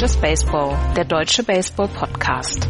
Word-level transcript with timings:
Just 0.00 0.20
Baseball, 0.20 0.76
der 0.94 1.04
deutsche 1.04 1.42
Baseball-Podcast. 1.42 2.68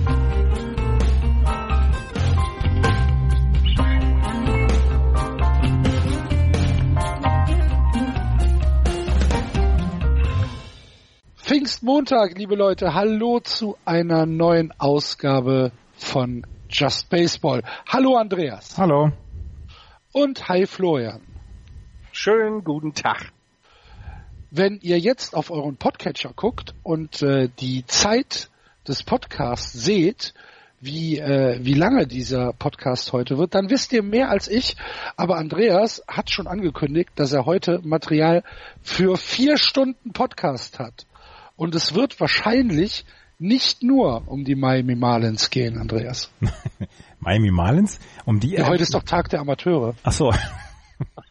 Pfingstmontag, 11.36 12.38
liebe 12.38 12.54
Leute. 12.54 12.94
Hallo 12.94 13.40
zu 13.40 13.76
einer 13.84 14.24
neuen 14.24 14.72
Ausgabe 14.78 15.72
von 15.98 16.46
Just 16.70 17.10
Baseball. 17.10 17.62
Hallo 17.86 18.16
Andreas. 18.16 18.78
Hallo. 18.78 19.12
Und 20.12 20.48
hi 20.48 20.64
Florian. 20.64 21.20
Schönen 22.10 22.64
guten 22.64 22.94
Tag. 22.94 23.34
Wenn 24.50 24.78
ihr 24.80 24.98
jetzt 24.98 25.34
auf 25.34 25.50
euren 25.50 25.76
Podcatcher 25.76 26.32
guckt 26.34 26.74
und 26.82 27.22
äh, 27.22 27.50
die 27.60 27.84
Zeit 27.86 28.48
des 28.86 29.02
Podcasts 29.02 29.72
seht, 29.74 30.32
wie, 30.80 31.18
äh, 31.18 31.58
wie 31.62 31.74
lange 31.74 32.06
dieser 32.06 32.54
Podcast 32.54 33.12
heute 33.12 33.36
wird, 33.36 33.54
dann 33.54 33.68
wisst 33.68 33.92
ihr 33.92 34.02
mehr 34.02 34.30
als 34.30 34.48
ich. 34.48 34.76
Aber 35.16 35.36
Andreas 35.36 36.02
hat 36.08 36.30
schon 36.30 36.46
angekündigt, 36.46 37.10
dass 37.16 37.32
er 37.32 37.44
heute 37.44 37.80
Material 37.82 38.42
für 38.80 39.18
vier 39.18 39.58
Stunden 39.58 40.12
Podcast 40.14 40.78
hat. 40.78 41.06
Und 41.56 41.74
es 41.74 41.94
wird 41.94 42.18
wahrscheinlich 42.18 43.04
nicht 43.38 43.82
nur 43.82 44.22
um 44.26 44.44
die 44.44 44.54
Miami 44.54 44.94
Marlins 44.94 45.50
gehen, 45.50 45.76
Andreas. 45.78 46.30
Miami 47.20 47.50
Marlins? 47.50 48.00
Um 48.24 48.40
die? 48.40 48.52
Ja, 48.52 48.66
heute 48.66 48.82
ist 48.84 48.94
doch 48.94 49.02
Tag 49.02 49.28
der 49.28 49.40
Amateure. 49.40 49.94
Ach 50.04 50.12
so. 50.12 50.32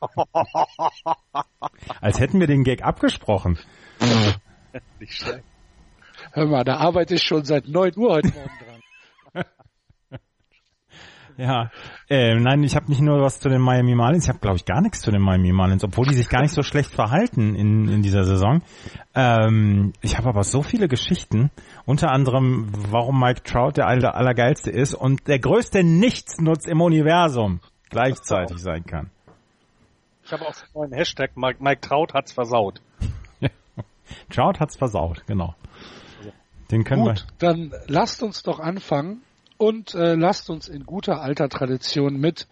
Als 2.02 2.20
hätten 2.20 2.40
wir 2.40 2.48
den 2.48 2.64
Gag 2.64 2.84
abgesprochen. 2.84 3.60
Nicht 5.00 5.14
schlecht. 5.14 5.44
Hör 6.32 6.46
mal, 6.46 6.64
da 6.64 6.78
arbeite 6.78 7.16
ich 7.16 7.24
schon 7.24 7.46
seit 7.46 7.68
9 7.68 7.98
Uhr 7.98 8.14
heute 8.14 8.30
Morgen 8.30 8.50
dran. 9.34 9.46
Ja, 11.40 11.70
äh, 12.10 12.34
nein, 12.34 12.64
ich 12.64 12.76
habe 12.76 12.90
nicht 12.90 13.00
nur 13.00 13.22
was 13.22 13.40
zu 13.40 13.48
den 13.48 13.62
Miami 13.62 13.94
Marlins, 13.94 14.24
ich 14.24 14.30
habe 14.30 14.40
glaube 14.40 14.58
ich 14.58 14.66
gar 14.66 14.82
nichts 14.82 15.02
zu 15.02 15.12
den 15.12 15.22
Miami 15.22 15.52
Marlins, 15.52 15.84
obwohl 15.84 16.08
die 16.08 16.16
sich 16.16 16.30
gar 16.30 16.42
nicht 16.42 16.54
so 16.54 16.64
schlecht 16.64 16.92
verhalten 16.92 17.54
in, 17.54 17.88
in 17.88 18.02
dieser 18.02 18.24
Saison. 18.24 18.64
Ähm, 19.14 19.94
ich 20.02 20.18
habe 20.18 20.30
aber 20.30 20.44
so 20.44 20.64
viele 20.64 20.88
Geschichten, 20.88 21.52
unter 21.86 22.10
anderem, 22.10 22.72
warum 22.90 23.20
Mike 23.20 23.44
Trout 23.44 23.74
der 23.78 23.86
aller, 23.86 24.16
allergeilste 24.16 24.72
ist 24.72 24.96
und 24.96 25.28
der 25.28 25.38
größte 25.38 25.84
Nichtsnutz 25.84 26.66
im 26.66 26.82
Universum 26.82 27.60
gleichzeitig 27.92 28.58
sein 28.58 28.84
kann. 28.86 29.12
Ich 30.28 30.34
habe 30.34 30.46
auch 30.46 30.54
einen 30.54 30.72
neuen 30.74 30.92
Hashtag, 30.92 31.38
Mike, 31.38 31.64
Mike 31.64 31.80
Trout 31.80 32.08
hat's 32.14 32.34
versaut. 32.34 32.82
Trout 34.30 34.60
hat's 34.60 34.76
versaut, 34.76 35.26
genau. 35.26 35.56
Den 36.70 36.84
können 36.84 37.06
Gut, 37.06 37.26
wir. 37.26 37.36
dann 37.40 37.74
lasst 37.88 38.22
uns 38.22 38.44
doch 38.44 38.60
anfangen 38.60 39.22
und 39.56 39.96
äh, 39.96 40.16
lasst 40.16 40.50
uns 40.50 40.68
in 40.68 40.86
guter 40.86 41.22
alter 41.22 41.48
Tradition 41.48 42.20
mit 42.20 42.50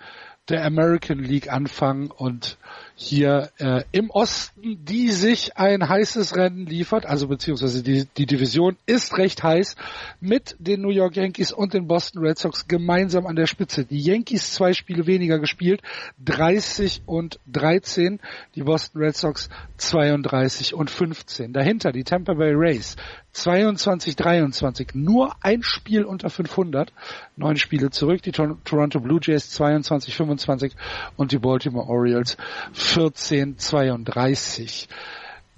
der 0.47 0.63
American 0.63 1.19
League 1.19 1.51
anfangen 1.51 2.11
und 2.11 2.57
hier 2.95 3.49
äh, 3.57 3.83
im 3.91 4.09
Osten, 4.09 4.85
die 4.85 5.11
sich 5.11 5.57
ein 5.57 5.87
heißes 5.87 6.35
Rennen 6.35 6.65
liefert, 6.65 7.05
also 7.05 7.27
beziehungsweise 7.27 7.83
die, 7.83 8.07
die 8.17 8.25
Division 8.25 8.77
ist 8.85 9.17
recht 9.17 9.43
heiß, 9.43 9.75
mit 10.21 10.55
den 10.59 10.81
New 10.81 10.91
York 10.91 11.17
Yankees 11.17 11.51
und 11.51 11.73
den 11.73 11.87
Boston 11.87 12.25
Red 12.25 12.39
Sox 12.39 12.67
gemeinsam 12.67 13.27
an 13.27 13.35
der 13.35 13.47
Spitze. 13.47 13.83
Die 13.83 13.99
Yankees 13.99 14.53
zwei 14.53 14.71
Spiele 14.71 15.05
weniger 15.07 15.39
gespielt, 15.39 15.81
30 16.23 17.03
und 17.05 17.39
13, 17.51 18.21
die 18.55 18.63
Boston 18.63 19.01
Red 19.01 19.17
Sox 19.17 19.49
32 19.77 20.73
und 20.73 20.89
15. 20.89 21.51
Dahinter 21.51 21.91
die 21.91 22.05
Tampa 22.05 22.33
Bay 22.33 22.53
Rays 22.53 22.95
22, 23.35 24.15
23, 24.15 24.95
nur 24.95 25.35
ein 25.41 25.61
Spiel 25.61 26.05
unter 26.05 26.29
500, 26.29 26.93
neun 27.35 27.57
Spiele 27.57 27.89
zurück, 27.89 28.21
die 28.21 28.31
Toronto 28.31 29.01
Blue 29.01 29.19
Jays 29.21 29.49
22, 29.49 30.15
25 30.15 30.73
und 31.17 31.33
die 31.33 31.37
Baltimore 31.37 31.87
Orioles 31.87 32.37
14, 32.85 33.57
32. 33.57 34.87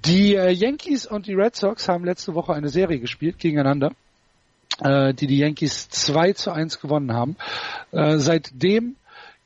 Die 0.05 0.35
äh, 0.35 0.49
Yankees 0.49 1.05
und 1.05 1.27
die 1.27 1.33
Red 1.33 1.55
Sox 1.55 1.87
haben 1.89 2.05
letzte 2.05 2.33
Woche 2.33 2.53
eine 2.53 2.69
Serie 2.69 2.99
gespielt 2.99 3.37
gegeneinander, 3.39 3.91
äh, 4.81 5.13
die 5.13 5.27
die 5.27 5.37
Yankees 5.37 5.89
2 5.89 6.33
zu 6.33 6.51
1 6.51 6.79
gewonnen 6.79 7.13
haben. 7.13 7.35
Äh, 7.91 8.17
seitdem 8.17 8.95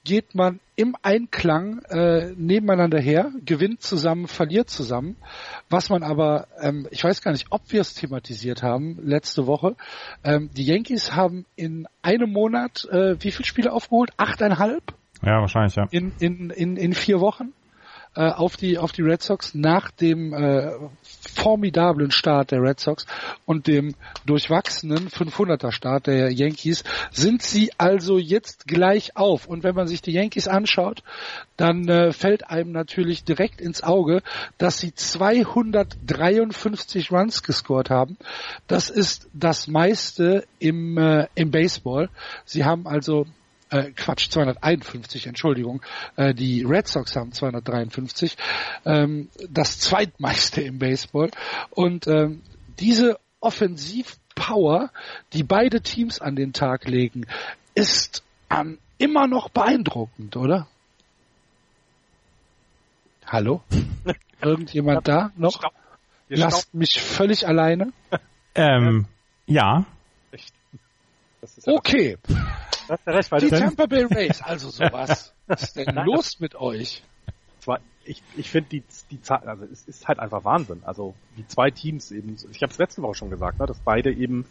geht 0.03 0.35
man 0.35 0.59
im 0.75 0.95
Einklang 1.01 1.79
äh, 1.89 2.33
nebeneinander 2.35 2.99
her, 2.99 3.31
gewinnt 3.45 3.81
zusammen, 3.81 4.27
verliert 4.27 4.69
zusammen. 4.69 5.15
Was 5.69 5.89
man 5.89 6.03
aber, 6.03 6.47
ähm, 6.59 6.87
ich 6.91 7.03
weiß 7.03 7.21
gar 7.21 7.31
nicht, 7.31 7.47
ob 7.49 7.61
wir 7.71 7.81
es 7.81 7.93
thematisiert 7.93 8.63
haben 8.63 8.97
letzte 9.03 9.47
Woche. 9.47 9.75
Ähm, 10.23 10.49
die 10.55 10.65
Yankees 10.65 11.15
haben 11.15 11.45
in 11.55 11.87
einem 12.01 12.31
Monat 12.31 12.85
äh, 12.91 13.15
wie 13.19 13.31
viele 13.31 13.45
Spiele 13.45 13.71
aufgeholt? 13.71 14.11
Achteinhalb? 14.17 14.93
Ja, 15.23 15.39
wahrscheinlich, 15.39 15.75
ja. 15.75 15.85
In, 15.91 16.13
in, 16.19 16.49
in, 16.49 16.77
in 16.77 16.93
vier 16.93 17.19
Wochen 17.19 17.53
äh, 18.15 18.29
auf 18.29 18.57
die 18.57 18.77
auf 18.77 18.91
die 18.91 19.03
Red 19.03 19.21
Sox 19.21 19.55
nach 19.55 19.89
dem 19.91 20.33
äh, 20.33 20.71
formidablen 21.33 22.11
Start 22.11 22.51
der 22.51 22.61
Red 22.61 22.77
Sox 22.79 23.05
und 23.45 23.67
dem 23.67 23.95
durchwachsenen 24.25 25.07
500er 25.09 25.71
Start 25.71 26.07
der 26.07 26.29
Yankees 26.31 26.83
sind 27.11 27.41
sie 27.41 27.71
also 27.77 28.17
jetzt 28.17 28.67
gleich 28.67 29.15
auf 29.15 29.47
und 29.47 29.63
wenn 29.63 29.75
man 29.75 29.87
sich 29.87 30.01
die 30.01 30.11
Yankees 30.11 30.49
anschaut, 30.49 31.03
dann 31.55 31.87
äh, 31.87 32.11
fällt 32.11 32.49
einem 32.49 32.73
natürlich 32.73 33.23
direkt 33.23 33.61
ins 33.61 33.81
Auge, 33.81 34.21
dass 34.57 34.79
sie 34.79 34.93
253 34.93 37.11
Runs 37.11 37.43
gescored 37.43 37.89
haben. 37.89 38.17
Das 38.67 38.89
ist 38.89 39.29
das 39.33 39.67
meiste 39.67 40.43
im 40.59 40.97
äh, 40.97 41.27
im 41.35 41.51
Baseball. 41.51 42.09
Sie 42.43 42.65
haben 42.65 42.87
also 42.87 43.25
äh, 43.71 43.91
Quatsch, 43.91 44.29
251, 44.29 45.27
Entschuldigung, 45.27 45.81
äh, 46.17 46.33
die 46.33 46.63
Red 46.63 46.87
Sox 46.87 47.15
haben 47.15 47.31
253, 47.31 48.37
ähm, 48.85 49.29
das 49.49 49.79
zweitmeiste 49.79 50.61
im 50.61 50.77
Baseball. 50.77 51.31
Und 51.71 52.05
ähm, 52.07 52.41
diese 52.79 53.19
Offensivpower, 53.39 54.91
die 55.33 55.43
beide 55.43 55.81
Teams 55.81 56.21
an 56.21 56.35
den 56.35 56.53
Tag 56.53 56.87
legen, 56.87 57.25
ist 57.73 58.23
ähm, 58.49 58.77
immer 58.97 59.27
noch 59.27 59.49
beeindruckend, 59.49 60.35
oder? 60.35 60.67
Hallo? 63.25 63.61
Irgendjemand 64.41 65.07
da 65.07 65.31
noch? 65.37 65.61
Lasst 66.27 66.73
mich 66.73 67.01
völlig 67.01 67.47
alleine. 67.47 67.93
Ähm, 68.55 69.05
ja. 69.45 69.85
Okay. 71.65 72.17
Recht, 73.05 73.31
die 73.41 73.49
Tampa 73.49 73.85
Bay 73.85 74.03
Rays, 74.03 74.41
also 74.45 74.69
sowas. 74.69 75.33
Was 75.47 75.63
ist 75.63 75.75
denn 75.75 75.95
los 76.05 76.39
mit 76.39 76.55
euch? 76.55 77.03
Ich, 78.03 78.23
ich 78.35 78.49
finde 78.49 78.69
die, 78.69 78.83
die 79.11 79.21
Zahl, 79.21 79.47
also 79.47 79.63
es 79.71 79.83
ist 79.87 80.07
halt 80.07 80.17
einfach 80.17 80.43
Wahnsinn. 80.43 80.81
Also 80.83 81.13
die 81.37 81.45
zwei 81.45 81.69
Teams 81.69 82.11
eben, 82.11 82.35
ich 82.51 82.63
habe 82.63 82.71
es 82.71 82.79
letzte 82.79 83.03
Woche 83.03 83.13
schon 83.13 83.29
gesagt, 83.29 83.59
ne, 83.59 83.67
dass 83.67 83.79
beide 83.79 84.11
eben 84.11 84.45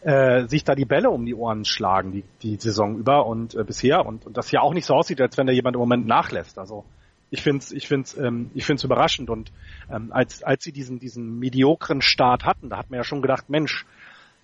äh, 0.00 0.46
sich 0.46 0.64
da 0.64 0.74
die 0.74 0.86
Bälle 0.86 1.10
um 1.10 1.26
die 1.26 1.34
Ohren 1.34 1.66
schlagen, 1.66 2.12
die, 2.12 2.24
die 2.42 2.56
Saison 2.56 2.96
über 2.96 3.26
und 3.26 3.54
äh, 3.54 3.62
bisher 3.62 4.06
und, 4.06 4.24
und 4.24 4.36
das 4.38 4.50
ja 4.52 4.62
auch 4.62 4.72
nicht 4.72 4.86
so 4.86 4.94
aussieht, 4.94 5.20
als 5.20 5.36
wenn 5.36 5.46
da 5.46 5.52
jemand 5.52 5.76
im 5.76 5.80
Moment 5.80 6.06
nachlässt. 6.06 6.58
Also 6.58 6.84
ich 7.30 7.42
finde 7.42 7.58
es 7.58 7.72
ich 7.72 7.86
find's, 7.86 8.16
ähm, 8.16 8.50
ich 8.54 8.64
find's 8.64 8.84
überraschend 8.84 9.28
und 9.28 9.52
ähm, 9.90 10.10
als, 10.12 10.42
als 10.42 10.64
sie 10.64 10.72
diesen, 10.72 10.98
diesen 10.98 11.38
mediokren 11.38 12.00
Start 12.00 12.44
hatten, 12.44 12.70
da 12.70 12.78
hat 12.78 12.90
man 12.90 12.98
ja 12.98 13.04
schon 13.04 13.20
gedacht, 13.20 13.50
Mensch, 13.50 13.84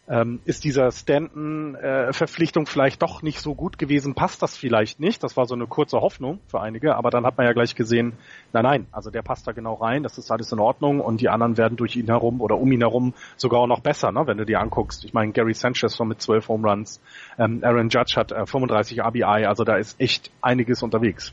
ähm, 0.09 0.41
ist 0.45 0.65
dieser 0.65 0.91
Stanton-Verpflichtung 0.91 2.65
äh, 2.65 2.67
vielleicht 2.67 3.03
doch 3.03 3.23
nicht 3.23 3.41
so 3.41 3.55
gut 3.55 3.79
gewesen, 3.79 4.15
passt 4.15 4.43
das 4.43 4.57
vielleicht 4.57 5.01
nicht. 5.01 5.23
Das 5.23 5.37
war 5.37 5.47
so 5.47 5.55
eine 5.55 5.67
kurze 5.67 6.01
Hoffnung 6.01 6.41
für 6.49 6.61
einige, 6.61 6.97
aber 6.97 7.11
dann 7.11 7.25
hat 7.25 7.39
man 7.39 7.47
ja 7.47 7.53
gleich 7.53 7.75
gesehen, 7.75 8.13
nein, 8.53 8.65
nein, 8.65 8.87
also 8.93 9.11
der 9.11 9.23
passt 9.23 9.47
da 9.47 9.53
genau 9.53 9.75
rein, 9.75 10.03
das 10.03 10.19
ist 10.19 10.31
alles 10.31 10.53
in 10.53 10.59
Ordnung 10.59 11.01
und 11.01 11.21
die 11.21 11.29
anderen 11.29 11.57
werden 11.57 11.77
durch 11.77 11.97
ihn 11.97 12.07
herum 12.07 12.41
oder 12.41 12.59
um 12.59 12.71
ihn 12.71 12.81
herum 12.81 13.15
sogar 13.37 13.61
auch 13.61 13.67
noch 13.67 13.81
besser, 13.81 14.13
ne, 14.13 14.27
wenn 14.27 14.37
du 14.37 14.45
dir 14.45 14.61
anguckst. 14.61 15.05
Ich 15.05 15.15
meine, 15.15 15.33
Gary 15.33 15.55
Sanchez 15.55 15.99
war 15.99 16.07
mit 16.07 16.21
12 16.21 16.49
Home 16.49 16.69
Runs, 16.69 17.01
ähm, 17.39 17.61
Aaron 17.63 17.89
Judge 17.89 18.15
hat 18.17 18.33
äh, 18.33 18.47
35 18.47 19.01
RBI, 19.01 19.47
also 19.47 19.65
da 19.65 19.77
ist 19.77 19.99
echt 20.01 20.31
einiges 20.43 20.83
unterwegs. 20.83 21.33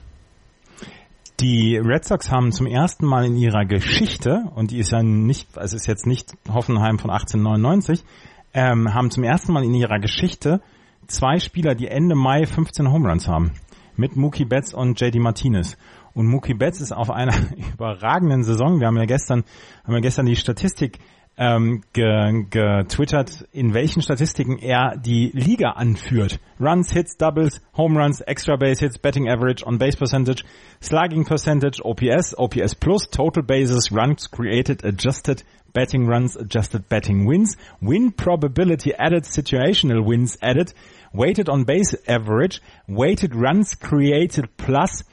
Die 1.41 1.75
Red 1.75 2.05
Sox 2.05 2.29
haben 2.29 2.51
zum 2.51 2.67
ersten 2.67 3.03
Mal 3.03 3.25
in 3.25 3.35
ihrer 3.35 3.65
Geschichte, 3.65 4.43
und 4.53 4.69
die 4.69 4.77
ist 4.77 4.91
ja 4.91 5.01
nicht, 5.01 5.57
es 5.57 5.73
ist 5.73 5.87
jetzt 5.87 6.05
nicht 6.05 6.33
Hoffenheim 6.47 6.99
von 6.99 7.09
1899, 7.09 8.03
ähm, 8.53 8.93
haben 8.93 9.11
zum 9.11 9.23
ersten 9.23 9.53
Mal 9.53 9.63
in 9.63 9.73
ihrer 9.73 9.99
Geschichte 9.99 10.61
zwei 11.07 11.39
Spieler, 11.39 11.75
die 11.75 11.87
Ende 11.87 12.15
Mai 12.15 12.45
15 12.45 12.91
Home 12.91 13.09
Runs 13.09 13.27
haben. 13.27 13.51
Mit 13.95 14.15
Mookie 14.15 14.45
Betts 14.45 14.73
und 14.73 14.99
JD 14.99 15.15
Martinez. 15.15 15.77
Und 16.13 16.27
Mookie 16.27 16.53
Betts 16.53 16.81
ist 16.81 16.91
auf 16.91 17.09
einer 17.09 17.33
überragenden 17.73 18.43
Saison. 18.43 18.79
Wir 18.79 18.87
haben 18.87 18.97
ja 18.97 19.05
gestern, 19.05 19.43
haben 19.83 19.93
ja 19.93 19.99
gestern 19.99 20.25
die 20.25 20.35
Statistik 20.35 20.99
ähm, 21.37 21.81
getwittert, 21.93 23.47
in 23.51 23.73
welchen 23.73 24.01
Statistiken 24.01 24.59
er 24.59 24.97
die 24.97 25.31
Liga 25.33 25.71
anführt. 25.71 26.39
Runs, 26.59 26.91
Hits, 26.91 27.17
Doubles, 27.17 27.61
Home 27.75 27.97
Runs, 27.97 28.21
Extra 28.21 28.57
Base 28.57 28.79
Hits, 28.81 28.99
Betting 28.99 29.29
Average, 29.29 29.65
On 29.65 29.77
Base 29.77 29.95
Percentage, 29.97 30.43
Slugging 30.81 31.25
Percentage, 31.25 31.81
OPS, 31.83 32.35
OPS 32.37 32.75
Plus, 32.75 33.09
Total 33.09 33.43
Bases, 33.43 33.91
Runs 33.91 34.29
Created, 34.29 34.83
Adjusted 34.83 35.43
Betting 35.73 36.05
Runs, 36.05 36.35
Adjusted 36.35 36.89
Betting 36.89 37.25
Wins, 37.25 37.55
Win 37.81 38.11
Probability 38.11 38.93
Added, 38.93 39.23
Situational 39.23 40.05
Wins 40.05 40.37
Added, 40.41 40.73
Weighted 41.13 41.49
On 41.49 41.63
Base 41.63 41.95
Average, 42.07 42.61
Weighted 42.87 43.33
Runs 43.33 43.75
Created 43.75 44.57
Plus, 44.57 45.03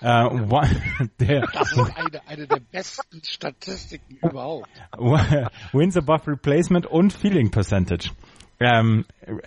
äh, 0.00 0.28
der, 1.20 1.46
das 1.52 1.72
ist 1.72 1.96
eine, 1.96 2.28
eine 2.28 2.46
der 2.46 2.60
besten 2.72 3.22
Statistiken 3.24 4.18
überhaupt. 4.22 4.68
Wins 5.72 5.96
above 5.96 6.26
Replacement 6.26 6.86
und 6.86 7.12
Feeling 7.12 7.50
Percentage. 7.50 8.10
Ähm, 8.58 9.04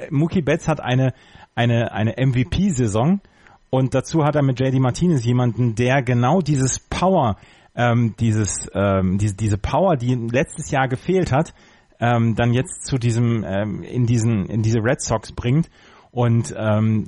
Mookie 0.09 0.41
Betts 0.41 0.67
hat 0.67 0.79
eine, 0.79 1.13
eine, 1.55 1.91
eine 1.91 2.15
MVP-Saison 2.17 3.21
und 3.69 3.93
dazu 3.93 4.23
hat 4.23 4.35
er 4.35 4.43
mit 4.43 4.59
JD 4.59 4.79
Martinez 4.79 5.23
jemanden, 5.25 5.75
der 5.75 6.01
genau 6.01 6.41
dieses 6.41 6.79
Power, 6.79 7.37
ähm, 7.75 8.15
dieses, 8.19 8.69
ähm, 8.73 9.17
diese, 9.17 9.35
diese 9.35 9.57
Power, 9.57 9.95
die 9.95 10.15
letztes 10.15 10.71
Jahr 10.71 10.87
gefehlt 10.87 11.31
hat, 11.31 11.53
ähm, 11.99 12.35
dann 12.35 12.53
jetzt 12.53 12.85
zu 12.85 12.97
diesem, 12.97 13.43
ähm, 13.43 13.83
in 13.83 14.05
diesen, 14.05 14.45
in 14.45 14.61
diese 14.61 14.79
Red 14.79 15.01
Sox 15.01 15.31
bringt 15.31 15.69
und 16.11 16.53
ähm, 16.57 17.07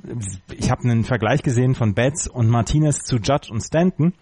ich 0.56 0.70
habe 0.70 0.84
einen 0.84 1.04
Vergleich 1.04 1.42
gesehen 1.42 1.74
von 1.74 1.94
Betts 1.94 2.28
und 2.28 2.48
Martinez 2.48 3.00
zu 3.00 3.16
Judge 3.16 3.48
und 3.50 3.60
Stanton. 3.60 4.14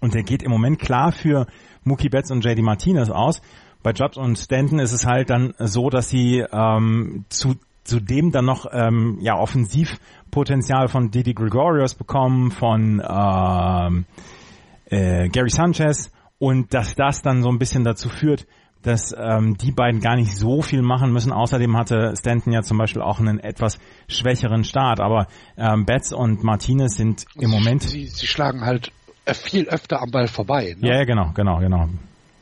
Und 0.00 0.14
der 0.14 0.22
geht 0.22 0.42
im 0.42 0.50
Moment 0.50 0.78
klar 0.78 1.12
für 1.12 1.46
Mookie 1.84 2.08
Betts 2.08 2.30
und 2.30 2.44
JD 2.44 2.62
Martinez 2.62 3.10
aus. 3.10 3.42
Bei 3.82 3.92
Judge 3.92 4.18
und 4.18 4.36
Stanton 4.38 4.78
ist 4.78 4.92
es 4.92 5.06
halt 5.06 5.30
dann 5.30 5.54
so, 5.58 5.90
dass 5.90 6.08
sie 6.08 6.44
ähm, 6.52 7.24
zu 7.28 7.56
zudem 7.84 8.30
dann 8.30 8.44
noch 8.44 8.66
ähm, 8.72 9.18
ja 9.20 9.36
Offensivpotenzial 9.36 10.88
von 10.88 11.10
Didi 11.10 11.34
Gregorius 11.34 11.94
bekommen, 11.94 12.50
von 12.50 13.02
ähm, 13.06 14.04
äh, 14.86 15.28
Gary 15.28 15.50
Sanchez 15.50 16.12
und 16.38 16.72
dass 16.72 16.94
das 16.94 17.22
dann 17.22 17.42
so 17.42 17.48
ein 17.48 17.58
bisschen 17.58 17.84
dazu 17.84 18.08
führt, 18.08 18.46
dass 18.82 19.14
ähm, 19.16 19.56
die 19.56 19.72
beiden 19.72 20.00
gar 20.00 20.16
nicht 20.16 20.36
so 20.36 20.62
viel 20.62 20.82
machen 20.82 21.12
müssen. 21.12 21.32
Außerdem 21.32 21.76
hatte 21.76 22.14
Stanton 22.18 22.52
ja 22.52 22.62
zum 22.62 22.78
Beispiel 22.78 23.02
auch 23.02 23.20
einen 23.20 23.38
etwas 23.38 23.78
schwächeren 24.08 24.64
Start. 24.64 25.00
Aber 25.00 25.28
ähm, 25.56 25.84
Betts 25.84 26.12
und 26.12 26.42
Martinez 26.42 26.96
sind 26.96 27.24
im 27.36 27.48
sie, 27.50 27.56
Moment. 27.56 27.82
Sie, 27.82 28.06
sie 28.06 28.26
schlagen 28.26 28.62
halt 28.62 28.92
viel 29.32 29.68
öfter 29.68 30.02
am 30.02 30.10
Ball 30.10 30.26
vorbei. 30.26 30.74
Ne? 30.78 30.88
Ja, 30.88 30.96
ja, 30.96 31.04
genau, 31.04 31.30
genau, 31.34 31.58
genau. 31.58 31.88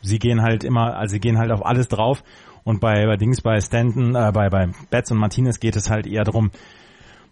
Sie 0.03 0.19
gehen 0.19 0.41
halt 0.41 0.65
immer, 0.65 0.97
also 0.97 1.13
sie 1.13 1.21
gehen 1.21 1.39
halt 1.39 1.51
auf 1.53 1.65
alles 1.65 1.89
drauf. 1.89 2.23
Und 2.65 2.81
bei, 2.81 3.07
bei 3.07 3.17
Dings, 3.17 3.43
bei 3.43 3.61
Stanton, 3.61 4.15
äh, 4.15 4.33
bei, 4.33 4.49
bei 4.49 4.69
Betts 4.91 5.11
und 5.11 5.19
Martinez 5.19 5.61
geht 5.61 5.77
es 5.77 5.91
halt 5.91 6.07
eher 6.07 6.25
darum, 6.25 6.51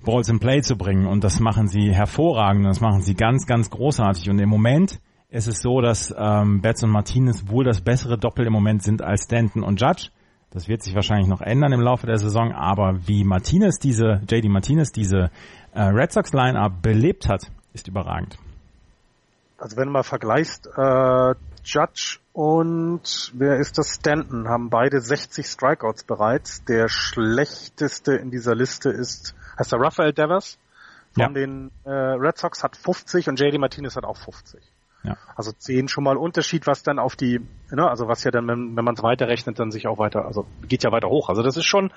Balls 0.04 0.28
in 0.28 0.38
Play 0.38 0.60
zu 0.60 0.76
bringen. 0.76 1.06
Und 1.06 1.24
das 1.24 1.40
machen 1.40 1.68
sie 1.68 1.94
hervorragend. 1.94 2.66
Das 2.66 2.80
machen 2.80 3.00
sie 3.00 3.14
ganz, 3.14 3.46
ganz 3.46 3.70
großartig. 3.70 4.28
Und 4.30 4.38
im 4.38 4.48
Moment 4.48 5.00
es 5.30 5.46
ist 5.46 5.62
so, 5.62 5.80
dass 5.80 6.14
ähm, 6.16 6.60
Betts 6.62 6.82
und 6.82 6.90
Martinez 6.90 7.48
wohl 7.48 7.64
das 7.64 7.80
bessere 7.82 8.18
Doppel 8.18 8.46
im 8.46 8.52
Moment 8.52 8.82
sind 8.82 9.02
als 9.02 9.24
Stanton 9.24 9.62
und 9.62 9.80
Judge. 9.80 10.08
Das 10.50 10.68
wird 10.68 10.82
sich 10.82 10.94
wahrscheinlich 10.94 11.28
noch 11.28 11.42
ändern 11.42 11.72
im 11.72 11.80
Laufe 11.80 12.06
der 12.06 12.16
Saison, 12.16 12.52
aber 12.52 13.06
wie 13.06 13.24
Martinez 13.24 13.78
diese, 13.78 14.22
JD 14.28 14.48
Martinez 14.48 14.92
diese 14.92 15.30
äh, 15.74 15.82
Red 15.82 16.12
Sox 16.12 16.32
Line-Up 16.32 16.80
belebt 16.80 17.28
hat, 17.28 17.50
ist 17.74 17.88
überragend. 17.88 18.38
Also 19.58 19.76
wenn 19.76 19.86
du 19.86 19.92
mal 19.92 20.04
vergleichst, 20.04 20.68
äh, 20.74 21.34
Judge 21.64 22.20
und 22.32 23.32
wer 23.34 23.58
ist 23.58 23.76
das? 23.76 23.96
Stanton 23.96 24.48
haben 24.48 24.70
beide 24.70 25.00
60 25.00 25.44
Strikeouts 25.44 26.04
bereits. 26.04 26.64
Der 26.64 26.88
schlechteste 26.88 28.14
in 28.14 28.30
dieser 28.30 28.54
Liste 28.54 28.88
ist, 28.88 29.34
heißt 29.58 29.72
der 29.72 29.80
Rafael 29.80 30.14
Devers 30.14 30.58
von 31.12 31.22
ja. 31.22 31.28
den 31.28 31.70
äh, 31.84 31.90
Red 31.90 32.38
Sox 32.38 32.62
hat 32.62 32.76
50 32.76 33.28
und 33.28 33.38
JD 33.38 33.58
Martinez 33.58 33.96
hat 33.96 34.04
auch 34.04 34.16
50. 34.16 34.62
Ja. 35.04 35.16
Also 35.36 35.52
zehn 35.52 35.88
schon 35.88 36.04
mal 36.04 36.16
Unterschied, 36.16 36.66
was 36.66 36.82
dann 36.82 36.98
auf 36.98 37.14
die, 37.14 37.40
ne, 37.70 37.88
also 37.88 38.08
was 38.08 38.24
ja 38.24 38.30
dann, 38.30 38.48
wenn, 38.48 38.76
wenn 38.76 38.84
man 38.84 38.94
es 38.94 39.02
weiterrechnet, 39.02 39.58
dann 39.58 39.70
sich 39.70 39.86
auch 39.86 39.98
weiter, 39.98 40.24
also 40.24 40.46
geht 40.66 40.82
ja 40.82 40.90
weiter 40.90 41.08
hoch. 41.08 41.28
Also 41.28 41.42
das 41.42 41.56
ist 41.56 41.66
schon, 41.66 41.92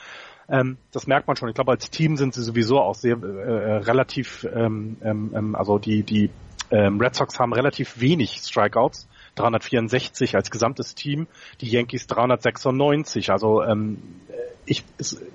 ähm, 0.48 0.78
das 0.92 1.08
merkt 1.08 1.28
man 1.28 1.36
schon. 1.36 1.50
Ich 1.50 1.56
glaube, 1.56 1.72
als 1.72 1.90
Team 1.90 2.16
sind 2.16 2.34
sie 2.34 2.44
sowieso 2.44 2.80
auch 2.80 2.96
sehr 2.96 3.18
äh, 3.18 3.26
äh 3.26 3.78
relativ, 3.78 4.44
ähm, 4.54 4.98
ähm, 5.04 5.32
ähm, 5.36 5.56
also 5.56 5.80
die, 5.80 6.04
die 6.04 6.30
ähm, 6.70 7.00
Red 7.00 7.16
Sox 7.16 7.40
haben 7.40 7.54
relativ 7.54 8.00
wenig 8.00 8.38
Strikeouts. 8.38 9.08
364 9.36 10.36
als 10.36 10.52
gesamtes 10.52 10.94
Team, 10.94 11.28
die 11.62 11.70
Yankees 11.70 12.08
396. 12.08 13.32
Also 13.32 13.64
ähm, 13.64 14.02
ich, 14.66 14.84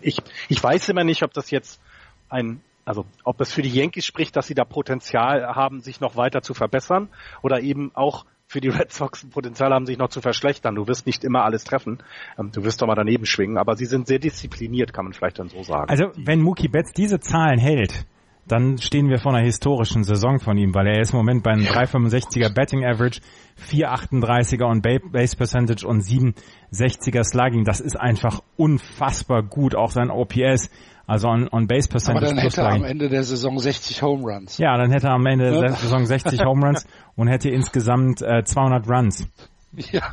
ich, 0.02 0.18
ich 0.48 0.62
weiß 0.62 0.88
immer 0.90 1.04
nicht, 1.04 1.22
ob 1.22 1.32
das 1.32 1.50
jetzt 1.50 1.80
ein 2.28 2.60
also 2.86 3.04
ob 3.24 3.40
es 3.40 3.52
für 3.52 3.62
die 3.62 3.68
Yankees 3.68 4.06
spricht, 4.06 4.36
dass 4.36 4.46
sie 4.46 4.54
da 4.54 4.64
Potenzial 4.64 5.54
haben, 5.54 5.80
sich 5.80 6.00
noch 6.00 6.16
weiter 6.16 6.40
zu 6.40 6.54
verbessern 6.54 7.08
oder 7.42 7.60
eben 7.60 7.90
auch 7.94 8.24
für 8.46 8.60
die 8.60 8.68
Red 8.68 8.92
Sox 8.92 9.28
Potenzial 9.28 9.72
haben, 9.72 9.86
sich 9.86 9.98
noch 9.98 10.08
zu 10.08 10.20
verschlechtern. 10.20 10.76
Du 10.76 10.86
wirst 10.86 11.04
nicht 11.04 11.24
immer 11.24 11.44
alles 11.44 11.64
treffen. 11.64 11.98
Ähm, 12.38 12.52
du 12.52 12.62
wirst 12.62 12.80
doch 12.80 12.86
mal 12.86 12.94
daneben 12.94 13.26
schwingen, 13.26 13.58
aber 13.58 13.76
sie 13.76 13.86
sind 13.86 14.06
sehr 14.06 14.20
diszipliniert, 14.20 14.92
kann 14.92 15.04
man 15.04 15.14
vielleicht 15.14 15.40
dann 15.40 15.48
so 15.48 15.64
sagen. 15.64 15.90
Also 15.90 16.12
wenn 16.16 16.40
Mookie 16.40 16.68
Betts 16.68 16.92
diese 16.92 17.18
Zahlen 17.18 17.58
hält, 17.58 18.06
dann 18.46 18.78
stehen 18.78 19.08
wir 19.08 19.18
vor 19.18 19.34
einer 19.34 19.44
historischen 19.44 20.04
Saison 20.04 20.38
von 20.38 20.56
ihm, 20.56 20.72
weil 20.72 20.86
er 20.86 21.00
ist 21.00 21.12
im 21.12 21.16
Moment 21.16 21.42
bei 21.42 21.50
einem 21.50 21.64
365er 21.64 22.54
Betting 22.54 22.84
Average, 22.84 23.20
438er 23.68 24.64
on 24.64 24.82
Base 24.82 25.36
Percentage 25.36 25.84
und 25.84 26.02
760er 26.02 27.24
Slugging. 27.24 27.64
Das 27.64 27.80
ist 27.80 27.98
einfach 27.98 28.40
unfassbar 28.56 29.42
gut. 29.42 29.74
Auch 29.74 29.90
sein 29.90 30.10
OPS 30.10 30.70
also 31.06 31.28
on, 31.28 31.48
on 31.52 31.66
Base 31.66 31.88
Percentage. 31.88 32.26
Aber 32.26 32.34
dann 32.34 32.38
hätte 32.38 32.60
er 32.62 32.72
am 32.72 32.84
Ende 32.84 33.08
der 33.08 33.22
Saison 33.22 33.58
60 33.58 34.02
Home 34.02 34.24
Runs. 34.24 34.58
Ja, 34.58 34.76
dann 34.76 34.90
hätte 34.90 35.08
er 35.08 35.14
am 35.14 35.26
Ende 35.26 35.50
der 35.50 35.72
Saison 35.76 36.04
60 36.04 36.44
Home 36.44 36.66
Runs 36.66 36.86
und 37.14 37.28
hätte 37.28 37.50
insgesamt 37.50 38.22
äh, 38.22 38.44
200 38.44 38.88
Runs. 38.88 39.28
Ja. 39.72 40.12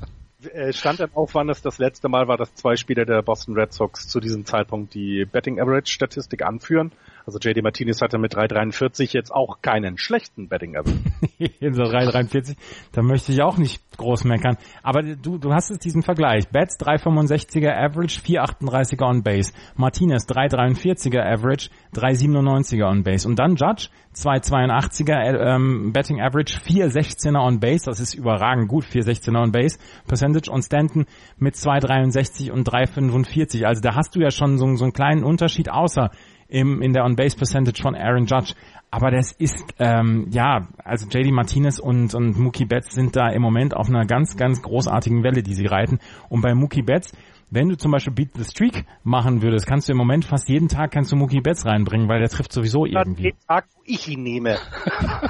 Äh, 0.51 0.73
stand 0.73 0.99
dann 0.99 1.09
auch, 1.15 1.29
wann 1.33 1.49
es 1.49 1.61
das 1.61 1.77
letzte 1.77 2.09
Mal 2.09 2.27
war, 2.27 2.37
dass 2.37 2.53
zwei 2.55 2.75
Spieler 2.75 3.05
der 3.05 3.21
Boston 3.21 3.55
Red 3.55 3.73
Sox 3.73 4.07
zu 4.07 4.19
diesem 4.19 4.45
Zeitpunkt 4.45 4.93
die 4.93 5.25
Betting 5.25 5.59
Average 5.59 5.91
Statistik 5.91 6.43
anführen. 6.43 6.91
Also 7.25 7.39
JD 7.39 7.63
Martinez 7.63 8.01
hatte 8.01 8.17
mit 8.17 8.35
3,43 8.35 9.13
jetzt 9.13 9.31
auch 9.31 9.61
keinen 9.61 9.97
schlechten 9.97 10.49
Betting 10.49 10.75
Average. 10.75 10.99
In 11.59 11.73
so 11.73 11.83
3,43, 11.83 12.57
da 12.91 13.01
möchte 13.01 13.31
ich 13.31 13.41
auch 13.41 13.57
nicht 13.57 13.81
groß 13.97 14.25
meckern. 14.25 14.57
Aber 14.81 15.01
du, 15.01 15.37
du 15.37 15.53
hast 15.53 15.69
jetzt 15.69 15.85
diesen 15.85 16.03
Vergleich. 16.03 16.49
Betts 16.49 16.77
3,65er 16.79 17.71
Average, 17.71 18.19
4,38er 18.19 19.07
on 19.07 19.23
Base. 19.23 19.53
Martinez 19.75 20.27
3,43er 20.27 21.21
Average, 21.21 21.69
3,97er 21.95 22.89
on 22.89 23.03
Base. 23.03 23.27
Und 23.27 23.39
dann 23.39 23.55
Judge 23.55 23.87
2,82er 24.15 25.55
ähm, 25.55 25.93
Betting 25.93 26.21
Average, 26.21 26.59
4,16er 26.59 27.39
on 27.39 27.59
Base. 27.59 27.85
Das 27.85 27.99
ist 27.99 28.15
überragend 28.15 28.67
gut, 28.67 28.83
4,16er 28.85 29.41
on 29.41 29.51
Base 29.51 29.79
Percentage. 30.07 30.51
Und 30.51 30.63
Stanton 30.63 31.05
mit 31.37 31.55
2,63 31.55 32.51
und 32.51 32.67
3,45. 32.67 33.63
Also 33.63 33.81
da 33.81 33.95
hast 33.95 34.15
du 34.15 34.19
ja 34.19 34.31
schon 34.31 34.57
so, 34.57 34.75
so 34.75 34.83
einen 34.83 34.93
kleinen 34.93 35.23
Unterschied, 35.23 35.71
außer 35.71 36.11
im, 36.47 36.81
in 36.81 36.93
der 36.93 37.03
On-Base-Percentage 37.05 37.81
von 37.81 37.95
Aaron 37.95 38.25
Judge. 38.25 38.53
Aber 38.91 39.09
das 39.09 39.31
ist, 39.31 39.73
ähm, 39.79 40.27
ja, 40.31 40.67
also 40.83 41.07
JD 41.07 41.31
Martinez 41.31 41.79
und, 41.79 42.13
und 42.13 42.37
Mookie 42.37 42.65
Betts 42.65 42.93
sind 42.93 43.15
da 43.15 43.29
im 43.29 43.41
Moment 43.41 43.75
auf 43.75 43.89
einer 43.89 44.05
ganz, 44.05 44.37
ganz 44.37 44.61
großartigen 44.61 45.23
Welle, 45.23 45.41
die 45.41 45.55
sie 45.55 45.65
reiten. 45.65 45.99
Und 46.29 46.41
bei 46.41 46.53
Mookie 46.53 46.83
Betts, 46.83 47.11
wenn 47.49 47.69
du 47.69 47.77
zum 47.77 47.91
Beispiel 47.91 48.13
Beat 48.13 48.29
the 48.35 48.43
Streak 48.43 48.85
machen 49.03 49.41
würdest, 49.41 49.65
kannst 49.65 49.87
du 49.87 49.93
im 49.93 49.97
Moment 49.97 50.25
fast 50.25 50.47
jeden 50.47 50.67
Tag 50.67 50.91
kannst 50.91 51.11
du 51.11 51.15
Mookie 51.15 51.41
Betts 51.41 51.65
reinbringen, 51.65 52.07
weil 52.07 52.19
der 52.19 52.29
trifft 52.29 52.51
sowieso 52.51 52.85
irgendwie. 52.85 53.23
Jeden 53.23 53.39
Tag, 53.47 53.65
wo 53.75 53.81
ich 53.85 54.07
ihn 54.07 54.23
nehme. 54.23 54.57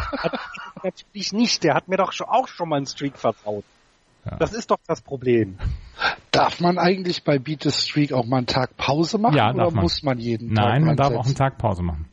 Natürlich 0.83 1.31
nicht, 1.31 1.63
der 1.63 1.75
hat 1.75 1.87
mir 1.87 1.97
doch 1.97 2.13
auch 2.27 2.47
schon 2.47 2.69
mal 2.69 2.77
einen 2.77 2.85
Streak 2.85 3.17
vertraut. 3.17 3.63
Ja. 4.25 4.37
Das 4.37 4.53
ist 4.53 4.71
doch 4.71 4.79
das 4.87 5.01
Problem. 5.01 5.57
Darf 6.31 6.59
man 6.59 6.77
eigentlich 6.77 7.23
bei 7.23 7.39
Beat 7.39 7.63
the 7.63 7.71
Streak 7.71 8.13
auch 8.13 8.25
mal 8.25 8.37
einen 8.37 8.47
Tag 8.47 8.75
Pause 8.77 9.17
machen 9.17 9.35
ja, 9.35 9.53
oder 9.53 9.71
man. 9.71 9.83
muss 9.83 10.03
man 10.03 10.17
jeden 10.17 10.53
Nein, 10.53 10.55
Tag 10.55 10.71
Nein, 10.71 10.83
man 10.83 10.95
darf 10.95 11.13
auch 11.13 11.25
einen 11.25 11.35
Tag 11.35 11.57
Pause 11.57 11.83
machen. 11.83 12.07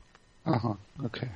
Aha, 0.44 0.76
okay. 1.04 1.28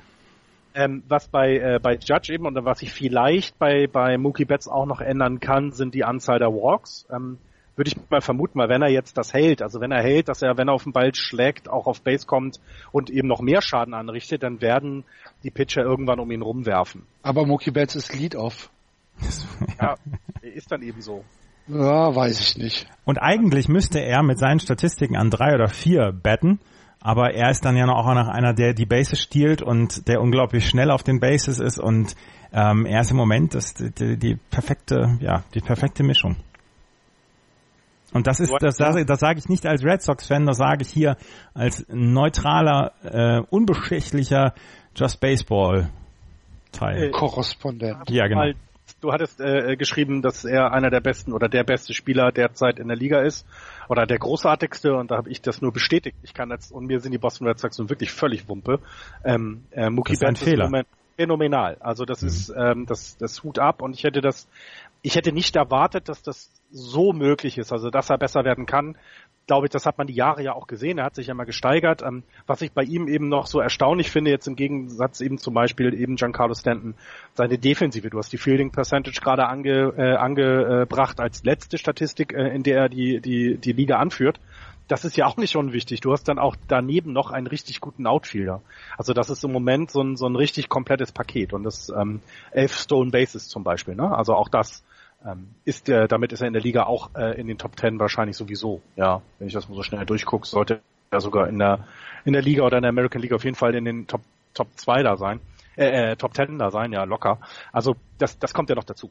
Ähm, 0.73 1.03
was 1.07 1.27
bei, 1.29 1.57
äh, 1.57 1.79
bei 1.81 1.95
Judge 1.95 2.33
eben 2.33 2.45
und 2.45 2.57
was 2.65 2.81
ich 2.81 2.91
vielleicht 2.91 3.57
bei, 3.57 3.87
bei 3.87 4.17
Mookie 4.17 4.43
Betts 4.43 4.67
auch 4.67 4.85
noch 4.85 4.99
ändern 4.99 5.39
kann, 5.39 5.71
sind 5.71 5.93
die 5.95 6.03
Anzahl 6.03 6.37
der 6.37 6.49
Walks. 6.49 7.05
Ähm, 7.09 7.37
würde 7.75 7.89
ich 7.89 8.09
mal 8.09 8.21
vermuten, 8.21 8.57
mal 8.57 8.69
wenn 8.69 8.81
er 8.81 8.89
jetzt 8.89 9.17
das 9.17 9.33
hält, 9.33 9.61
also 9.61 9.81
wenn 9.81 9.91
er 9.91 10.01
hält, 10.01 10.29
dass 10.29 10.41
er, 10.41 10.57
wenn 10.57 10.69
er 10.69 10.73
auf 10.73 10.83
den 10.83 10.93
Ball 10.93 11.13
schlägt, 11.13 11.69
auch 11.69 11.87
auf 11.87 12.01
Base 12.01 12.25
kommt 12.25 12.59
und 12.91 13.09
eben 13.09 13.27
noch 13.27 13.41
mehr 13.41 13.61
Schaden 13.61 13.93
anrichtet, 13.93 14.43
dann 14.43 14.61
werden 14.61 15.03
die 15.43 15.51
Pitcher 15.51 15.81
irgendwann 15.81 16.19
um 16.19 16.31
ihn 16.31 16.41
rumwerfen. 16.41 17.03
Aber 17.21 17.45
Mookie 17.45 17.71
Betts 17.71 17.95
ist 17.95 18.13
Lead-Off. 18.13 18.69
ja, 19.81 19.95
ist 20.41 20.71
dann 20.71 20.81
eben 20.81 21.01
so. 21.01 21.23
Ja, 21.67 22.15
weiß 22.15 22.39
ich 22.41 22.57
nicht. 22.57 22.87
Und 23.05 23.17
eigentlich 23.17 23.67
müsste 23.67 23.99
er 23.99 24.21
mit 24.21 24.37
seinen 24.37 24.59
Statistiken 24.59 25.15
an 25.15 25.31
drei 25.31 25.55
oder 25.55 25.67
vier 25.67 26.11
betten, 26.11 26.59
aber 26.99 27.33
er 27.33 27.49
ist 27.49 27.65
dann 27.65 27.75
ja 27.75 27.85
noch 27.85 28.05
auch 28.05 28.13
noch 28.13 28.27
einer, 28.27 28.53
der 28.53 28.73
die 28.73 28.85
Bases 28.85 29.19
stiehlt 29.19 29.61
und 29.61 30.07
der 30.07 30.21
unglaublich 30.21 30.67
schnell 30.67 30.91
auf 30.91 31.03
den 31.03 31.19
Bases 31.19 31.59
ist 31.59 31.79
und 31.79 32.15
ähm, 32.53 32.85
er 32.85 33.01
ist 33.01 33.11
im 33.11 33.17
Moment 33.17 33.55
das, 33.55 33.73
die, 33.73 34.17
die 34.17 34.35
perfekte, 34.49 35.17
ja, 35.19 35.43
die 35.53 35.59
perfekte 35.61 36.03
Mischung. 36.03 36.37
Und 38.13 38.27
das 38.27 38.39
ist, 38.39 38.53
das, 38.61 38.77
das, 38.77 38.95
das 39.05 39.19
sage 39.19 39.39
ich 39.39 39.49
nicht 39.49 39.65
als 39.65 39.83
Red 39.83 40.01
Sox-Fan, 40.01 40.45
das 40.45 40.57
sage 40.57 40.83
ich 40.83 40.89
hier 40.89 41.17
als 41.53 41.85
neutraler, 41.89 42.93
äh, 43.03 43.41
unbeschichtlicher 43.49 44.53
Just 44.95 45.19
Baseball 45.19 45.89
Teil. 46.71 47.03
Äh, 47.03 47.11
Korrespondent. 47.11 48.09
Ja, 48.09 48.27
genau. 48.27 48.53
Du 49.05 49.13
hattest 49.13 49.39
äh, 49.39 49.75
geschrieben, 49.77 50.23
dass 50.23 50.45
er 50.45 50.73
einer 50.73 50.89
der 50.89 50.99
besten 50.99 51.31
oder 51.31 51.47
der 51.47 51.63
beste 51.63 51.93
Spieler 51.93 52.31
derzeit 52.31 52.79
in 52.79 52.87
der 52.87 52.97
Liga 52.97 53.21
ist 53.21 53.45
oder 53.87 54.07
der 54.07 54.17
großartigste 54.17 54.95
und 54.95 55.11
da 55.11 55.17
habe 55.17 55.29
ich 55.29 55.43
das 55.43 55.61
nur 55.61 55.71
bestätigt. 55.71 56.17
Ich 56.23 56.33
kann 56.33 56.49
jetzt 56.49 56.71
und 56.71 56.87
mir 56.87 56.99
sind 56.99 57.11
die 57.11 57.19
Boston 57.19 57.47
Red 57.47 57.59
Sox 57.59 57.77
nun 57.77 57.87
wirklich 57.91 58.09
völlig 58.09 58.49
Wumpe. 58.49 58.79
Ähm, 59.23 59.65
äh, 59.69 59.91
Mookie 59.91 60.13
Das 60.13 60.21
ist 60.21 60.27
ein 60.27 60.35
Fehler. 60.35 60.65
Moment 60.65 60.87
phänomenal. 61.17 61.77
Also 61.81 62.03
das 62.03 62.23
ist 62.23 62.51
ähm, 62.57 62.87
das 62.87 63.15
das 63.17 63.43
Hut 63.43 63.59
ab 63.59 63.83
und 63.83 63.93
ich 63.93 64.03
hätte 64.03 64.21
das 64.21 64.47
ich 65.05 65.15
hätte 65.15 65.31
nicht 65.31 65.55
erwartet, 65.55 66.09
dass 66.09 66.23
das 66.23 66.49
so 66.71 67.13
möglich 67.13 67.59
ist, 67.59 67.71
also 67.71 67.91
dass 67.91 68.09
er 68.09 68.17
besser 68.17 68.43
werden 68.43 68.65
kann. 68.65 68.97
Glaube 69.45 69.67
ich, 69.67 69.69
das 69.69 69.85
hat 69.85 69.99
man 69.99 70.07
die 70.07 70.15
Jahre 70.15 70.41
ja 70.41 70.53
auch 70.53 70.65
gesehen. 70.65 70.97
Er 70.97 71.05
hat 71.05 71.13
sich 71.13 71.27
ja 71.27 71.35
mal 71.35 71.43
gesteigert. 71.43 72.01
Ähm, 72.01 72.23
was 72.47 72.63
ich 72.63 72.71
bei 72.71 72.81
ihm 72.81 73.07
eben 73.07 73.29
noch 73.29 73.45
so 73.45 73.59
erstaunlich 73.59 74.09
finde, 74.09 74.31
jetzt 74.31 74.47
im 74.47 74.55
Gegensatz 74.55 75.21
eben 75.21 75.37
zum 75.37 75.53
Beispiel 75.53 75.93
eben 75.93 76.15
Giancarlo 76.15 76.55
Stanton, 76.55 76.95
seine 77.35 77.59
Defensive. 77.59 78.09
Du 78.09 78.17
hast 78.17 78.33
die 78.33 78.39
Fielding 78.39 78.71
Percentage 78.71 79.21
gerade 79.21 79.45
ange, 79.45 79.93
äh, 79.95 80.15
angebracht 80.15 81.19
als 81.19 81.43
letzte 81.43 81.77
Statistik, 81.77 82.33
äh, 82.33 82.47
in 82.55 82.63
der 82.63 82.79
er 82.79 82.89
die, 82.89 83.21
die, 83.21 83.59
die 83.59 83.73
Liga 83.73 83.99
anführt. 83.99 84.39
Das 84.87 85.05
ist 85.05 85.17
ja 85.17 85.27
auch 85.27 85.37
nicht 85.37 85.55
unwichtig. 85.55 86.01
Du 86.01 86.13
hast 86.13 86.23
dann 86.23 86.39
auch 86.39 86.55
daneben 86.67 87.13
noch 87.13 87.29
einen 87.29 87.45
richtig 87.45 87.79
guten 87.79 88.07
Outfielder. 88.07 88.61
Also 88.97 89.13
das 89.13 89.29
ist 89.29 89.43
im 89.43 89.51
Moment 89.51 89.91
so 89.91 90.01
ein, 90.01 90.15
so 90.15 90.25
ein 90.25 90.35
richtig 90.35 90.67
komplettes 90.67 91.11
Paket. 91.11 91.53
Und 91.53 91.63
das 91.63 91.89
ähm, 91.89 92.21
elf 92.49 92.75
Stone 92.75 93.11
Bases 93.11 93.47
zum 93.47 93.63
Beispiel. 93.63 93.93
Ne? 93.93 94.15
Also 94.15 94.33
auch 94.33 94.49
das 94.49 94.83
ist 95.63 95.89
äh, 95.89 96.07
damit 96.07 96.31
ist 96.33 96.41
er 96.41 96.47
in 96.47 96.53
der 96.53 96.61
Liga 96.61 96.83
auch 96.83 97.09
äh, 97.15 97.39
in 97.39 97.47
den 97.47 97.57
Top 97.57 97.75
Ten 97.75 97.99
wahrscheinlich 97.99 98.37
sowieso. 98.37 98.81
Ja, 98.95 99.21
wenn 99.39 99.47
ich 99.47 99.53
das 99.53 99.67
mal 99.67 99.75
so 99.75 99.83
schnell 99.83 100.05
durchgucke, 100.05 100.45
sollte 100.45 100.81
er 101.09 101.21
sogar 101.21 101.47
in 101.47 101.59
der 101.59 101.87
in 102.25 102.33
der 102.33 102.41
Liga 102.41 102.63
oder 102.63 102.77
in 102.77 102.83
der 102.83 102.89
American 102.89 103.21
League 103.21 103.33
auf 103.33 103.43
jeden 103.43 103.55
Fall 103.55 103.75
in 103.75 103.85
den 103.85 104.07
Top 104.07 104.21
Top 104.53 104.67
2 104.75 105.03
da 105.03 105.17
sein. 105.17 105.39
Äh, 105.75 106.11
äh, 106.11 106.15
Top 106.15 106.35
10 106.35 106.59
da 106.59 106.71
sein, 106.71 106.91
ja, 106.93 107.03
locker. 107.03 107.39
Also 107.71 107.95
das 108.17 108.37
das 108.39 108.53
kommt 108.53 108.69
ja 108.69 108.75
noch 108.75 108.83
dazu. 108.83 109.09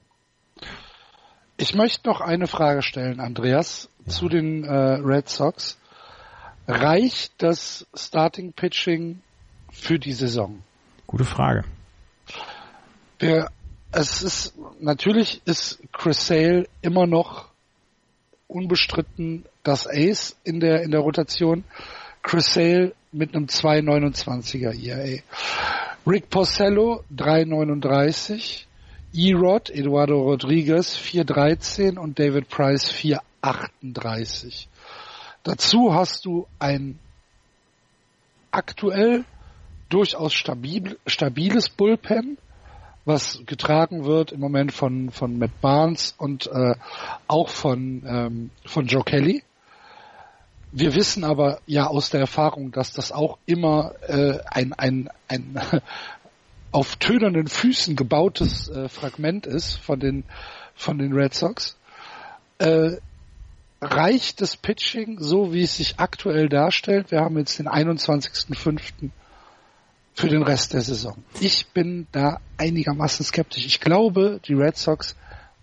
Ich 1.57 1.75
möchte 1.75 2.09
noch 2.09 2.21
eine 2.21 2.47
Frage 2.47 2.83
stellen, 2.83 3.21
Andreas, 3.21 3.89
zu 4.07 4.29
den 4.29 4.65
äh, 4.65 4.73
Red 4.73 5.29
Sox. 5.29 5.79
Reicht 6.67 7.35
das 7.43 7.87
Starting 7.95 8.53
Pitching 8.53 9.21
für 9.71 9.99
die 9.99 10.13
Saison? 10.13 10.63
Gute 11.07 11.25
Frage. 11.25 11.65
Wir, 13.19 13.51
es 13.95 14.23
ist 14.23 14.55
natürlich 14.81 15.41
ist 15.45 15.81
Chris 15.93 16.27
Sale 16.27 16.67
immer 16.83 17.07
noch 17.07 17.49
unbestritten 18.49 19.45
das 19.63 19.87
Ace 19.87 20.37
in 20.45 20.61
der 20.61 20.83
in 20.83 20.91
der 20.91 21.01
Rotation. 21.01 21.65
Chris 22.23 22.55
Sale 22.55 22.95
mit 23.13 23.35
einem 23.35 23.47
2,29er 23.47 24.75
ERA. 24.83 25.23
Rick 26.07 26.29
Porcello 26.29 27.05
3,39. 27.15 28.65
E-Rod, 29.17 29.71
Eduardo 29.71 30.21
Rodriguez 30.23 30.97
4,13 30.97 31.99
und 31.99 32.19
David 32.19 32.49
Price 32.49 32.91
4,38. 32.91 34.67
Dazu 35.45 35.95
hast 35.95 36.25
du 36.25 36.49
ein 36.59 36.99
aktuell 38.51 39.25
durchaus 39.89 40.35
stabil, 40.35 40.99
stabiles 41.07 41.69
Bullpen, 41.69 42.39
was 43.05 43.43
getragen 43.47 44.05
wird 44.05 44.33
im 44.33 44.41
Moment 44.41 44.73
von, 44.73 45.11
von 45.11 45.39
Matt 45.39 45.61
Barnes 45.61 46.15
und 46.17 46.47
äh, 46.47 46.75
auch 47.29 47.49
von, 47.49 48.03
ähm, 48.07 48.51
von 48.65 48.87
Joe 48.87 49.05
Kelly. 49.05 49.43
Wir 50.73 50.95
wissen 50.95 51.23
aber 51.23 51.61
ja 51.67 51.87
aus 51.87 52.11
der 52.11 52.21
Erfahrung, 52.21 52.73
dass 52.73 52.93
das 52.93 53.13
auch 53.13 53.39
immer 53.47 53.93
äh, 54.09 54.39
ein, 54.51 54.73
ein, 54.73 55.11
ein 55.29 55.61
auf 56.73 56.97
tönernen 56.97 57.47
Füßen 57.47 57.95
gebautes 57.95 58.69
äh, 58.69 58.89
Fragment 58.89 59.47
ist 59.47 59.77
von 59.77 60.01
den, 60.01 60.25
von 60.75 60.99
den 60.99 61.13
Red 61.13 61.35
Sox. 61.35 61.77
Äh, 62.59 62.97
reicht 63.81 64.41
das 64.41 64.57
Pitching 64.57 65.19
so, 65.21 65.53
wie 65.53 65.63
es 65.63 65.77
sich 65.77 66.01
aktuell 66.01 66.49
darstellt? 66.49 67.11
Wir 67.11 67.21
haben 67.21 67.39
jetzt 67.39 67.59
den 67.59 67.69
21.05. 67.69 69.11
für 70.15 70.29
den 70.29 70.43
Rest 70.43 70.73
der 70.73 70.81
Saison. 70.81 71.17
Ich 71.41 71.67
bin 71.69 72.07
da 72.13 72.39
einigermaßen 72.57 73.25
skeptisch. 73.25 73.67
Ich 73.67 73.81
glaube, 73.81 74.41
die 74.47 74.55
Red 74.55 74.77
Sox 74.77 75.17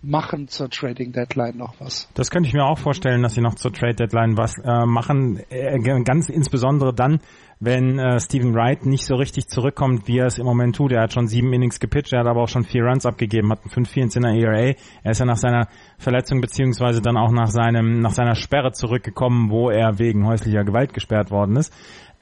machen 0.03 0.47
zur 0.47 0.69
Trading 0.69 1.11
Deadline 1.11 1.57
noch 1.57 1.75
was. 1.79 2.09
Das 2.15 2.31
könnte 2.31 2.47
ich 2.47 2.53
mir 2.53 2.65
auch 2.65 2.79
vorstellen, 2.79 3.21
dass 3.21 3.35
sie 3.35 3.41
noch 3.41 3.55
zur 3.55 3.71
Trade 3.71 3.93
Deadline 3.93 4.35
was 4.35 4.57
äh, 4.57 4.85
machen. 4.85 5.41
Äh, 5.49 5.79
ganz 6.03 6.27
insbesondere 6.27 6.93
dann, 6.93 7.19
wenn 7.59 7.99
äh, 7.99 8.19
Steven 8.19 8.55
Wright 8.55 8.85
nicht 8.85 9.05
so 9.05 9.15
richtig 9.15 9.47
zurückkommt, 9.47 10.07
wie 10.07 10.17
er 10.17 10.25
es 10.25 10.39
im 10.39 10.45
Moment 10.45 10.75
tut. 10.75 10.91
Er 10.91 11.03
hat 11.03 11.13
schon 11.13 11.27
sieben 11.27 11.53
Innings 11.53 11.79
gepitcht, 11.79 12.13
er 12.13 12.21
hat 12.21 12.27
aber 12.27 12.41
auch 12.41 12.47
schon 12.47 12.63
vier 12.63 12.83
Runs 12.83 13.05
abgegeben, 13.05 13.51
hat 13.51 13.59
einen 13.63 13.85
5-4 13.85 14.41
ERA. 14.41 14.73
Er 15.03 15.11
ist 15.11 15.19
ja 15.19 15.25
nach 15.25 15.37
seiner 15.37 15.67
Verletzung 15.99 16.41
beziehungsweise 16.41 17.01
dann 17.01 17.17
auch 17.17 17.31
nach 17.31 17.49
seinem 17.49 17.99
nach 18.01 18.11
seiner 18.11 18.35
Sperre 18.35 18.71
zurückgekommen, 18.71 19.51
wo 19.51 19.69
er 19.69 19.99
wegen 19.99 20.25
häuslicher 20.25 20.63
Gewalt 20.63 20.93
gesperrt 20.93 21.29
worden 21.29 21.57
ist. 21.57 21.71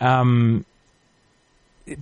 Ähm, 0.01 0.65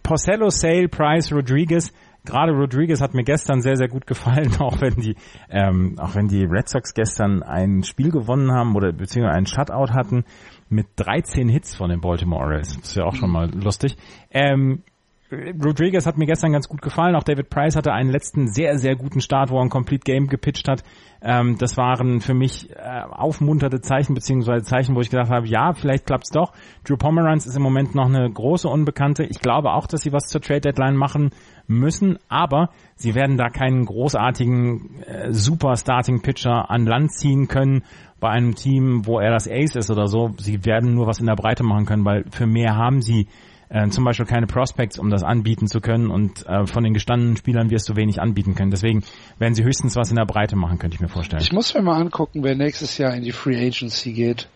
Porcello, 0.03 0.49
Sale, 0.49 0.87
Price, 0.87 1.31
Rodriguez. 1.31 1.91
Gerade 2.25 2.51
Rodriguez 2.51 2.99
hat 2.99 3.13
mir 3.13 3.23
gestern 3.23 3.61
sehr, 3.61 3.77
sehr 3.77 3.87
gut 3.87 4.05
gefallen, 4.05 4.55
auch 4.59 4.81
wenn 4.81 4.95
die, 4.95 5.15
ähm, 5.49 5.97
auch 5.97 6.15
wenn 6.15 6.27
die 6.27 6.43
Red 6.43 6.67
Sox 6.67 6.93
gestern 6.93 7.41
ein 7.41 7.83
Spiel 7.83 8.11
gewonnen 8.11 8.51
haben 8.51 8.75
oder 8.75 8.91
beziehungsweise 8.91 9.37
einen 9.37 9.45
Shutout 9.45 9.93
hatten 9.93 10.25
mit 10.69 10.87
13 10.97 11.47
Hits 11.47 11.75
von 11.75 11.89
den 11.89 12.01
Baltimore 12.01 12.43
Orioles. 12.43 12.75
Das 12.75 12.89
ist 12.89 12.95
ja 12.95 13.05
auch 13.05 13.15
schon 13.15 13.31
mal 13.31 13.49
lustig. 13.53 13.95
Ähm, 14.31 14.83
Rodriguez 15.31 16.05
hat 16.05 16.17
mir 16.17 16.25
gestern 16.25 16.53
ganz 16.53 16.69
gut 16.69 16.81
gefallen. 16.81 17.15
Auch 17.15 17.23
David 17.23 17.49
Price 17.49 17.75
hatte 17.75 17.91
einen 17.91 18.09
letzten 18.09 18.47
sehr, 18.47 18.77
sehr 18.77 18.95
guten 18.95 19.19
Start, 19.19 19.49
wo 19.49 19.57
er 19.57 19.63
ein 19.63 19.69
Complete 19.69 20.03
Game 20.03 20.27
gepitcht 20.27 20.69
hat. 20.69 20.83
Ähm, 21.21 21.57
das 21.57 21.75
waren 21.75 22.21
für 22.21 22.33
mich 22.33 22.69
äh, 22.69 23.01
aufmunternde 23.09 23.81
Zeichen, 23.81 24.13
beziehungsweise 24.13 24.63
Zeichen, 24.63 24.95
wo 24.95 25.01
ich 25.01 25.09
gedacht 25.09 25.29
habe, 25.29 25.47
ja, 25.47 25.73
vielleicht 25.73 26.05
klappt's 26.05 26.29
doch. 26.29 26.53
Drew 26.85 26.95
Pomeranz 26.95 27.45
ist 27.45 27.57
im 27.57 27.61
Moment 27.61 27.93
noch 27.93 28.05
eine 28.05 28.29
große 28.29 28.69
Unbekannte. 28.69 29.23
Ich 29.25 29.39
glaube 29.39 29.71
auch, 29.71 29.87
dass 29.87 30.01
sie 30.01 30.13
was 30.13 30.27
zur 30.27 30.41
Trade 30.41 30.61
Deadline 30.61 30.95
machen 30.95 31.31
müssen, 31.67 32.19
aber 32.29 32.69
sie 32.95 33.13
werden 33.13 33.35
da 33.35 33.49
keinen 33.49 33.85
großartigen 33.85 35.03
äh, 35.03 35.33
Super 35.33 35.75
Starting 35.75 36.21
Pitcher 36.21 36.69
an 36.69 36.85
Land 36.85 37.11
ziehen 37.11 37.49
können 37.49 37.83
bei 38.19 38.29
einem 38.29 38.55
Team, 38.55 39.05
wo 39.05 39.19
er 39.19 39.31
das 39.31 39.47
Ace 39.49 39.75
ist 39.75 39.91
oder 39.91 40.07
so. 40.07 40.31
Sie 40.37 40.65
werden 40.65 40.93
nur 40.93 41.07
was 41.07 41.19
in 41.19 41.25
der 41.25 41.35
Breite 41.35 41.63
machen 41.63 41.85
können, 41.85 42.05
weil 42.05 42.23
für 42.31 42.47
mehr 42.47 42.75
haben 42.77 43.01
sie 43.01 43.27
äh, 43.69 43.89
zum 43.89 44.03
Beispiel 44.03 44.25
keine 44.25 44.47
Prospects, 44.47 44.97
um 44.97 45.09
das 45.09 45.23
anbieten 45.23 45.67
zu 45.67 45.81
können 45.81 46.09
und 46.09 46.45
äh, 46.45 46.65
von 46.65 46.83
den 46.83 46.93
gestandenen 46.93 47.37
Spielern 47.37 47.69
wirst 47.69 47.89
du 47.89 47.95
wenig 47.95 48.21
anbieten 48.21 48.55
können. 48.55 48.71
Deswegen 48.71 49.03
werden 49.39 49.53
sie 49.53 49.63
höchstens 49.63 49.95
was 49.95 50.09
in 50.09 50.15
der 50.15 50.25
Breite 50.25 50.55
machen, 50.55 50.79
könnte 50.79 50.95
ich 50.95 51.01
mir 51.01 51.09
vorstellen. 51.09 51.41
Ich 51.41 51.51
muss 51.51 51.73
mir 51.73 51.81
mal 51.81 51.99
angucken, 51.99 52.43
wer 52.43 52.55
nächstes 52.55 52.97
Jahr 52.97 53.13
in 53.13 53.23
die 53.23 53.31
Free 53.31 53.57
Agency 53.57 54.13
geht. 54.13 54.47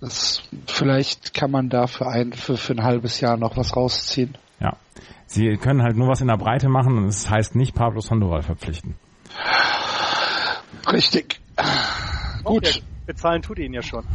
Das, 0.00 0.42
vielleicht 0.66 1.34
kann 1.34 1.50
man 1.50 1.68
da 1.68 1.86
für 1.86 2.06
ein, 2.06 2.32
für, 2.32 2.56
für 2.56 2.72
ein 2.72 2.82
halbes 2.82 3.20
Jahr 3.20 3.36
noch 3.36 3.56
was 3.58 3.76
rausziehen. 3.76 4.36
Ja. 4.58 4.76
Sie 5.26 5.56
können 5.58 5.82
halt 5.82 5.96
nur 5.96 6.08
was 6.08 6.22
in 6.22 6.28
der 6.28 6.38
Breite 6.38 6.68
machen 6.68 6.96
und 6.96 7.04
es 7.04 7.24
das 7.24 7.30
heißt 7.30 7.54
nicht 7.54 7.74
Pablo 7.74 8.00
Sandoval 8.00 8.42
verpflichten. 8.42 8.94
Richtig. 10.90 11.40
Gut. 12.42 12.66
Okay. 12.66 12.82
Bezahlen 13.10 13.42
tut 13.42 13.58
ihn 13.58 13.72
ja 13.72 13.82
schon. 13.82 14.04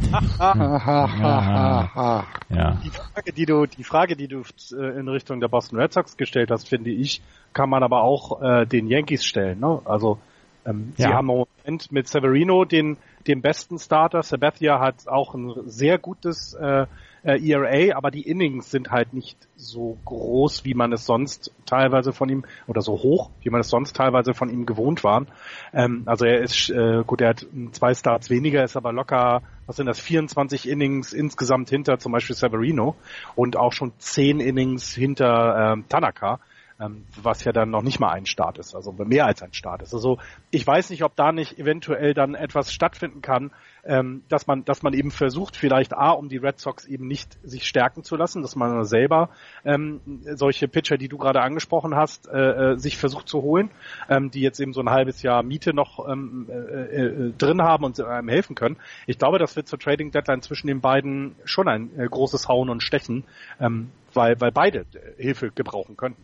Ja. 2.48 2.78
Die 2.82 2.90
Frage, 2.90 3.32
die 3.32 3.44
du, 3.44 3.66
die 3.66 3.84
Frage, 3.84 4.16
die 4.16 4.28
du 4.28 4.42
äh, 4.72 4.98
in 4.98 5.08
Richtung 5.08 5.40
der 5.40 5.48
Boston 5.48 5.78
Red 5.78 5.92
Sox 5.92 6.16
gestellt 6.16 6.50
hast, 6.50 6.68
finde 6.68 6.90
ich, 6.90 7.20
kann 7.52 7.68
man 7.68 7.82
aber 7.82 8.02
auch 8.02 8.40
äh, 8.40 8.64
den 8.66 8.86
Yankees 8.86 9.24
stellen. 9.24 9.60
Ne? 9.60 9.80
Also 9.84 10.18
ähm, 10.64 10.94
Ja. 10.96 11.08
sie 11.08 11.14
haben 11.14 11.28
im 11.28 11.44
Moment 11.66 11.92
mit 11.92 12.08
Severino 12.08 12.64
den, 12.64 12.96
den 13.26 13.42
besten 13.42 13.78
Starter. 13.78 14.22
Sabathia 14.22 14.80
hat 14.80 15.06
auch 15.08 15.34
ein 15.34 15.52
sehr 15.66 15.98
gutes 15.98 16.54
äh, 16.54 16.86
äh, 17.26 17.40
ERA, 17.44 17.96
aber 17.96 18.10
die 18.10 18.22
Innings 18.22 18.70
sind 18.70 18.90
halt 18.90 19.12
nicht 19.12 19.36
so 19.56 19.98
groß, 20.04 20.64
wie 20.64 20.74
man 20.74 20.92
es 20.92 21.04
sonst 21.04 21.52
teilweise 21.66 22.12
von 22.12 22.28
ihm 22.28 22.44
oder 22.68 22.82
so 22.82 22.92
hoch, 22.92 23.30
wie 23.42 23.50
man 23.50 23.60
es 23.60 23.68
sonst 23.68 23.96
teilweise 23.96 24.32
von 24.32 24.48
ihm 24.48 24.64
gewohnt 24.64 25.02
waren. 25.02 25.26
Ähm, 25.72 26.02
also 26.06 26.24
er 26.24 26.40
ist 26.40 26.70
äh, 26.70 27.02
gut, 27.04 27.20
er 27.20 27.30
hat 27.30 27.46
ähm, 27.52 27.72
zwei 27.72 27.94
Starts 27.94 28.30
weniger, 28.30 28.62
ist 28.62 28.76
aber 28.76 28.92
locker, 28.92 29.42
was 29.66 29.76
sind 29.76 29.86
das, 29.86 29.98
24 29.98 30.68
Innings 30.68 31.12
insgesamt 31.12 31.68
hinter 31.68 31.98
zum 31.98 32.12
Beispiel 32.12 32.36
Severino 32.36 32.94
und 33.34 33.56
auch 33.56 33.72
schon 33.72 33.92
10 33.98 34.38
Innings 34.38 34.94
hinter 34.94 35.72
ähm, 35.74 35.84
Tanaka. 35.88 36.38
Ähm, 36.80 37.06
was 37.22 37.44
ja 37.44 37.52
dann 37.52 37.70
noch 37.70 37.82
nicht 37.82 38.00
mal 38.00 38.10
ein 38.10 38.26
Start 38.26 38.58
ist, 38.58 38.74
also 38.74 38.92
mehr 38.92 39.26
als 39.26 39.42
ein 39.42 39.54
Start 39.54 39.82
ist. 39.82 39.94
Also 39.94 40.18
ich 40.50 40.66
weiß 40.66 40.90
nicht, 40.90 41.04
ob 41.04 41.16
da 41.16 41.32
nicht 41.32 41.58
eventuell 41.58 42.12
dann 42.12 42.34
etwas 42.34 42.72
stattfinden 42.72 43.22
kann, 43.22 43.50
ähm, 43.84 44.24
dass 44.28 44.46
man, 44.46 44.64
dass 44.64 44.82
man 44.82 44.92
eben 44.92 45.10
versucht, 45.10 45.56
vielleicht 45.56 45.94
A, 45.94 46.10
um 46.10 46.28
die 46.28 46.36
Red 46.36 46.58
Sox 46.58 46.84
eben 46.84 47.06
nicht 47.06 47.38
sich 47.42 47.64
stärken 47.66 48.02
zu 48.02 48.16
lassen, 48.16 48.42
dass 48.42 48.56
man 48.56 48.84
selber 48.84 49.30
ähm, 49.64 50.00
solche 50.34 50.68
Pitcher, 50.68 50.98
die 50.98 51.08
du 51.08 51.16
gerade 51.16 51.40
angesprochen 51.40 51.94
hast, 51.94 52.28
äh, 52.28 52.72
äh, 52.72 52.76
sich 52.76 52.98
versucht 52.98 53.28
zu 53.28 53.42
holen, 53.42 53.70
die 54.08 54.40
jetzt 54.40 54.60
eben 54.60 54.72
so 54.72 54.80
ein 54.80 54.90
halbes 54.90 55.22
Jahr 55.22 55.42
Miete 55.42 55.74
noch 55.74 56.06
äh, 56.06 57.32
drin 57.36 57.62
haben 57.62 57.84
und 57.84 58.00
einem 58.00 58.28
helfen 58.28 58.54
können. 58.54 58.76
Ich 59.06 59.18
glaube, 59.18 59.38
das 59.38 59.56
wird 59.56 59.68
zur 59.68 59.78
Trading 59.78 60.10
Deadline 60.10 60.42
zwischen 60.42 60.66
den 60.66 60.80
beiden 60.80 61.36
schon 61.44 61.68
ein 61.68 61.90
großes 61.96 62.48
Hauen 62.48 62.68
und 62.68 62.82
Stechen, 62.82 63.24
weil, 63.58 64.40
weil 64.40 64.52
beide 64.52 64.86
Hilfe 65.16 65.50
gebrauchen 65.50 65.96
könnten. 65.96 66.22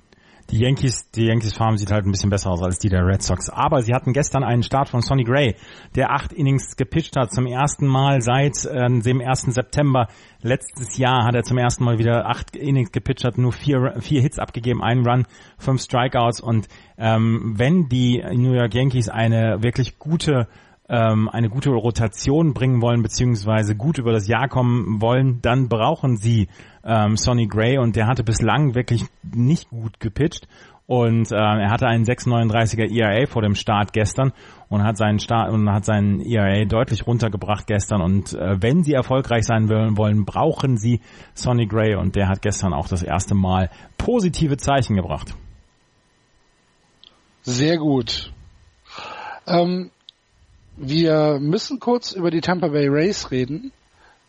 Die 0.51 0.59
Yankees, 0.59 1.11
die 1.11 1.27
Yankees 1.27 1.55
Farm 1.55 1.77
sieht 1.79 1.91
halt 1.91 2.05
ein 2.05 2.11
bisschen 2.11 2.31
besser 2.31 2.51
aus 2.51 2.63
als 2.63 2.79
die 2.79 2.89
der 2.89 3.07
Red 3.07 3.23
Sox. 3.23 3.49
Aber 3.49 3.83
sie 3.83 3.95
hatten 3.95 4.13
gestern 4.13 4.45
einen 4.45 4.63
Start 4.63 4.89
von 4.89 5.01
Sonny 5.01 5.25
Gray, 5.25 5.55
der 5.95 6.11
acht 6.11 6.33
Innings 6.33 6.77
gepitcht 6.77 7.17
hat. 7.17 7.33
Zum 7.33 7.47
ersten 7.47 7.87
Mal 7.87 8.21
seit 8.21 8.65
äh, 8.65 8.89
dem 9.01 9.21
1. 9.21 9.55
September 9.55 10.09
letztes 10.43 10.99
Jahr 10.99 11.25
hat 11.25 11.35
er 11.35 11.43
zum 11.43 11.59
ersten 11.59 11.85
Mal 11.85 11.99
wieder 11.99 12.27
acht 12.27 12.57
Innings 12.57 12.93
gepitcht, 12.93 13.25
hat 13.25 13.39
nur 13.39 13.53
vier, 13.53 13.95
vier 14.01 14.21
Hits 14.21 14.39
abgegeben, 14.39 14.83
einen 14.83 15.07
Run, 15.07 15.27
fünf 15.59 15.81
Strikeouts. 15.81 16.41
Und 16.41 16.69
ähm, 16.99 17.55
wenn 17.57 17.89
die 17.89 18.23
New 18.35 18.53
York 18.53 18.75
Yankees 18.75 19.09
eine 19.09 19.63
wirklich 19.63 19.99
gute 19.99 20.49
ähm, 20.93 21.31
eine 21.31 21.49
gute 21.49 21.71
Rotation 21.71 22.53
bringen 22.53 22.83
wollen, 22.83 23.03
beziehungsweise 23.03 23.75
gut 23.75 23.97
über 23.97 24.13
das 24.13 24.29
Jahr 24.29 24.47
kommen 24.49 25.01
wollen, 25.01 25.41
dann 25.41 25.71
brauchen 25.71 26.19
sie 26.19 26.49
ähm, 26.85 27.17
Sonny 27.17 27.47
Gray 27.47 27.79
und 27.79 27.97
der 27.97 28.07
hatte 28.07 28.23
bislang 28.23 28.75
wirklich 28.75 29.07
nicht 29.23 29.71
gut 29.71 30.01
gepitcht. 30.01 30.47
Und 30.87 31.33
äh, 31.33 31.37
er 31.37 31.71
hatte 31.71 31.87
einen 31.87 32.05
6,39er 32.05 32.93
ERA 32.93 33.27
vor 33.27 33.41
dem 33.41 33.55
Start 33.55 33.95
gestern 33.95 34.33
und 34.69 34.83
hat 34.83 34.99
seinen 34.99 35.19
Start 35.19 35.51
und 35.51 35.71
hat 35.73 35.87
seinen 35.87 36.21
ERA 36.21 36.67
deutlich 36.67 37.07
runtergebracht 37.07 37.67
gestern. 37.67 38.03
Und 38.03 38.35
äh, 38.35 38.61
wenn 38.61 38.83
sie 38.83 38.93
erfolgreich 38.93 39.45
sein 39.47 39.71
wollen, 39.71 40.27
brauchen 40.27 40.77
sie 40.77 41.01
Sonny 41.33 41.67
Gray 41.67 41.95
und 41.95 42.17
der 42.17 42.29
hat 42.29 42.43
gestern 42.43 42.75
auch 42.75 42.89
das 42.89 43.03
erste 43.03 43.35
Mal 43.35 43.71
positive 43.97 44.59
Zeichen 44.59 44.97
gebracht. 44.97 45.35
Sehr 47.41 47.79
gut. 47.79 48.31
Ähm, 49.47 49.91
wir 50.85 51.39
müssen 51.39 51.79
kurz 51.79 52.11
über 52.11 52.33
die 52.33 52.41
Tampa 52.41 52.67
Bay 52.67 52.89
Rays 52.89 53.31
reden, 53.31 53.71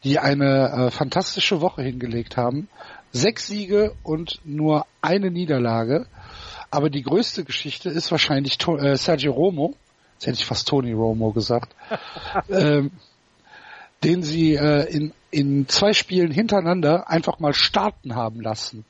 die 0.03 0.19
eine 0.19 0.69
äh, 0.69 0.91
fantastische 0.91 1.61
Woche 1.61 1.81
hingelegt 1.81 2.37
haben. 2.37 2.69
Sechs 3.11 3.47
Siege 3.47 3.95
und 4.03 4.39
nur 4.45 4.85
eine 5.01 5.31
Niederlage. 5.31 6.05
Aber 6.69 6.91
die 6.91 7.01
größte 7.01 7.43
Geschichte 7.43 7.89
ist 7.89 8.11
wahrscheinlich 8.11 8.59
to 8.59 8.77
äh, 8.77 8.97
Sergio 8.97 9.31
Romo. 9.31 9.75
Jetzt 10.13 10.27
hätte 10.27 10.39
ich 10.39 10.45
fast 10.45 10.67
Tony 10.67 10.91
Romo 10.91 11.31
gesagt. 11.31 11.75
ähm, 12.49 12.91
den 14.03 14.21
sie 14.21 14.53
äh, 14.53 14.83
in, 14.93 15.11
in 15.31 15.67
zwei 15.67 15.93
Spielen 15.93 16.31
hintereinander 16.31 17.09
einfach 17.09 17.39
mal 17.39 17.53
starten 17.53 18.15
haben 18.15 18.41
lassen. 18.41 18.85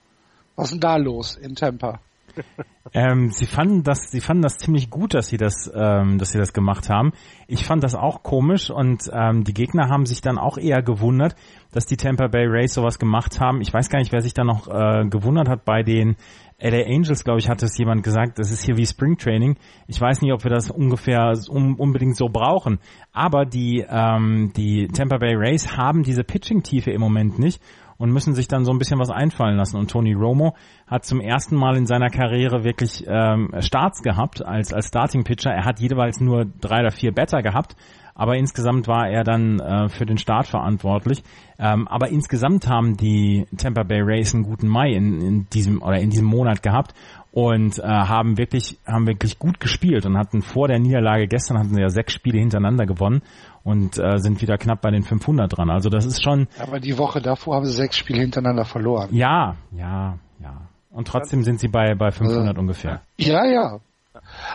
Was 0.57 0.65
ist 0.65 0.71
denn 0.73 0.79
da 0.81 0.97
los 0.97 1.37
in 1.37 1.55
Tampa? 1.55 2.01
ähm, 2.93 3.29
sie 3.29 3.45
fanden 3.45 3.83
das, 3.83 4.11
sie 4.11 4.21
fanden 4.21 4.43
das 4.43 4.57
ziemlich 4.57 4.89
gut, 4.89 5.13
dass 5.13 5.27
sie 5.27 5.37
das, 5.37 5.71
ähm, 5.73 6.17
dass 6.17 6.31
sie 6.31 6.37
das 6.37 6.53
gemacht 6.53 6.89
haben. 6.89 7.11
Ich 7.47 7.65
fand 7.65 7.83
das 7.83 7.95
auch 7.95 8.23
komisch 8.23 8.69
und 8.69 9.09
ähm, 9.13 9.43
die 9.43 9.53
Gegner 9.53 9.89
haben 9.89 10.05
sich 10.05 10.21
dann 10.21 10.37
auch 10.37 10.57
eher 10.57 10.81
gewundert, 10.81 11.35
dass 11.71 11.85
die 11.85 11.97
Tampa 11.97 12.27
Bay 12.27 12.45
Rays 12.45 12.73
sowas 12.73 12.99
gemacht 12.99 13.39
haben. 13.39 13.61
Ich 13.61 13.73
weiß 13.73 13.89
gar 13.89 13.99
nicht, 13.99 14.11
wer 14.11 14.21
sich 14.21 14.33
da 14.33 14.43
noch 14.43 14.67
äh, 14.67 15.05
gewundert 15.07 15.49
hat 15.49 15.65
bei 15.65 15.83
den 15.83 16.15
LA 16.59 16.85
Angels, 16.85 17.25
glaube 17.25 17.39
ich, 17.39 17.49
hat 17.49 17.61
es 17.61 17.77
jemand 17.77 18.03
gesagt, 18.03 18.39
das 18.39 18.51
ist 18.51 18.63
hier 18.63 18.77
wie 18.77 18.85
Spring 18.85 19.17
Training. 19.17 19.57
Ich 19.87 19.99
weiß 19.99 20.21
nicht, 20.21 20.31
ob 20.31 20.43
wir 20.45 20.51
das 20.51 20.71
ungefähr 20.71 21.33
um, 21.49 21.75
unbedingt 21.75 22.15
so 22.15 22.29
brauchen. 22.29 22.79
Aber 23.11 23.45
die, 23.45 23.85
ähm, 23.87 24.53
die 24.55 24.87
Tampa 24.87 25.17
Bay 25.17 25.35
Rays 25.35 25.75
haben 25.75 26.03
diese 26.03 26.23
Pitching-Tiefe 26.23 26.91
im 26.91 27.01
Moment 27.01 27.37
nicht 27.37 27.61
und 28.03 28.11
müssen 28.11 28.35
sich 28.35 28.49
dann 28.49 28.65
so 28.65 28.73
ein 28.73 28.79
bisschen 28.79 28.99
was 28.99 29.09
einfallen 29.09 29.55
lassen. 29.55 29.77
Und 29.77 29.89
Tony 29.89 30.11
Romo 30.11 30.57
hat 30.87 31.05
zum 31.05 31.21
ersten 31.21 31.55
Mal 31.55 31.77
in 31.77 31.85
seiner 31.85 32.09
Karriere 32.09 32.65
wirklich 32.65 33.05
ähm, 33.07 33.49
Starts 33.59 34.01
gehabt 34.01 34.45
als, 34.45 34.73
als 34.73 34.89
Starting 34.89 35.23
Pitcher. 35.23 35.51
Er 35.51 35.63
hat 35.63 35.79
jeweils 35.79 36.19
nur 36.19 36.43
drei 36.43 36.81
oder 36.81 36.91
vier 36.91 37.13
Better 37.13 37.41
gehabt, 37.41 37.77
aber 38.15 38.35
insgesamt 38.35 38.87
war 38.87 39.09
er 39.09 39.23
dann 39.23 39.59
äh, 39.59 39.89
für 39.89 40.05
den 40.05 40.17
Start 40.17 40.47
verantwortlich. 40.47 41.23
Ähm, 41.59 41.87
aber 41.87 42.09
insgesamt 42.09 42.67
haben 42.67 42.97
die 42.97 43.45
Tampa 43.57 43.83
Bay 43.83 44.01
Rays 44.01 44.33
einen 44.33 44.43
guten 44.43 44.67
Mai 44.67 44.91
in, 44.91 45.21
in 45.21 45.49
diesem 45.49 45.81
oder 45.81 45.99
in 45.99 46.09
diesem 46.09 46.25
Monat 46.25 46.61
gehabt 46.61 46.93
und 47.31 47.79
äh, 47.79 47.83
haben 47.83 48.37
wirklich 48.37 48.77
haben 48.85 49.07
wirklich 49.07 49.39
gut 49.39 49.59
gespielt 49.59 50.05
und 50.05 50.17
hatten 50.17 50.41
vor 50.41 50.67
der 50.67 50.79
Niederlage 50.79 51.27
gestern 51.27 51.57
hatten 51.57 51.73
sie 51.73 51.81
ja 51.81 51.89
sechs 51.89 52.13
Spiele 52.13 52.39
hintereinander 52.39 52.85
gewonnen 52.85 53.21
und 53.63 53.97
äh, 53.97 54.17
sind 54.17 54.41
wieder 54.41 54.57
knapp 54.57 54.81
bei 54.81 54.91
den 54.91 55.03
500 55.03 55.57
dran. 55.57 55.69
Also 55.69 55.89
das 55.89 56.05
ist 56.05 56.23
schon. 56.23 56.47
Aber 56.59 56.79
die 56.79 56.97
Woche 56.97 57.21
davor 57.21 57.55
haben 57.55 57.65
sie 57.65 57.73
sechs 57.73 57.97
Spiele 57.97 58.21
hintereinander 58.21 58.65
verloren. 58.65 59.09
Ja, 59.11 59.55
ja, 59.71 60.19
ja. 60.39 60.61
Und 60.91 61.07
trotzdem 61.07 61.43
sind 61.43 61.59
sie 61.59 61.69
bei 61.69 61.95
bei 61.95 62.11
500 62.11 62.55
äh, 62.55 62.59
ungefähr. 62.59 63.01
Ja, 63.17 63.45
ja. 63.45 63.79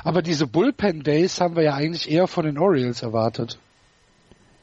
Aber 0.05 0.23
diese 0.23 0.47
Bullpen 0.47 1.03
Days 1.03 1.41
haben 1.41 1.57
wir 1.57 1.63
ja 1.63 1.75
eigentlich 1.75 2.11
eher 2.11 2.27
von 2.27 2.45
den 2.45 2.59
Orioles 2.59 3.03
erwartet. 3.03 3.59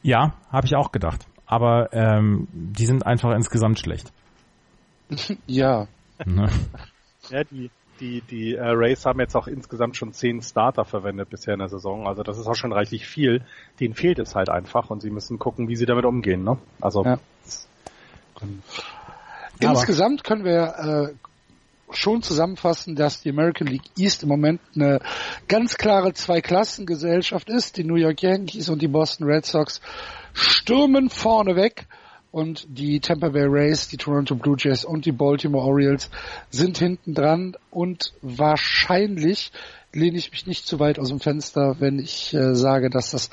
Ja, 0.02 0.34
habe 0.50 0.66
ich 0.66 0.76
auch 0.76 0.92
gedacht. 0.92 1.26
Aber 1.46 1.92
ähm, 1.92 2.48
die 2.52 2.86
sind 2.86 3.06
einfach 3.06 3.32
insgesamt 3.32 3.78
schlecht. 3.78 4.12
ja. 5.46 5.86
Ne? 6.24 6.48
Ja, 7.28 7.42
die 7.42 7.70
die, 8.00 8.20
die 8.22 8.54
äh, 8.54 8.68
Rays 8.68 9.06
haben 9.06 9.20
jetzt 9.20 9.34
auch 9.34 9.46
insgesamt 9.46 9.96
schon 9.96 10.12
zehn 10.12 10.42
Starter 10.42 10.84
verwendet 10.84 11.30
bisher 11.30 11.54
in 11.54 11.60
der 11.60 11.68
Saison. 11.68 12.06
Also 12.06 12.22
das 12.22 12.38
ist 12.38 12.46
auch 12.46 12.54
schon 12.54 12.72
reichlich 12.72 13.06
viel. 13.06 13.42
Denen 13.80 13.94
fehlt 13.94 14.18
es 14.18 14.34
halt 14.34 14.48
einfach 14.48 14.90
und 14.90 15.00
sie 15.00 15.10
müssen 15.10 15.38
gucken, 15.38 15.68
wie 15.68 15.76
sie 15.76 15.86
damit 15.86 16.04
umgehen. 16.04 16.44
Ne? 16.44 16.58
Also 16.80 17.04
ja. 17.04 17.18
Insgesamt 19.60 20.24
können 20.24 20.44
wir 20.44 21.10
äh, 21.10 21.14
schon 21.90 22.22
zusammenfassen, 22.22 22.96
dass 22.96 23.22
die 23.22 23.30
American 23.30 23.66
League 23.66 23.90
East 23.96 24.22
im 24.22 24.28
Moment 24.28 24.60
eine 24.74 25.00
ganz 25.48 25.76
klare 25.76 26.12
Zweiklassengesellschaft 26.12 27.48
ist. 27.48 27.76
Die 27.76 27.84
New 27.84 27.96
York 27.96 28.22
Yankees 28.22 28.68
und 28.68 28.82
die 28.82 28.88
Boston 28.88 29.26
Red 29.26 29.46
Sox 29.46 29.80
stürmen 30.32 31.10
vorne 31.10 31.56
weg 31.56 31.86
und 32.32 32.66
die 32.68 33.00
Tampa 33.00 33.30
Bay 33.30 33.46
Rays, 33.46 33.88
die 33.88 33.96
Toronto 33.96 34.34
Blue 34.34 34.56
Jays 34.58 34.84
und 34.84 35.06
die 35.06 35.12
Baltimore 35.12 35.64
Orioles 35.64 36.10
sind 36.50 36.78
hinten 36.78 37.14
dran 37.14 37.56
und 37.70 38.12
wahrscheinlich 38.20 39.52
lehne 39.92 40.18
ich 40.18 40.30
mich 40.30 40.46
nicht 40.46 40.66
zu 40.66 40.78
weit 40.78 40.98
aus 40.98 41.08
dem 41.08 41.20
Fenster, 41.20 41.76
wenn 41.78 41.98
ich 41.98 42.34
äh, 42.34 42.54
sage, 42.54 42.90
dass 42.90 43.12
das 43.12 43.30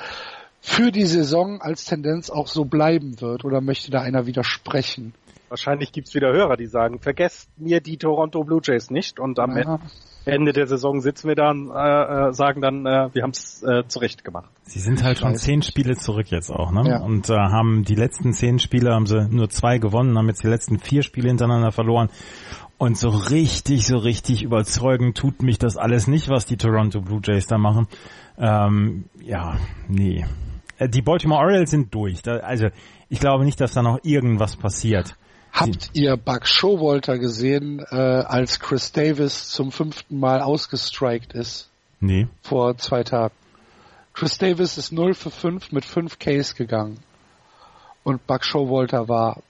für 0.61 0.91
die 0.93 1.05
Saison 1.05 1.61
als 1.61 1.83
Tendenz 1.83 2.29
auch 2.29 2.47
so 2.47 2.63
bleiben 2.63 3.19
wird 3.19 3.43
oder 3.43 3.59
möchte 3.59 3.91
da 3.91 3.99
einer 3.99 4.25
widersprechen? 4.25 5.13
Wahrscheinlich 5.53 5.91
gibt's 5.91 6.15
wieder 6.15 6.33
Hörer, 6.33 6.57
die 6.57 6.65
sagen, 6.65 6.97
vergesst 6.97 7.47
mir 7.59 7.79
die 7.79 7.97
Toronto 7.97 8.43
Blue 8.43 8.59
Jays 8.63 8.89
nicht 8.89 9.19
und 9.19 9.37
am 9.37 9.55
Ende 9.55 9.79
Ende 10.25 10.51
der 10.51 10.65
Saison 10.65 10.99
sitzen 10.99 11.27
wir 11.27 11.35
da 11.35 11.51
und 11.51 11.69
äh, 11.69 12.29
äh, 12.29 12.33
sagen 12.33 12.59
dann, 12.59 12.87
äh, 12.87 13.09
wir 13.13 13.21
haben 13.21 13.29
es 13.29 13.61
äh, 13.61 13.83
zurecht 13.87 14.23
gemacht. 14.23 14.49
Sie 14.63 14.79
sind 14.79 15.03
halt 15.03 15.19
schon 15.19 15.35
zehn 15.35 15.61
Spiele 15.61 15.95
zurück 15.95 16.31
jetzt 16.31 16.49
auch, 16.49 16.71
ne? 16.71 16.89
Ja. 16.89 17.01
Und 17.01 17.29
äh, 17.29 17.35
haben 17.35 17.83
die 17.83 17.93
letzten 17.93 18.33
zehn 18.33 18.57
Spiele 18.57 18.95
haben 18.95 19.05
sie 19.05 19.27
nur 19.29 19.49
zwei 19.49 19.77
gewonnen, 19.77 20.17
haben 20.17 20.27
jetzt 20.27 20.41
die 20.41 20.47
letzten 20.47 20.79
vier 20.79 21.03
Spiele 21.03 21.27
hintereinander 21.27 21.71
verloren. 21.71 22.09
Und 22.79 22.97
so 22.97 23.09
richtig, 23.09 23.85
so 23.85 23.97
richtig 23.97 24.41
überzeugend 24.41 25.15
tut 25.15 25.43
mich 25.43 25.59
das 25.59 25.77
alles 25.77 26.07
nicht, 26.07 26.29
was 26.29 26.47
die 26.47 26.57
Toronto 26.57 27.01
Blue 27.01 27.21
Jays 27.23 27.45
da 27.45 27.59
machen. 27.59 27.87
Ähm, 28.39 29.05
ja, 29.23 29.57
nee. 29.87 30.25
Äh, 30.79 30.89
die 30.89 31.03
Baltimore 31.03 31.41
Orioles 31.41 31.69
sind 31.69 31.93
durch. 31.93 32.23
Da, 32.23 32.37
also 32.37 32.69
ich 33.07 33.19
glaube 33.19 33.45
nicht, 33.45 33.61
dass 33.61 33.73
da 33.73 33.83
noch 33.83 33.99
irgendwas 34.03 34.55
passiert. 34.55 35.15
Habt 35.53 35.91
ihr 35.93 36.17
Buck 36.17 36.47
Showalter 36.47 37.19
gesehen, 37.19 37.79
äh, 37.91 37.95
als 37.95 38.59
Chris 38.59 38.91
Davis 38.91 39.49
zum 39.49 39.71
fünften 39.71 40.19
Mal 40.19 40.41
ausgestrikt 40.41 41.33
ist? 41.33 41.69
Nee. 41.99 42.27
Vor 42.41 42.75
zwei 42.77 43.03
Tagen. 43.03 43.35
Chris 44.13 44.39
Davis 44.39 44.77
ist 44.79 44.91
0 44.91 45.13
für 45.13 45.29
5 45.29 45.71
mit 45.71 45.85
5 45.85 46.17
Ks 46.17 46.55
gegangen. 46.55 46.97
Und 48.03 48.25
Buck 48.25 48.43
Showalter 48.43 49.07
war 49.07 49.43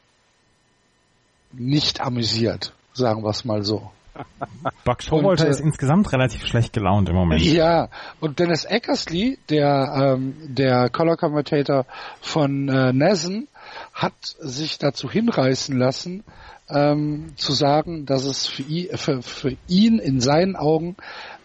nicht 1.54 2.02
amüsiert, 2.02 2.74
sagen 2.94 3.24
wir 3.24 3.30
es 3.30 3.46
mal 3.46 3.63
so. 3.63 3.92
Buck 4.86 5.02
Showalter 5.02 5.48
ist 5.48 5.60
insgesamt 5.60 6.12
relativ 6.12 6.46
schlecht 6.46 6.74
gelaunt 6.74 7.10
im 7.10 7.16
Moment. 7.16 7.42
Ja, 7.42 7.89
und 8.20 8.39
Dennis 8.39 8.66
Eckersley, 8.66 9.39
der, 9.50 10.16
ähm, 10.18 10.36
der 10.48 10.89
Color 10.89 11.18
Commentator 11.18 11.86
von 12.22 12.68
äh, 12.68 12.94
Nessen, 12.94 13.48
hat 13.93 14.13
sich 14.39 14.79
dazu 14.79 15.10
hinreißen 15.10 15.77
lassen, 15.77 16.23
ähm, 16.67 17.34
zu 17.36 17.53
sagen, 17.53 18.06
dass 18.06 18.25
es 18.25 18.47
für 18.47 18.63
ihn, 18.63 18.97
für, 18.97 19.21
für 19.21 19.56
ihn 19.67 19.99
in 19.99 20.19
seinen 20.19 20.56
Augen 20.56 20.95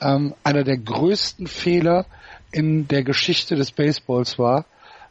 ähm, 0.01 0.35
einer 0.45 0.65
der 0.65 0.79
größten 0.79 1.47
Fehler 1.47 2.07
in 2.51 2.89
der 2.89 3.05
Geschichte 3.05 3.55
des 3.55 3.73
Baseballs 3.73 4.39
war, 4.39 4.65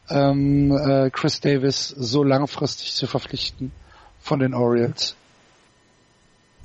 ähm, 0.10 0.72
äh, 0.72 1.10
Chris 1.12 1.40
Davis 1.40 1.90
so 1.90 2.24
langfristig 2.24 2.94
zu 2.94 3.06
verpflichten 3.06 3.72
von 4.20 4.40
den 4.40 4.54
Orioles. 4.54 5.16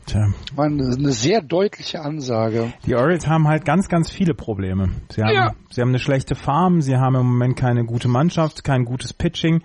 Tja. 0.06 0.32
War 0.54 0.66
eine 0.66 1.12
sehr 1.12 1.42
deutliche 1.42 2.00
Ansage. 2.00 2.72
Die 2.86 2.94
Orioles 2.94 3.26
haben 3.28 3.46
halt 3.46 3.64
ganz, 3.64 3.88
ganz 3.88 4.10
viele 4.10 4.34
Probleme. 4.34 4.90
Sie 5.10 5.22
haben, 5.22 5.34
ja. 5.34 5.52
sie 5.70 5.80
haben 5.80 5.90
eine 5.90 6.00
schlechte 6.00 6.34
Farm, 6.34 6.80
sie 6.80 6.96
haben 6.96 7.14
im 7.14 7.26
Moment 7.26 7.56
keine 7.56 7.84
gute 7.84 8.08
Mannschaft, 8.08 8.64
kein 8.64 8.84
gutes 8.84 9.12
Pitching. 9.12 9.62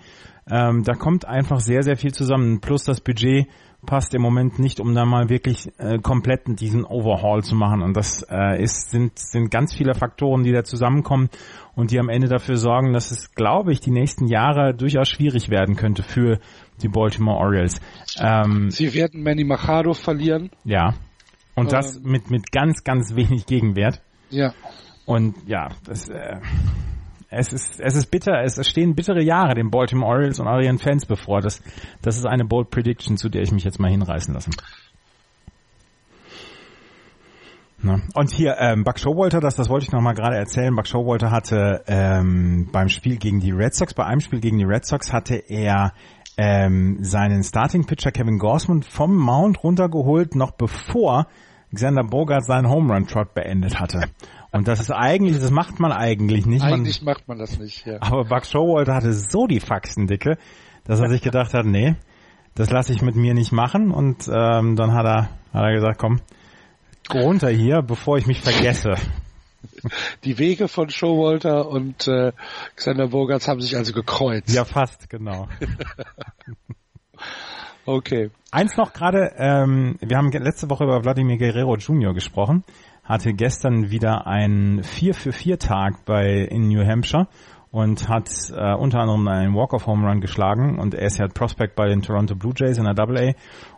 Ähm, 0.50 0.82
da 0.82 0.94
kommt 0.94 1.26
einfach 1.26 1.60
sehr, 1.60 1.82
sehr 1.82 1.96
viel 1.96 2.12
zusammen. 2.12 2.60
Plus 2.60 2.84
das 2.84 3.00
Budget 3.00 3.48
passt 3.86 4.14
im 4.14 4.22
Moment 4.22 4.58
nicht, 4.58 4.80
um 4.80 4.94
da 4.94 5.04
mal 5.04 5.28
wirklich 5.28 5.68
äh, 5.78 5.98
komplett 5.98 6.42
diesen 6.60 6.84
Overhaul 6.84 7.44
zu 7.44 7.54
machen. 7.54 7.82
Und 7.82 7.96
das 7.96 8.26
äh, 8.28 8.60
ist, 8.60 8.90
sind, 8.90 9.18
sind 9.18 9.50
ganz 9.50 9.74
viele 9.74 9.94
Faktoren, 9.94 10.42
die 10.42 10.52
da 10.52 10.64
zusammenkommen 10.64 11.28
und 11.74 11.90
die 11.90 11.98
am 11.98 12.08
Ende 12.08 12.28
dafür 12.28 12.56
sorgen, 12.56 12.92
dass 12.92 13.10
es, 13.10 13.34
glaube 13.34 13.72
ich, 13.72 13.80
die 13.80 13.92
nächsten 13.92 14.26
Jahre 14.26 14.74
durchaus 14.74 15.08
schwierig 15.08 15.48
werden 15.48 15.76
könnte 15.76 16.02
für 16.02 16.40
die 16.82 16.88
Baltimore 16.88 17.38
Orioles. 17.38 17.80
Ähm, 18.18 18.70
Sie 18.70 18.92
werden 18.94 19.22
Manny 19.22 19.44
Machado 19.44 19.92
verlieren. 19.92 20.50
Ja. 20.64 20.94
Und 21.54 21.72
das 21.72 21.96
ähm, 21.96 22.02
mit, 22.04 22.30
mit 22.30 22.50
ganz, 22.50 22.82
ganz 22.84 23.14
wenig 23.14 23.46
Gegenwert. 23.46 24.00
Ja. 24.30 24.52
Und 25.06 25.36
ja, 25.46 25.68
das, 25.84 26.08
äh, 26.08 26.40
es 27.30 27.52
ist, 27.52 27.80
es 27.80 27.94
ist 27.94 28.10
bitter, 28.10 28.42
es 28.42 28.66
stehen 28.66 28.94
bittere 28.94 29.22
Jahre 29.22 29.54
den 29.54 29.70
Baltimore 29.70 30.10
Orioles 30.10 30.40
und 30.40 30.46
ihren 30.62 30.78
Fans 30.78 31.04
bevor. 31.04 31.40
Das, 31.40 31.62
das 32.00 32.16
ist 32.16 32.26
eine 32.26 32.44
bold 32.44 32.70
Prediction, 32.70 33.16
zu 33.16 33.28
der 33.28 33.42
ich 33.42 33.52
mich 33.52 33.64
jetzt 33.64 33.78
mal 33.78 33.90
hinreißen 33.90 34.32
lasse. 34.32 34.50
Na. 37.80 38.00
Und 38.14 38.32
hier, 38.32 38.56
ähm, 38.58 38.82
Buck 38.82 38.98
Showalter, 38.98 39.40
das, 39.40 39.54
das 39.54 39.68
wollte 39.68 39.84
ich 39.84 39.92
noch 39.92 40.00
mal 40.00 40.14
gerade 40.14 40.36
erzählen. 40.36 40.74
Buck 40.74 40.88
Showalter 40.88 41.30
hatte 41.30 41.84
ähm, 41.86 42.68
beim 42.72 42.88
Spiel 42.88 43.18
gegen 43.18 43.40
die 43.40 43.52
Red 43.52 43.74
Sox, 43.74 43.94
bei 43.94 44.04
einem 44.04 44.20
Spiel 44.20 44.40
gegen 44.40 44.58
die 44.58 44.64
Red 44.64 44.84
Sox 44.84 45.12
hatte 45.12 45.36
er 45.36 45.92
ähm, 46.36 46.98
seinen 47.02 47.44
Starting 47.44 47.84
Pitcher 47.84 48.10
Kevin 48.10 48.38
Gorsman 48.38 48.82
vom 48.82 49.14
Mount 49.16 49.62
runtergeholt, 49.62 50.34
noch 50.34 50.52
bevor 50.52 51.26
Xander 51.74 52.04
Bogart 52.04 52.44
seinen 52.44 52.68
Home 52.68 52.92
Run 52.92 53.06
Trot 53.06 53.34
beendet 53.34 53.78
hatte. 53.78 54.00
Und 54.50 54.66
das 54.66 54.80
ist 54.80 54.90
eigentlich, 54.90 55.38
das 55.38 55.50
macht 55.50 55.78
man 55.78 55.92
eigentlich 55.92 56.46
nicht. 56.46 56.62
Eigentlich 56.62 57.02
man, 57.02 57.14
macht 57.14 57.28
man 57.28 57.38
das 57.38 57.58
nicht, 57.58 57.86
ja. 57.86 57.98
Aber 58.00 58.24
Buck 58.24 58.46
Showalter 58.46 58.94
hatte 58.94 59.12
so 59.12 59.46
die 59.46 59.60
Faxen 59.60 60.06
dicke, 60.06 60.38
dass 60.84 61.00
er 61.00 61.10
sich 61.10 61.20
gedacht 61.20 61.52
hat, 61.52 61.66
nee, 61.66 61.96
das 62.54 62.70
lasse 62.70 62.92
ich 62.92 63.02
mit 63.02 63.14
mir 63.14 63.34
nicht 63.34 63.52
machen. 63.52 63.90
Und 63.90 64.26
ähm, 64.28 64.74
dann 64.76 64.94
hat 64.94 65.04
er, 65.04 65.22
hat 65.52 65.64
er 65.64 65.74
gesagt, 65.74 65.98
komm, 65.98 66.20
runter 67.12 67.50
hier, 67.50 67.82
bevor 67.82 68.16
ich 68.16 68.26
mich 68.26 68.40
vergesse. 68.40 68.94
Die 70.24 70.38
Wege 70.38 70.66
von 70.68 70.88
Showalter 70.88 71.68
und 71.68 72.08
äh, 72.08 72.32
Xander 72.74 73.08
Bogarts 73.08 73.48
haben 73.48 73.60
sich 73.60 73.76
also 73.76 73.92
gekreuzt. 73.92 74.54
Ja, 74.54 74.64
fast, 74.64 75.10
genau. 75.10 75.48
okay. 77.84 78.30
Eins 78.50 78.76
noch 78.76 78.92
gerade, 78.92 79.32
ähm, 79.36 79.98
wir 80.00 80.16
haben 80.16 80.30
letzte 80.32 80.70
Woche 80.70 80.84
über 80.84 81.02
Vladimir 81.02 81.36
Guerrero 81.36 81.76
Jr. 81.76 82.14
gesprochen 82.14 82.64
hatte 83.08 83.32
gestern 83.32 83.90
wieder 83.90 84.26
einen 84.26 84.84
4 84.84 85.14
für 85.14 85.32
4 85.32 85.58
Tag 85.58 86.04
bei 86.04 86.42
in 86.42 86.68
New 86.68 86.84
Hampshire 86.84 87.26
und 87.70 88.08
hat 88.08 88.28
äh, 88.50 88.74
unter 88.74 89.00
anderem 89.00 89.26
einen 89.28 89.54
Walk-off 89.54 89.86
Home 89.86 90.06
Run 90.06 90.20
geschlagen 90.20 90.78
und 90.78 90.94
er 90.94 91.06
ist 91.06 91.18
ja 91.18 91.26
Prospect 91.26 91.74
bei 91.74 91.88
den 91.88 92.02
Toronto 92.02 92.34
Blue 92.34 92.52
Jays 92.54 92.76
in 92.76 92.84
der 92.84 92.94
Double 92.94 93.18
A 93.18 93.32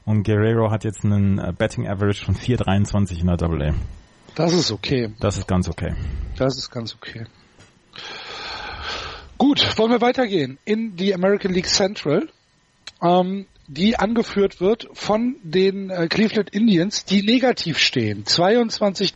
und 0.05 0.25
Guerrero 0.25 0.71
hat 0.71 0.85
jetzt 0.85 1.05
einen 1.05 1.39
äh, 1.39 1.53
Betting 1.57 1.87
Average 1.89 2.25
von 2.25 2.35
4,23 2.35 3.21
in 3.21 3.27
der 3.27 3.37
Double 3.37 3.71
A. 3.71 3.75
Das 4.35 4.53
ist 4.53 4.73
okay. 4.73 5.13
Das 5.21 5.39
ist 5.39 5.47
ganz 5.47 5.69
okay. 5.69 5.95
Das 6.37 6.57
ist 6.57 6.71
ganz 6.71 6.95
okay. 6.95 7.27
Gut, 9.39 9.79
wollen 9.79 9.91
wir 9.91 10.01
weitergehen 10.01 10.59
in 10.65 10.97
die 10.97 11.15
American 11.15 11.53
League 11.53 11.67
Central. 11.67 12.29
Ähm, 13.03 13.47
die 13.71 13.97
angeführt 13.97 14.61
wird 14.61 14.89
von 14.95 15.37
den 15.45 15.91
äh, 15.91 16.09
Cleveland 16.09 16.51
Indians, 16.51 17.05
die 17.05 17.23
negativ 17.23 17.79
stehen. 17.79 18.27
22 18.27 19.15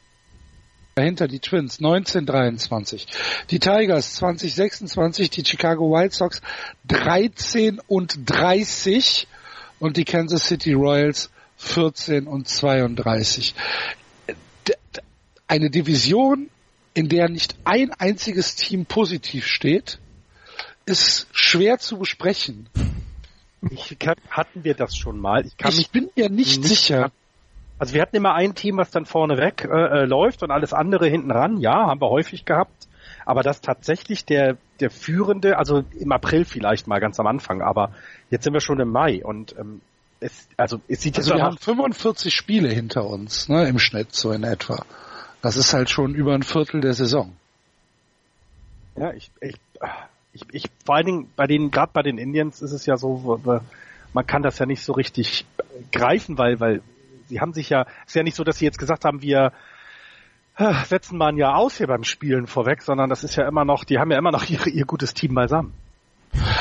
dahinter 0.95 1.29
die 1.29 1.41
Twins 1.41 1.79
1923, 1.79 3.07
die 3.51 3.59
Tigers 3.59 4.15
2026, 4.15 5.31
die 5.31 5.45
Chicago 5.45 5.91
White 5.91 6.15
Sox 6.15 6.41
13 6.87 7.81
und 7.87 8.19
30 8.31 9.27
und 9.79 9.97
die 9.97 10.05
Kansas 10.05 10.47
City 10.47 10.73
Royals 10.73 11.31
14 11.57 12.27
und 12.27 12.49
32. 12.49 13.55
Eine 15.47 15.71
Division, 15.71 16.49
in 16.95 17.09
der 17.09 17.29
nicht 17.29 17.57
ein 17.65 17.93
einziges 17.93 18.55
Team 18.55 18.87
positiv 18.87 19.47
steht, 19.47 19.99
ist 20.87 21.27
schwer 21.33 21.79
zu 21.79 21.99
besprechen. 21.99 22.69
Ich 23.71 23.99
kann, 23.99 24.17
hatten 24.29 24.65
wir 24.65 24.75
das 24.75 24.97
schon 24.97 25.19
mal. 25.19 25.45
Ich, 25.47 25.55
ich 25.79 25.91
bin 25.91 26.11
mir 26.15 26.29
nicht, 26.29 26.61
nicht 26.61 26.69
sicher. 26.69 27.11
Also 27.85 27.93
wir 27.93 28.01
hatten 28.01 28.17
immer 28.17 28.33
ein 28.33 28.55
Team, 28.55 28.79
was 28.79 28.91
dann 28.91 29.05
vorne 29.05 29.37
weg 29.37 29.69
äh, 29.71 29.77
äh, 29.77 30.05
läuft 30.07 30.43
und 30.43 30.51
alles 30.51 30.73
andere 30.73 31.07
hinten 31.07 31.31
ran. 31.31 31.59
Ja, 31.59 31.87
haben 31.87 32.01
wir 32.01 32.09
häufig 32.09 32.47
gehabt. 32.47 32.89
Aber 33.27 33.43
das 33.43 33.61
tatsächlich 33.61 34.25
der 34.25 34.57
der 34.81 34.89
führende, 34.89 35.59
also 35.59 35.85
im 36.01 36.11
April 36.11 36.47
vielleicht 36.47 36.87
mal 36.87 36.99
ganz 36.99 37.21
am 37.21 37.27
Anfang, 37.27 37.61
aber 37.61 37.93
jetzt 38.31 38.45
sind 38.45 38.55
wir 38.55 38.63
schon 38.63 38.81
im 38.81 38.89
Mai 38.89 39.23
und 39.23 39.55
ähm, 39.59 39.83
es, 40.21 40.49
also 40.57 40.81
es 40.89 41.03
sieht 41.03 41.19
also 41.19 41.35
wir 41.35 41.43
haben 41.43 41.59
45 41.59 42.33
Spiele 42.33 42.71
hinter 42.71 43.05
uns, 43.05 43.51
ne, 43.51 43.69
im 43.69 43.79
Schnitt 43.79 44.15
so 44.15 44.33
in 44.33 44.45
etwa. 44.45 44.87
Das 45.43 45.59
ist 45.59 45.75
halt 45.75 45.91
schon 45.91 46.15
über 46.15 46.33
ein 46.33 46.43
Viertel 46.43 46.81
der 46.81 46.95
Saison. 46.95 47.37
Ja, 48.97 49.13
ich, 49.13 49.31
ich 49.43 49.57
ich, 50.33 50.43
ich 50.53 50.71
vor 50.87 50.95
allen 50.95 51.07
Dingen 51.07 51.31
bei 51.37 51.47
den, 51.47 51.71
gerade 51.71 51.91
bei 51.93 52.03
den 52.03 52.17
Indians 52.17 52.63
ist 52.63 52.73
es 52.73 52.87
ja 52.87 52.97
so, 52.97 53.39
man 54.15 54.27
kann 54.27 54.43
das 54.43 54.59
ja 54.59 54.65
nicht 54.65 54.83
so 54.83 54.95
richtig 54.95 55.45
greifen, 55.93 56.39
weil, 56.39 56.61
weil 56.61 56.81
sie 57.35 57.41
haben 57.41 57.53
sich 57.53 57.69
ja, 57.69 57.83
es 58.03 58.11
ist 58.11 58.15
ja 58.15 58.23
nicht 58.23 58.37
so, 58.37 58.45
dass 58.45 58.59
sie 58.59 58.65
jetzt 58.65 58.79
gesagt 58.79 59.05
haben, 59.05 59.21
wir 59.21 59.53
äh, 60.57 60.73
setzen 60.85 61.19
mal 61.19 61.31
ein 61.31 61.37
Jahr 61.37 61.57
aus 61.57 61.79
hier 61.79 61.89
beim 61.89 62.05
Spielen 62.05 62.47
vorweg, 62.47 62.81
sondern 62.81 63.11
das 63.11 63.25
ist 63.25 63.35
ja 63.35 63.49
immer 63.49 63.65
noch, 63.65 63.83
die 63.83 63.99
haben 63.99 64.13
ja 64.13 64.19
immer 64.19 64.31
noch 64.31 64.45
ihr, 64.49 64.65
ihr 64.69 64.85
gutes 64.85 65.15
Team 65.15 65.35
beisammen. 65.35 65.73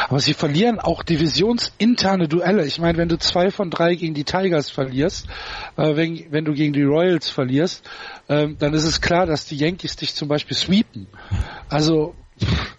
Aber 0.08 0.20
sie 0.20 0.34
verlieren 0.34 0.80
auch 0.80 1.04
divisionsinterne 1.04 2.28
Duelle. 2.28 2.66
Ich 2.66 2.80
meine, 2.80 2.98
wenn 2.98 3.10
du 3.10 3.18
zwei 3.18 3.50
von 3.50 3.70
drei 3.72 3.96
gegen 3.96 4.14
die 4.14 4.24
Tigers 4.24 4.70
verlierst, 4.70 5.28
äh, 5.78 5.96
wenn, 5.96 6.26
wenn 6.32 6.46
du 6.46 6.54
gegen 6.54 6.74
die 6.74 6.84
Royals 6.84 7.30
verlierst, 7.30 7.88
äh, 8.28 8.48
dann 8.58 8.74
ist 8.74 8.86
es 8.86 9.00
klar, 9.00 9.28
dass 9.28 9.46
die 9.46 9.58
Yankees 9.58 9.96
dich 9.96 10.16
zum 10.16 10.28
Beispiel 10.28 10.58
sweepen. 10.58 11.08
Also 11.70 12.16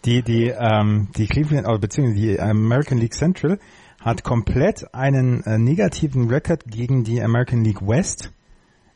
die, 0.04 0.22
die, 0.22 0.48
ähm, 0.48 1.09
die 1.16 1.26
Cleveland, 1.26 1.68
oder 1.68 1.78
beziehungsweise 1.78 2.20
die 2.20 2.40
American 2.40 2.98
League 2.98 3.14
Central 3.14 3.59
hat 4.04 4.22
komplett 4.22 4.94
einen 4.94 5.42
äh, 5.44 5.58
negativen 5.58 6.28
Record 6.28 6.64
gegen 6.66 7.04
die 7.04 7.22
American 7.22 7.64
League 7.64 7.80
West. 7.80 8.32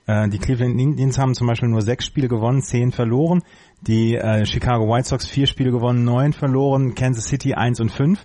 Äh, 0.06 0.28
die 0.28 0.38
Cleveland 0.38 0.78
Indians 0.78 1.18
haben 1.18 1.34
zum 1.34 1.46
Beispiel 1.46 1.70
nur 1.70 1.80
sechs 1.80 2.04
Spiele 2.04 2.28
gewonnen, 2.28 2.60
zehn 2.60 2.92
verloren. 2.92 3.42
Die 3.80 4.16
äh, 4.16 4.44
Chicago 4.44 4.86
White 4.86 5.08
Sox 5.08 5.26
vier 5.26 5.46
Spiele 5.46 5.70
gewonnen, 5.70 6.04
neun 6.04 6.34
verloren. 6.34 6.94
Kansas 6.94 7.24
City 7.24 7.54
eins 7.54 7.80
und 7.80 7.90
fünf. 7.90 8.22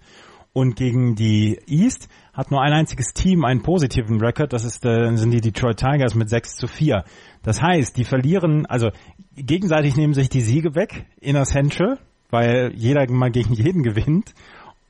Und 0.52 0.76
gegen 0.76 1.16
die 1.16 1.58
East 1.68 2.10
hat 2.34 2.52
nur 2.52 2.62
ein 2.62 2.74
einziges 2.74 3.14
Team 3.14 3.46
einen 3.46 3.62
positiven 3.62 4.20
Record. 4.20 4.52
Das 4.52 4.66
ist, 4.66 4.86
äh, 4.86 5.16
sind 5.16 5.32
die 5.32 5.42
Detroit 5.42 5.78
Tigers 5.78 6.16
mit 6.16 6.30
6 6.30 6.58
zu 6.58 6.68
4. 6.68 7.06
Das 7.44 7.62
heißt, 7.62 7.96
die 7.96 8.04
verlieren, 8.04 8.66
also 8.66 8.90
gegenseitig 9.38 9.96
nehmen 9.96 10.14
sich 10.14 10.28
die 10.28 10.42
Siege 10.42 10.76
weg 10.76 11.06
in 11.22 11.36
der 11.36 11.46
Central 11.46 11.98
weil 12.34 12.74
jeder 12.76 13.10
mal 13.12 13.30
gegen 13.30 13.54
jeden 13.54 13.84
gewinnt. 13.84 14.34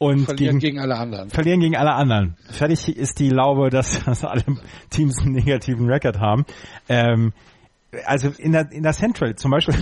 Und 0.03 0.25
verlieren 0.25 0.59
gegen, 0.59 0.73
gegen 0.73 0.79
alle 0.79 0.97
anderen. 0.97 1.29
Verlieren 1.29 1.59
gegen 1.59 1.75
alle 1.75 1.93
anderen. 1.93 2.35
Fertig 2.49 2.95
ist 2.95 3.19
die 3.19 3.29
Laube, 3.29 3.69
dass, 3.69 4.03
dass 4.05 4.23
alle 4.23 4.43
Teams 4.89 5.19
einen 5.19 5.33
negativen 5.33 5.89
Record 5.89 6.19
haben. 6.19 6.45
Ähm, 6.89 7.33
also 8.05 8.29
in 8.37 8.51
der, 8.51 8.71
in 8.71 8.83
der 8.83 8.93
Central 8.93 9.35
zum 9.35 9.51
Beispiel, 9.51 9.75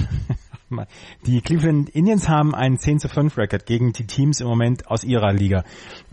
die 1.25 1.41
Cleveland 1.41 1.89
Indians 1.89 2.27
haben 2.27 2.53
einen 2.53 2.77
10 2.77 2.99
zu 2.99 3.09
5 3.09 3.37
Record 3.37 3.65
gegen 3.65 3.93
die 3.93 4.05
Teams 4.05 4.41
im 4.41 4.47
Moment 4.47 4.87
aus 4.87 5.03
ihrer 5.03 5.33
Liga. 5.33 5.63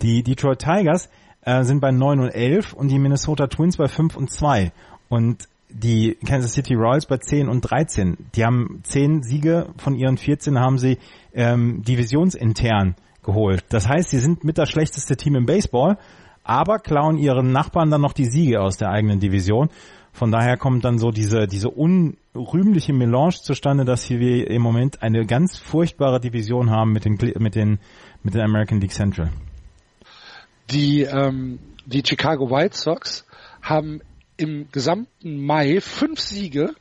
Die 0.01 0.23
Detroit 0.23 0.61
Tigers 0.61 1.09
äh, 1.43 1.65
sind 1.65 1.81
bei 1.81 1.91
9 1.91 2.21
und 2.21 2.31
11 2.31 2.73
und 2.73 2.89
die 2.89 2.99
Minnesota 2.99 3.47
Twins 3.47 3.77
bei 3.77 3.89
5 3.89 4.17
und 4.17 4.31
2. 4.31 4.73
Und 5.09 5.49
die 5.71 6.17
Kansas 6.27 6.55
City 6.55 6.75
Royals 6.75 7.07
bei 7.07 7.19
10 7.19 7.49
und 7.49 7.61
13. 7.63 8.17
Die 8.35 8.45
haben 8.45 8.81
10 8.85 9.23
Siege 9.23 9.69
von 9.77 9.95
ihren 9.95 10.17
14 10.17 10.59
haben 10.59 10.79
sie 10.79 10.99
ähm, 11.35 11.83
divisionsintern 11.83 12.97
geholt. 13.23 13.65
Das 13.69 13.89
heißt, 13.89 14.11
sie 14.11 14.19
sind 14.19 14.45
mit 14.45 14.59
das 14.59 14.71
schlechteste 14.71 15.17
Team 15.17 15.35
im 15.35 15.47
Baseball, 15.47 15.99
aber 16.45 16.79
klauen 16.79 17.19
ihren 17.19 17.53
Nachbarn 17.53 17.91
dann 17.91 18.01
noch 18.01 18.13
die 18.13 18.25
Siege 18.25 18.61
aus 18.61 18.77
der 18.77 18.91
eigenen 18.91 19.21
Division. 19.21 19.69
Von 20.13 20.33
daher 20.33 20.57
kommt 20.57 20.85
dann 20.85 20.99
so 20.99 21.11
diese, 21.11 21.47
diese 21.47 21.69
unrühmliche 21.69 22.93
Melange 22.93 23.37
zustande, 23.43 23.85
dass 23.85 24.03
hier 24.03 24.19
wir 24.19 24.51
im 24.51 24.63
Moment 24.63 25.03
eine 25.03 25.27
ganz 25.27 25.57
furchtbare 25.57 26.21
Division 26.21 26.71
haben 26.71 26.93
mit 26.93 27.05
den, 27.05 27.19
mit 27.39 27.55
den, 27.55 27.79
mit 28.23 28.35
den 28.35 28.41
American 28.41 28.81
League 28.81 28.93
Central. 28.93 29.31
Die, 30.71 31.03
ähm, 31.03 31.59
die 31.87 32.03
Chicago 32.05 32.51
White 32.51 32.77
Sox 32.77 33.27
haben 33.63 34.01
im 34.37 34.69
gesamten 34.73 35.45
Mai 35.45 35.81
fünf 35.81 36.21
Siege, 36.21 36.75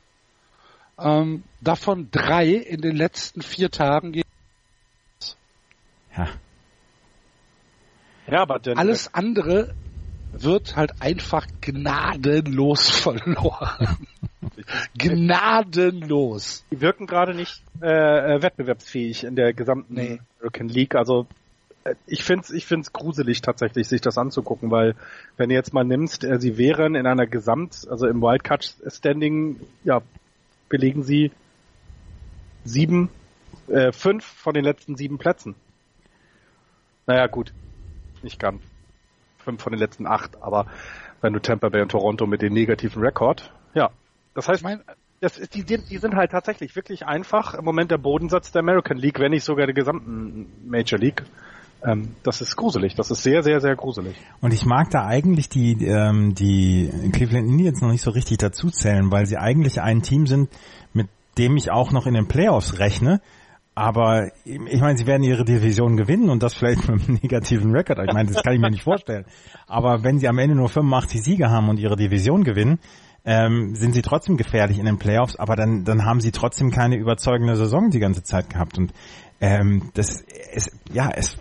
ähm, 0.98 1.44
davon 1.60 2.08
drei 2.10 2.48
in 2.48 2.80
den 2.80 2.96
letzten 2.96 3.42
vier 3.42 3.70
Tagen 3.70 4.12
gegen 4.12 4.28
ja. 6.16 6.28
Ja, 8.30 8.42
aber 8.42 8.58
dann, 8.58 8.76
alles 8.76 9.14
andere 9.14 9.74
wird 10.32 10.76
halt 10.76 11.00
einfach 11.00 11.46
gnadenlos 11.60 12.90
verloren. 13.00 13.96
gnadenlos. 14.96 16.64
Die 16.70 16.80
wirken 16.80 17.06
gerade 17.06 17.34
nicht 17.34 17.62
äh, 17.80 18.36
äh, 18.36 18.42
wettbewerbsfähig 18.42 19.24
in 19.24 19.36
der 19.36 19.52
gesamten 19.54 19.94
Nee. 19.94 20.20
American 20.40 20.68
League. 20.68 20.94
Also 20.94 21.26
äh, 21.84 21.94
ich 22.06 22.22
find's, 22.24 22.50
ich 22.50 22.66
find's 22.66 22.92
gruselig 22.92 23.40
tatsächlich, 23.40 23.88
sich 23.88 24.00
das 24.00 24.18
anzugucken, 24.18 24.70
weil 24.70 24.94
wenn 25.36 25.48
du 25.48 25.54
jetzt 25.54 25.72
mal 25.72 25.84
nimmst, 25.84 26.24
äh, 26.24 26.38
sie 26.38 26.58
wären 26.58 26.94
in 26.94 27.06
einer 27.06 27.26
Gesamt, 27.26 27.86
also 27.90 28.06
im 28.06 28.20
Wildcard-Standing, 28.20 29.60
ja, 29.84 30.02
belegen 30.68 31.02
sie 31.02 31.32
sieben, 32.64 33.08
äh, 33.68 33.92
fünf 33.92 34.24
von 34.24 34.52
den 34.52 34.64
letzten 34.64 34.96
sieben 34.96 35.16
Plätzen. 35.16 35.54
Naja, 37.08 37.26
gut, 37.26 37.52
nicht 38.22 38.38
ganz. 38.38 38.62
Fünf 39.38 39.60
von 39.62 39.72
den 39.72 39.80
letzten 39.80 40.06
acht, 40.06 40.40
aber 40.42 40.66
wenn 41.20 41.32
du 41.32 41.40
Tampa 41.40 41.68
Bay 41.70 41.82
und 41.82 41.90
Toronto 41.90 42.26
mit 42.26 42.42
dem 42.42 42.52
negativen 42.52 43.02
Rekord, 43.02 43.52
ja. 43.74 43.90
Das 44.34 44.46
heißt, 44.46 44.60
Ich 44.60 44.64
meine, 44.64 44.82
das 45.20 45.36
ist, 45.36 45.54
die, 45.54 45.62
sind- 45.62 45.90
die 45.90 45.98
sind 45.98 46.14
halt 46.14 46.30
tatsächlich 46.30 46.76
wirklich 46.76 47.04
einfach 47.06 47.54
im 47.54 47.64
Moment 47.64 47.90
der 47.90 47.98
Bodensatz 47.98 48.52
der 48.52 48.60
American 48.60 48.96
League, 48.98 49.18
wenn 49.18 49.32
nicht 49.32 49.42
sogar 49.42 49.66
der 49.66 49.74
gesamten 49.74 50.46
Major 50.68 50.98
League. 50.98 51.24
Ähm, 51.84 52.14
das 52.22 52.40
ist 52.40 52.54
gruselig. 52.56 52.94
Das 52.94 53.10
ist 53.10 53.22
sehr, 53.22 53.42
sehr, 53.42 53.60
sehr 53.60 53.74
gruselig. 53.74 54.16
Und 54.40 54.52
ich 54.52 54.64
mag 54.66 54.90
da 54.90 55.06
eigentlich 55.06 55.48
die, 55.48 55.84
ähm, 55.86 56.34
die 56.34 56.90
Cleveland 57.12 57.48
Indians 57.48 57.80
noch 57.80 57.90
nicht 57.90 58.02
so 58.02 58.10
richtig 58.10 58.38
dazu 58.38 58.70
zählen, 58.70 59.10
weil 59.10 59.26
sie 59.26 59.38
eigentlich 59.38 59.80
ein 59.80 60.02
Team 60.02 60.26
sind, 60.26 60.50
mit 60.92 61.08
dem 61.36 61.56
ich 61.56 61.70
auch 61.70 61.90
noch 61.90 62.06
in 62.06 62.14
den 62.14 62.28
Playoffs 62.28 62.78
rechne. 62.78 63.20
Aber 63.78 64.32
ich 64.44 64.80
meine, 64.80 64.98
sie 64.98 65.06
werden 65.06 65.22
ihre 65.22 65.44
Division 65.44 65.96
gewinnen 65.96 66.30
und 66.30 66.42
das 66.42 66.54
vielleicht 66.54 66.88
mit 66.88 67.08
einem 67.08 67.18
negativen 67.22 67.70
Rekord. 67.70 68.00
Ich 68.04 68.12
meine, 68.12 68.28
das 68.28 68.42
kann 68.42 68.52
ich 68.52 68.60
mir 68.60 68.70
nicht 68.70 68.82
vorstellen. 68.82 69.24
Aber 69.68 70.02
wenn 70.02 70.18
sie 70.18 70.26
am 70.26 70.38
Ende 70.38 70.56
nur 70.56 70.68
85 70.68 71.22
Siege 71.22 71.48
haben 71.48 71.68
und 71.68 71.78
ihre 71.78 71.94
Division 71.94 72.42
gewinnen, 72.42 72.80
ähm, 73.24 73.76
sind 73.76 73.92
sie 73.92 74.02
trotzdem 74.02 74.36
gefährlich 74.36 74.80
in 74.80 74.86
den 74.86 74.98
Playoffs, 74.98 75.36
aber 75.36 75.54
dann, 75.54 75.84
dann 75.84 76.04
haben 76.04 76.20
sie 76.20 76.32
trotzdem 76.32 76.72
keine 76.72 76.96
überzeugende 76.96 77.54
Saison 77.54 77.90
die 77.90 78.00
ganze 78.00 78.24
Zeit 78.24 78.50
gehabt. 78.50 78.78
Und 78.78 78.92
ähm, 79.40 79.90
das 79.94 80.22
ist, 80.54 80.72
ja, 80.92 81.10
es, 81.14 81.36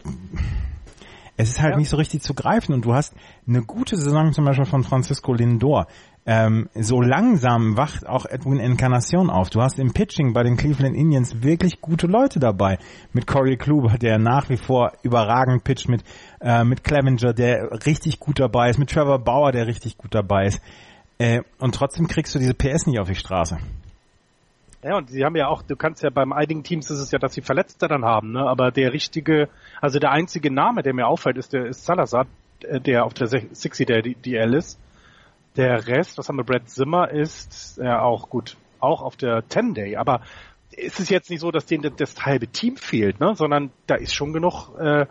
es 1.37 1.49
ist 1.49 1.61
halt 1.61 1.71
Ja. 1.73 1.77
nicht 1.77 1.89
so 1.89 1.97
richtig 1.97 2.21
zu 2.21 2.35
greifen 2.35 2.73
und 2.73 2.85
du 2.85 2.93
hast 2.93 3.15
eine 3.47 3.63
gute 3.63 3.95
Saison 3.95 4.31
zum 4.33 4.45
Beispiel 4.45 4.65
von 4.65 4.83
Francisco 4.83 5.33
Lindor. 5.33 5.87
Ähm, 6.29 6.67
so 6.75 7.01
langsam 7.01 7.77
wacht 7.77 8.05
auch 8.05 8.25
Edwin 8.25 8.59
Encarnacion 8.59 9.29
auf. 9.29 9.49
Du 9.49 9.61
hast 9.61 9.79
im 9.79 9.93
Pitching 9.93 10.33
bei 10.33 10.43
den 10.43 10.57
Cleveland 10.57 10.93
Indians 10.93 11.41
wirklich 11.41 11.79
gute 11.79 12.05
Leute 12.05 12.39
dabei. 12.39 12.79
Mit 13.13 13.27
Corey 13.27 13.55
Kluber, 13.55 13.97
der 13.97 14.17
nach 14.17 14.49
wie 14.49 14.57
vor 14.57 14.91
überragend 15.03 15.63
pitcht, 15.63 15.87
mit, 15.87 16.03
äh, 16.41 16.65
mit 16.65 16.83
Clevenger, 16.83 17.33
der 17.33 17.85
richtig 17.85 18.19
gut 18.19 18.41
dabei 18.41 18.69
ist, 18.69 18.77
mit 18.77 18.89
Trevor 18.89 19.19
Bauer, 19.19 19.53
der 19.53 19.67
richtig 19.67 19.97
gut 19.97 20.13
dabei 20.13 20.47
ist. 20.47 20.61
Äh, 21.17 21.43
und 21.59 21.73
trotzdem 21.73 22.09
kriegst 22.09 22.35
du 22.35 22.39
diese 22.39 22.53
PS 22.53 22.87
nicht 22.87 22.99
auf 22.99 23.07
die 23.07 23.15
Straße. 23.15 23.57
Ja, 24.83 24.97
und 24.97 25.09
sie 25.09 25.23
haben 25.23 25.37
ja 25.37 25.47
auch, 25.47 25.63
du 25.63 25.77
kannst 25.77 26.03
ja 26.03 26.09
beim 26.09 26.33
einigen 26.33 26.61
Teams 26.63 26.91
ist 26.91 26.99
es 26.99 27.09
ja, 27.11 27.19
dass 27.19 27.35
sie 27.35 27.41
Verletzte 27.41 27.87
dann 27.87 28.03
haben, 28.03 28.33
ne? 28.33 28.41
Aber 28.41 28.71
der 28.71 28.91
richtige, 28.91 29.47
also 29.79 29.97
der 29.97 30.11
einzige 30.11 30.51
Name, 30.51 30.83
der 30.83 30.93
mir 30.93 31.07
auffällt, 31.07 31.37
ist 31.37 31.53
der 31.53 31.67
ist 31.67 31.85
Salazar, 31.85 32.27
äh, 32.67 32.81
der 32.81 33.05
auf 33.05 33.13
der 33.13 33.27
60 33.27 33.87
der 33.87 34.01
DL 34.01 34.53
ist. 34.53 34.77
Der 35.57 35.87
Rest, 35.87 36.17
was 36.17 36.29
haben 36.29 36.37
wir, 36.37 36.43
Brad 36.43 36.69
Zimmer 36.69 37.09
ist 37.09 37.77
ja 37.77 38.01
auch 38.01 38.29
gut, 38.29 38.57
auch 38.79 39.01
auf 39.01 39.17
der 39.17 39.47
10 39.49 39.73
Day, 39.73 39.95
aber 39.97 40.21
ist 40.71 40.99
es 40.99 41.09
jetzt 41.09 41.29
nicht 41.29 41.39
so, 41.39 41.51
dass 41.51 41.65
denen 41.65 41.95
das 41.97 42.25
halbe 42.25 42.47
Team 42.47 42.77
fehlt, 42.77 43.19
ne? 43.19 43.33
Sondern 43.35 43.71
da 43.87 43.95
ist 43.95 44.13
schon 44.13 44.33
genug 44.33 44.69
äh, 44.77 45.07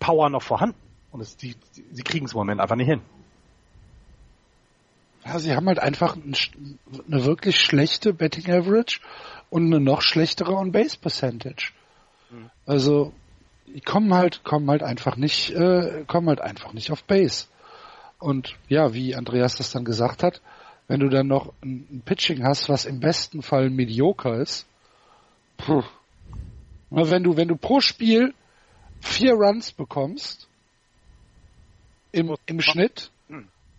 Power 0.00 0.28
noch 0.28 0.42
vorhanden. 0.42 0.76
Und 1.12 1.20
es, 1.20 1.36
die, 1.36 1.54
sie 1.92 2.02
kriegen 2.02 2.26
es 2.26 2.32
im 2.32 2.38
Moment 2.38 2.60
einfach 2.60 2.74
nicht 2.74 2.88
hin. 2.88 3.00
Ja, 5.24 5.38
sie 5.38 5.54
haben 5.54 5.68
halt 5.68 5.78
einfach 5.78 6.16
ein, 6.16 6.34
eine 7.06 7.24
wirklich 7.24 7.60
schlechte 7.60 8.12
Betting 8.12 8.52
Average 8.52 9.00
und 9.48 9.66
eine 9.66 9.78
noch 9.80 10.02
schlechtere 10.02 10.54
On-Base 10.54 10.98
Percentage. 10.98 11.72
Also 12.66 13.12
die 13.66 13.80
kommen 13.80 14.12
halt, 14.12 14.44
kommen 14.44 14.68
halt 14.68 14.82
einfach 14.82 15.16
nicht, 15.16 15.50
äh, 15.50 16.04
kommen 16.06 16.28
halt 16.28 16.40
einfach 16.40 16.72
nicht 16.72 16.90
auf 16.90 17.04
Base. 17.04 17.46
Und 18.24 18.56
ja, 18.68 18.94
wie 18.94 19.14
Andreas 19.14 19.56
das 19.56 19.70
dann 19.70 19.84
gesagt 19.84 20.22
hat, 20.22 20.40
wenn 20.88 21.00
du 21.00 21.10
dann 21.10 21.26
noch 21.26 21.52
ein, 21.62 22.02
Pitching 22.06 22.42
hast, 22.42 22.70
was 22.70 22.86
im 22.86 22.98
besten 22.98 23.42
Fall 23.42 23.68
mediocre 23.68 24.40
ist, 24.40 24.66
puh. 25.58 25.82
Wenn 26.88 27.22
du, 27.22 27.36
wenn 27.36 27.48
du 27.48 27.56
pro 27.56 27.80
Spiel 27.80 28.32
vier 29.02 29.34
Runs 29.34 29.72
bekommst, 29.72 30.48
im, 32.12 32.34
im 32.46 32.60
Schnitt, 32.62 33.10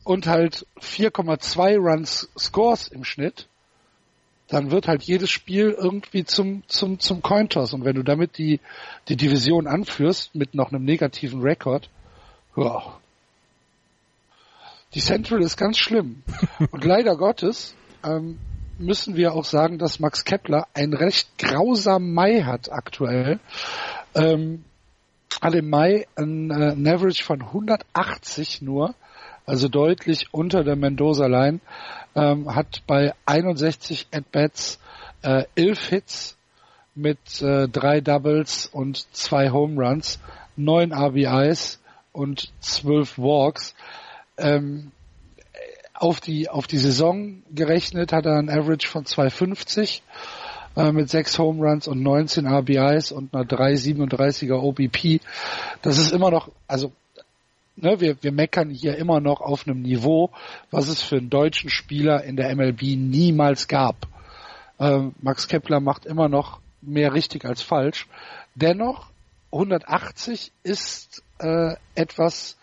und 0.03 0.27
halt 0.27 0.67
4,2 0.79 1.77
Runs 1.77 2.29
Scores 2.37 2.87
im 2.87 3.03
Schnitt, 3.03 3.47
dann 4.49 4.69
wird 4.69 4.87
halt 4.87 5.01
jedes 5.01 5.31
Spiel 5.31 5.71
irgendwie 5.71 6.23
zum, 6.23 6.61
zum, 6.67 6.99
zum 6.99 7.23
Cointoss. 7.23 7.73
Und 7.73 7.83
wenn 7.83 7.95
du 7.95 8.03
damit 8.03 8.37
die, 8.37 8.59
die 9.07 9.15
Division 9.15 9.65
anführst 9.65 10.35
mit 10.35 10.53
noch 10.53 10.71
einem 10.71 10.83
negativen 10.83 11.41
Rekord, 11.41 11.89
ja. 12.55 12.99
Die 14.95 15.01
Central 15.01 15.41
ist 15.41 15.57
ganz 15.57 15.77
schlimm. 15.77 16.23
Und 16.71 16.85
leider 16.85 17.17
Gottes 17.17 17.75
ähm, 18.03 18.39
müssen 18.79 19.17
wir 19.17 19.33
auch 19.33 19.43
sagen, 19.43 19.77
dass 19.77 19.99
Max 19.99 20.23
Kepler 20.23 20.67
einen 20.73 20.93
recht 20.93 21.37
grausamen 21.37 22.13
Mai 22.13 22.43
hat 22.43 22.71
aktuell. 22.71 23.41
Ähm, 24.15 24.63
hat 25.41 25.53
im 25.53 25.69
Mai 25.69 26.07
ein, 26.15 26.49
äh, 26.49 26.71
ein 26.71 26.87
Average 26.87 27.25
von 27.25 27.41
180 27.41 28.61
nur, 28.61 28.95
also 29.45 29.67
deutlich 29.67 30.27
unter 30.31 30.63
der 30.63 30.77
Mendoza 30.77 31.27
Line, 31.27 31.59
ähm, 32.15 32.55
hat 32.55 32.81
bei 32.87 33.13
61 33.25 34.07
At-Bats 34.13 34.79
äh, 35.23 35.43
11 35.55 35.89
Hits 35.89 36.37
mit 36.95 37.41
äh, 37.41 37.67
drei 37.67 37.99
Doubles 37.99 38.67
und 38.67 39.13
zwei 39.13 39.49
Home 39.49 39.75
Runs, 39.75 40.19
neun 40.55 40.93
RBIs 40.93 41.81
und 42.13 42.53
zwölf 42.61 43.17
Walks. 43.17 43.75
Ähm, 44.37 44.91
auf 45.93 46.19
die 46.19 46.49
auf 46.49 46.67
die 46.67 46.77
Saison 46.77 47.41
gerechnet 47.53 48.11
hat 48.11 48.25
er 48.25 48.37
ein 48.37 48.49
Average 48.49 48.87
von 48.87 49.05
250 49.05 50.03
äh, 50.75 50.91
mit 50.91 51.09
sechs 51.09 51.39
Home 51.39 51.65
Runs 51.65 51.87
und 51.87 52.01
19 52.03 52.45
RBIs 52.45 53.11
und 53.11 53.33
einer 53.33 53.45
337er 53.45 54.55
OBP. 54.55 55.21
Das 55.81 55.97
ist 55.97 56.11
immer 56.11 56.31
noch, 56.31 56.49
also 56.67 56.91
ne, 57.75 57.99
wir, 57.99 58.21
wir 58.21 58.31
meckern 58.31 58.69
hier 58.69 58.97
immer 58.97 59.19
noch 59.19 59.41
auf 59.41 59.67
einem 59.67 59.81
Niveau, 59.81 60.31
was 60.71 60.87
es 60.87 61.01
für 61.01 61.17
einen 61.17 61.29
deutschen 61.29 61.69
Spieler 61.69 62.23
in 62.23 62.35
der 62.35 62.53
MLB 62.55 62.81
niemals 62.97 63.67
gab. 63.67 64.07
Ähm, 64.79 65.13
Max 65.21 65.47
Kepler 65.47 65.79
macht 65.79 66.05
immer 66.05 66.27
noch 66.27 66.59
mehr 66.81 67.13
richtig 67.13 67.45
als 67.45 67.61
falsch. 67.61 68.07
Dennoch, 68.55 69.07
180 69.51 70.51
ist 70.63 71.23
äh, 71.39 71.75
etwas, 71.95 72.57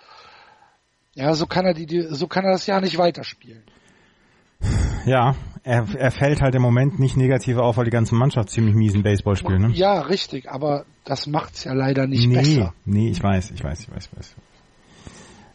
ja, 1.15 1.35
so 1.35 1.47
kann 1.47 1.67
er 1.67 1.75
die, 1.75 2.07
so 2.11 2.27
kann 2.27 2.45
er 2.45 2.53
das 2.53 2.67
Jahr 2.67 2.81
nicht 2.81 2.99
weiterspielen. 2.99 3.63
Ja, 5.05 5.35
er, 5.65 5.87
er 5.97 6.11
fällt 6.11 6.41
halt 6.41 6.55
im 6.55 6.63
Moment 6.63 6.99
nicht 6.99 7.17
negativ 7.17 7.57
auf, 7.57 7.77
weil 7.77 7.85
die 7.85 7.91
ganze 7.91 8.15
Mannschaft 8.15 8.51
ziemlich 8.51 8.75
miesen 8.75 9.03
Baseball 9.03 9.37
spielt, 9.37 9.61
ne? 9.61 9.71
Ja, 9.73 10.01
richtig, 10.01 10.51
aber 10.51 10.85
das 11.05 11.27
macht's 11.27 11.65
ja 11.65 11.73
leider 11.73 12.07
nicht 12.07 12.27
nee, 12.27 12.35
besser. 12.35 12.75
nee, 12.85 13.09
ich 13.09 13.23
weiß, 13.23 13.51
ich 13.51 13.63
weiß, 13.63 13.81
ich 13.81 13.91
weiß, 13.91 14.09
ich 14.11 14.19
weiß. 14.19 14.37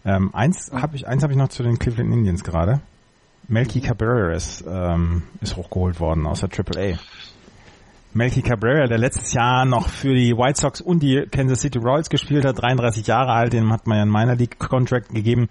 Ähm, 0.06 0.34
eins 0.34 0.72
habe 0.72 0.96
ich, 0.96 1.08
eins 1.08 1.24
habe 1.24 1.34
ich 1.34 1.40
noch 1.40 1.50
zu 1.50 1.64
den 1.64 1.80
Cleveland 1.80 2.14
Indians 2.14 2.44
gerade. 2.44 2.82
Melky 3.50 3.82
Cabrera 3.82 4.34
ist, 4.34 4.64
ähm, 4.68 5.24
ist 5.42 5.56
hochgeholt 5.56 6.00
worden 6.00 6.26
aus 6.26 6.42
der 6.42 6.50
AAA. 6.50 6.98
Melky 8.18 8.42
Cabrera, 8.42 8.88
der 8.88 8.98
letztes 8.98 9.32
Jahr 9.34 9.64
noch 9.64 9.90
für 9.90 10.16
die 10.16 10.36
White 10.36 10.60
Sox 10.60 10.82
und 10.82 11.04
die 11.04 11.28
Kansas 11.30 11.62
City 11.62 11.78
Royals 11.78 12.10
gespielt 12.10 12.46
hat, 12.46 12.60
33 12.60 13.06
Jahre 13.06 13.32
alt, 13.32 13.54
dem 13.54 13.72
hat 13.72 13.86
man 13.86 13.98
ja 13.98 14.02
einen 14.02 14.12
Minor 14.12 14.36
League 14.36 14.58
Contract 14.58 15.10
gegeben 15.10 15.50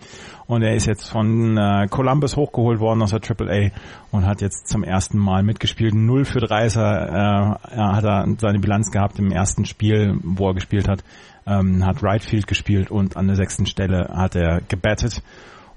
und 0.48 0.62
er 0.62 0.74
ist 0.74 0.86
jetzt 0.86 1.08
von 1.08 1.56
äh, 1.56 1.86
Columbus 1.88 2.36
hochgeholt 2.36 2.80
worden 2.80 3.02
aus 3.02 3.10
der 3.10 3.20
AAA 3.20 3.70
und 4.10 4.26
hat 4.26 4.40
jetzt 4.40 4.66
zum 4.66 4.82
ersten 4.82 5.16
Mal 5.16 5.44
mitgespielt. 5.44 5.94
0 5.94 6.24
für 6.24 6.40
3 6.40 6.66
ist 6.66 6.76
er, 6.76 7.60
äh, 7.72 7.76
er 7.76 7.92
hat 7.92 8.04
er 8.04 8.26
seine 8.38 8.58
Bilanz 8.58 8.90
gehabt 8.90 9.20
im 9.20 9.30
ersten 9.30 9.64
Spiel, 9.64 10.18
wo 10.24 10.48
er 10.48 10.54
gespielt 10.54 10.88
hat, 10.88 11.04
ähm, 11.46 11.86
hat 11.86 12.02
Right 12.02 12.24
Field 12.24 12.48
gespielt 12.48 12.90
und 12.90 13.16
an 13.16 13.28
der 13.28 13.36
sechsten 13.36 13.66
Stelle 13.66 14.10
hat 14.12 14.34
er 14.34 14.60
gebattet 14.68 15.22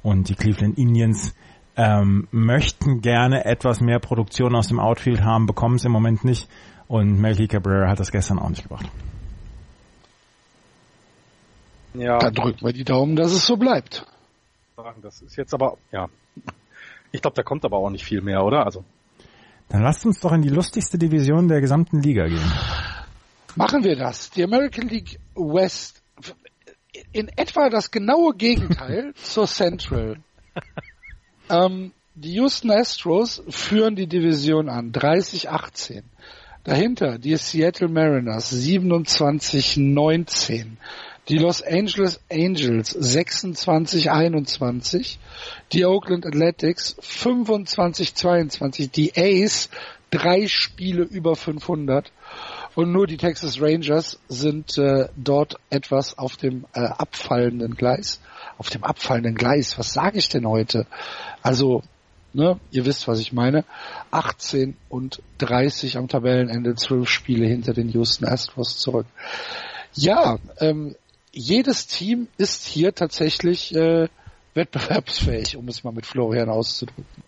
und 0.02 0.28
die 0.28 0.36
Cleveland 0.36 0.80
Indians 0.80 1.36
ähm, 1.78 2.28
möchten 2.32 3.02
gerne 3.02 3.46
etwas 3.46 3.80
mehr 3.80 4.00
Produktion 4.00 4.56
aus 4.56 4.70
dem 4.70 4.80
Outfield 4.80 5.22
haben, 5.22 5.46
bekommen 5.46 5.76
es 5.76 5.86
im 5.86 5.92
Moment 5.92 6.26
nicht. 6.26 6.50
Und 6.90 7.22
Melky 7.22 7.48
Cabrera 7.48 7.88
hat 7.88 8.00
das 8.00 8.12
gestern 8.12 8.40
auch 8.40 8.50
nicht 8.50 8.64
gebracht. 8.64 8.88
Ja, 11.94 12.18
Dann 12.18 12.34
drücken 12.34 12.66
wir 12.66 12.74
die 12.74 12.84
Daumen, 12.84 13.16
dass 13.16 13.32
es 13.32 13.46
so 13.46 13.58
bleibt. 13.58 14.08
das 15.02 15.22
ist 15.22 15.36
jetzt 15.36 15.54
aber, 15.54 15.78
ja. 15.92 16.08
Ich 17.12 17.22
glaube, 17.22 17.36
da 17.36 17.44
kommt 17.44 17.64
aber 17.64 17.78
auch 17.78 17.92
nicht 17.92 18.04
viel 18.04 18.22
mehr, 18.22 18.44
oder? 18.44 18.66
Also, 18.66 18.84
Dann 19.70 19.84
lasst 19.84 20.04
uns 20.08 20.20
doch 20.20 20.32
in 20.32 20.42
die 20.42 20.50
lustigste 20.50 20.98
Division 20.98 21.48
der 21.48 21.62
gesamten 21.62 22.02
Liga 22.02 22.28
gehen. 22.28 22.52
Machen 23.56 23.84
wir 23.84 23.96
das. 23.96 24.32
Die 24.32 24.44
American 24.44 24.88
League 24.88 25.20
West. 25.36 26.02
in 27.12 27.28
etwa 27.38 27.70
das 27.70 27.92
genaue 27.92 28.34
Gegenteil 28.34 29.14
zur 29.24 29.46
Central. 29.46 30.18
Ähm, 31.52 31.92
die 32.16 32.34
Houston 32.34 32.72
Astros 32.72 33.44
führen 33.48 33.96
die 33.96 34.08
Division 34.08 34.70
an, 34.70 34.92
30-18. 34.92 36.02
Dahinter 36.70 37.18
die 37.18 37.36
Seattle 37.36 37.88
Mariners 37.88 38.54
27-19. 38.54 40.78
Die 41.28 41.40
Los 41.40 41.64
Angeles 41.64 42.22
Angels 42.32 42.96
26-21. 42.96 45.18
Die 45.74 45.84
Oakland 45.84 46.28
Athletics 46.28 46.96
25-22. 47.02 48.92
Die 48.92 49.14
Ace 49.18 49.72
drei 50.12 50.48
Spiele 50.48 51.02
über 51.02 51.36
500. 51.36 52.12
Und 52.76 52.92
nur 52.92 53.08
die 53.08 53.18
Texas 53.18 53.60
Rangers 53.60 54.20
sind 54.28 54.78
äh, 54.78 55.08
dort 55.16 55.56
etwas 55.72 56.20
auf 56.20 56.38
dem 56.38 56.68
äh, 56.76 56.82
abfallenden 56.82 57.74
Gleis. 57.74 58.22
Auf 58.60 58.70
dem 58.70 58.84
abfallenden 58.84 59.34
Gleis, 59.34 59.80
was 59.80 59.94
sage 59.94 60.20
ich 60.20 60.30
denn 60.30 60.48
heute? 60.48 60.86
Also, 61.42 61.82
ne, 62.34 62.60
ihr 62.72 62.86
wisst, 62.86 63.08
was 63.08 63.20
ich 63.20 63.34
meine. 63.34 63.66
18 64.12 64.76
und 64.90 65.22
30 65.40 65.98
am 65.98 66.08
Tabellenende, 66.08 66.76
12 66.76 67.08
Spiele 67.08 67.48
hinter 67.48 67.74
den 67.74 67.90
Houston 67.90 68.26
Astros 68.26 68.78
zurück. 68.78 69.08
Ja, 69.94 70.38
ähm, 70.60 70.96
jedes 71.32 71.88
Team 71.88 72.28
ist 72.38 72.66
hier 72.66 72.94
tatsächlich 72.94 73.76
äh, 73.76 74.08
wettbewerbsfähig, 74.54 75.58
um 75.58 75.68
es 75.68 75.84
mal 75.84 75.92
mit 75.94 76.06
Florian 76.06 76.50
auszudrücken. 76.50 77.24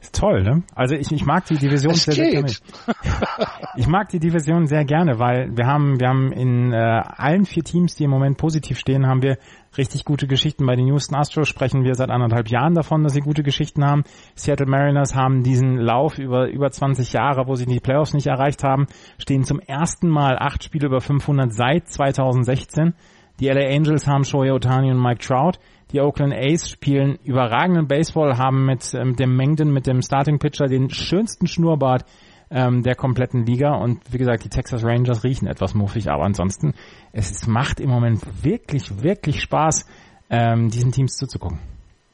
Ist 0.00 0.14
toll, 0.14 0.42
ne? 0.42 0.62
Also 0.74 0.94
ich, 0.94 1.12
ich 1.12 1.26
mag 1.26 1.44
die 1.44 1.58
Division 1.58 1.92
Es 1.92 2.04
sehr, 2.04 2.14
sehr 2.14 2.30
gerne. 2.30 2.46
geht. 2.46 2.62
Ich 3.76 3.86
mag 3.86 4.08
die 4.08 4.18
Division 4.18 4.66
sehr 4.66 4.84
gerne, 4.84 5.18
weil 5.18 5.56
wir 5.56 5.66
haben, 5.66 6.00
wir 6.00 6.08
haben 6.08 6.32
in 6.32 6.72
äh, 6.72 6.76
allen 6.76 7.44
vier 7.44 7.62
Teams, 7.62 7.94
die 7.94 8.04
im 8.04 8.10
Moment 8.10 8.36
positiv 8.36 8.78
stehen, 8.78 9.06
haben 9.06 9.22
wir 9.22 9.38
richtig 9.78 10.04
gute 10.04 10.26
Geschichten. 10.26 10.66
Bei 10.66 10.76
den 10.76 10.86
Houston 10.86 11.16
Astros 11.16 11.48
sprechen 11.48 11.84
wir 11.84 11.94
seit 11.94 12.10
anderthalb 12.10 12.48
Jahren 12.48 12.74
davon, 12.74 13.02
dass 13.02 13.12
sie 13.12 13.20
gute 13.20 13.42
Geschichten 13.42 13.84
haben. 13.84 14.04
Seattle 14.34 14.66
Mariners 14.66 15.14
haben 15.14 15.42
diesen 15.42 15.76
Lauf 15.76 16.18
über 16.18 16.48
über 16.48 16.70
20 16.70 17.12
Jahre, 17.12 17.46
wo 17.46 17.54
sie 17.54 17.66
die 17.66 17.80
Playoffs 17.80 18.14
nicht 18.14 18.26
erreicht 18.26 18.64
haben, 18.64 18.86
stehen 19.18 19.44
zum 19.44 19.60
ersten 19.60 20.08
Mal 20.08 20.36
acht 20.38 20.64
Spiele 20.64 20.86
über 20.86 21.00
500 21.00 21.52
seit 21.52 21.88
2016. 21.88 22.94
Die 23.40 23.48
LA 23.48 23.74
Angels 23.74 24.06
haben 24.06 24.24
Shohei 24.24 24.52
Otani 24.52 24.90
und 24.90 25.02
Mike 25.02 25.26
Trout. 25.26 25.58
Die 25.92 26.00
Oakland 26.00 26.34
A's 26.34 26.68
spielen 26.70 27.18
überragenden 27.24 27.88
Baseball, 27.88 28.38
haben 28.38 28.66
mit, 28.66 28.92
mit 28.92 29.18
dem 29.18 29.34
Mengden, 29.34 29.72
mit 29.72 29.86
dem 29.86 30.02
Starting 30.02 30.38
Pitcher 30.38 30.66
den 30.66 30.90
schönsten 30.90 31.46
Schnurrbart 31.46 32.04
ähm, 32.50 32.82
der 32.82 32.94
kompletten 32.94 33.46
Liga. 33.46 33.74
Und 33.74 34.00
wie 34.12 34.18
gesagt, 34.18 34.44
die 34.44 34.48
Texas 34.48 34.84
Rangers 34.84 35.24
riechen 35.24 35.46
etwas 35.46 35.74
muffig, 35.74 36.10
aber 36.10 36.24
ansonsten, 36.24 36.74
es 37.12 37.46
macht 37.46 37.80
im 37.80 37.90
Moment 37.90 38.22
wirklich, 38.44 39.02
wirklich 39.02 39.40
Spaß, 39.40 39.86
ähm, 40.30 40.70
diesen 40.70 40.92
Teams 40.92 41.16
zuzugucken. 41.16 41.58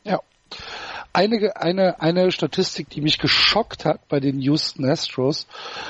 Ja. 0.04 0.20
Eine, 1.12 1.56
eine, 1.56 2.00
eine 2.00 2.30
Statistik, 2.30 2.90
die 2.90 3.00
mich 3.00 3.18
geschockt 3.18 3.84
hat 3.84 4.06
bei 4.08 4.20
den 4.20 4.38
Houston 4.40 4.84
Astros. 4.84 5.46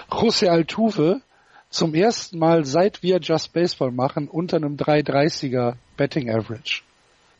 José 0.08 0.48
Altuve 0.48 1.20
zum 1.68 1.94
ersten 1.94 2.38
Mal 2.38 2.64
seit 2.64 3.02
wir 3.02 3.18
Just 3.18 3.52
Baseball 3.52 3.90
machen 3.90 4.28
unter 4.28 4.56
einem 4.56 4.76
330er 4.76 5.74
Betting 5.96 6.30
Average. 6.30 6.82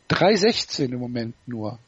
316 0.09 0.93
im 0.93 0.99
Moment 0.99 1.35
nur. 1.47 1.79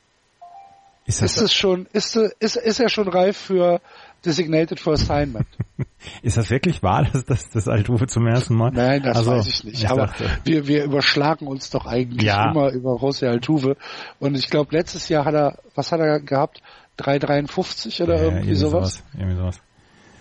Ist 1.05 1.23
das, 1.23 1.37
Ist 1.37 1.43
es 1.43 1.55
schon, 1.55 1.87
ist, 1.93 2.17
ist, 2.17 2.57
ist 2.57 2.81
er 2.81 2.89
schon 2.91 3.09
reif 3.09 3.37
für 3.37 3.81
Designated 4.25 4.81
for 4.81 4.95
Assignment? 4.95 5.47
ist 6.23 6.37
das 6.37 6.51
wirklich 6.51 6.83
wahr, 6.83 7.05
dass 7.13 7.25
das, 7.25 7.51
das 7.51 7.69
Altuve 7.69 8.07
zum 8.09 8.27
ersten 8.27 8.57
Mal? 8.57 8.71
Nein, 8.73 9.03
das 9.03 9.17
Also, 9.19 9.31
weiß 9.33 9.47
ich 9.47 9.65
nicht. 9.65 9.79
ich 9.85 9.89
Aber 9.89 10.07
dachte- 10.07 10.29
wir, 10.45 10.67
wir 10.67 10.85
überschlagen 10.85 11.47
uns 11.47 11.71
doch 11.71 11.87
eigentlich 11.87 12.23
Ja. 12.27 12.51
immer 12.51 12.71
über 12.73 12.95
José 12.95 13.29
Altuve. 13.29 13.77
Und 14.19 14.37
ich 14.37 14.51
glaube, 14.51 14.75
letztes 14.77 15.09
Jahr 15.09 15.25
hat 15.25 15.35
er, 15.35 15.59
was 15.75 15.93
hat 15.93 16.01
er 16.01 16.21
gehabt? 16.21 16.63
3,53 16.99 18.03
oder 18.03 18.17
Ja, 18.17 18.23
irgendwie 18.25 18.55
sowas. 18.55 19.05
Irgendwie 19.15 19.37
sowas. 19.37 19.61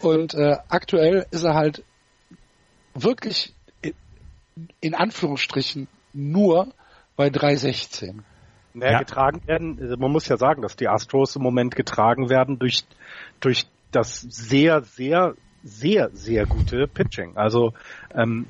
Und 0.01 0.35
äh, 0.35 0.57
aktuell 0.69 1.25
ist 1.31 1.43
er 1.43 1.55
halt 1.55 1.83
wirklich 2.93 3.53
in, 3.81 3.93
in 4.79 4.95
Anführungsstrichen 4.95 5.87
nur 6.13 6.67
bei 7.15 7.27
3,16. 7.27 8.19
Naja, 8.73 8.91
Ja. 8.93 8.99
getragen 8.99 9.41
werden, 9.47 9.79
also 9.81 9.97
man 9.97 10.11
muss 10.11 10.27
ja 10.27 10.37
sagen, 10.37 10.61
dass 10.61 10.75
die 10.75 10.87
Astros 10.87 11.35
im 11.35 11.41
Moment 11.41 11.75
getragen 11.75 12.29
werden 12.29 12.59
durch, 12.59 12.83
durch 13.39 13.65
das 13.91 14.21
sehr, 14.21 14.83
sehr, 14.83 15.35
sehr, 15.63 16.09
sehr 16.13 16.45
gute 16.45 16.87
Pitching. 16.87 17.35
Also 17.35 17.73
ähm, 18.13 18.47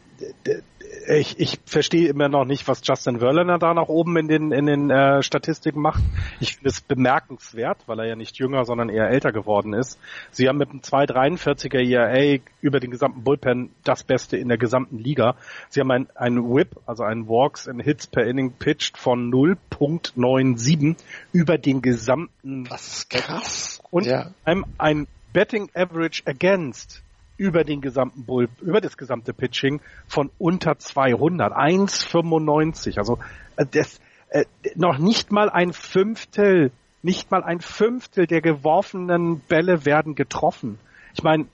ich, 1.08 1.39
ich 1.39 1.60
verstehe 1.65 2.08
immer 2.08 2.30
noch 2.30 2.45
nicht, 2.45 2.67
was 2.67 2.82
Justin 2.84 3.19
Verlander 3.19 3.58
da 3.58 3.73
nach 3.73 3.88
oben 3.88 4.17
in 4.17 4.28
den 4.28 4.52
in 4.52 4.65
den 4.65 4.89
äh, 4.89 5.21
Statistiken 5.23 5.82
macht. 5.82 6.02
Ich 6.39 6.56
finde 6.56 6.69
es 6.69 6.82
bemerkenswert, 6.82 7.78
weil 7.88 8.00
er 8.00 8.08
ja 8.08 8.15
nicht 8.15 8.38
jünger, 8.38 8.65
sondern 8.65 8.89
eher 8.89 9.10
älter 9.10 9.32
geworden 9.32 9.73
ist. 9.73 10.00
Sie 10.32 10.47
haben 10.47 10.58
mit 10.58 10.69
einem 10.69 10.80
2,43er 10.80 11.80
ERA 11.80 12.39
über 12.62 12.80
den 12.80 12.91
gesamten 12.91 13.23
Bullpen 13.23 13.71
das 13.84 14.04
Beste 14.04 14.38
in 14.38 14.47
der 14.47 14.58
gesamten 14.58 14.97
Liga. 14.97 15.36
Sie 15.69 15.80
haben 15.80 15.91
ein, 15.91 16.08
ein 16.15 16.38
Whip, 16.54 16.78
also 16.86 17.04
einen 17.04 17.28
Walks 17.28 17.67
in 17.67 17.80
Hits 17.80 18.08
per 18.08 18.26
Inning 18.26 18.54
pitched 18.54 18.97
von 18.97 19.32
0.97 19.32 20.97
über 21.32 21.58
den 21.58 21.82
gesamten 21.82 22.65
Das 22.65 22.88
ist 22.88 23.10
krass. 23.10 23.82
und 23.91 24.06
ja. 24.06 24.32
einem 24.45 24.65
ein 24.78 25.08
Betting 25.34 25.70
Average 25.74 26.24
Against 26.26 27.04
über 27.38 27.63
den 27.63 27.82
gesamten 27.82 28.26
Bull, 28.26 28.50
über 28.62 28.82
das 28.82 28.98
gesamte 28.98 29.34
Pitching 29.34 29.80
von 30.08 30.32
unter 30.40 30.78
200, 30.80 31.54
1,95. 31.54 32.98
Also 32.98 33.20
äh, 33.56 33.66
das 33.70 34.00
äh, 34.30 34.46
noch 34.76 34.98
nicht 34.98 35.32
mal 35.32 35.50
ein 35.50 35.72
Fünftel, 35.74 36.72
nicht 37.04 37.30
mal 37.32 37.44
ein 37.44 37.62
Fünftel 37.62 38.26
der 38.26 38.42
geworfenen 38.42 39.40
Bälle 39.42 39.86
werden 39.86 40.16
getroffen. 40.16 40.80
Ich 41.13 41.24
meine, 41.24 41.46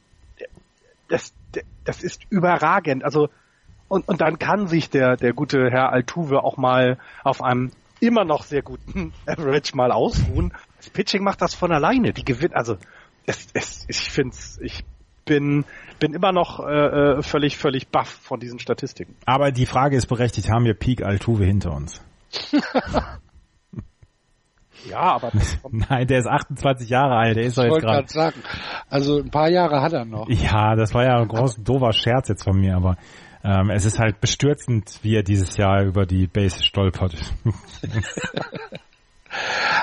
das, 1.09 1.33
das 1.83 2.01
ist 2.01 2.23
überragend. 2.29 3.03
Also 3.03 3.29
und, 3.89 4.07
und 4.07 4.21
dann 4.21 4.39
kann 4.39 4.67
sich 4.67 4.89
der 4.89 5.17
der 5.17 5.33
gute 5.33 5.69
Herr 5.69 5.91
Altuve 5.91 6.43
auch 6.43 6.57
mal 6.57 6.97
auf 7.23 7.43
einem 7.43 7.71
immer 7.99 8.25
noch 8.25 8.43
sehr 8.43 8.61
guten 8.61 9.13
Average 9.25 9.75
mal 9.75 9.91
ausruhen. 9.91 10.53
Das 10.77 10.89
Pitching 10.89 11.23
macht 11.23 11.41
das 11.41 11.53
von 11.53 11.71
alleine. 11.71 12.13
Die 12.13 12.25
gewinnt, 12.25 12.55
also 12.55 12.77
es, 13.25 13.47
es, 13.53 13.85
ich 13.87 14.09
find's, 14.11 14.59
ich 14.61 14.83
bin 15.25 15.65
bin 15.99 16.13
immer 16.13 16.31
noch 16.31 16.59
äh, 16.59 17.17
äh, 17.17 17.21
völlig 17.21 17.57
völlig 17.57 17.87
baff 17.87 18.09
von 18.09 18.39
diesen 18.39 18.59
Statistiken. 18.59 19.15
Aber 19.25 19.51
die 19.51 19.65
Frage 19.65 19.95
ist 19.95 20.07
berechtigt, 20.07 20.49
haben 20.49 20.65
wir 20.65 20.73
Peak 20.73 21.03
Altuve 21.03 21.45
hinter 21.45 21.73
uns? 21.73 22.01
Ja, 24.89 25.15
aber 25.15 25.31
Nein, 25.71 26.07
der 26.07 26.19
ist 26.19 26.27
28 26.27 26.89
Jahre 26.89 27.15
alt, 27.15 27.37
der 27.37 27.43
ist 27.43 27.57
doch 27.57 27.63
Ich 27.63 27.67
jetzt 27.71 27.83
wollte 27.83 27.87
gerade. 27.87 28.07
sagen, 28.09 28.43
also 28.89 29.19
ein 29.19 29.29
paar 29.29 29.49
Jahre 29.49 29.81
hat 29.81 29.93
er 29.93 30.05
noch. 30.05 30.29
Ja, 30.29 30.75
das 30.75 30.93
war 30.93 31.03
ja 31.05 31.19
ein 31.21 31.27
groß 31.27 31.63
doofer 31.63 31.93
Scherz 31.93 32.27
jetzt 32.29 32.43
von 32.43 32.59
mir, 32.59 32.75
aber 32.75 32.97
ähm, 33.43 33.69
es 33.69 33.85
ist 33.85 33.99
halt 33.99 34.19
bestürzend, 34.21 34.99
wie 35.01 35.15
er 35.15 35.23
dieses 35.23 35.57
Jahr 35.57 35.83
über 35.83 36.05
die 36.05 36.27
Base 36.27 36.63
stolpert. 36.63 37.15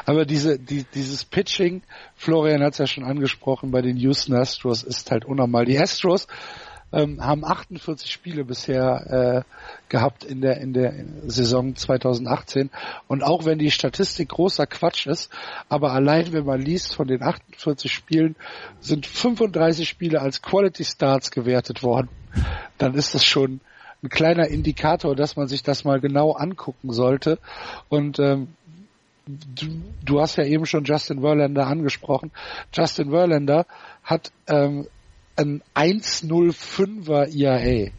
Aber 0.06 0.24
diese, 0.24 0.58
die, 0.58 0.84
dieses 0.94 1.24
Pitching, 1.24 1.82
Florian 2.16 2.62
hat 2.62 2.72
es 2.72 2.78
ja 2.78 2.86
schon 2.86 3.04
angesprochen, 3.04 3.70
bei 3.70 3.82
den 3.82 3.96
Houston 3.96 4.34
Astros 4.34 4.82
ist 4.82 5.10
halt 5.10 5.24
unnormal. 5.24 5.64
Die 5.64 5.78
Astros 5.78 6.26
ähm, 6.92 7.24
haben 7.24 7.44
48 7.44 8.10
Spiele 8.10 8.44
bisher 8.44 9.44
äh, 9.46 9.88
gehabt 9.88 10.24
in 10.24 10.40
der 10.40 10.60
in 10.60 10.72
der 10.72 10.92
Saison 11.26 11.76
2018 11.76 12.70
und 13.06 13.22
auch 13.22 13.44
wenn 13.44 13.58
die 13.58 13.70
Statistik 13.70 14.30
großer 14.30 14.66
Quatsch 14.66 15.06
ist, 15.06 15.30
aber 15.68 15.92
allein 15.92 16.32
wenn 16.32 16.44
man 16.44 16.60
liest 16.60 16.94
von 16.94 17.06
den 17.06 17.22
48 17.22 17.92
Spielen 17.92 18.36
sind 18.80 19.06
35 19.06 19.88
Spiele 19.88 20.20
als 20.20 20.42
Quality 20.42 20.84
Starts 20.84 21.30
gewertet 21.30 21.82
worden, 21.82 22.08
dann 22.78 22.94
ist 22.94 23.14
das 23.14 23.24
schon 23.24 23.60
ein 24.02 24.08
kleiner 24.08 24.48
Indikator, 24.48 25.14
dass 25.14 25.36
man 25.36 25.46
sich 25.46 25.62
das 25.62 25.84
mal 25.84 26.00
genau 26.00 26.32
angucken 26.32 26.92
sollte. 26.92 27.38
Und 27.88 28.18
ähm, 28.18 28.48
du, 29.55 29.66
du 30.05 30.21
hast 30.21 30.37
ja 30.37 30.45
eben 30.45 30.66
schon 30.66 30.85
Justin 30.85 31.21
Verlander 31.21 31.66
angesprochen. 31.66 32.31
Justin 32.73 33.11
Verlander 33.11 33.66
hat 34.03 34.33
ähm, 34.47 34.87
ein 35.37 35.62
1,05er 35.75 37.29
IAA. 37.29 37.90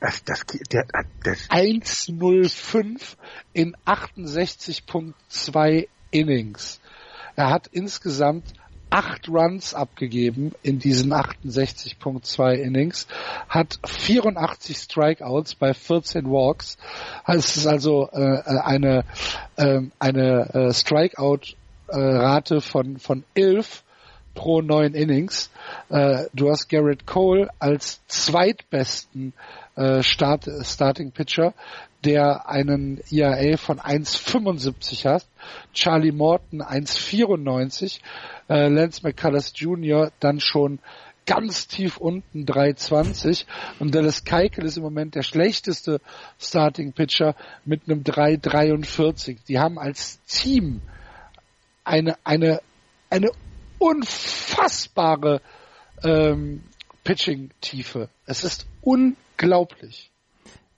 das, 0.00 0.24
das, 0.24 0.46
der, 0.72 0.86
das 1.22 1.50
1,05 1.50 3.16
in 3.52 3.76
68.2 3.84 5.88
Innings. 6.10 6.80
Er 7.34 7.50
hat 7.50 7.66
insgesamt 7.68 8.54
acht 8.90 9.28
Runs 9.28 9.74
abgegeben 9.74 10.52
in 10.62 10.78
diesen 10.78 11.12
68.2 11.12 12.54
Innings, 12.54 13.06
hat 13.48 13.78
84 13.84 14.76
Strikeouts 14.76 15.54
bei 15.54 15.74
14 15.74 16.26
Walks. 16.26 16.78
Es 17.26 17.56
ist 17.56 17.66
also 17.66 18.08
äh, 18.12 18.42
eine 18.46 19.04
äh, 19.56 19.80
eine 19.98 20.54
äh, 20.54 20.72
Strikeout-Rate 20.72 22.60
von 22.60 22.98
von 22.98 23.24
11 23.34 23.82
pro 24.34 24.60
neun 24.60 24.94
Innings. 24.94 25.50
Äh, 25.88 26.24
du 26.32 26.50
hast 26.50 26.68
Garrett 26.68 27.06
Cole 27.06 27.48
als 27.58 28.06
zweitbesten 28.06 29.32
äh, 29.76 30.02
Start, 30.02 30.48
Starting 30.62 31.12
Pitcher, 31.12 31.54
der 32.04 32.48
einen 32.48 33.00
ERA 33.10 33.56
von 33.56 33.78
1,75 33.78 35.04
hat, 35.04 35.26
Charlie 35.72 36.12
Morton 36.12 36.62
1,94, 36.62 38.00
äh, 38.48 38.68
Lance 38.68 39.02
McCullers 39.02 39.52
Jr. 39.54 40.10
dann 40.20 40.40
schon 40.40 40.78
ganz 41.26 41.66
tief 41.66 41.96
unten 41.96 42.44
3,20 42.44 43.44
und 43.80 43.94
Dallas 43.94 44.24
Keikel 44.24 44.64
ist 44.64 44.76
im 44.76 44.84
Moment 44.84 45.16
der 45.16 45.22
schlechteste 45.22 46.00
Starting 46.38 46.92
Pitcher 46.92 47.34
mit 47.64 47.82
einem 47.88 48.02
3,43. 48.02 49.38
Die 49.48 49.58
haben 49.58 49.78
als 49.78 50.22
Team 50.26 50.82
eine, 51.84 52.16
eine, 52.24 52.60
eine 53.10 53.30
unfassbare 53.78 55.40
ähm, 56.04 56.62
Pitching-Tiefe. 57.06 58.08
Es 58.26 58.42
ist 58.42 58.66
unglaublich. 58.82 60.10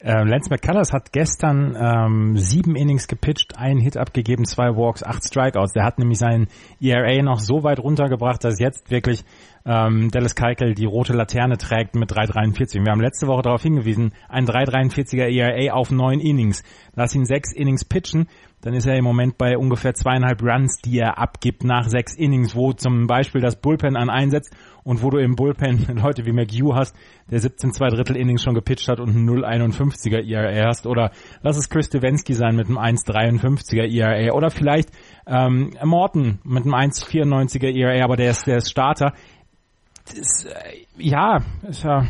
Äh, 0.00 0.22
Lance 0.24 0.48
McCullers 0.50 0.92
hat 0.92 1.10
gestern 1.12 1.74
ähm, 1.74 2.36
sieben 2.36 2.76
Innings 2.76 3.08
gepitcht, 3.08 3.56
einen 3.56 3.80
Hit 3.80 3.96
abgegeben, 3.96 4.44
zwei 4.44 4.76
Walks, 4.76 5.02
acht 5.02 5.24
Strikeouts. 5.24 5.72
Der 5.72 5.84
hat 5.84 5.98
nämlich 5.98 6.18
seinen 6.18 6.48
ERA 6.80 7.20
noch 7.22 7.40
so 7.40 7.64
weit 7.64 7.80
runtergebracht, 7.80 8.44
dass 8.44 8.60
jetzt 8.60 8.92
wirklich 8.92 9.24
ähm, 9.66 10.10
Dallas 10.12 10.36
Keuchel 10.36 10.74
die 10.74 10.84
rote 10.84 11.14
Laterne 11.14 11.56
trägt 11.56 11.96
mit 11.96 12.12
3,43. 12.12 12.84
Wir 12.84 12.92
haben 12.92 13.00
letzte 13.00 13.26
Woche 13.26 13.42
darauf 13.42 13.62
hingewiesen, 13.62 14.12
ein 14.28 14.46
3,43er 14.46 15.26
ERA 15.34 15.74
auf 15.74 15.90
neun 15.90 16.20
Innings. 16.20 16.62
Lass 16.94 17.16
ihn 17.16 17.24
sechs 17.24 17.52
Innings 17.52 17.84
pitchen, 17.84 18.28
dann 18.60 18.74
ist 18.74 18.86
er 18.86 18.96
im 18.96 19.04
Moment 19.04 19.36
bei 19.36 19.58
ungefähr 19.58 19.94
zweieinhalb 19.94 20.42
Runs, 20.42 20.80
die 20.84 20.98
er 20.98 21.18
abgibt 21.18 21.64
nach 21.64 21.88
sechs 21.88 22.14
Innings, 22.14 22.54
wo 22.54 22.72
zum 22.72 23.06
Beispiel 23.06 23.40
das 23.40 23.56
Bullpen 23.56 23.96
an 23.96 24.10
einsetzt 24.10 24.54
und 24.88 25.02
wo 25.02 25.10
du 25.10 25.18
im 25.18 25.36
Bullpen 25.36 25.86
Leute 26.02 26.24
wie 26.24 26.32
McHugh 26.32 26.74
hast, 26.74 26.96
der 27.30 27.40
17 27.40 27.74
zwei 27.74 27.88
Drittel 27.88 28.16
Innings 28.16 28.42
schon 28.42 28.54
gepitcht 28.54 28.88
hat 28.88 29.00
und 29.00 29.10
ein 29.10 29.28
0,51er 29.28 30.26
ERA 30.26 30.66
hast 30.66 30.86
oder 30.86 31.10
lass 31.42 31.58
es 31.58 31.68
Chris 31.68 31.90
Devensky 31.90 32.32
sein 32.32 32.56
mit 32.56 32.68
einem 32.68 32.78
1,53er 32.78 33.86
ERA 33.86 34.32
oder 34.32 34.48
vielleicht 34.50 34.88
ähm, 35.26 35.74
Morton 35.84 36.38
mit 36.42 36.64
einem 36.64 36.74
1,94er 36.74 37.70
ERA, 37.70 38.02
aber 38.02 38.16
der 38.16 38.30
ist 38.30 38.46
der 38.46 38.56
ist 38.56 38.70
Starter. 38.70 39.12
Das, 40.06 40.46
äh, 40.46 40.86
ja, 40.96 41.42
ist 41.68 41.84
ja 41.84 42.06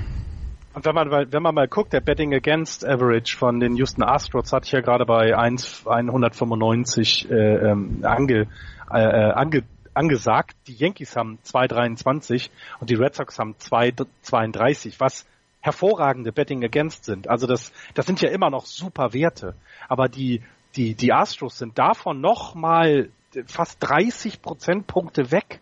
und 0.78 0.84
wenn 0.84 0.94
man, 0.94 1.32
wenn 1.32 1.42
man 1.42 1.56
mal 1.56 1.66
guckt, 1.66 1.92
der 1.92 2.00
Betting 2.00 2.32
Against 2.32 2.86
Average 2.86 3.36
von 3.36 3.58
den 3.58 3.74
Houston 3.74 4.04
Astros 4.04 4.52
hatte 4.52 4.66
ich 4.66 4.70
ja 4.70 4.80
gerade 4.80 5.04
bei 5.06 5.36
1, 5.36 5.84
195 5.84 7.28
äh, 7.28 7.34
ähm, 7.34 8.04
ange, 8.04 8.46
äh, 8.92 9.00
äh 9.00 9.32
ange, 9.32 9.64
angesagt. 9.98 10.56
Die 10.66 10.74
Yankees 10.74 11.16
haben 11.16 11.38
2,23 11.44 12.50
und 12.80 12.88
die 12.88 12.94
Red 12.94 13.14
Sox 13.14 13.38
haben 13.38 13.54
2,32, 13.54 14.94
was 14.98 15.26
hervorragende 15.60 16.32
Betting 16.32 16.64
Against 16.64 17.04
sind. 17.04 17.28
Also 17.28 17.46
das, 17.46 17.72
das 17.94 18.06
sind 18.06 18.20
ja 18.20 18.30
immer 18.30 18.48
noch 18.48 18.64
super 18.64 19.12
Werte. 19.12 19.54
Aber 19.88 20.08
die, 20.08 20.42
die, 20.76 20.94
die 20.94 21.12
Astros 21.12 21.58
sind 21.58 21.78
davon 21.78 22.20
noch 22.20 22.54
mal 22.54 23.10
fast 23.46 23.76
30 23.80 24.40
Prozentpunkte 24.40 25.30
weg 25.32 25.60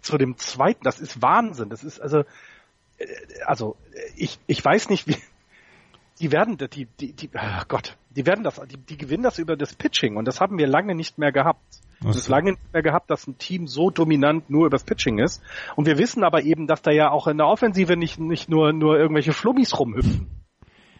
zu 0.00 0.16
dem 0.16 0.36
zweiten. 0.36 0.84
Das 0.84 1.00
ist 1.00 1.20
Wahnsinn. 1.20 1.70
Das 1.70 1.82
ist 1.82 2.00
also, 2.00 2.20
äh, 2.98 3.06
also 3.44 3.76
ich, 4.16 4.38
ich 4.46 4.64
weiß 4.64 4.88
nicht, 4.90 5.08
wie, 5.08 5.16
die 6.20 6.30
werden, 6.30 6.56
die, 6.56 6.86
die, 6.86 7.12
die, 7.12 7.30
oh 7.34 7.64
Gott, 7.66 7.96
die 8.10 8.24
werden 8.24 8.44
das, 8.44 8.60
die, 8.68 8.76
die 8.76 8.96
gewinnen 8.96 9.24
das 9.24 9.38
über 9.38 9.56
das 9.56 9.74
Pitching 9.74 10.16
und 10.16 10.26
das 10.26 10.40
haben 10.40 10.58
wir 10.58 10.68
lange 10.68 10.94
nicht 10.94 11.18
mehr 11.18 11.32
gehabt. 11.32 11.80
Es 12.08 12.16
ist 12.16 12.28
lange 12.28 12.52
nicht 12.52 12.72
mehr 12.72 12.82
gehabt, 12.82 13.10
dass 13.10 13.26
ein 13.26 13.38
Team 13.38 13.66
so 13.66 13.90
dominant 13.90 14.50
nur 14.50 14.66
übers 14.66 14.84
Pitching 14.84 15.18
ist. 15.18 15.42
Und 15.76 15.86
wir 15.86 15.98
wissen 15.98 16.24
aber 16.24 16.42
eben, 16.42 16.66
dass 16.66 16.82
da 16.82 16.90
ja 16.90 17.10
auch 17.10 17.26
in 17.26 17.38
der 17.38 17.46
Offensive 17.46 17.96
nicht, 17.96 18.18
nicht 18.18 18.48
nur, 18.48 18.72
nur 18.72 18.98
irgendwelche 18.98 19.32
Flummis 19.32 19.78
rumhüpfen. 19.78 20.44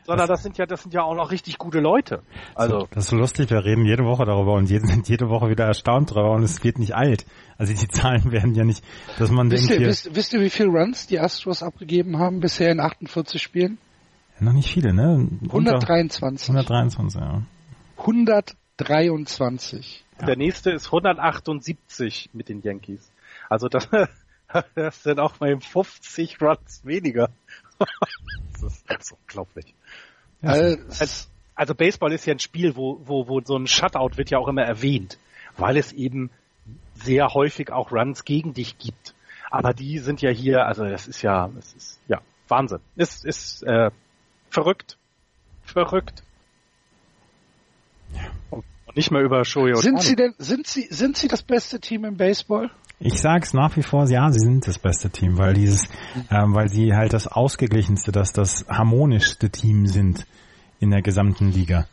Sondern 0.06 0.28
das 0.28 0.42
sind 0.42 0.58
ja, 0.58 0.66
das 0.66 0.82
sind 0.82 0.92
ja 0.92 1.02
auch 1.02 1.14
noch 1.14 1.30
richtig 1.30 1.56
gute 1.56 1.80
Leute. 1.80 2.22
Also. 2.54 2.86
Das 2.90 3.04
ist 3.04 3.10
so 3.10 3.16
lustig, 3.16 3.48
wir 3.48 3.64
reden 3.64 3.86
jede 3.86 4.04
Woche 4.04 4.26
darüber 4.26 4.52
und 4.52 4.68
jede, 4.68 4.86
sind 4.86 5.08
jede 5.08 5.30
Woche 5.30 5.48
wieder 5.48 5.64
erstaunt 5.64 6.10
darüber 6.10 6.32
und 6.32 6.42
es 6.42 6.62
wird 6.62 6.78
nicht 6.78 6.94
alt. 6.94 7.24
Also 7.56 7.72
die 7.72 7.88
Zahlen 7.88 8.24
werden 8.30 8.54
ja 8.54 8.64
nicht, 8.64 8.84
dass 9.18 9.30
man 9.30 9.50
wisst 9.50 9.70
denkt. 9.70 9.80
Ihr, 9.80 9.88
wisst, 9.88 10.14
wisst 10.14 10.32
ihr, 10.34 10.40
wie 10.40 10.50
viele 10.50 10.68
Runs 10.68 11.06
die 11.06 11.18
Astros 11.18 11.62
abgegeben 11.62 12.18
haben 12.18 12.40
bisher 12.40 12.70
in 12.70 12.80
48 12.80 13.40
Spielen? 13.40 13.78
Ja, 14.38 14.44
noch 14.44 14.52
nicht 14.52 14.68
viele, 14.68 14.92
ne? 14.92 15.26
123. 15.42 16.50
123, 16.50 17.20
ja. 17.20 17.42
123. 18.78 20.04
Ja. 20.20 20.26
Der 20.26 20.36
nächste 20.36 20.70
ist 20.70 20.86
178 20.86 22.30
mit 22.32 22.48
den 22.48 22.62
Yankees. 22.62 23.10
Also 23.48 23.68
das, 23.68 23.88
das 24.74 25.02
sind 25.02 25.20
auch 25.20 25.40
mal 25.40 25.58
50 25.60 26.40
Runs 26.40 26.84
weniger. 26.84 27.30
das 28.52 28.62
ist 28.62 28.86
ganz 28.86 29.12
unglaublich. 29.12 29.74
Also, 30.42 31.26
also, 31.54 31.74
Baseball 31.74 32.12
ist 32.12 32.26
ja 32.26 32.34
ein 32.34 32.38
Spiel, 32.38 32.76
wo, 32.76 33.00
wo, 33.04 33.28
wo 33.28 33.40
so 33.40 33.56
ein 33.56 33.66
Shutout 33.66 34.16
wird 34.16 34.30
ja 34.30 34.38
auch 34.38 34.48
immer 34.48 34.62
erwähnt, 34.62 35.18
weil 35.56 35.76
es 35.76 35.92
eben 35.92 36.30
sehr 36.94 37.32
häufig 37.32 37.70
auch 37.70 37.92
Runs 37.92 38.24
gegen 38.24 38.52
dich 38.52 38.78
gibt. 38.78 39.14
Aber 39.50 39.72
die 39.72 40.00
sind 40.00 40.20
ja 40.20 40.30
hier, 40.30 40.66
also 40.66 40.84
das 40.84 41.06
ist 41.06 41.22
ja, 41.22 41.48
das 41.54 41.72
ist 41.74 42.00
ja 42.08 42.20
Wahnsinn. 42.48 42.80
Ist, 42.96 43.24
ist 43.24 43.62
äh, 43.62 43.90
verrückt. 44.50 44.98
Verrückt. 45.62 46.24
Und 48.50 48.64
nicht 48.96 49.10
mehr 49.10 49.22
über 49.22 49.44
Shohei 49.44 49.74
Sind 49.74 50.00
sie 50.02 50.16
denn, 50.16 50.34
sind 50.38 50.66
sie, 50.66 50.86
sind 50.90 51.16
sie 51.16 51.28
das 51.28 51.42
beste 51.42 51.80
Team 51.80 52.04
im 52.04 52.16
Baseball? 52.16 52.70
Ich 53.00 53.20
sag's 53.20 53.52
nach 53.52 53.76
wie 53.76 53.82
vor, 53.82 54.08
ja, 54.08 54.30
sie 54.30 54.38
sind 54.38 54.66
das 54.66 54.78
beste 54.78 55.10
Team, 55.10 55.36
weil 55.36 55.54
dieses, 55.54 55.88
ähm, 56.30 56.54
weil 56.54 56.68
sie 56.68 56.94
halt 56.94 57.12
das 57.12 57.26
ausgeglichenste, 57.26 58.12
das 58.12 58.32
das 58.32 58.64
harmonischste 58.68 59.50
Team 59.50 59.86
sind 59.86 60.26
in 60.78 60.90
der 60.90 61.02
gesamten 61.02 61.50
Liga. 61.50 61.86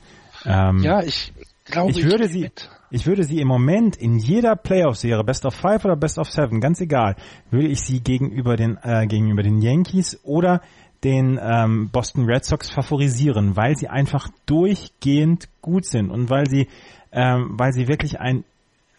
Ähm, 0.45 0.79
ja, 0.83 1.01
ich 1.01 1.33
glaube, 1.65 1.91
ich 1.91 2.03
würde 2.03 2.27
sie, 2.27 2.51
ich 2.91 3.07
würde 3.07 3.23
sie 3.23 3.39
im 3.39 3.47
Moment 3.47 3.95
in 3.95 4.19
jeder 4.19 4.55
Playoff-Serie, 4.55 5.23
Best 5.23 5.45
of 5.45 5.55
Five 5.55 5.85
oder 5.85 5.95
Best 5.95 6.19
of 6.19 6.29
Seven, 6.29 6.61
ganz 6.61 6.81
egal, 6.81 7.15
würde 7.49 7.67
ich 7.67 7.81
sie 7.81 8.01
gegenüber 8.01 8.55
den 8.55 8.77
äh, 8.83 9.07
gegenüber 9.07 9.43
den 9.43 9.61
Yankees 9.61 10.19
oder 10.23 10.61
den 11.03 11.39
ähm, 11.41 11.89
Boston 11.89 12.25
Red 12.25 12.45
Sox 12.45 12.69
favorisieren, 12.69 13.55
weil 13.55 13.75
sie 13.75 13.87
einfach 13.87 14.29
durchgehend 14.45 15.47
gut 15.61 15.85
sind 15.85 16.09
und 16.09 16.29
weil 16.29 16.47
sie, 16.47 16.67
ähm, 17.11 17.51
weil 17.57 17.73
sie 17.73 17.87
wirklich 17.87 18.19
ein, 18.19 18.43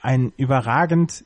ein 0.00 0.32
überragend 0.36 1.24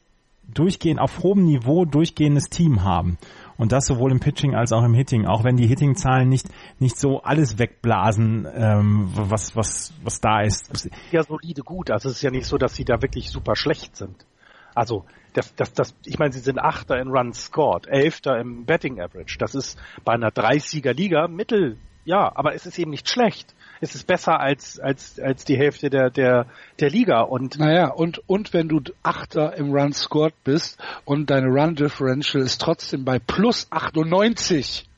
durchgehend 0.52 1.00
auf 1.00 1.22
hohem 1.22 1.44
Niveau 1.44 1.84
durchgehendes 1.84 2.48
Team 2.48 2.84
haben. 2.84 3.18
Und 3.56 3.72
das 3.72 3.86
sowohl 3.86 4.12
im 4.12 4.20
Pitching 4.20 4.54
als 4.54 4.72
auch 4.72 4.84
im 4.84 4.94
Hitting, 4.94 5.26
auch 5.26 5.44
wenn 5.44 5.56
die 5.56 5.66
Hitting-Zahlen 5.66 6.28
nicht, 6.28 6.48
nicht 6.78 6.98
so 6.98 7.22
alles 7.22 7.58
wegblasen, 7.58 8.46
ähm, 8.54 9.08
was, 9.12 9.56
was, 9.56 9.94
was 10.04 10.20
da 10.20 10.42
ist. 10.42 10.88
Ja, 11.10 11.22
solide 11.22 11.62
gut. 11.62 11.90
Also 11.90 12.10
es 12.10 12.16
ist 12.16 12.22
ja 12.22 12.30
nicht 12.30 12.46
so, 12.46 12.58
dass 12.58 12.76
sie 12.76 12.84
da 12.84 13.00
wirklich 13.00 13.30
super 13.30 13.56
schlecht 13.56 13.96
sind. 13.96 14.26
Also 14.74 15.04
das, 15.36 15.54
das, 15.54 15.72
das, 15.74 15.94
ich 16.04 16.18
meine, 16.18 16.32
sie 16.32 16.40
sind 16.40 16.58
Achter 16.58 16.98
in 16.98 17.08
Runs 17.08 17.46
scored, 17.46 17.86
Elfter 17.86 18.38
im 18.38 18.64
Betting 18.64 19.00
Average. 19.00 19.36
Das 19.38 19.54
ist 19.54 19.78
bei 20.04 20.12
einer 20.12 20.30
30er 20.30 20.92
Liga 20.92 21.28
Mittel, 21.28 21.76
ja, 22.06 22.30
aber 22.34 22.54
es 22.54 22.64
ist 22.66 22.78
eben 22.78 22.92
nicht 22.92 23.08
schlecht. 23.08 23.54
Es 23.80 23.94
ist 23.94 24.06
besser 24.06 24.40
als, 24.40 24.78
als, 24.78 25.20
als 25.20 25.44
die 25.44 25.58
Hälfte 25.58 25.90
der, 25.90 26.08
der, 26.08 26.46
der 26.80 26.88
Liga 26.88 27.20
und. 27.20 27.58
Naja, 27.58 27.88
und, 27.88 28.22
und 28.28 28.54
wenn 28.54 28.68
du 28.68 28.80
Achter 29.02 29.54
im 29.56 29.72
Run 29.72 29.92
scored 29.92 30.32
bist 30.44 30.78
und 31.04 31.28
deine 31.28 31.48
Run 31.48 31.74
Differential 31.74 32.42
ist 32.42 32.60
trotzdem 32.62 33.04
bei 33.04 33.18
plus 33.18 33.66
98. 33.70 34.88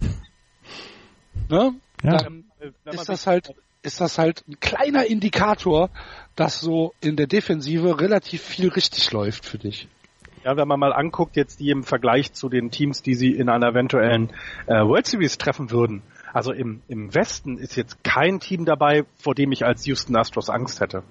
ne? 1.48 1.74
Ja. 2.02 2.16
Dann 2.16 2.44
ist 2.86 3.08
das 3.08 3.26
halt, 3.26 3.54
ist 3.82 4.00
das 4.00 4.18
halt 4.18 4.44
ein 4.48 4.60
kleiner 4.60 5.06
Indikator, 5.06 5.90
dass 6.36 6.60
so 6.60 6.94
in 7.00 7.16
der 7.16 7.26
Defensive 7.26 8.00
relativ 8.00 8.42
viel 8.42 8.68
richtig 8.68 9.10
läuft 9.12 9.44
für 9.44 9.58
dich. 9.58 9.88
Ja, 10.44 10.56
wenn 10.56 10.68
man 10.68 10.78
mal 10.78 10.92
anguckt, 10.92 11.36
jetzt 11.36 11.60
die 11.60 11.70
im 11.70 11.82
Vergleich 11.82 12.32
zu 12.32 12.48
den 12.48 12.70
Teams, 12.70 13.02
die 13.02 13.14
sie 13.14 13.32
in 13.32 13.48
einer 13.48 13.68
eventuellen 13.68 14.30
äh, 14.66 14.74
World 14.74 15.06
Series 15.06 15.36
treffen 15.36 15.70
würden. 15.70 16.02
Also 16.32 16.52
im, 16.52 16.82
im 16.88 17.14
Westen 17.14 17.58
ist 17.58 17.76
jetzt 17.76 18.02
kein 18.04 18.38
Team 18.38 18.64
dabei, 18.64 19.04
vor 19.16 19.34
dem 19.34 19.52
ich 19.52 19.64
als 19.64 19.84
Houston 19.86 20.16
Astros 20.16 20.48
Angst 20.48 20.80
hätte. 20.80 21.02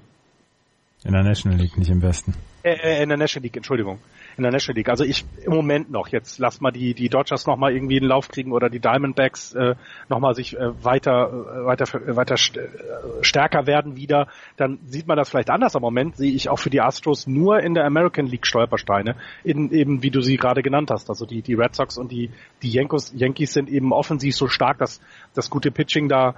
In 1.03 1.11
der 1.11 1.23
National 1.23 1.59
League, 1.59 1.77
nicht 1.77 1.91
im 1.91 2.01
Westen. 2.01 2.33
Äh, 2.63 2.75
äh, 2.75 3.03
in 3.03 3.09
der 3.09 3.17
National 3.17 3.43
League, 3.43 3.57
Entschuldigung 3.57 3.99
in 4.37 4.43
der 4.43 4.51
National 4.51 4.77
League. 4.77 4.89
Also 4.89 5.03
ich 5.03 5.25
im 5.43 5.53
Moment 5.53 5.91
noch. 5.91 6.09
Jetzt 6.09 6.37
lass 6.39 6.61
mal 6.61 6.71
die 6.71 6.93
die 6.93 7.09
Dodgers 7.09 7.45
noch 7.47 7.57
mal 7.57 7.73
irgendwie 7.73 7.97
in 7.97 8.03
den 8.03 8.09
Lauf 8.09 8.29
kriegen 8.29 8.51
oder 8.51 8.69
die 8.69 8.79
Diamondbacks 8.79 9.53
äh, 9.53 9.75
noch 10.09 10.19
mal 10.19 10.35
sich 10.35 10.55
äh, 10.55 10.83
weiter 10.83 11.29
äh, 11.29 11.65
weiter 11.65 11.85
äh, 11.95 12.15
weiter 12.15 12.35
äh, 12.35 13.23
stärker 13.23 13.65
werden 13.65 13.95
wieder. 13.95 14.27
Dann 14.55 14.79
sieht 14.85 15.07
man 15.07 15.17
das 15.17 15.29
vielleicht 15.29 15.49
anders. 15.49 15.75
Im 15.75 15.81
Moment 15.81 16.17
sehe 16.17 16.31
ich 16.31 16.49
auch 16.49 16.59
für 16.59 16.69
die 16.69 16.81
Astros 16.81 17.27
nur 17.27 17.59
in 17.59 17.73
der 17.73 17.85
American 17.85 18.27
League 18.27 18.45
Stolpersteine, 18.45 19.15
in, 19.43 19.71
eben 19.71 20.03
wie 20.03 20.11
du 20.11 20.21
sie 20.21 20.37
gerade 20.37 20.61
genannt 20.61 20.91
hast. 20.91 21.09
Also 21.09 21.25
die 21.25 21.41
die 21.41 21.55
Red 21.55 21.75
Sox 21.75 21.97
und 21.97 22.11
die 22.11 22.29
die 22.61 22.69
Yankees, 22.69 23.13
Yankees 23.15 23.53
sind 23.53 23.69
eben 23.69 23.91
offensiv 23.91 24.35
so 24.35 24.47
stark, 24.47 24.77
dass 24.77 25.01
das 25.33 25.49
gute 25.49 25.71
Pitching 25.71 26.09
da 26.09 26.35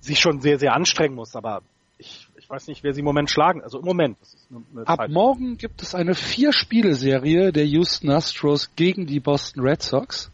sich 0.00 0.20
schon 0.20 0.40
sehr 0.40 0.58
sehr 0.58 0.74
anstrengen 0.74 1.14
muss. 1.14 1.34
Aber 1.34 1.62
ich 1.96 2.28
weiß 2.52 2.68
nicht, 2.68 2.84
wer 2.84 2.92
sie 2.92 3.00
im 3.00 3.06
Moment 3.06 3.30
schlagen. 3.30 3.62
Also 3.62 3.78
im 3.78 3.86
Moment. 3.86 4.18
Eine, 4.50 4.62
eine 4.74 4.86
Ab 4.86 4.98
Zeit. 4.98 5.10
morgen 5.10 5.56
gibt 5.56 5.80
es 5.80 5.94
eine 5.94 6.14
Vier-Spiele-Serie 6.14 7.50
der 7.50 7.64
Houston 7.64 8.10
Astros 8.10 8.72
gegen 8.76 9.06
die 9.06 9.20
Boston 9.20 9.62
Red 9.62 9.82
Sox. 9.82 10.30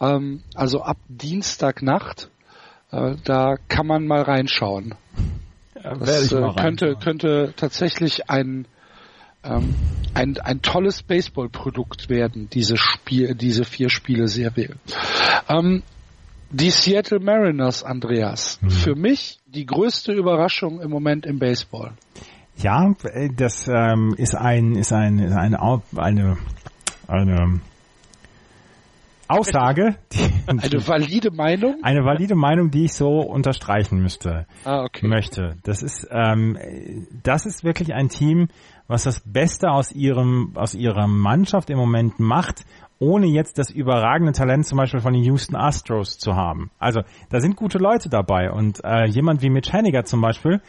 Ähm, 0.00 0.42
also 0.56 0.82
ab 0.82 0.96
Dienstagnacht, 1.08 2.28
äh, 2.90 3.14
da 3.22 3.54
kann 3.68 3.86
man 3.86 4.04
mal 4.04 4.22
reinschauen. 4.22 4.96
Ja, 5.80 5.94
das 5.94 6.32
äh, 6.32 6.42
könnte, 6.56 6.96
könnte 6.96 7.54
tatsächlich 7.56 8.28
ein, 8.28 8.66
ähm, 9.44 9.76
ein, 10.12 10.36
ein 10.38 10.60
tolles 10.60 11.04
Baseball-Produkt 11.04 12.08
werden, 12.08 12.48
diese 12.50 12.76
Spiel, 12.76 13.36
diese 13.36 13.64
vier 13.64 13.90
Spiele-Serie. 13.90 14.74
Ähm, 15.48 15.84
die 16.54 16.70
Seattle 16.70 17.18
Mariners, 17.20 17.82
Andreas. 17.82 18.60
Mhm. 18.62 18.70
Für 18.70 18.94
mich 18.94 19.40
die 19.46 19.66
größte 19.66 20.12
Überraschung 20.12 20.80
im 20.80 20.90
Moment 20.90 21.26
im 21.26 21.38
Baseball. 21.38 21.92
Ja, 22.56 22.94
das 23.36 23.66
ähm, 23.68 24.14
ist 24.16 24.36
ein 24.36 24.76
ist 24.76 24.92
ein 24.92 25.18
ist 25.18 25.32
eine 25.32 25.58
eine 25.96 26.36
eine 27.08 27.60
Aussage, 29.26 29.96
die, 30.12 30.30
eine 30.46 30.60
valide 30.86 31.32
Meinung, 31.32 31.82
eine 31.82 32.04
valide 32.04 32.36
Meinung, 32.36 32.70
die 32.70 32.84
ich 32.84 32.92
so 32.92 33.20
unterstreichen 33.20 34.00
müsste, 34.00 34.46
ah, 34.64 34.84
okay. 34.84 35.08
möchte. 35.08 35.56
Das 35.64 35.82
ist 35.82 36.06
ähm, 36.12 36.56
das 37.24 37.46
ist 37.46 37.64
wirklich 37.64 37.92
ein 37.92 38.08
Team, 38.08 38.48
was 38.86 39.02
das 39.02 39.20
Beste 39.20 39.70
aus 39.70 39.90
ihrem 39.90 40.52
aus 40.54 40.74
ihrer 40.74 41.08
Mannschaft 41.08 41.70
im 41.70 41.78
Moment 41.78 42.20
macht 42.20 42.64
ohne 42.98 43.26
jetzt 43.26 43.58
das 43.58 43.70
überragende 43.70 44.32
Talent 44.32 44.66
zum 44.66 44.78
Beispiel 44.78 45.00
von 45.00 45.12
den 45.12 45.24
Houston 45.24 45.56
Astros 45.56 46.18
zu 46.18 46.34
haben. 46.34 46.70
Also 46.78 47.02
da 47.30 47.40
sind 47.40 47.56
gute 47.56 47.78
Leute 47.78 48.08
dabei 48.08 48.50
und 48.50 48.82
äh, 48.84 49.06
jemand 49.06 49.42
wie 49.42 49.50
Mitch 49.50 49.72
Henniger 49.72 50.04
zum 50.04 50.20
Beispiel, 50.20 50.60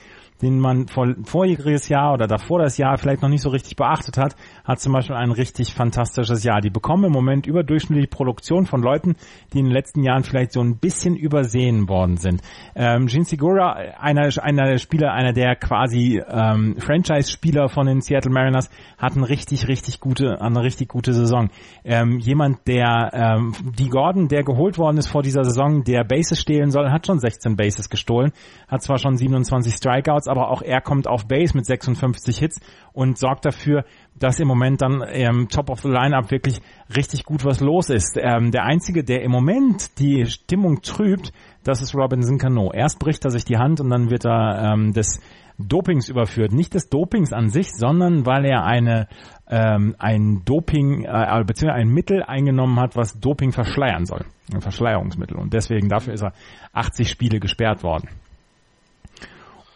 den 0.41 0.59
man 0.59 0.87
vor, 0.87 1.07
vorjähriges 1.23 1.89
Jahr 1.89 2.13
oder 2.13 2.27
davor 2.27 2.59
das 2.59 2.77
Jahr 2.77 2.97
vielleicht 2.97 3.21
noch 3.21 3.29
nicht 3.29 3.41
so 3.41 3.49
richtig 3.49 3.75
beachtet 3.75 4.17
hat, 4.17 4.35
hat 4.63 4.79
zum 4.79 4.93
Beispiel 4.93 5.15
ein 5.15 5.31
richtig 5.31 5.73
fantastisches 5.73 6.43
Jahr. 6.43 6.61
Die 6.61 6.69
bekommen 6.69 7.05
im 7.05 7.11
Moment 7.11 7.47
überdurchschnittliche 7.47 8.09
Produktion 8.09 8.65
von 8.65 8.81
Leuten, 8.81 9.15
die 9.53 9.59
in 9.59 9.65
den 9.65 9.73
letzten 9.73 10.03
Jahren 10.03 10.23
vielleicht 10.23 10.51
so 10.51 10.61
ein 10.61 10.77
bisschen 10.77 11.15
übersehen 11.15 11.87
worden 11.87 12.17
sind. 12.17 12.41
Ähm, 12.75 13.07
Gene 13.07 13.25
Segura, 13.25 13.73
einer, 13.73 14.29
einer 14.41 14.65
der 14.65 14.77
Spieler, 14.77 15.13
einer 15.13 15.33
der 15.33 15.55
quasi 15.55 16.21
ähm, 16.27 16.75
Franchise-Spieler 16.79 17.69
von 17.69 17.87
den 17.87 18.01
Seattle 18.01 18.31
Mariners, 18.31 18.69
hat 18.97 19.15
eine 19.15 19.29
richtig, 19.29 19.67
richtig 19.67 19.99
gute, 19.99 20.41
eine 20.41 20.63
richtig 20.63 20.89
gute 20.89 21.13
Saison. 21.13 21.49
Ähm, 21.83 22.19
jemand, 22.19 22.67
der, 22.67 23.11
ähm, 23.13 23.53
die 23.77 23.89
Gordon, 23.89 24.27
der 24.27 24.43
geholt 24.43 24.77
worden 24.77 24.97
ist 24.97 25.07
vor 25.07 25.21
dieser 25.21 25.43
Saison, 25.43 25.83
der 25.83 26.03
Bases 26.03 26.39
stehlen 26.39 26.71
soll, 26.71 26.91
hat 26.91 27.07
schon 27.07 27.19
16 27.19 27.55
Bases 27.55 27.89
gestohlen, 27.89 28.31
hat 28.67 28.83
zwar 28.83 28.97
schon 28.97 29.15
27 29.15 29.73
Strikeouts, 29.73 30.24
Yards, 30.25 30.27
aber 30.27 30.49
auch 30.49 30.61
er 30.61 30.81
kommt 30.81 31.07
auf 31.07 31.27
Base 31.27 31.55
mit 31.55 31.65
56 31.65 32.37
Hits 32.37 32.59
und 32.93 33.17
sorgt 33.17 33.45
dafür, 33.45 33.85
dass 34.17 34.39
im 34.39 34.47
Moment 34.47 34.81
dann 34.81 35.03
ähm, 35.07 35.47
Top 35.49 35.69
of 35.69 35.81
the 35.81 35.89
Lineup 35.89 36.31
wirklich 36.31 36.61
richtig 36.95 37.23
gut 37.25 37.45
was 37.45 37.59
los 37.59 37.89
ist. 37.89 38.17
Ähm, 38.17 38.51
der 38.51 38.63
einzige, 38.63 39.03
der 39.03 39.21
im 39.23 39.31
Moment 39.31 39.99
die 39.99 40.25
Stimmung 40.25 40.81
trübt, 40.81 41.31
das 41.63 41.81
ist 41.81 41.95
Robinson 41.95 42.37
Cano. 42.37 42.71
Erst 42.73 42.99
bricht 42.99 43.25
er 43.25 43.31
sich 43.31 43.45
die 43.45 43.57
Hand 43.57 43.81
und 43.81 43.89
dann 43.89 44.09
wird 44.09 44.25
er 44.25 44.73
ähm, 44.73 44.93
des 44.93 45.19
Dopings 45.57 46.09
überführt. 46.09 46.51
Nicht 46.51 46.73
des 46.73 46.89
Dopings 46.89 47.31
an 47.31 47.49
sich, 47.49 47.71
sondern 47.71 48.25
weil 48.25 48.45
er 48.45 48.65
eine 48.65 49.07
ähm, 49.47 49.95
ein 49.99 50.41
Doping 50.43 51.05
äh, 51.05 51.43
beziehungsweise 51.45 51.81
ein 51.81 51.89
Mittel 51.89 52.23
eingenommen 52.23 52.79
hat, 52.79 52.95
was 52.95 53.19
Doping 53.19 53.51
verschleiern 53.51 54.05
soll. 54.05 54.25
Ein 54.53 54.61
Verschleierungsmittel. 54.61 55.37
Und 55.37 55.53
deswegen 55.53 55.87
dafür 55.87 56.13
ist 56.13 56.23
er 56.23 56.33
80 56.73 57.09
Spiele 57.09 57.39
gesperrt 57.39 57.83
worden. 57.83 58.09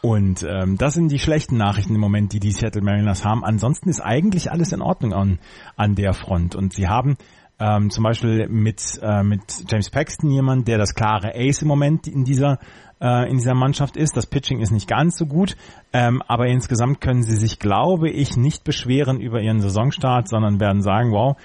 Und 0.02 0.44
ähm, 0.44 0.78
das 0.78 0.94
sind 0.94 1.12
die 1.12 1.20
schlechten 1.20 1.58
Nachrichten 1.58 1.96
im 1.96 2.02
Moment, 2.02 2.32
die 2.32 2.40
die 2.40 2.52
Seattle 2.52 2.82
Mariners 2.82 3.26
haben. 3.26 3.44
Ansonsten 3.44 3.90
ist 3.90 4.00
eigentlich 4.00 4.52
alles 4.52 4.72
in 4.72 4.82
Ordnung 4.82 5.14
an, 5.14 5.40
an 5.76 5.96
der 5.96 6.14
Front. 6.14 6.56
Und 6.56 6.74
sie 6.74 6.88
haben 6.88 7.18
ähm, 7.60 7.90
zum 7.90 8.06
Beispiel 8.06 8.48
mit, 8.48 8.82
äh, 9.02 9.24
mit 9.24 9.42
James 9.68 9.90
Paxton 9.90 10.32
jemand, 10.32 10.68
der 10.70 10.78
das 10.78 10.96
klare 10.96 11.34
Ace 11.36 11.64
im 11.64 11.68
Moment 11.68 12.08
in 12.08 12.24
dieser 12.24 12.60
äh, 13.02 13.30
in 13.30 13.38
dieser 13.38 13.54
Mannschaft 13.54 13.98
ist. 13.98 14.16
Das 14.16 14.26
Pitching 14.26 14.60
ist 14.60 14.72
nicht 14.72 14.88
ganz 14.88 15.18
so 15.18 15.26
gut, 15.26 15.56
ähm, 15.94 16.22
aber 16.28 16.48
insgesamt 16.48 17.02
können 17.02 17.24
sie 17.24 17.36
sich, 17.36 17.60
glaube 17.60 18.10
ich, 18.10 18.38
nicht 18.38 18.64
beschweren 18.64 19.20
über 19.20 19.42
ihren 19.42 19.62
Saisonstart, 19.62 20.28
sondern 20.28 20.60
werden 20.60 20.82
sagen, 20.82 21.12
wow, 21.12 21.38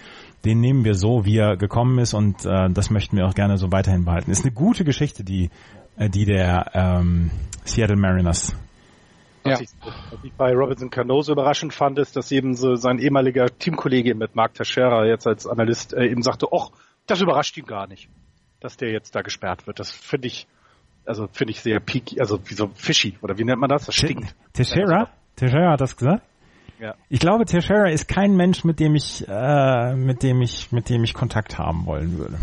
den 0.45 0.61
nehmen 0.61 0.85
wir 0.85 0.95
so, 0.95 1.25
wie 1.25 1.39
er 1.39 1.57
gekommen 1.57 1.99
ist 1.99 2.13
und 2.15 2.45
äh, 2.45 2.71
das 2.71 2.91
möchten 2.91 3.17
wir 3.17 3.27
auch 3.27 3.35
gerne 3.35 3.57
so 3.57 3.73
weiterhin 3.73 4.05
behalten. 4.05 4.31
Ist 4.31 4.45
eine 4.45 4.53
gute 4.53 4.85
Geschichte, 4.85 5.25
die 5.25 5.51
die 5.99 6.25
der 6.25 6.71
ähm, 6.75 7.31
Seattle 7.65 7.97
Mariners. 7.97 8.55
Was, 9.45 9.61
ja. 9.61 9.65
ich, 9.65 9.71
was 9.83 10.25
ich 10.25 10.33
bei 10.33 10.55
Robinson 10.55 10.91
Cano 10.91 11.21
so 11.21 11.33
überraschend 11.33 11.75
fand, 11.75 11.99
ist, 11.99 12.17
dass 12.17 12.33
eben 12.33 12.55
so 12.55 12.77
sein 12.77 12.99
ehemaliger 12.99 13.47
Teamkollege 13.47 14.15
mit 14.15 14.35
Mark 14.35 14.55
Teixeira 14.55 15.05
jetzt 15.05 15.27
als 15.27 15.47
Analyst 15.47 15.93
äh, 15.93 16.07
eben 16.07 16.23
sagte, 16.23 16.47
ach, 16.51 16.71
das 17.07 17.21
überrascht 17.21 17.57
ihn 17.59 17.67
gar 17.67 17.87
nicht, 17.87 18.09
dass 18.61 18.77
der 18.79 18.91
jetzt 18.91 19.15
da 19.15 19.21
gesperrt 19.21 19.67
wird. 19.67 19.79
Das 19.79 19.91
finde 19.91 20.29
ich, 20.29 20.47
also 21.05 21.29
finde 21.31 21.51
ich 21.51 21.61
sehr 21.61 21.79
peaky, 21.81 22.21
also 22.21 22.41
wie 22.47 22.55
so 22.55 22.71
fishy, 22.75 23.19
oder 23.21 23.37
wie 23.37 23.45
nennt 23.45 23.61
man 23.61 23.69
das? 23.69 23.85
Das 23.85 23.95
stinkt. 23.95 24.35
Teixeira? 24.55 25.11
Teixeira 25.37 25.73
hat 25.73 25.81
das 25.81 25.97
gesagt? 25.97 26.23
Ja. 26.81 26.95
Ich 27.09 27.21
glaube, 27.21 27.45
Teixeira 27.45 27.91
ist 27.91 28.09
kein 28.09 28.35
Mensch, 28.37 28.65
mit 28.65 28.81
dem 28.81 28.95
ich, 28.95 29.27
äh, 29.29 29.95
mit 29.95 30.23
dem 30.23 30.41
ich, 30.41 30.73
mit 30.73 30.89
dem 30.89 31.05
ich 31.05 31.13
Kontakt 31.15 31.59
haben 31.59 31.87
wollen 31.87 32.19
würde. 32.19 32.39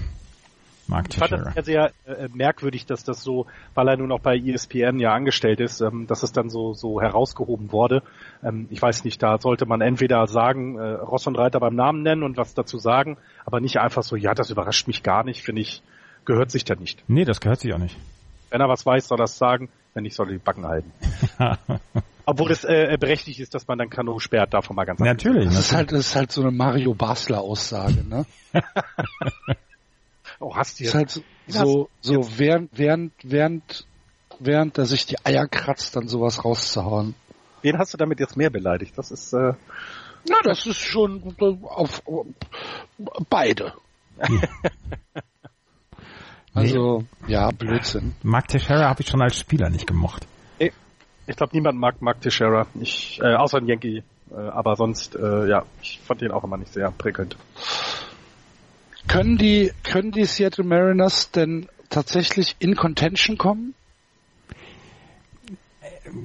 Mark 0.92 1.08
ich 1.10 1.18
fand 1.18 1.32
das 1.32 1.54
sehr, 1.54 1.64
sehr 1.64 1.92
äh, 2.06 2.28
merkwürdig, 2.34 2.86
dass 2.86 3.04
das 3.04 3.24
so, 3.24 3.48
weil 3.74 3.88
er 3.88 3.98
nun 3.98 4.12
auch 4.12 4.20
bei 4.20 4.38
ESPN 4.38 5.00
ja 5.00 5.14
angestellt 5.14 5.60
ist, 5.62 5.82
ähm, 5.82 6.06
dass 6.06 6.22
es 6.22 6.34
dann 6.34 6.50
so, 6.50 6.74
so 6.74 7.02
herausgehoben 7.02 7.72
wurde. 7.72 8.04
Ähm, 8.44 8.68
ich 8.70 8.82
weiß 8.82 9.06
nicht, 9.06 9.24
da 9.24 9.40
sollte 9.40 9.66
man 9.66 9.82
entweder 9.82 10.28
sagen, 10.28 10.78
äh, 10.78 10.92
Ross 10.92 11.26
und 11.28 11.38
Reiter 11.38 11.60
beim 11.60 11.76
Namen 11.76 12.04
nennen 12.04 12.24
und 12.24 12.38
was 12.38 12.54
dazu 12.54 12.78
sagen, 12.78 13.18
aber 13.46 13.62
nicht 13.62 13.80
einfach 13.80 14.04
so, 14.04 14.16
ja, 14.16 14.34
das 14.34 14.50
überrascht 14.50 14.88
mich 14.88 15.02
gar 15.02 15.24
nicht, 15.24 15.42
finde 15.42 15.62
ich, 15.62 15.82
gehört 16.26 16.52
sich 16.52 16.66
da 16.66 16.76
nicht. 16.76 17.04
Nee, 17.08 17.24
das 17.24 17.40
gehört 17.40 17.62
sich 17.62 17.74
auch 17.74 17.80
nicht. 17.80 17.98
Wenn 18.50 18.62
er 18.62 18.68
was 18.68 18.86
weiß, 18.86 19.08
soll 19.08 19.20
er 19.22 19.26
es 19.26 19.38
sagen, 19.38 19.70
wenn 19.94 20.04
nicht, 20.04 20.16
soll 20.16 20.28
er 20.28 20.34
die 20.34 20.40
Backen 20.40 20.68
halten. 20.68 20.92
Obwohl 22.26 22.52
es 22.52 22.64
äh, 22.64 22.98
berechtigt 23.00 23.40
ist, 23.40 23.56
dass 23.56 23.68
man 23.68 23.78
dann 23.78 23.90
Kano 23.90 24.20
sperrt, 24.20 24.54
davon 24.54 24.76
mal 24.76 24.86
ganz 24.86 25.00
Natürlich. 25.00 25.46
Das 25.46 25.60
ist 25.60 25.74
halt, 25.74 25.92
das 25.92 26.00
ist 26.00 26.16
halt 26.16 26.32
so 26.32 26.42
eine 26.42 26.52
Mario 26.52 26.94
Basler 26.94 27.42
Aussage, 27.42 28.04
ne? 28.08 28.26
Oh, 30.42 30.56
hast 30.56 30.80
du 30.80 30.84
jetzt. 30.84 30.94
Ist 31.48 31.58
halt 31.58 31.68
so, 31.68 31.90
so, 32.02 32.28
während, 32.38 32.78
während, 32.78 33.14
während, 33.24 33.88
während 34.40 34.78
er 34.78 34.86
sich 34.86 35.06
die 35.06 35.24
Eier 35.24 35.48
kratzt, 35.48 35.96
dann 35.96 36.08
sowas 36.08 36.44
rauszuhauen. 36.44 37.16
Wen 37.62 37.78
hast 37.78 37.94
du 37.94 37.98
damit 37.98 38.20
jetzt 38.20 38.36
mehr 38.36 38.50
beleidigt? 38.50 38.98
Das 38.98 39.12
ist, 39.12 39.34
äh, 39.34 39.54
na, 40.28 40.36
das 40.44 40.66
ist 40.66 40.80
schon 40.80 41.36
auf, 41.64 42.02
auf 42.06 42.26
beide. 43.30 43.74
also, 46.54 47.04
ja, 47.28 47.50
Blödsinn. 47.52 48.16
Mark 48.24 48.48
Teixeira 48.48 48.90
habe 48.90 49.02
ich 49.02 49.08
schon 49.08 49.22
als 49.22 49.38
Spieler 49.38 49.70
nicht 49.70 49.88
gemocht. 49.88 50.28
Ich, 50.60 50.74
ich 51.28 51.36
glaube, 51.36 51.56
niemand 51.56 51.80
mag 51.80 52.02
Mark 52.02 52.22
Teixeira. 52.22 52.68
Ich, 52.80 53.20
äh, 53.22 53.36
außer 53.36 53.58
ein 53.58 53.68
Yankee. 53.68 54.04
Äh, 54.32 54.36
aber 54.36 54.76
sonst, 54.76 55.16
äh, 55.16 55.48
ja, 55.48 55.66
ich 55.82 56.00
fand 56.04 56.22
den 56.22 56.32
auch 56.32 56.44
immer 56.44 56.58
nicht 56.58 56.74
sehr 56.74 56.92
prickelnd. 56.92 57.36
Können 59.08 59.38
die, 59.38 59.72
können 59.84 60.12
die 60.12 60.26
Seattle 60.26 60.64
Mariners 60.64 61.32
denn 61.32 61.68
tatsächlich 61.90 62.56
in 62.60 62.76
Contention 62.76 63.38
kommen? 63.38 63.74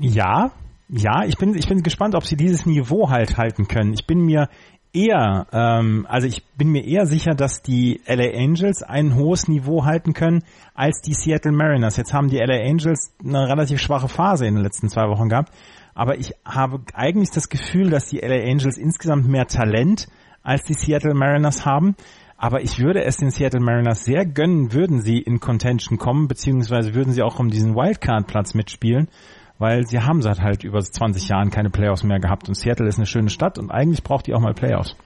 Ja, 0.00 0.52
ja, 0.88 1.24
ich 1.24 1.36
bin, 1.36 1.54
ich 1.56 1.66
bin 1.66 1.82
gespannt, 1.82 2.14
ob 2.14 2.24
sie 2.24 2.36
dieses 2.36 2.64
Niveau 2.64 3.10
halt 3.10 3.36
halten 3.36 3.66
können. 3.66 3.92
Ich 3.92 4.06
bin 4.06 4.20
mir 4.20 4.48
eher, 4.92 5.46
ähm, 5.52 6.06
also 6.08 6.26
ich 6.26 6.44
bin 6.56 6.68
mir 6.68 6.84
eher 6.84 7.06
sicher, 7.06 7.34
dass 7.34 7.60
die 7.62 8.00
LA 8.06 8.38
Angels 8.38 8.82
ein 8.82 9.14
hohes 9.14 9.48
Niveau 9.48 9.84
halten 9.84 10.14
können 10.14 10.42
als 10.74 11.02
die 11.02 11.12
Seattle 11.12 11.52
Mariners. 11.52 11.96
Jetzt 11.96 12.14
haben 12.14 12.28
die 12.28 12.38
LA 12.38 12.62
Angels 12.62 13.12
eine 13.22 13.48
relativ 13.48 13.80
schwache 13.80 14.08
Phase 14.08 14.46
in 14.46 14.54
den 14.54 14.62
letzten 14.62 14.88
zwei 14.88 15.08
Wochen 15.08 15.28
gehabt, 15.28 15.52
aber 15.94 16.18
ich 16.18 16.32
habe 16.44 16.80
eigentlich 16.94 17.30
das 17.30 17.48
Gefühl, 17.48 17.90
dass 17.90 18.06
die 18.06 18.18
LA 18.18 18.50
Angels 18.50 18.78
insgesamt 18.78 19.28
mehr 19.28 19.46
Talent 19.46 20.08
als 20.42 20.62
die 20.62 20.74
Seattle 20.74 21.14
Mariners 21.14 21.66
haben. 21.66 21.96
Aber 22.38 22.60
ich 22.60 22.78
würde 22.78 23.02
es 23.04 23.16
den 23.16 23.30
Seattle 23.30 23.60
Mariners 23.60 24.04
sehr 24.04 24.26
gönnen, 24.26 24.72
würden 24.72 25.00
sie 25.00 25.18
in 25.18 25.40
Contention 25.40 25.98
kommen, 25.98 26.28
beziehungsweise 26.28 26.94
würden 26.94 27.12
sie 27.12 27.22
auch 27.22 27.38
um 27.38 27.50
diesen 27.50 27.74
Wildcard-Platz 27.74 28.54
mitspielen, 28.54 29.08
weil 29.58 29.86
sie 29.86 30.00
haben 30.00 30.20
seit 30.20 30.40
halt 30.40 30.62
über 30.62 30.80
20 30.80 31.28
Jahren 31.28 31.50
keine 31.50 31.70
Playoffs 31.70 32.02
mehr 32.02 32.20
gehabt 32.20 32.48
und 32.48 32.54
Seattle 32.54 32.86
ist 32.86 32.98
eine 32.98 33.06
schöne 33.06 33.30
Stadt 33.30 33.58
und 33.58 33.70
eigentlich 33.70 34.02
braucht 34.02 34.26
die 34.26 34.34
auch 34.34 34.40
mal 34.40 34.52
Playoffs. 34.52 34.96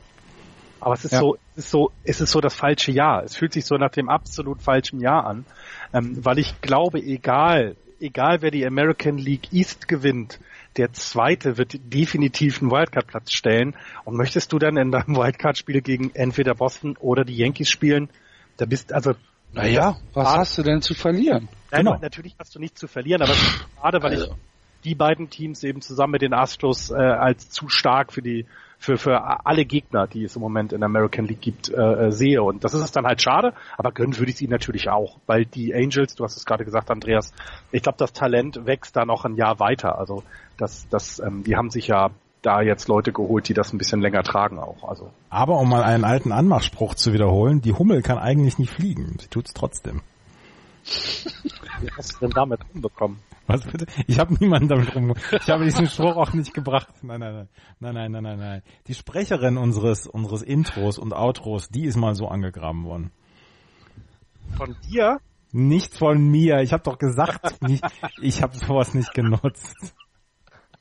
Aber 0.81 0.95
es 0.95 1.05
ist 1.05 1.13
ja. 1.13 1.21
so, 1.21 1.37
es 1.55 1.65
ist 1.65 1.71
so, 1.71 1.91
es 2.05 2.21
ist 2.21 2.31
so 2.31 2.41
das 2.41 2.55
falsche 2.55 2.91
Jahr. 2.91 3.23
Es 3.23 3.37
fühlt 3.37 3.53
sich 3.53 3.67
so 3.67 3.77
nach 3.77 3.91
dem 3.91 4.09
absolut 4.09 4.63
falschen 4.63 4.99
Jahr 5.01 5.27
an, 5.27 5.45
ähm, 5.93 6.19
weil 6.25 6.39
ich 6.39 6.61
glaube, 6.63 6.99
egal, 7.01 7.77
egal 8.01 8.41
wer 8.41 8.51
die 8.51 8.67
American 8.67 9.19
League 9.19 9.53
East 9.53 9.87
gewinnt, 9.89 10.41
der 10.77 10.93
zweite 10.93 11.59
wird 11.59 11.75
definitiv 11.93 12.61
einen 12.61 12.71
Wildcard-Platz 12.71 13.33
stellen. 13.33 13.77
Und 14.05 14.17
möchtest 14.17 14.53
du 14.53 14.59
dann 14.59 14.77
in 14.77 14.91
deinem 14.91 15.17
Wildcard-Spiel 15.17 15.81
gegen 15.81 16.11
entweder 16.15 16.55
Boston 16.55 16.97
oder 16.99 17.25
die 17.25 17.37
Yankees 17.37 17.69
spielen? 17.69 18.09
Da 18.57 18.67
bist 18.67 18.93
also. 18.93 19.15
Naja, 19.53 19.97
was 20.13 20.29
schade. 20.29 20.39
hast 20.39 20.59
du 20.59 20.63
denn 20.63 20.81
zu 20.81 20.95
verlieren? 20.95 21.49
Nein, 21.73 21.85
genau. 21.85 21.99
natürlich 22.01 22.37
hast 22.39 22.55
du 22.55 22.61
nichts 22.61 22.79
zu 22.79 22.87
verlieren, 22.87 23.21
aber 23.21 23.35
gerade 23.81 24.01
weil 24.01 24.13
also. 24.13 24.27
ich 24.27 24.31
die 24.85 24.95
beiden 24.95 25.29
Teams 25.29 25.65
eben 25.65 25.81
zusammen 25.81 26.13
mit 26.13 26.23
den 26.23 26.33
Astros 26.33 26.91
äh, 26.91 26.95
als 26.95 27.51
zu 27.51 27.69
stark 27.69 28.13
für 28.13 28.23
die 28.23 28.47
für, 28.81 28.97
für 28.97 29.47
alle 29.47 29.67
Gegner, 29.67 30.07
die 30.07 30.25
es 30.25 30.35
im 30.35 30.43
Moment 30.43 30.73
in 30.73 30.81
der 30.81 30.87
American 30.87 31.27
League 31.27 31.43
gibt, 31.43 31.69
äh, 31.69 32.07
äh 32.07 32.11
sehe. 32.11 32.43
Und 32.43 32.65
das 32.65 32.73
ist 32.73 32.81
es 32.81 32.91
dann 32.91 33.05
halt 33.05 33.21
schade, 33.21 33.53
aber 33.77 33.93
gönnen 33.93 34.19
würde 34.19 34.31
ich 34.31 34.37
es 34.37 34.43
ihnen 34.43 34.51
natürlich 34.51 34.89
auch, 34.89 35.19
weil 35.27 35.45
die 35.45 35.75
Angels, 35.75 36.15
du 36.15 36.25
hast 36.25 36.39
es 36.39 36.47
gerade 36.47 36.65
gesagt, 36.65 36.91
Andreas, 36.91 37.33
ich 37.73 37.83
glaube, 37.83 37.99
das 37.99 38.15
Talent 38.15 38.65
wächst 38.65 38.97
da 38.97 39.05
noch 39.05 39.27
ein 39.27 39.37
Jahr 39.37 39.61
weiter. 39.61 39.99
Also 39.99 40.23
das, 40.57 40.89
das, 40.89 41.21
ähm, 41.21 41.45
die 41.45 41.57
haben 41.57 41.69
sich 41.71 41.89
ja 41.89 42.11
da 42.41 42.63
jetzt 42.63 42.89
Leute 42.89 43.13
geholt, 43.13 43.51
die 43.51 43.55
das 43.55 43.75
ein 43.75 43.79
bisschen 43.79 44.01
länger 44.01 44.23
tragen 44.23 44.59
auch. 44.59 44.89
Also. 44.89 45.11
Aber 45.29 45.59
um 45.59 45.69
mal 45.69 45.83
einen 45.83 46.05
alten 46.05 46.33
Anmachspruch 46.33 46.95
zu 46.95 47.13
wiederholen, 47.13 47.61
die 47.61 47.75
Hummel 47.75 48.01
kann 48.01 48.19
eigentlich 48.19 48.59
nicht 48.59 48.73
fliegen. 48.73 49.17
Sie 49.21 49.29
tut's 49.29 49.53
trotzdem. 49.53 50.01
Wie 51.81 51.91
hast 51.97 52.15
du 52.15 52.19
denn 52.21 52.31
damit 52.31 52.61
rumbekommen? 52.73 53.19
Was 53.47 53.67
bitte? 53.67 53.87
Ich 54.07 54.19
habe 54.19 54.35
niemanden 54.35 54.69
damit 54.69 54.95
rumgekommen. 54.95 55.41
Ich 55.41 55.49
habe 55.49 55.65
diesen 55.65 55.87
Spruch 55.87 56.17
auch 56.17 56.33
nicht 56.33 56.55
gebracht. 56.55 56.89
Nein, 57.03 57.21
nein, 57.21 57.49
nein, 57.81 57.95
nein, 57.95 57.95
nein, 57.95 58.13
nein, 58.13 58.23
nein, 58.23 58.39
nein. 58.39 58.63
Die 58.87 58.95
Sprecherin 58.95 59.57
unseres 59.57 60.07
unseres 60.07 60.43
Intros 60.43 60.99
und 60.99 61.13
Outros, 61.13 61.69
die 61.69 61.85
ist 61.85 61.97
mal 61.97 62.15
so 62.15 62.29
angegraben 62.29 62.85
worden. 62.85 63.13
Von 64.57 64.77
dir? 64.89 65.21
Nicht 65.53 65.97
von 65.97 66.31
mir. 66.31 66.61
Ich 66.61 66.73
habe 66.73 66.83
doch 66.83 66.99
gesagt, 66.99 67.63
nicht, 67.63 67.85
ich 68.21 68.43
habe 68.43 68.57
sowas 68.57 68.95
nicht 68.95 69.13
genutzt. 69.15 69.75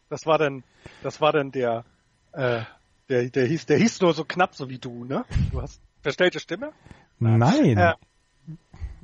Das 0.09 0.25
war 0.25 0.37
dann, 0.37 0.63
das 1.01 1.21
war 1.21 1.31
dann 1.31 1.51
der, 1.51 1.85
äh, 2.33 2.61
der, 3.09 3.29
der 3.29 3.47
hieß, 3.47 3.65
der 3.65 3.77
hieß 3.77 4.01
nur 4.01 4.13
so 4.13 4.25
knapp 4.25 4.55
so 4.55 4.69
wie 4.69 4.79
du, 4.79 5.05
ne? 5.05 5.25
Du 5.51 5.61
hast 5.61 5.81
verstellte 6.01 6.39
Stimme? 6.39 6.71
Nein. 7.19 7.77
Äh, 7.77 7.93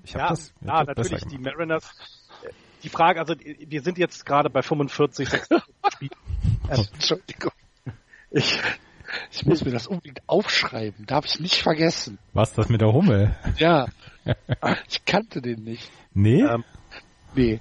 ich 0.06 0.16
hab 0.16 0.22
ja, 0.22 0.30
das, 0.30 0.54
ja, 0.62 0.84
natürlich 0.84 1.26
die 1.26 1.38
Mariners 1.38 1.92
die 2.86 2.90
Frage, 2.90 3.20
also 3.20 3.36
wir 3.36 3.82
sind 3.82 3.98
jetzt 3.98 4.26
gerade 4.26 4.50
bei 4.50 4.62
45, 4.62 5.28
46 5.28 5.74
Spielen. 5.92 6.12
Ähm, 6.70 6.86
Entschuldigung. 6.94 7.52
Ich, 8.30 8.60
ich 9.32 9.46
muss 9.46 9.66
mir 9.66 9.72
das 9.72 9.88
unbedingt 9.88 10.22
aufschreiben. 10.28 11.06
Darf 11.08 11.26
ich 11.26 11.40
nicht 11.40 11.64
vergessen. 11.64 12.20
Was, 12.34 12.54
das 12.54 12.70
mit 12.70 12.82
der 12.82 12.94
Hummel? 12.94 13.36
Ja. 13.58 13.88
Ich 14.90 15.06
kannte 15.06 15.40
den 15.40 15.64
nicht. 15.64 15.92
Nee? 16.16 16.42
Ähm, 16.42 16.64
nee. 17.36 17.60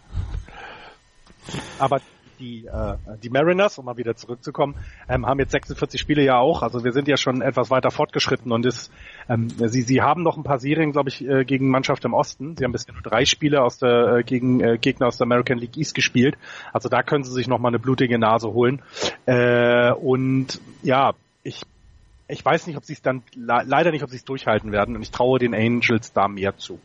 Aber 1.79 2.01
die, 2.39 2.67
äh, 2.67 2.97
die 3.23 3.31
Mariners, 3.31 3.79
um 3.79 3.85
mal 3.85 3.97
wieder 3.97 4.17
zurückzukommen, 4.17 4.75
ähm, 5.09 5.27
haben 5.27 5.39
jetzt 5.39 5.53
46 5.53 6.01
Spiele 6.01 6.23
ja 6.23 6.39
auch. 6.39 6.63
Also 6.63 6.85
wir 6.85 6.93
sind 6.93 7.09
ja 7.09 7.17
schon 7.17 7.43
etwas 7.43 7.71
weiter 7.71 7.91
fortgeschritten 7.91 8.53
und 8.53 8.67
ist, 8.67 8.93
ähm, 9.29 9.49
sie, 9.51 9.83
sie 9.83 10.03
haben 10.03 10.23
noch 10.23 10.37
ein 10.37 10.43
paar 10.43 10.59
Serien, 10.59 10.93
glaube 10.93 11.09
ich, 11.09 11.27
äh, 11.27 11.45
gegen 11.45 11.71
Mannschaft 11.71 12.05
im 12.05 12.15
Osten. 12.15 12.57
Sie 12.57 12.65
haben 12.65 12.73
bisher 12.73 12.95
nur 12.95 13.03
drei 13.03 13.25
Spiele 13.25 13.63
aus 13.63 13.79
der, 13.79 14.19
äh, 14.19 14.23
gegen 14.23 14.61
äh, 14.61 14.79
Gegner 14.79 15.09
aus 15.09 15.19
der 15.19 15.27
American 15.27 15.59
League 15.59 15.77
East 15.77 15.95
gespielt. 15.95 16.37
Also 16.73 16.89
da 16.89 17.03
können 17.03 17.25
sie 17.25 17.33
sich 17.33 17.49
noch 17.49 17.59
mal 17.59 17.69
eine 17.69 17.79
blutige 17.79 18.19
Nase 18.19 18.53
holen. 18.53 18.83
Äh, 19.27 19.93
und 19.93 20.61
ja, 20.83 21.15
ich 21.43 21.63
ich 22.27 22.45
weiß 22.45 22.67
nicht, 22.67 22.77
ob 22.77 22.85
sie 22.85 22.95
es 22.95 23.03
dann 23.03 23.23
leider 23.37 23.91
nicht, 23.91 24.03
ob 24.03 24.11
sie 24.11 24.17
es 24.17 24.25
durchhalten 24.25 24.73
werden 24.73 24.97
und 24.97 25.03
ich 25.03 25.11
traue 25.11 25.39
den 25.39 25.55
Angels 25.55 26.13
da 26.13 26.27
mehr 26.27 26.57
zu. 26.57 26.81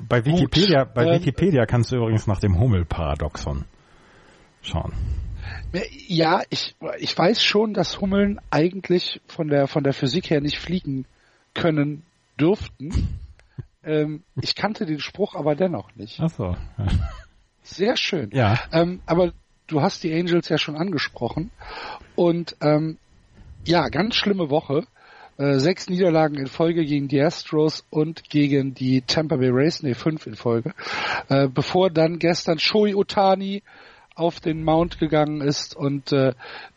Bei 0.00 0.24
Wikipedia, 0.24 0.84
Gut, 0.84 0.94
bei 0.94 1.04
ähm, 1.04 1.20
Wikipedia 1.20 1.66
kannst 1.66 1.92
du 1.92 1.96
übrigens 1.96 2.26
nach 2.26 2.40
dem 2.40 2.58
Hummel-Paradoxon 2.58 3.64
schauen. 4.62 4.92
Ja, 6.06 6.42
ich, 6.50 6.76
ich 6.98 7.16
weiß 7.16 7.42
schon, 7.42 7.74
dass 7.74 8.00
Hummeln 8.00 8.40
eigentlich 8.50 9.20
von 9.26 9.48
der, 9.48 9.66
von 9.66 9.84
der 9.84 9.92
Physik 9.92 10.30
her 10.30 10.40
nicht 10.40 10.58
fliegen 10.58 11.06
können 11.54 12.02
dürften. 12.38 13.18
ähm, 13.84 14.22
ich 14.40 14.54
kannte 14.54 14.86
den 14.86 15.00
Spruch 15.00 15.34
aber 15.34 15.54
dennoch 15.54 15.94
nicht. 15.96 16.20
Ach 16.20 16.30
so. 16.30 16.56
Ja. 16.78 16.86
Sehr 17.62 17.96
schön. 17.96 18.30
Ja. 18.32 18.58
Ähm, 18.72 19.00
aber 19.04 19.32
du 19.66 19.82
hast 19.82 20.02
die 20.02 20.14
Angels 20.14 20.48
ja 20.48 20.58
schon 20.58 20.76
angesprochen. 20.76 21.50
Und 22.16 22.56
ähm, 22.60 22.98
ja, 23.64 23.88
ganz 23.88 24.14
schlimme 24.14 24.48
Woche. 24.48 24.86
Äh, 25.38 25.60
sechs 25.60 25.88
Niederlagen 25.88 26.36
in 26.36 26.48
Folge 26.48 26.84
gegen 26.84 27.06
die 27.06 27.22
Astros 27.22 27.86
und 27.90 28.28
gegen 28.28 28.74
die 28.74 29.02
Tampa 29.02 29.36
Bay 29.36 29.50
Rays, 29.50 29.84
nee, 29.84 29.94
fünf 29.94 30.26
in 30.26 30.34
Folge. 30.34 30.74
Äh, 31.28 31.46
bevor 31.46 31.90
dann 31.90 32.18
gestern 32.18 32.58
Shoei 32.58 32.96
Otani 32.96 33.62
auf 34.16 34.40
den 34.40 34.64
Mount 34.64 34.98
gegangen 34.98 35.40
ist 35.40 35.76
und 35.76 36.12
äh, 36.12 36.32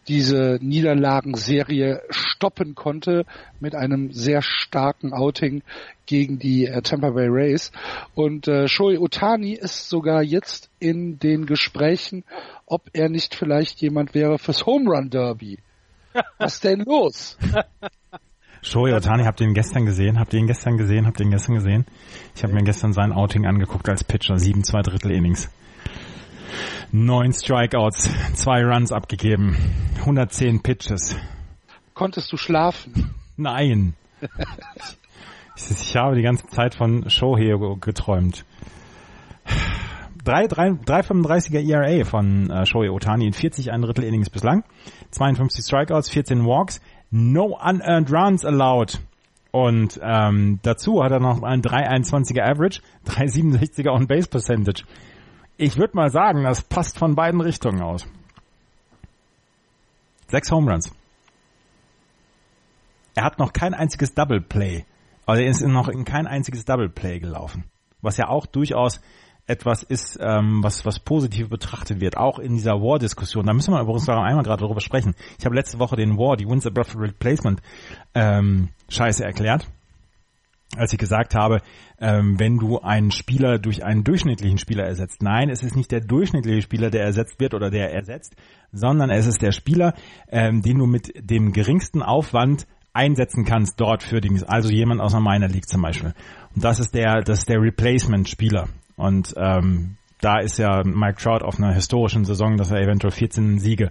diese 0.08 0.60
Niederlagenserie 0.62 2.04
stoppen 2.12 2.76
konnte 2.76 3.26
mit 3.60 3.74
einem 3.74 4.12
sehr 4.12 4.44
starken 4.44 5.12
Outing 5.12 5.64
gegen 6.06 6.38
die 6.38 6.68
äh, 6.68 6.84
Tampa 6.84 7.10
Bay 7.10 7.30
Rays. 7.30 7.72
Und 8.14 8.48
äh, 8.48 8.68
Shoei 8.68 9.00
Otani 9.00 9.54
ist 9.54 9.90
sogar 9.90 10.22
jetzt 10.22 10.70
in 10.78 11.18
den 11.18 11.48
Gesprächen, 11.48 12.24
ob 12.68 12.92
er 12.94 13.10
nicht 13.10 13.34
vielleicht 13.34 13.82
jemand 13.82 14.14
wäre 14.14 14.38
fürs 14.38 14.68
Home 14.68 14.88
Run 14.88 15.10
Derby. 15.10 15.58
Was 16.38 16.60
denn 16.60 16.82
los? 16.82 17.40
Shohei 18.64 18.96
Otani, 18.96 19.24
habt 19.24 19.42
ihr 19.42 19.48
ihn 19.48 19.56
gestern 19.56 19.86
gesehen? 19.86 20.20
Habt 20.20 20.34
ihr 20.34 20.40
ihn 20.40 20.46
gestern 20.46 20.78
gesehen? 20.78 21.08
Habt 21.08 21.20
ihr 21.20 21.26
ihn 21.26 21.32
gestern 21.32 21.56
gesehen? 21.56 21.86
Ich 22.36 22.44
habe 22.44 22.54
mir 22.54 22.64
gestern 22.64 22.94
sein 22.94 23.12
Outing 23.12 23.48
angeguckt 23.48 23.90
als 23.90 24.04
Pitcher. 24.04 24.38
Sieben, 24.38 24.64
zwei 24.64 24.82
Drittel 24.84 25.12
Innings. 25.12 25.50
Neun 26.92 27.34
Strikeouts, 27.34 28.10
zwei 28.36 28.64
Runs 28.64 28.92
abgegeben, 28.92 29.58
110 30.00 30.62
Pitches. 30.62 31.16
Konntest 31.94 32.32
du 32.32 32.38
schlafen? 32.38 33.16
Nein. 33.38 33.96
ich 35.56 35.96
habe 35.96 36.16
die 36.16 36.22
ganze 36.22 36.46
Zeit 36.48 36.76
von 36.76 37.10
Shohei 37.10 37.56
geträumt. 37.80 38.46
3,35er 40.26 41.68
ERA 41.68 42.06
von 42.06 42.52
äh, 42.52 42.66
Shohei 42.68 42.92
Otani 42.92 43.26
in 43.26 43.34
40 43.34 43.72
ein 43.72 43.82
Drittel 43.82 44.04
Innings 44.04 44.30
bislang. 44.30 44.64
52 45.10 45.66
Strikeouts, 45.66 46.10
14 46.10 46.46
Walks, 46.46 46.80
no 47.12 47.58
unearned 47.58 48.12
runs 48.12 48.46
allowed. 48.46 49.00
Und 49.52 50.00
ähm, 50.02 50.60
dazu 50.64 51.04
hat 51.04 51.12
er 51.12 51.20
noch 51.20 51.44
ein 51.44 51.62
3,21er 51.62 52.42
Average, 52.42 52.82
3,67er 53.06 53.92
On-Base 53.92 54.30
Percentage. 54.30 54.84
Ich 55.58 55.78
würde 55.78 55.96
mal 55.96 56.10
sagen, 56.10 56.44
das 56.44 56.62
passt 56.62 56.98
von 56.98 57.16
beiden 57.16 57.42
Richtungen 57.42 57.82
aus. 57.82 58.08
Sechs 60.28 60.50
Home 60.52 60.72
Runs. 60.72 60.92
Er 63.14 63.26
hat 63.26 63.38
noch 63.38 63.52
kein 63.52 63.74
einziges 63.74 64.14
Double 64.14 64.40
Play. 64.40 64.86
Also 65.26 65.44
er 65.44 65.50
ist 65.50 65.62
noch 65.62 65.90
in 65.90 66.06
kein 66.06 66.26
einziges 66.26 66.64
Double 66.64 66.90
Play 66.90 67.20
gelaufen. 67.20 67.66
Was 68.02 68.18
ja 68.18 68.30
auch 68.30 68.46
durchaus 68.46 69.02
etwas 69.52 69.84
ist, 69.84 70.18
ähm, 70.22 70.64
was, 70.64 70.86
was 70.86 71.00
positiv 71.00 71.50
betrachtet 71.50 72.00
wird, 72.00 72.16
auch 72.18 72.40
in 72.40 72.54
dieser 72.56 72.82
War-Diskussion. 72.82 73.46
Da 73.46 73.54
müssen 73.54 73.74
wir 73.74 73.82
übrigens 73.82 74.08
noch 74.08 74.16
einmal 74.16 74.44
gerade 74.44 74.64
darüber 74.64 74.80
sprechen. 74.80 75.14
Ich 75.38 75.46
habe 75.46 75.56
letzte 75.56 75.78
Woche 75.78 75.98
den 75.98 76.18
War, 76.18 76.38
die 76.38 76.48
Wins 76.48 76.66
Above 76.66 76.98
Replacement 76.98 77.62
ähm, 78.16 78.70
Scheiße 78.90 79.24
erklärt, 79.26 79.68
als 80.78 80.94
ich 80.94 81.00
gesagt 81.00 81.36
habe, 81.36 81.62
ähm, 82.00 82.40
wenn 82.40 82.58
du 82.58 82.80
einen 82.80 83.12
Spieler 83.12 83.60
durch 83.60 83.84
einen 83.84 84.06
durchschnittlichen 84.06 84.58
Spieler 84.58 84.86
ersetzt. 84.86 85.22
Nein, 85.22 85.50
es 85.50 85.64
ist 85.64 85.76
nicht 85.76 85.92
der 85.92 86.00
durchschnittliche 86.00 86.62
Spieler, 86.62 86.90
der 86.90 87.04
ersetzt 87.04 87.40
wird 87.40 87.54
oder 87.54 87.70
der 87.70 87.94
ersetzt, 87.94 88.36
sondern 88.72 89.10
es 89.10 89.28
ist 89.28 89.42
der 89.42 89.52
Spieler, 89.52 89.94
ähm, 90.30 90.62
den 90.62 90.78
du 90.78 90.86
mit 90.86 91.12
dem 91.30 91.52
geringsten 91.52 92.02
Aufwand 92.02 92.66
einsetzen 92.94 93.46
kannst 93.46 93.80
dort 93.80 94.02
für 94.04 94.22
Dings. 94.22 94.44
Also 94.44 94.70
jemand 94.70 95.02
aus 95.02 95.14
einer 95.14 95.30
Minor 95.30 95.50
League 95.50 95.68
zum 95.68 95.82
Beispiel. 95.82 96.14
Und 96.56 96.64
das 96.64 96.80
ist 96.80 96.94
der, 96.94 97.22
das 97.22 97.40
ist 97.40 97.50
der 97.50 97.62
Replacement-Spieler. 97.62 98.68
Und 99.02 99.34
ähm, 99.38 99.98
da 100.22 100.40
ist 100.40 100.58
ja 100.58 100.84
Mike 100.84 101.22
Trout 101.22 101.44
auf 101.44 101.58
einer 101.58 101.74
historischen 101.74 102.26
Saison, 102.26 102.58
dass 102.58 102.72
er 102.72 102.82
eventuell 102.82 103.12
14 103.12 103.60
Siege, 103.60 103.90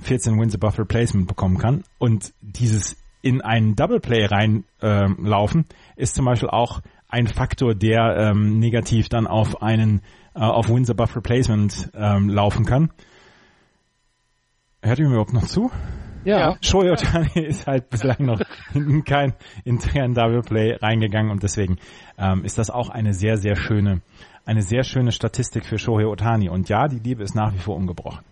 14 0.00 0.38
Wins 0.38 0.54
above 0.54 0.78
Replacement 0.78 1.28
bekommen 1.28 1.58
kann. 1.58 1.84
Und 1.98 2.34
dieses 2.40 2.96
in 3.22 3.40
einen 3.40 3.76
Double 3.76 4.00
Play 4.00 4.26
reinlaufen 4.26 5.64
äh, 5.68 6.02
ist 6.02 6.14
zum 6.14 6.24
Beispiel 6.24 6.50
auch 6.50 6.80
ein 7.08 7.28
Faktor, 7.28 7.74
der 7.74 8.16
ähm, 8.18 8.58
negativ 8.58 9.08
dann 9.08 9.26
auf 9.26 9.62
einen 9.62 10.02
äh, 10.34 10.40
auf 10.40 10.68
Wins 10.68 10.90
above 10.90 11.16
Replacement 11.16 11.90
ähm, 11.94 12.28
laufen 12.28 12.66
kann. 12.66 12.90
Hört 14.82 14.98
ihr 14.98 15.06
mir 15.06 15.14
überhaupt 15.14 15.32
noch 15.32 15.46
zu? 15.46 15.70
Ja. 16.26 16.56
Shohei 16.60 16.90
Otani 16.90 17.46
ist 17.46 17.66
halt 17.66 17.88
bislang 17.88 18.26
noch 18.26 18.40
in 18.74 19.04
kein 19.04 19.34
internen 19.64 20.14
Double 20.14 20.42
Play 20.42 20.74
reingegangen 20.74 21.30
und 21.30 21.42
deswegen 21.42 21.78
ähm, 22.18 22.44
ist 22.44 22.58
das 22.58 22.68
auch 22.68 22.90
eine 22.90 23.14
sehr, 23.14 23.36
sehr 23.36 23.54
schöne, 23.54 24.00
eine 24.44 24.62
sehr 24.62 24.82
schöne 24.82 25.12
Statistik 25.12 25.64
für 25.64 25.78
Shohei 25.78 26.06
Otani. 26.06 26.48
Und 26.48 26.68
ja, 26.68 26.88
die 26.88 26.98
Liebe 26.98 27.22
ist 27.22 27.36
nach 27.36 27.54
wie 27.54 27.58
vor 27.58 27.76
ungebrochen. 27.76 28.24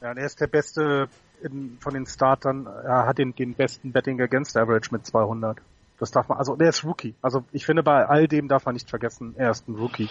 Ja, 0.00 0.10
und 0.10 0.18
er 0.18 0.26
ist 0.26 0.40
der 0.40 0.48
beste 0.48 1.08
in, 1.42 1.78
von 1.80 1.94
den 1.94 2.06
Startern. 2.06 2.66
Er 2.66 3.06
hat 3.06 3.18
den, 3.18 3.34
den 3.34 3.54
besten 3.54 3.92
Betting 3.92 4.20
Against 4.20 4.56
Average 4.56 4.88
mit 4.90 5.06
200. 5.06 5.58
Das 5.98 6.10
darf 6.10 6.28
man, 6.28 6.38
also 6.38 6.56
der 6.56 6.70
ist 6.70 6.84
Rookie. 6.84 7.14
Also 7.22 7.44
ich 7.52 7.64
finde, 7.64 7.82
bei 7.82 8.04
all 8.04 8.26
dem 8.26 8.48
darf 8.48 8.66
man 8.66 8.74
nicht 8.74 8.90
vergessen, 8.90 9.34
er 9.36 9.50
ist 9.50 9.66
ein 9.68 9.76
Rookie. 9.76 10.10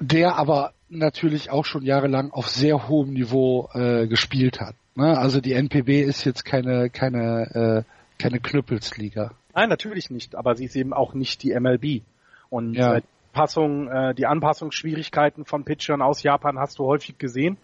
Der 0.00 0.36
aber 0.36 0.72
natürlich 0.88 1.50
auch 1.50 1.64
schon 1.64 1.82
jahrelang 1.82 2.30
auf 2.32 2.48
sehr 2.48 2.88
hohem 2.88 3.12
Niveau 3.12 3.68
äh, 3.72 4.06
gespielt 4.06 4.60
hat. 4.60 4.74
Ne? 4.94 5.16
Also 5.18 5.40
die 5.40 5.52
NPB 5.52 6.02
ist 6.02 6.24
jetzt 6.24 6.44
keine, 6.44 6.90
keine, 6.90 7.84
äh, 7.86 8.22
keine 8.22 8.40
Knüppelsliga. 8.40 9.32
Nein, 9.54 9.68
natürlich 9.68 10.10
nicht, 10.10 10.34
aber 10.34 10.54
sie 10.54 10.64
ist 10.64 10.76
eben 10.76 10.92
auch 10.92 11.14
nicht 11.14 11.42
die 11.42 11.58
MLB. 11.58 12.02
Und 12.50 12.74
ja. 12.74 12.96
äh, 12.96 13.02
Passung, 13.32 13.88
äh, 13.88 14.14
die 14.14 14.26
Anpassungsschwierigkeiten 14.26 15.44
von 15.44 15.64
Pitchern 15.64 16.02
aus 16.02 16.22
Japan 16.22 16.58
hast 16.58 16.78
du 16.78 16.84
häufig 16.84 17.18
gesehen. 17.18 17.56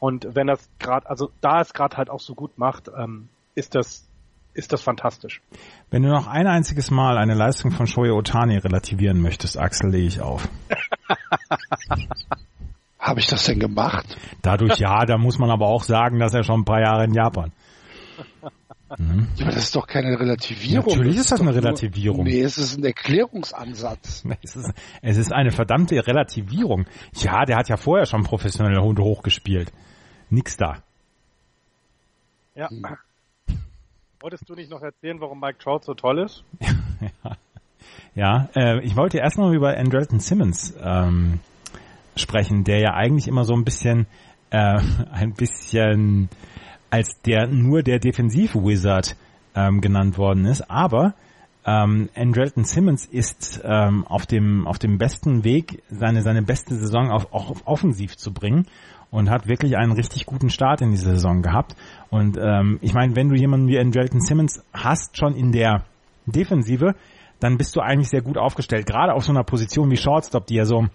Und 0.00 0.34
wenn 0.34 0.48
das 0.48 0.68
gerade, 0.78 1.08
also 1.08 1.30
da 1.40 1.60
es 1.60 1.74
gerade 1.74 1.96
halt 1.96 2.10
auch 2.10 2.20
so 2.20 2.34
gut 2.34 2.58
macht, 2.58 2.90
ähm, 2.96 3.28
ist 3.54 3.74
das 3.74 4.08
ist 4.54 4.72
das 4.72 4.82
fantastisch. 4.82 5.40
Wenn 5.90 6.02
du 6.02 6.08
noch 6.10 6.26
ein 6.26 6.46
einziges 6.46 6.90
Mal 6.90 7.18
eine 7.18 7.34
Leistung 7.34 7.70
von 7.70 7.86
Shoya 7.86 8.12
Otani 8.12 8.58
relativieren 8.58 9.20
möchtest, 9.20 9.58
Axel, 9.58 9.90
lege 9.90 10.06
ich 10.06 10.20
auf. 10.20 10.48
Habe 12.98 13.20
ich 13.20 13.26
das 13.26 13.44
denn 13.44 13.58
gemacht? 13.58 14.16
Dadurch 14.42 14.78
ja, 14.78 15.04
da 15.04 15.18
muss 15.18 15.38
man 15.38 15.50
aber 15.50 15.66
auch 15.66 15.82
sagen, 15.82 16.18
dass 16.20 16.34
er 16.34 16.44
schon 16.44 16.60
ein 16.60 16.64
paar 16.64 16.80
Jahre 16.80 17.04
in 17.04 17.14
Japan. 17.14 17.52
Mhm. 18.98 19.28
Ja, 19.36 19.46
aber 19.46 19.54
das 19.54 19.64
ist 19.64 19.74
doch 19.74 19.86
keine 19.86 20.20
Relativierung. 20.20 20.86
Natürlich 20.86 21.16
ist 21.16 21.32
das 21.32 21.40
eine 21.40 21.54
Relativierung. 21.54 22.24
nee, 22.24 22.42
es 22.42 22.58
ist 22.58 22.76
ein 22.76 22.84
Erklärungsansatz. 22.84 24.24
Es 24.42 24.54
ist, 24.54 24.72
es 25.00 25.16
ist 25.16 25.32
eine 25.32 25.50
verdammte 25.50 26.06
Relativierung. 26.06 26.86
Ja, 27.14 27.44
der 27.44 27.56
hat 27.56 27.68
ja 27.68 27.76
vorher 27.76 28.06
schon 28.06 28.22
professionell 28.22 28.78
Hunde 28.78 29.02
hochgespielt. 29.02 29.72
Nix 30.30 30.56
da. 30.56 30.82
Ja. 32.54 32.68
Hm. 32.68 32.84
Wolltest 34.22 34.48
du 34.48 34.54
nicht 34.54 34.70
noch 34.70 34.82
erzählen, 34.82 35.20
warum 35.20 35.40
Mike 35.40 35.58
Trout 35.58 35.80
so 35.82 35.94
toll 35.94 36.20
ist? 36.20 36.44
ja, 37.00 37.36
ja 38.14 38.48
äh, 38.54 38.80
ich 38.84 38.94
wollte 38.94 39.18
erst 39.18 39.36
mal 39.36 39.52
über 39.52 39.76
Andrelton 39.76 40.20
Simmons 40.20 40.72
ähm, 40.80 41.40
sprechen, 42.14 42.62
der 42.62 42.78
ja 42.78 42.94
eigentlich 42.94 43.26
immer 43.26 43.42
so 43.42 43.52
ein 43.54 43.64
bisschen, 43.64 44.06
äh, 44.50 44.78
ein 45.10 45.34
bisschen 45.34 46.28
als 46.88 47.20
der 47.22 47.48
nur 47.48 47.82
der 47.82 47.98
Defensiv-Wizard 47.98 49.16
ähm, 49.56 49.80
genannt 49.80 50.18
worden 50.18 50.44
ist, 50.44 50.70
aber 50.70 51.14
ähm, 51.66 52.08
Andrelton 52.14 52.64
Simmons 52.64 53.06
ist 53.06 53.60
ähm, 53.64 54.06
auf 54.06 54.26
dem 54.26 54.68
auf 54.68 54.78
dem 54.78 54.98
besten 54.98 55.42
Weg, 55.42 55.82
seine 55.90 56.22
seine 56.22 56.42
beste 56.42 56.76
Saison 56.76 57.10
auf, 57.10 57.32
auch 57.32 57.56
offensiv 57.64 58.16
zu 58.16 58.32
bringen 58.32 58.68
und 59.12 59.30
hat 59.30 59.46
wirklich 59.46 59.76
einen 59.76 59.92
richtig 59.92 60.26
guten 60.26 60.50
Start 60.50 60.80
in 60.80 60.90
diese 60.90 61.10
Saison 61.10 61.42
gehabt. 61.42 61.76
Und 62.10 62.36
ähm, 62.40 62.78
ich 62.80 62.94
meine, 62.94 63.14
wenn 63.14 63.28
du 63.28 63.36
jemanden 63.36 63.68
wie 63.68 63.78
Andrelton 63.78 64.20
Simmons 64.20 64.64
hast 64.72 65.18
schon 65.18 65.34
in 65.34 65.52
der 65.52 65.84
Defensive, 66.26 66.94
dann 67.38 67.58
bist 67.58 67.76
du 67.76 67.80
eigentlich 67.80 68.08
sehr 68.08 68.22
gut 68.22 68.38
aufgestellt. 68.38 68.86
Gerade 68.86 69.12
auf 69.12 69.24
so 69.24 69.30
einer 69.30 69.44
Position 69.44 69.90
wie 69.90 69.96
Shortstop, 69.96 70.46
die 70.46 70.54
ja 70.54 70.64
so 70.64 70.86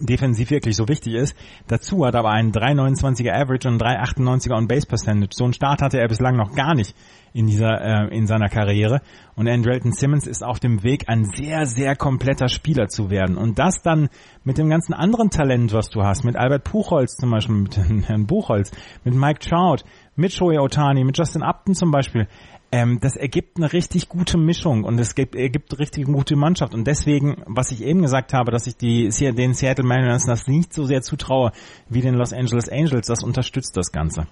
defensiv 0.00 0.50
wirklich 0.50 0.76
so 0.76 0.88
wichtig 0.88 1.14
ist. 1.14 1.36
Dazu 1.68 2.04
hat 2.04 2.14
aber 2.14 2.30
einen 2.30 2.52
3,29er 2.52 3.32
Average 3.32 3.68
und 3.68 3.80
3,98er 3.80 4.56
on 4.56 4.68
Base 4.68 4.86
Percentage. 4.86 5.30
So 5.34 5.44
einen 5.44 5.52
Start 5.52 5.82
hatte 5.82 5.98
er 5.98 6.08
bislang 6.08 6.36
noch 6.36 6.54
gar 6.54 6.74
nicht 6.74 6.94
in 7.32 7.46
dieser 7.46 7.80
äh, 7.82 8.16
in 8.16 8.26
seiner 8.26 8.48
Karriere 8.48 9.02
und 9.34 9.46
Andrelton 9.46 9.92
Simmons 9.92 10.26
ist 10.26 10.42
auf 10.42 10.58
dem 10.58 10.82
Weg 10.82 11.04
ein 11.08 11.26
sehr 11.26 11.66
sehr 11.66 11.94
kompletter 11.94 12.48
Spieler 12.48 12.88
zu 12.88 13.10
werden 13.10 13.36
und 13.36 13.58
das 13.58 13.82
dann 13.82 14.08
mit 14.42 14.56
dem 14.56 14.70
ganzen 14.70 14.94
anderen 14.94 15.28
Talent, 15.28 15.74
was 15.74 15.90
du 15.90 16.02
hast, 16.02 16.24
mit 16.24 16.34
Albert 16.34 16.64
Puchholz 16.64 17.16
zum 17.16 17.30
Beispiel, 17.30 17.54
mit 17.56 17.76
Herrn 18.08 18.26
Buchholz, 18.26 18.70
mit 19.04 19.14
Mike 19.14 19.40
Trout, 19.40 19.84
mit 20.14 20.32
Shohei 20.32 20.58
Otani, 20.58 21.04
mit 21.04 21.18
Justin 21.18 21.42
Upton 21.42 21.74
zum 21.74 21.90
Beispiel 21.90 22.26
ähm, 22.72 22.98
das 23.00 23.16
ergibt 23.16 23.56
eine 23.56 23.72
richtig 23.72 24.08
gute 24.08 24.38
Mischung 24.38 24.84
und 24.84 24.98
es 24.98 25.14
gibt, 25.14 25.34
ergibt 25.34 25.78
richtig 25.78 26.06
gute 26.06 26.36
Mannschaft. 26.36 26.74
Und 26.74 26.86
deswegen, 26.86 27.42
was 27.46 27.70
ich 27.70 27.82
eben 27.82 28.02
gesagt 28.02 28.32
habe, 28.32 28.50
dass 28.50 28.66
ich 28.66 28.76
die, 28.76 29.08
den 29.08 29.54
Seattle 29.54 29.84
Mariners 29.84 30.26
das 30.26 30.46
nicht 30.48 30.74
so 30.74 30.84
sehr 30.84 31.02
zutraue 31.02 31.52
wie 31.88 32.00
den 32.00 32.14
Los 32.14 32.32
Angeles 32.32 32.68
Angels, 32.68 33.06
das 33.06 33.22
unterstützt 33.22 33.76
das 33.76 33.92
Ganze. 33.92 34.26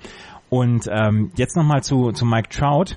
Und 0.50 0.88
ähm, 0.90 1.30
jetzt 1.36 1.56
nochmal 1.56 1.82
zu, 1.82 2.12
zu 2.12 2.26
Mike 2.26 2.48
Trout. 2.48 2.96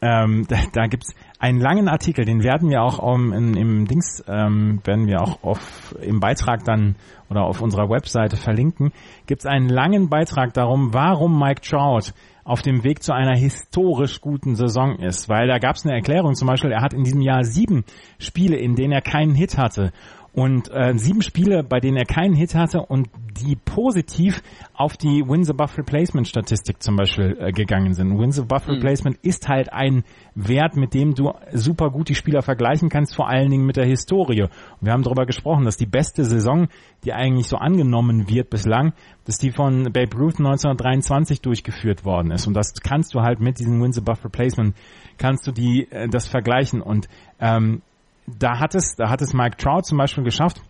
Ähm, 0.00 0.46
da, 0.48 0.56
da 0.72 0.86
gibt's 0.86 1.14
einen 1.38 1.60
langen 1.60 1.88
Artikel, 1.88 2.24
den 2.24 2.42
werden 2.42 2.70
wir 2.70 2.82
auch 2.82 2.98
um, 2.98 3.32
in, 3.32 3.54
im 3.54 3.86
Dings, 3.86 4.22
ähm, 4.26 4.80
werden 4.84 5.06
wir 5.06 5.20
auch 5.20 5.42
auf, 5.44 5.94
im 6.00 6.18
Beitrag 6.18 6.64
dann 6.64 6.96
oder 7.30 7.44
auf 7.44 7.60
unserer 7.60 7.88
Webseite 7.88 8.36
verlinken. 8.36 8.92
Gibt's 9.26 9.46
einen 9.46 9.68
langen 9.68 10.08
Beitrag 10.08 10.54
darum, 10.54 10.92
warum 10.92 11.38
Mike 11.38 11.60
Trout 11.60 12.12
auf 12.44 12.62
dem 12.62 12.84
Weg 12.84 13.02
zu 13.02 13.12
einer 13.12 13.36
historisch 13.36 14.20
guten 14.20 14.56
Saison 14.56 14.98
ist, 14.98 15.28
weil 15.28 15.46
da 15.46 15.58
gab 15.58 15.76
es 15.76 15.84
eine 15.84 15.94
Erklärung, 15.94 16.34
zum 16.34 16.48
Beispiel, 16.48 16.72
er 16.72 16.82
hat 16.82 16.94
in 16.94 17.04
diesem 17.04 17.20
Jahr 17.20 17.44
sieben 17.44 17.84
Spiele, 18.18 18.56
in 18.56 18.74
denen 18.74 18.92
er 18.92 19.02
keinen 19.02 19.34
Hit 19.34 19.58
hatte 19.58 19.92
und 20.34 20.70
äh, 20.72 20.96
sieben 20.96 21.20
Spiele, 21.20 21.62
bei 21.62 21.78
denen 21.78 21.96
er 21.96 22.06
keinen 22.06 22.34
Hit 22.34 22.54
hatte 22.54 22.80
und 22.80 23.08
die 23.40 23.56
positiv 23.56 24.42
auf 24.74 24.96
die 24.96 25.22
Wins 25.26 25.50
Above 25.50 25.78
Replacement 25.78 26.26
Statistik 26.26 26.82
zum 26.82 26.96
Beispiel 26.96 27.36
äh, 27.38 27.52
gegangen 27.52 27.92
sind. 27.92 28.18
Wins 28.18 28.40
Above 28.40 28.64
mhm. 28.66 28.74
Replacement 28.76 29.18
ist 29.22 29.48
halt 29.48 29.72
ein 29.72 30.04
Wert, 30.34 30.76
mit 30.76 30.94
dem 30.94 31.14
du 31.14 31.32
super 31.52 31.90
gut 31.90 32.08
die 32.08 32.14
Spieler 32.14 32.40
vergleichen 32.40 32.88
kannst, 32.88 33.14
vor 33.14 33.28
allen 33.28 33.50
Dingen 33.50 33.66
mit 33.66 33.76
der 33.76 33.84
Historie. 33.84 34.42
Und 34.42 34.50
wir 34.80 34.92
haben 34.92 35.02
darüber 35.02 35.26
gesprochen, 35.26 35.64
dass 35.64 35.76
die 35.76 35.86
beste 35.86 36.24
Saison, 36.24 36.68
die 37.04 37.12
eigentlich 37.12 37.48
so 37.48 37.56
angenommen 37.56 38.28
wird 38.28 38.48
bislang, 38.48 38.94
dass 39.26 39.36
die 39.36 39.50
von 39.50 39.84
Babe 39.92 40.16
Ruth 40.16 40.38
1923 40.38 41.42
durchgeführt 41.42 42.06
worden 42.06 42.30
ist. 42.30 42.46
Und 42.46 42.54
das 42.54 42.72
kannst 42.82 43.14
du 43.14 43.20
halt 43.20 43.40
mit 43.40 43.58
diesem 43.58 43.82
Wins 43.82 43.98
Above 43.98 44.24
Replacement 44.24 44.74
kannst 45.18 45.46
du 45.46 45.52
die 45.52 45.90
äh, 45.90 46.08
das 46.08 46.26
vergleichen 46.26 46.80
und 46.80 47.08
ähm, 47.38 47.82
da 48.26 48.58
hat 48.58 48.74
es, 48.74 48.94
da 48.96 49.10
hat 49.10 49.22
es 49.22 49.32
Mike 49.32 49.56
Trout 49.56 49.82
zum 49.82 49.98
Beispiel 49.98 50.24
geschafft, 50.24 50.62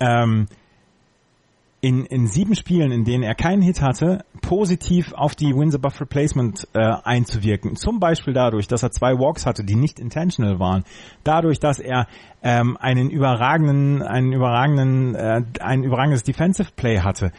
ähm, 0.00 0.46
in, 1.82 2.04
in 2.04 2.26
sieben 2.26 2.54
Spielen, 2.54 2.92
in 2.92 3.04
denen 3.04 3.22
er 3.22 3.34
keinen 3.34 3.62
Hit 3.62 3.80
hatte, 3.80 4.24
positiv 4.42 5.14
auf 5.14 5.34
die 5.34 5.54
Wins 5.54 5.74
above 5.74 6.00
Replacement 6.00 6.68
äh, 6.74 6.78
einzuwirken. 7.04 7.74
Zum 7.76 8.00
Beispiel 8.00 8.34
dadurch, 8.34 8.68
dass 8.68 8.82
er 8.82 8.90
zwei 8.90 9.14
Walks 9.14 9.46
hatte, 9.46 9.64
die 9.64 9.76
nicht 9.76 9.98
intentional 9.98 10.58
waren. 10.58 10.84
Dadurch, 11.24 11.58
dass 11.58 11.78
er 11.78 12.06
ähm, 12.42 12.76
einen 12.76 13.08
überragenden, 13.08 14.02
einen 14.02 14.32
überragenden, 14.32 15.14
äh, 15.14 15.42
ein 15.60 15.82
überragendes 15.82 16.22
Defensive 16.22 16.70
Play 16.76 17.00
hatte. 17.00 17.32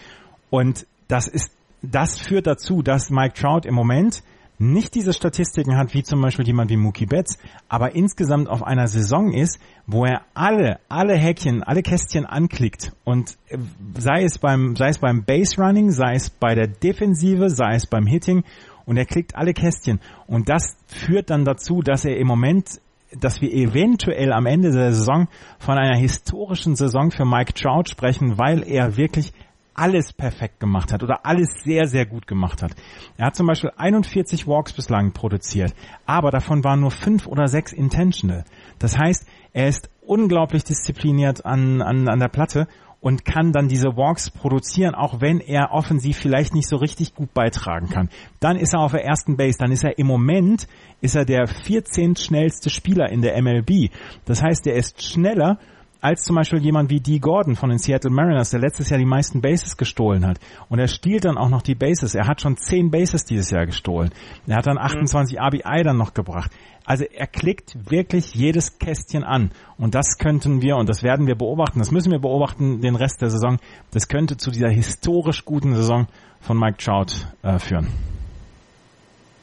Und 0.49 0.87
das 1.07 1.27
ist, 1.27 1.51
das 1.83 2.19
führt 2.19 2.47
dazu, 2.47 2.81
dass 2.81 3.11
Mike 3.11 3.35
Trout 3.35 3.67
im 3.67 3.75
Moment 3.75 4.23
nicht 4.61 4.93
diese 4.95 5.11
Statistiken 5.11 5.75
hat 5.75 5.93
wie 5.93 6.03
zum 6.03 6.21
Beispiel 6.21 6.45
jemand 6.45 6.69
wie 6.69 6.77
Mookie 6.77 7.07
Betts, 7.07 7.37
aber 7.67 7.95
insgesamt 7.95 8.47
auf 8.47 8.63
einer 8.63 8.87
Saison 8.87 9.33
ist, 9.33 9.59
wo 9.87 10.05
er 10.05 10.21
alle, 10.33 10.79
alle 10.87 11.17
Häkchen, 11.17 11.63
alle 11.63 11.81
Kästchen 11.81 12.25
anklickt 12.25 12.93
und 13.03 13.37
äh, 13.49 13.57
sei 13.97 14.23
es 14.23 14.37
beim, 14.37 14.75
sei 14.75 14.89
es 14.89 14.99
beim 14.99 15.23
Base 15.23 15.59
Running, 15.59 15.91
sei 15.91 16.13
es 16.13 16.29
bei 16.29 16.53
der 16.55 16.67
Defensive, 16.67 17.49
sei 17.49 17.75
es 17.75 17.87
beim 17.87 18.05
Hitting 18.05 18.43
und 18.85 18.97
er 18.97 19.05
klickt 19.05 19.35
alle 19.35 19.53
Kästchen. 19.53 19.99
Und 20.27 20.47
das 20.47 20.77
führt 20.87 21.29
dann 21.29 21.43
dazu, 21.43 21.81
dass 21.81 22.05
er 22.05 22.17
im 22.17 22.27
Moment 22.27 22.79
dass 23.19 23.41
wir 23.41 23.51
eventuell 23.51 24.31
am 24.31 24.45
Ende 24.45 24.71
der 24.71 24.93
Saison 24.93 25.27
von 25.59 25.77
einer 25.77 25.97
historischen 25.97 26.77
Saison 26.77 27.11
für 27.11 27.25
Mike 27.25 27.53
Trout 27.53 27.89
sprechen, 27.89 28.37
weil 28.37 28.63
er 28.65 28.95
wirklich 28.95 29.33
alles 29.73 30.13
perfekt 30.13 30.59
gemacht 30.59 30.91
hat 30.91 31.03
oder 31.03 31.25
alles 31.25 31.49
sehr, 31.63 31.87
sehr 31.87 32.05
gut 32.05 32.27
gemacht 32.27 32.61
hat. 32.61 32.71
Er 33.17 33.27
hat 33.27 33.35
zum 33.35 33.47
Beispiel 33.47 33.71
41 33.75 34.47
Walks 34.47 34.73
bislang 34.73 35.13
produziert, 35.13 35.73
aber 36.05 36.31
davon 36.31 36.63
waren 36.63 36.81
nur 36.81 36.91
fünf 36.91 37.27
oder 37.27 37.47
sechs 37.47 37.73
intentional. 37.73 38.43
Das 38.79 38.97
heißt, 38.97 39.27
er 39.53 39.67
ist 39.67 39.89
unglaublich 40.05 40.63
diszipliniert 40.63 41.45
an, 41.45 41.81
an, 41.81 42.07
an 42.07 42.19
der 42.19 42.27
Platte 42.27 42.67
und 43.01 43.25
kann 43.25 43.51
dann 43.51 43.67
diese 43.67 43.97
Walks 43.97 44.29
produzieren, 44.29 44.93
auch 44.93 45.19
wenn 45.19 45.39
er 45.39 45.71
offensiv 45.71 46.17
vielleicht 46.17 46.53
nicht 46.53 46.69
so 46.69 46.77
richtig 46.77 47.15
gut 47.15 47.33
beitragen 47.33 47.89
kann. 47.89 48.09
Dann 48.39 48.57
ist 48.57 48.73
er 48.73 48.81
auf 48.81 48.91
der 48.91 49.03
ersten 49.03 49.35
Base, 49.35 49.57
dann 49.57 49.71
ist 49.71 49.83
er 49.83 49.97
im 49.97 50.07
Moment, 50.07 50.67
ist 51.01 51.15
er 51.15 51.25
der 51.25 51.47
14. 51.47 52.15
schnellste 52.15 52.69
Spieler 52.69 53.09
in 53.11 53.21
der 53.21 53.41
MLB. 53.41 53.91
Das 54.25 54.43
heißt, 54.43 54.67
er 54.67 54.75
ist 54.75 55.03
schneller 55.03 55.57
als 56.01 56.23
zum 56.23 56.35
Beispiel 56.35 56.59
jemand 56.59 56.89
wie 56.89 56.99
Dee 56.99 57.19
Gordon 57.19 57.55
von 57.55 57.69
den 57.69 57.77
Seattle 57.77 58.09
Mariners, 58.09 58.49
der 58.49 58.59
letztes 58.59 58.89
Jahr 58.89 58.99
die 58.99 59.05
meisten 59.05 59.39
Bases 59.41 59.77
gestohlen 59.77 60.25
hat. 60.25 60.39
Und 60.67 60.79
er 60.79 60.87
stiehlt 60.87 61.25
dann 61.25 61.37
auch 61.37 61.49
noch 61.49 61.61
die 61.61 61.75
Bases. 61.75 62.15
Er 62.15 62.27
hat 62.27 62.41
schon 62.41 62.57
10 62.57 62.89
Bases 62.89 63.23
dieses 63.23 63.51
Jahr 63.51 63.67
gestohlen. 63.67 64.11
Er 64.47 64.57
hat 64.57 64.67
dann 64.67 64.79
28 64.79 65.37
mhm. 65.37 65.45
RBI 65.45 65.83
dann 65.83 65.97
noch 65.97 66.13
gebracht. 66.13 66.51
Also 66.85 67.05
er 67.05 67.27
klickt 67.27 67.91
wirklich 67.91 68.33
jedes 68.33 68.79
Kästchen 68.79 69.23
an. 69.23 69.51
Und 69.77 69.93
das 69.93 70.17
könnten 70.17 70.61
wir, 70.61 70.77
und 70.77 70.89
das 70.89 71.03
werden 71.03 71.27
wir 71.27 71.35
beobachten, 71.35 71.79
das 71.79 71.91
müssen 71.91 72.11
wir 72.11 72.19
beobachten 72.19 72.81
den 72.81 72.95
Rest 72.95 73.21
der 73.21 73.29
Saison, 73.29 73.59
das 73.91 74.07
könnte 74.07 74.37
zu 74.37 74.49
dieser 74.49 74.69
historisch 74.69 75.45
guten 75.45 75.75
Saison 75.75 76.07
von 76.39 76.57
Mike 76.57 76.77
Trout 76.77 77.27
äh, 77.43 77.59
führen. 77.59 77.87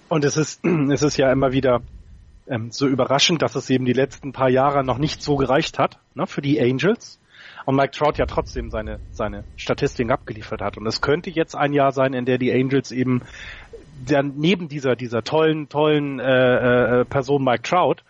Und 0.09 0.25
es 0.25 0.37
ist, 0.37 0.61
es 0.93 1.03
ist 1.03 1.17
ja 1.17 1.31
immer 1.31 1.53
wieder 1.53 1.81
ähm, 2.49 2.71
so 2.71 2.87
überraschend, 2.87 3.43
dass 3.43 3.55
es 3.55 3.71
eben 3.71 3.85
die 3.85 3.93
letzten 3.93 4.33
paar 4.33 4.51
Jahre 4.51 4.85
noch 4.85 4.99
nicht 4.99 5.23
so 5.23 5.37
gereicht 5.37 5.79
hat 5.79 5.99
ne, 6.15 6.27
für 6.27 6.43
die 6.43 6.61
Angels. 6.61 7.21
Und 7.67 7.77
Mike 7.77 7.91
Trout 7.91 8.15
ja 8.17 8.27
trotzdem 8.27 8.71
seine, 8.71 8.99
seine 9.11 9.45
Statistiken 9.57 10.11
abgeliefert 10.11 10.63
hat. 10.63 10.79
Und 10.79 10.87
es 10.87 11.01
könnte 11.01 11.31
jetzt 11.31 11.55
ein 11.55 11.73
Jahr 11.73 11.93
sein, 11.93 12.15
in 12.15 12.25
der 12.25 12.39
die 12.39 12.53
Angels 12.53 12.93
eben 12.93 13.23
dann 14.07 14.35
neben 14.37 14.69
dieser, 14.69 14.97
dieser 14.97 15.23
tollen, 15.23 15.69
tollen 15.69 16.19
äh, 16.19 17.01
äh, 17.01 17.05
Person 17.05 17.45
Mike 17.45 17.63
Trout 17.63 18.03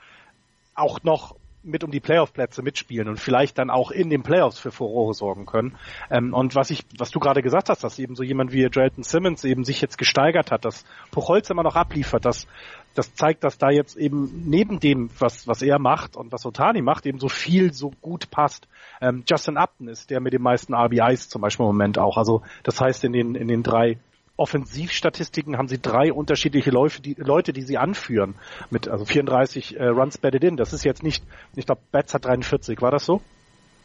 auch 0.75 1.03
noch 1.03 1.35
mit 1.63 1.85
um 1.85 1.91
die 1.91 2.01
Playoff-Plätze 2.01 2.63
mitspielen 2.63 3.09
und 3.09 3.19
vielleicht 3.19 3.59
dann 3.59 3.71
auch 3.71 3.91
in 3.91 4.11
den 4.11 4.23
Playoffs 4.23 4.59
für 4.59 4.71
Furore 4.71 5.13
sorgen 5.13 5.45
können. 5.45 5.77
Ähm, 6.11 6.33
und 6.33 6.55
was 6.55 6.71
ich, 6.71 6.85
was 6.97 7.11
du 7.11 7.21
gerade 7.21 7.43
gesagt 7.43 7.69
hast, 7.69 7.85
dass 7.85 7.99
eben 7.99 8.15
so 8.15 8.23
jemand 8.23 8.53
wie 8.53 8.69
Drayton 8.69 9.03
Simmons 9.03 9.45
eben 9.45 9.65
sich 9.65 9.81
jetzt 9.81 9.99
gesteigert 9.99 10.51
hat, 10.51 10.65
dass 10.65 10.85
Puchholz 11.11 11.51
immer 11.51 11.63
noch 11.63 11.77
abliefert, 11.77 12.25
dass 12.25 12.47
das 12.95 13.15
zeigt, 13.15 13.45
dass 13.45 13.59
da 13.59 13.71
jetzt 13.71 13.97
eben 13.97 14.45
neben 14.47 14.81
dem, 14.81 15.11
was, 15.19 15.47
was 15.47 15.63
er 15.63 15.79
macht 15.79 16.17
und 16.17 16.33
was 16.33 16.45
Otani 16.45 16.83
macht, 16.83 17.07
eben 17.07 17.21
so 17.21 17.29
viel 17.29 17.73
so 17.73 17.93
gut 18.03 18.31
passt. 18.31 18.69
Ähm, 19.01 19.23
Justin 19.29 19.57
Upton 19.57 19.89
ist 19.89 20.11
der 20.11 20.21
mit 20.21 20.33
den 20.33 20.43
meisten 20.43 20.75
RBIs 20.75 21.29
zum 21.29 21.43
Beispiel 21.43 21.65
im 21.65 21.73
Moment 21.73 21.99
auch. 21.99 22.17
Also 22.17 22.43
das 22.65 22.81
heißt, 22.81 23.05
in 23.05 23.13
den, 23.13 23.35
in 23.35 23.49
den 23.49 23.63
drei 23.63 23.99
Offensivstatistiken 24.37 25.59
haben 25.59 25.67
sie 25.67 25.81
drei 25.81 26.13
unterschiedliche 26.13 26.71
Läufe, 26.71 27.03
die, 27.03 27.15
Leute, 27.19 27.53
die 27.53 27.63
sie 27.63 27.77
anführen. 27.77 28.37
Mit 28.71 28.89
also 28.89 29.05
34 29.05 29.79
äh, 29.79 29.87
Runs 29.87 30.19
batted 30.19 30.45
in. 30.45 30.57
Das 30.57 30.73
ist 30.73 30.85
jetzt 30.85 31.03
nicht, 31.03 31.25
ich 31.57 31.67
glaube, 31.67 31.81
Betts 31.91 32.15
hat 32.15 32.25
43, 32.25 32.81
war 32.81 32.93
das 32.93 33.05
so? 33.05 33.21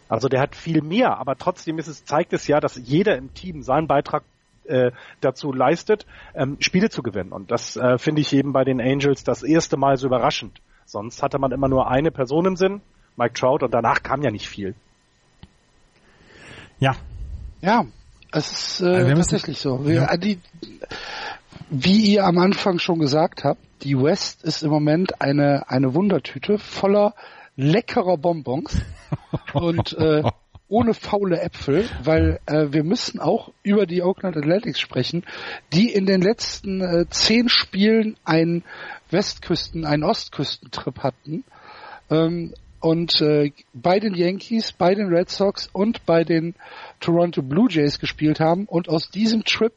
Also 0.09 0.27
der 0.27 0.41
hat 0.41 0.55
viel 0.55 0.83
mehr, 0.83 1.17
aber 1.17 1.35
trotzdem 1.37 1.79
ist 1.79 1.87
es, 1.87 2.05
zeigt 2.05 2.33
es 2.33 2.45
ja, 2.47 2.59
dass 2.59 2.75
jeder 2.75 3.17
im 3.17 3.33
Team 3.33 3.63
seinen 3.63 3.87
Beitrag 3.87 4.23
äh, 4.65 4.91
dazu 5.21 5.51
leistet, 5.51 6.05
ähm, 6.33 6.57
Spiele 6.59 6.89
zu 6.89 7.03
gewinnen. 7.03 7.31
Und 7.31 7.51
das 7.51 7.75
äh, 7.75 7.97
finde 7.97 8.21
ich 8.21 8.33
eben 8.33 8.53
bei 8.53 8.63
den 8.63 8.81
Angels 8.81 9.23
das 9.23 9.43
erste 9.43 9.77
Mal 9.77 9.97
so 9.97 10.07
überraschend. 10.07 10.61
Sonst 10.85 11.23
hatte 11.23 11.39
man 11.39 11.51
immer 11.51 11.67
nur 11.67 11.89
eine 11.89 12.11
Person 12.11 12.45
im 12.45 12.55
Sinn, 12.55 12.81
Mike 13.15 13.33
Trout, 13.33 13.63
und 13.63 13.73
danach 13.73 14.03
kam 14.03 14.21
ja 14.21 14.31
nicht 14.31 14.47
viel. 14.47 14.75
Ja. 16.79 16.95
Ja, 17.61 17.85
es 18.31 18.51
ist 18.51 18.81
äh, 18.81 18.87
also 18.87 19.13
tatsächlich 19.13 19.59
so. 19.59 19.85
Wir, 19.85 19.93
ja. 19.93 20.17
die, 20.17 20.39
wie 21.69 22.13
ihr 22.13 22.25
am 22.25 22.37
Anfang 22.39 22.79
schon 22.79 22.99
gesagt 22.99 23.43
habt, 23.43 23.61
die 23.83 23.97
West 23.97 24.43
ist 24.43 24.63
im 24.63 24.69
Moment 24.69 25.21
eine, 25.21 25.69
eine 25.69 25.93
Wundertüte 25.93 26.57
voller 26.57 27.13
leckerer 27.55 28.17
Bonbons 28.17 28.81
und 29.53 29.93
äh, 29.93 30.23
ohne 30.73 30.95
faule 30.95 31.39
Äpfel, 31.39 31.87
weil 32.03 32.39
äh, 32.47 32.69
wir 32.71 32.83
müssen 32.83 33.19
auch 33.19 33.51
über 33.61 33.85
die 33.85 34.01
Oakland 34.01 34.35
Athletics 34.35 34.79
sprechen, 34.79 35.23
die 35.71 35.93
in 35.93 36.07
den 36.07 36.19
letzten 36.19 36.81
äh, 36.81 37.05
zehn 37.11 37.47
Spielen 37.47 38.17
einen 38.25 38.63
Westküsten, 39.11 39.85
einen 39.85 40.03
Ostküstentrip 40.03 41.03
hatten. 41.03 41.43
Ähm, 42.09 42.55
und 42.79 43.21
äh, 43.21 43.51
bei 43.73 43.99
den 43.99 44.15
Yankees, 44.15 44.71
bei 44.71 44.95
den 44.95 45.13
Red 45.13 45.29
Sox 45.29 45.69
und 45.71 46.07
bei 46.07 46.23
den 46.23 46.55
Toronto 46.99 47.43
Blue 47.43 47.69
Jays 47.69 47.99
gespielt 47.99 48.39
haben 48.39 48.65
und 48.65 48.89
aus 48.89 49.11
diesem 49.11 49.43
Trip 49.43 49.73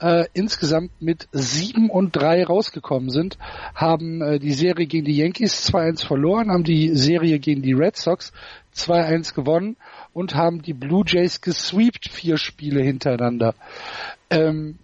äh, 0.00 0.24
insgesamt 0.32 0.90
mit 1.00 1.28
sieben 1.30 1.90
und 1.90 2.16
drei 2.16 2.44
rausgekommen 2.44 3.10
sind, 3.10 3.38
haben 3.76 4.20
äh, 4.20 4.40
die 4.40 4.52
Serie 4.52 4.86
gegen 4.86 5.04
die 5.04 5.16
Yankees 5.16 5.72
2-1 5.72 6.04
verloren, 6.04 6.50
haben 6.50 6.64
die 6.64 6.96
Serie 6.96 7.38
gegen 7.38 7.62
die 7.62 7.72
Red 7.72 7.96
Sox 7.96 8.32
2-1 8.74 9.32
gewonnen 9.32 9.76
und 10.14 10.34
haben 10.34 10.62
die 10.62 10.72
Blue 10.72 11.04
Jays 11.06 11.42
gesweept 11.42 12.08
vier 12.08 12.38
Spiele 12.38 12.82
hintereinander. 12.82 13.54
Ähm, 14.30 14.78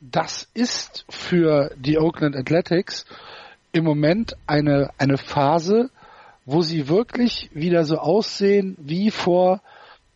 das 0.00 0.48
ist 0.54 1.04
für 1.10 1.72
die 1.76 1.98
Oakland 1.98 2.36
Athletics 2.36 3.04
im 3.72 3.84
Moment 3.84 4.36
eine, 4.46 4.90
eine 4.96 5.18
Phase, 5.18 5.90
wo 6.46 6.62
sie 6.62 6.88
wirklich 6.88 7.50
wieder 7.52 7.84
so 7.84 7.98
aussehen 7.98 8.76
wie 8.78 9.10
vor 9.10 9.60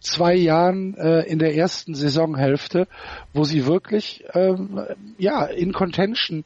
zwei 0.00 0.34
Jahren 0.34 0.94
äh, 0.96 1.22
in 1.22 1.38
der 1.38 1.54
ersten 1.54 1.94
Saisonhälfte, 1.94 2.88
wo 3.32 3.44
sie 3.44 3.66
wirklich 3.66 4.24
ähm, 4.34 4.80
ja 5.18 5.44
in 5.44 5.72
Contention 5.72 6.44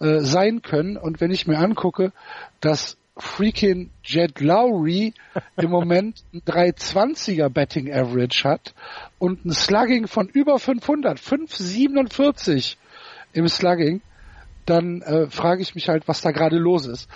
äh, 0.00 0.20
sein 0.20 0.62
können. 0.62 0.96
Und 0.96 1.20
wenn 1.20 1.30
ich 1.30 1.46
mir 1.46 1.58
angucke, 1.58 2.12
dass 2.60 2.96
freaking 3.22 3.90
Jet 4.02 4.40
Lowry 4.40 5.14
im 5.56 5.70
Moment 5.70 6.22
ein 6.32 6.40
320er 6.42 7.48
Betting 7.48 7.92
Average 7.92 8.44
hat 8.44 8.74
und 9.18 9.44
ein 9.44 9.52
Slugging 9.52 10.06
von 10.06 10.28
über 10.28 10.58
500, 10.58 11.18
547 11.18 12.78
im 13.32 13.48
Slugging, 13.48 14.00
dann 14.66 15.02
äh, 15.02 15.28
frage 15.28 15.62
ich 15.62 15.74
mich 15.74 15.88
halt, 15.88 16.08
was 16.08 16.20
da 16.20 16.30
gerade 16.30 16.58
los 16.58 16.86
ist. 16.86 17.08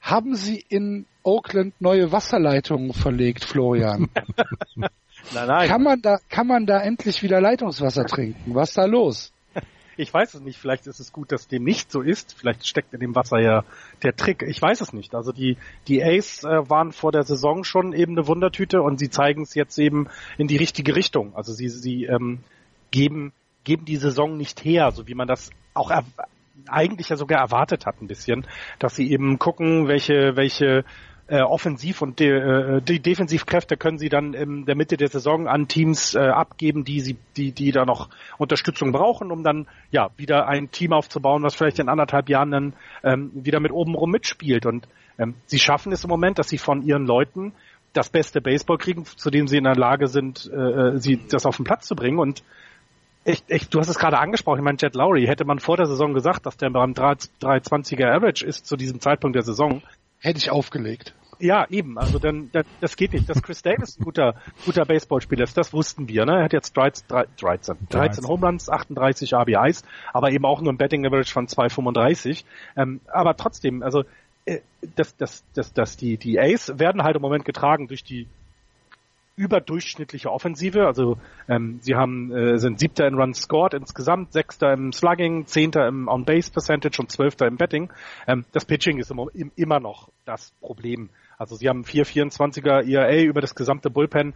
Haben 0.00 0.34
Sie 0.34 0.64
in 0.68 1.06
Oakland 1.22 1.74
neue 1.80 2.12
Wasserleitungen 2.12 2.92
verlegt, 2.92 3.44
Florian? 3.44 4.08
nein, 4.76 4.88
nein. 5.46 5.68
Kann 5.68 5.82
man 5.82 6.00
da, 6.00 6.18
kann 6.28 6.46
man 6.46 6.66
da 6.66 6.80
endlich 6.80 7.22
wieder 7.22 7.40
Leitungswasser 7.40 8.06
trinken? 8.06 8.54
Was 8.54 8.70
ist 8.70 8.78
da 8.78 8.86
los? 8.86 9.32
Ich 9.96 10.12
weiß 10.12 10.34
es 10.34 10.40
nicht. 10.40 10.58
Vielleicht 10.58 10.86
ist 10.86 11.00
es 11.00 11.12
gut, 11.12 11.32
dass 11.32 11.48
dem 11.48 11.64
nicht 11.64 11.90
so 11.90 12.02
ist. 12.02 12.34
Vielleicht 12.38 12.66
steckt 12.66 12.94
in 12.94 13.00
dem 13.00 13.14
Wasser 13.14 13.38
ja 13.38 13.64
der 14.02 14.16
Trick. 14.16 14.42
Ich 14.42 14.60
weiß 14.60 14.80
es 14.80 14.92
nicht. 14.92 15.14
Also 15.14 15.32
die, 15.32 15.56
die 15.88 16.02
Ace 16.02 16.44
äh, 16.44 16.68
waren 16.68 16.92
vor 16.92 17.12
der 17.12 17.24
Saison 17.24 17.64
schon 17.64 17.92
eben 17.92 18.12
eine 18.12 18.26
Wundertüte 18.26 18.82
und 18.82 18.98
sie 18.98 19.10
zeigen 19.10 19.42
es 19.42 19.54
jetzt 19.54 19.78
eben 19.78 20.08
in 20.38 20.46
die 20.46 20.56
richtige 20.56 20.96
Richtung. 20.96 21.34
Also 21.34 21.52
sie, 21.52 21.68
sie 21.68 22.04
ähm, 22.04 22.40
geben, 22.90 23.32
geben 23.64 23.84
die 23.84 23.96
Saison 23.96 24.36
nicht 24.36 24.64
her, 24.64 24.92
so 24.92 25.06
wie 25.06 25.14
man 25.14 25.28
das 25.28 25.50
auch 25.74 25.90
eigentlich 26.68 27.08
ja 27.08 27.16
sogar 27.16 27.40
erwartet 27.40 27.86
hat 27.86 28.00
ein 28.00 28.06
bisschen, 28.06 28.46
dass 28.78 28.96
sie 28.96 29.10
eben 29.10 29.38
gucken, 29.38 29.88
welche, 29.88 30.36
welche 30.36 30.84
äh, 31.30 31.42
Offensiv- 31.42 32.02
und 32.02 32.18
de, 32.18 32.28
äh, 32.28 32.82
die 32.82 32.98
Defensivkräfte 32.98 33.76
können 33.76 33.98
sie 33.98 34.08
dann 34.08 34.34
in 34.34 34.66
der 34.66 34.74
Mitte 34.74 34.96
der 34.96 35.08
Saison 35.08 35.46
an 35.46 35.68
Teams 35.68 36.16
äh, 36.16 36.18
abgeben, 36.18 36.84
die 36.84 37.00
sie, 37.00 37.16
die, 37.36 37.52
die 37.52 37.70
da 37.70 37.84
noch 37.84 38.08
Unterstützung 38.36 38.90
brauchen, 38.90 39.30
um 39.30 39.44
dann 39.44 39.68
ja 39.92 40.10
wieder 40.16 40.48
ein 40.48 40.72
Team 40.72 40.92
aufzubauen, 40.92 41.44
was 41.44 41.54
vielleicht 41.54 41.78
in 41.78 41.88
anderthalb 41.88 42.28
Jahren 42.28 42.50
dann 42.50 42.72
ähm, 43.04 43.30
wieder 43.32 43.60
mit 43.60 43.70
oben 43.70 43.94
rum 43.94 44.10
mitspielt. 44.10 44.66
Und 44.66 44.88
ähm, 45.18 45.36
sie 45.46 45.60
schaffen 45.60 45.92
es 45.92 46.02
im 46.02 46.10
Moment, 46.10 46.40
dass 46.40 46.48
sie 46.48 46.58
von 46.58 46.82
ihren 46.82 47.06
Leuten 47.06 47.52
das 47.92 48.10
beste 48.10 48.40
Baseball 48.40 48.78
kriegen, 48.78 49.04
zu 49.04 49.30
dem 49.30 49.46
sie 49.46 49.56
in 49.56 49.64
der 49.64 49.76
Lage 49.76 50.08
sind, 50.08 50.50
äh, 50.52 50.56
äh 50.56 50.98
sie 50.98 51.20
das 51.28 51.46
auf 51.46 51.56
den 51.56 51.64
Platz 51.64 51.86
zu 51.86 51.94
bringen. 51.94 52.18
Und 52.18 52.42
ich, 53.24 53.44
ich, 53.46 53.68
du 53.68 53.78
hast 53.78 53.88
es 53.88 53.98
gerade 53.98 54.18
angesprochen, 54.18 54.58
ich 54.58 54.64
meine, 54.64 54.78
Jet 54.80 54.96
Lowry, 54.96 55.26
hätte 55.26 55.44
man 55.44 55.60
vor 55.60 55.76
der 55.76 55.86
Saison 55.86 56.12
gesagt, 56.12 56.46
dass 56.46 56.56
der 56.56 56.70
beim 56.70 56.92
320er 56.92 58.10
Average 58.10 58.44
ist 58.44 58.66
zu 58.66 58.76
diesem 58.76 58.98
Zeitpunkt 58.98 59.36
der 59.36 59.44
Saison. 59.44 59.82
Hätte 60.18 60.38
ich 60.38 60.50
aufgelegt. 60.50 61.14
Ja, 61.40 61.66
eben. 61.70 61.98
Also 61.98 62.18
dann, 62.18 62.50
das, 62.52 62.66
das 62.80 62.96
geht 62.96 63.12
nicht. 63.12 63.28
Dass 63.28 63.42
Chris 63.42 63.62
Davis 63.62 63.98
ein 63.98 64.04
guter, 64.04 64.34
guter 64.64 64.84
Baseballspieler 64.84 65.44
ist, 65.44 65.56
das 65.56 65.72
wussten 65.72 66.08
wir. 66.08 66.26
Ne? 66.26 66.36
Er 66.36 66.44
hat 66.44 66.52
jetzt 66.52 66.76
13, 66.76 67.06
13, 67.08 67.76
13 67.88 68.26
Home 68.26 68.46
Runs, 68.46 68.68
38 68.68 69.34
RBIs, 69.34 69.84
aber 70.12 70.30
eben 70.30 70.44
auch 70.44 70.60
nur 70.60 70.72
ein 70.72 70.76
Betting 70.76 71.06
Average 71.06 71.32
von 71.32 71.46
2,35. 71.46 72.44
Ähm, 72.76 73.00
aber 73.08 73.36
trotzdem, 73.36 73.82
also 73.82 74.04
äh, 74.44 74.60
das, 74.96 75.16
das, 75.16 75.44
das, 75.54 75.72
das, 75.72 75.96
die, 75.96 76.18
die 76.18 76.38
Ace 76.38 76.78
werden 76.78 77.02
halt 77.02 77.16
im 77.16 77.22
Moment 77.22 77.44
getragen 77.44 77.88
durch 77.88 78.04
die 78.04 78.26
überdurchschnittliche 79.36 80.30
Offensive. 80.30 80.86
Also 80.86 81.16
ähm, 81.48 81.78
sie 81.80 81.94
haben 81.94 82.30
äh, 82.30 82.58
sind 82.58 82.78
siebter 82.78 83.06
in 83.06 83.14
Runs 83.14 83.40
scored 83.40 83.72
insgesamt, 83.72 84.32
sechster 84.32 84.72
im 84.72 84.92
Slugging, 84.92 85.46
zehnter 85.46 85.88
im 85.88 86.08
On 86.08 86.26
Base 86.26 86.52
Percentage 86.52 87.00
und 87.00 87.10
zwölfter 87.10 87.46
im 87.46 87.56
Betting. 87.56 87.90
Ähm, 88.26 88.44
das 88.52 88.66
Pitching 88.66 88.98
ist 88.98 89.10
im, 89.10 89.30
im, 89.32 89.50
immer 89.56 89.80
noch 89.80 90.10
das 90.26 90.52
Problem. 90.60 91.08
Also 91.40 91.56
sie 91.56 91.70
haben 91.70 91.84
4,24er 91.84 92.86
ERA 92.86 93.22
über 93.22 93.40
das 93.40 93.54
gesamte 93.54 93.88
Bullpen. 93.88 94.34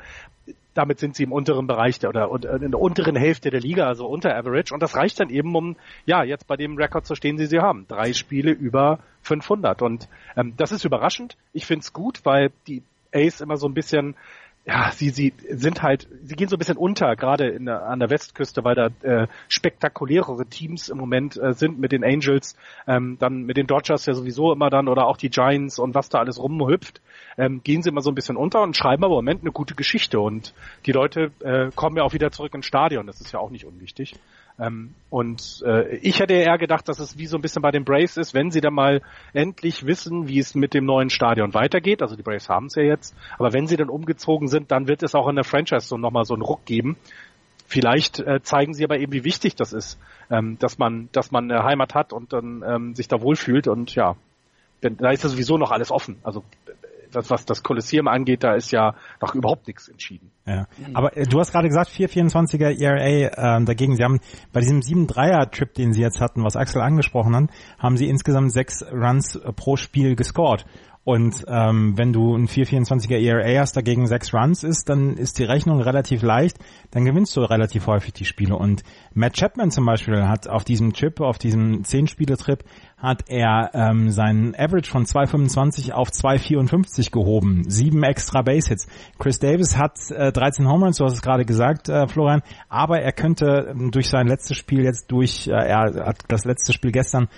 Damit 0.72 0.98
sind 0.98 1.14
sie 1.14 1.24
im 1.24 1.32
unteren 1.32 1.66
Bereich 1.66 1.98
der, 1.98 2.08
oder 2.08 2.30
in 2.62 2.70
der 2.70 2.80
unteren 2.80 3.14
Hälfte 3.14 3.50
der 3.50 3.60
Liga, 3.60 3.86
also 3.86 4.06
unter 4.06 4.34
Average. 4.34 4.72
Und 4.72 4.82
das 4.82 4.96
reicht 4.96 5.20
dann 5.20 5.28
eben, 5.28 5.54
um 5.54 5.76
ja 6.06 6.24
jetzt 6.24 6.46
bei 6.46 6.56
dem 6.56 6.78
Rekord 6.78 7.04
zu 7.04 7.14
stehen, 7.14 7.36
den 7.36 7.46
sie 7.46 7.58
haben. 7.58 7.84
Drei 7.88 8.14
Spiele 8.14 8.52
über 8.52 9.00
500. 9.20 9.82
Und 9.82 10.08
ähm, 10.34 10.54
das 10.56 10.72
ist 10.72 10.86
überraschend. 10.86 11.36
Ich 11.52 11.66
finde 11.66 11.82
es 11.82 11.92
gut, 11.92 12.24
weil 12.24 12.52
die 12.66 12.82
Ace 13.12 13.42
immer 13.42 13.58
so 13.58 13.68
ein 13.68 13.74
bisschen 13.74 14.16
ja, 14.66 14.90
sie, 14.92 15.10
sie 15.10 15.34
sind 15.50 15.82
halt, 15.82 16.08
sie 16.22 16.36
gehen 16.36 16.48
so 16.48 16.56
ein 16.56 16.58
bisschen 16.58 16.78
unter, 16.78 17.16
gerade 17.16 17.48
in 17.48 17.66
der, 17.66 17.82
an 17.84 17.98
der 17.98 18.08
Westküste, 18.08 18.64
weil 18.64 18.74
da 18.74 18.86
äh, 19.02 19.26
spektakulärere 19.48 20.46
Teams 20.46 20.88
im 20.88 20.96
Moment 20.96 21.36
äh, 21.36 21.52
sind 21.52 21.78
mit 21.78 21.92
den 21.92 22.02
Angels, 22.02 22.56
ähm, 22.86 23.18
dann 23.20 23.42
mit 23.42 23.58
den 23.58 23.66
Dodgers 23.66 24.06
ja 24.06 24.14
sowieso 24.14 24.52
immer 24.52 24.70
dann 24.70 24.88
oder 24.88 25.06
auch 25.06 25.18
die 25.18 25.28
Giants 25.28 25.78
und 25.78 25.94
was 25.94 26.08
da 26.08 26.18
alles 26.18 26.42
rumhüpft, 26.42 27.02
ähm, 27.36 27.62
gehen 27.62 27.82
sie 27.82 27.90
immer 27.90 28.00
so 28.00 28.10
ein 28.10 28.14
bisschen 28.14 28.36
unter 28.36 28.62
und 28.62 28.74
schreiben 28.74 29.04
aber 29.04 29.14
im 29.14 29.24
Moment 29.24 29.42
eine 29.42 29.52
gute 29.52 29.74
Geschichte. 29.74 30.18
Und 30.18 30.54
die 30.86 30.92
Leute 30.92 31.30
äh, 31.40 31.70
kommen 31.74 31.98
ja 31.98 32.02
auch 32.02 32.14
wieder 32.14 32.30
zurück 32.30 32.54
ins 32.54 32.66
Stadion, 32.66 33.06
das 33.06 33.20
ist 33.20 33.32
ja 33.32 33.40
auch 33.40 33.50
nicht 33.50 33.66
unwichtig. 33.66 34.14
Ähm, 34.58 34.94
und 35.10 35.62
äh, 35.66 35.96
ich 35.96 36.20
hätte 36.20 36.34
eher 36.34 36.58
gedacht, 36.58 36.88
dass 36.88 37.00
es 37.00 37.18
wie 37.18 37.26
so 37.26 37.36
ein 37.36 37.42
bisschen 37.42 37.62
bei 37.62 37.72
den 37.72 37.84
Braves 37.84 38.16
ist, 38.16 38.34
wenn 38.34 38.50
sie 38.50 38.60
dann 38.60 38.74
mal 38.74 39.02
endlich 39.32 39.84
wissen, 39.84 40.28
wie 40.28 40.38
es 40.38 40.54
mit 40.54 40.74
dem 40.74 40.84
neuen 40.84 41.10
Stadion 41.10 41.54
weitergeht. 41.54 42.02
Also 42.02 42.14
die 42.14 42.22
Braves 42.22 42.48
haben 42.48 42.66
es 42.66 42.76
ja 42.76 42.82
jetzt, 42.82 43.16
aber 43.38 43.52
wenn 43.52 43.66
sie 43.66 43.76
dann 43.76 43.88
umgezogen 43.88 44.48
sind, 44.48 44.70
dann 44.70 44.86
wird 44.86 45.02
es 45.02 45.14
auch 45.14 45.28
in 45.28 45.34
der 45.34 45.44
Franchise 45.44 45.86
so 45.86 45.96
nochmal 45.96 46.24
so 46.24 46.34
einen 46.34 46.42
Ruck 46.42 46.64
geben. 46.66 46.96
Vielleicht 47.66 48.20
äh, 48.20 48.42
zeigen 48.42 48.74
sie 48.74 48.84
aber 48.84 48.98
eben, 48.98 49.12
wie 49.12 49.24
wichtig 49.24 49.56
das 49.56 49.72
ist, 49.72 49.98
ähm, 50.30 50.56
dass 50.60 50.78
man, 50.78 51.08
dass 51.12 51.32
man 51.32 51.50
eine 51.50 51.64
Heimat 51.64 51.94
hat 51.94 52.12
und 52.12 52.32
dann 52.32 52.62
ähm, 52.64 52.94
sich 52.94 53.08
da 53.08 53.20
wohlfühlt 53.20 53.66
und 53.66 53.94
ja, 53.94 54.16
denn 54.82 54.98
da 54.98 55.10
ist 55.10 55.24
ja 55.24 55.30
sowieso 55.30 55.56
noch 55.56 55.72
alles 55.72 55.90
offen. 55.90 56.18
Also 56.22 56.44
das, 57.14 57.30
was 57.30 57.44
das 57.44 57.62
Kolosseum 57.62 58.08
angeht, 58.08 58.44
da 58.44 58.54
ist 58.54 58.70
ja 58.70 58.94
noch 59.20 59.34
überhaupt 59.34 59.66
nichts 59.66 59.88
entschieden. 59.88 60.30
Ja. 60.46 60.66
Aber 60.92 61.16
äh, 61.16 61.24
du 61.24 61.40
hast 61.40 61.52
gerade 61.52 61.68
gesagt, 61.68 61.90
4,24er 61.90 62.78
ERA 62.78 63.58
äh, 63.58 63.64
dagegen. 63.64 63.96
Sie 63.96 64.04
haben 64.04 64.20
bei 64.52 64.60
diesem 64.60 64.80
7-3er-Trip, 64.80 65.72
den 65.74 65.92
sie 65.92 66.02
jetzt 66.02 66.20
hatten, 66.20 66.44
was 66.44 66.56
Axel 66.56 66.82
angesprochen 66.82 67.34
hat, 67.34 67.50
haben 67.78 67.96
sie 67.96 68.08
insgesamt 68.08 68.52
sechs 68.52 68.82
Runs 68.82 69.36
äh, 69.36 69.52
pro 69.52 69.76
Spiel 69.76 70.16
gescored. 70.16 70.66
Und 71.04 71.44
ähm, 71.48 71.98
wenn 71.98 72.14
du 72.14 72.34
ein 72.34 72.48
4,24er 72.48 73.18
ERA 73.18 73.60
hast, 73.60 73.76
dagegen 73.76 74.06
sechs 74.06 74.32
Runs 74.32 74.64
ist, 74.64 74.88
dann 74.88 75.18
ist 75.18 75.38
die 75.38 75.44
Rechnung 75.44 75.82
relativ 75.82 76.22
leicht. 76.22 76.56
Dann 76.90 77.04
gewinnst 77.04 77.36
du 77.36 77.42
relativ 77.42 77.86
häufig 77.86 78.14
die 78.14 78.24
Spiele. 78.24 78.56
Und 78.56 78.82
Matt 79.12 79.34
Chapman 79.34 79.70
zum 79.70 79.84
Beispiel 79.84 80.26
hat 80.26 80.48
auf 80.48 80.64
diesem 80.64 80.94
Trip, 80.94 81.20
auf 81.20 81.36
diesem 81.36 81.82
10-Spiele-Trip, 81.82 82.64
hat 82.96 83.24
er 83.28 83.70
ähm, 83.74 84.08
seinen 84.08 84.54
Average 84.54 84.90
von 84.90 85.04
2,25 85.04 85.92
auf 85.92 86.08
2,54 86.08 87.10
gehoben. 87.10 87.64
Sieben 87.68 88.02
extra 88.02 88.40
Base-Hits. 88.40 88.86
Chris 89.18 89.38
Davis 89.38 89.76
hat 89.76 89.98
äh, 90.10 90.32
13 90.32 90.66
Home 90.66 90.86
Runs, 90.86 90.96
du 90.96 91.04
hast 91.04 91.12
es 91.12 91.22
gerade 91.22 91.44
gesagt, 91.44 91.90
äh, 91.90 92.08
Florian. 92.08 92.40
Aber 92.70 93.00
er 93.00 93.12
könnte 93.12 93.74
durch 93.90 94.08
sein 94.08 94.26
letztes 94.26 94.56
Spiel 94.56 94.84
jetzt 94.84 95.12
durch, 95.12 95.48
äh, 95.48 95.52
er 95.52 96.06
hat 96.06 96.24
das 96.28 96.46
letzte 96.46 96.72
Spiel 96.72 96.92
gestern 96.92 97.28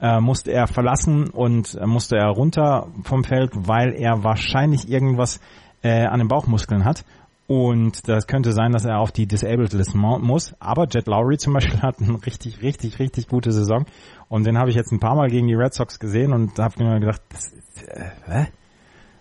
äh, 0.00 0.20
musste 0.20 0.52
er 0.52 0.66
verlassen 0.66 1.30
und 1.30 1.74
äh, 1.74 1.86
musste 1.86 2.16
er 2.16 2.28
runter 2.28 2.88
vom 3.04 3.24
Feld, 3.24 3.50
weil 3.54 3.94
er 3.94 4.24
wahrscheinlich 4.24 4.88
irgendwas 4.88 5.40
äh, 5.82 6.04
an 6.06 6.18
den 6.18 6.28
Bauchmuskeln 6.28 6.84
hat. 6.84 7.04
Und 7.46 8.08
das 8.08 8.26
könnte 8.26 8.52
sein, 8.52 8.72
dass 8.72 8.84
er 8.84 8.98
auf 8.98 9.12
die 9.12 9.26
Disabled 9.26 9.72
List 9.72 9.94
muss. 9.94 10.54
Aber 10.58 10.88
Jet 10.88 11.06
Lowry 11.06 11.38
zum 11.38 11.52
Beispiel 11.52 11.80
hat 11.82 12.00
eine 12.00 12.24
richtig, 12.26 12.60
richtig, 12.62 12.98
richtig 12.98 13.28
gute 13.28 13.52
Saison. 13.52 13.86
Und 14.28 14.46
den 14.46 14.58
habe 14.58 14.70
ich 14.70 14.76
jetzt 14.76 14.92
ein 14.92 15.00
paar 15.00 15.14
Mal 15.14 15.28
gegen 15.28 15.46
die 15.46 15.54
Red 15.54 15.72
Sox 15.72 15.98
gesehen 15.98 16.32
und 16.32 16.58
habe 16.58 16.82
mir 16.82 16.98
gedacht, 16.98 17.22
das, 17.28 17.52
äh, 17.86 18.10
hä? 18.26 18.46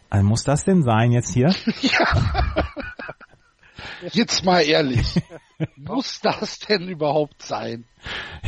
Also 0.10 0.26
muss 0.26 0.44
das 0.44 0.64
denn 0.64 0.84
sein 0.84 1.12
jetzt 1.12 1.34
hier? 1.34 1.54
Ja. 1.82 2.66
Jetzt 4.12 4.46
mal 4.46 4.62
ehrlich. 4.62 5.22
Muss 5.76 6.20
das 6.22 6.60
denn 6.60 6.88
überhaupt 6.88 7.42
sein? 7.42 7.86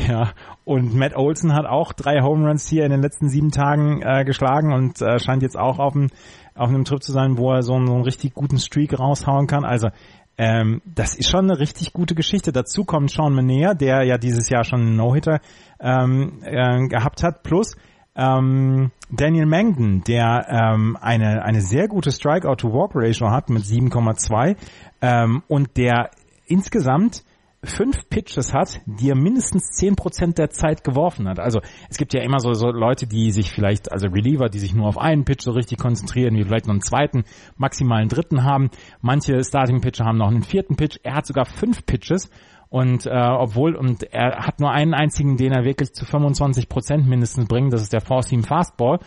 Ja, 0.08 0.32
und 0.64 0.94
Matt 0.94 1.16
Olson 1.16 1.54
hat 1.54 1.66
auch 1.66 1.92
drei 1.92 2.20
Home 2.22 2.46
Runs 2.46 2.68
hier 2.68 2.84
in 2.84 2.90
den 2.90 3.02
letzten 3.02 3.28
sieben 3.28 3.50
Tagen 3.50 4.02
äh, 4.02 4.24
geschlagen 4.24 4.72
und 4.72 5.00
äh, 5.00 5.18
scheint 5.18 5.42
jetzt 5.42 5.56
auch 5.56 5.78
auf, 5.78 5.94
dem, 5.94 6.10
auf 6.54 6.68
einem 6.68 6.84
Trip 6.84 7.02
zu 7.02 7.12
sein, 7.12 7.38
wo 7.38 7.52
er 7.52 7.62
so 7.62 7.74
einen, 7.74 7.86
so 7.86 7.94
einen 7.94 8.04
richtig 8.04 8.34
guten 8.34 8.58
Streak 8.58 8.98
raushauen 8.98 9.46
kann. 9.46 9.64
Also 9.64 9.88
ähm, 10.36 10.82
das 10.84 11.16
ist 11.16 11.30
schon 11.30 11.50
eine 11.50 11.58
richtig 11.58 11.92
gute 11.92 12.14
Geschichte. 12.14 12.52
Dazu 12.52 12.84
kommt 12.84 13.10
Sean 13.10 13.34
Manea, 13.34 13.74
der 13.74 14.04
ja 14.04 14.18
dieses 14.18 14.48
Jahr 14.48 14.64
schon 14.64 14.80
einen 14.80 14.96
No-Hitter 14.96 15.40
ähm, 15.80 16.40
äh, 16.44 16.86
gehabt 16.86 17.24
hat. 17.24 17.42
Plus 17.42 17.74
ähm, 18.18 18.90
Daniel 19.10 19.46
Mangden, 19.46 20.02
der 20.04 20.46
ähm, 20.48 20.96
eine, 21.00 21.44
eine 21.44 21.60
sehr 21.60 21.86
gute 21.86 22.10
Strikeout-to-Walk-Ratio 22.10 23.30
hat 23.30 23.48
mit 23.48 23.62
7,2 23.62 24.56
ähm, 25.00 25.42
und 25.48 25.76
der 25.76 26.10
insgesamt 26.46 27.24
fünf 27.64 28.08
Pitches 28.08 28.54
hat, 28.54 28.80
die 28.86 29.10
er 29.10 29.16
mindestens 29.16 29.70
zehn 29.72 29.96
Prozent 29.96 30.38
der 30.38 30.50
Zeit 30.50 30.84
geworfen 30.84 31.28
hat. 31.28 31.40
Also 31.40 31.60
es 31.90 31.98
gibt 31.98 32.14
ja 32.14 32.22
immer 32.22 32.38
so, 32.38 32.52
so 32.52 32.70
Leute, 32.70 33.06
die 33.06 33.32
sich 33.32 33.50
vielleicht, 33.50 33.90
also 33.90 34.06
Reliever, 34.08 34.48
die 34.48 34.60
sich 34.60 34.74
nur 34.74 34.86
auf 34.86 34.96
einen 34.96 35.24
Pitch 35.24 35.42
so 35.42 35.50
richtig 35.50 35.78
konzentrieren, 35.78 36.34
die 36.34 36.44
vielleicht 36.44 36.66
noch 36.66 36.74
einen 36.74 36.82
zweiten, 36.82 37.24
maximalen 37.56 38.08
dritten 38.08 38.44
haben. 38.44 38.70
Manche 39.00 39.42
Starting-Pitcher 39.42 40.04
haben 40.04 40.18
noch 40.18 40.28
einen 40.28 40.42
vierten 40.42 40.76
Pitch. 40.76 40.98
Er 41.02 41.16
hat 41.16 41.26
sogar 41.26 41.46
fünf 41.46 41.84
Pitches 41.84 42.30
und 42.70 43.06
äh, 43.06 43.10
obwohl, 43.10 43.74
und 43.74 44.04
er 44.12 44.46
hat 44.46 44.60
nur 44.60 44.70
einen 44.70 44.94
einzigen, 44.94 45.36
den 45.36 45.52
er 45.52 45.64
wirklich 45.64 45.92
zu 45.94 46.04
25 46.04 46.68
Prozent 46.68 47.08
mindestens 47.08 47.48
bringt, 47.48 47.72
das 47.72 47.82
ist 47.82 47.92
der 47.92 48.02
Four-Seam 48.02 48.44
Fastball. 48.44 49.00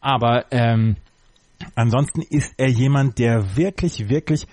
Aber 0.00 0.46
ähm, 0.50 0.96
ansonsten 1.76 2.22
ist 2.22 2.54
er 2.56 2.68
jemand, 2.68 3.18
der 3.18 3.56
wirklich, 3.56 4.08
wirklich 4.08 4.46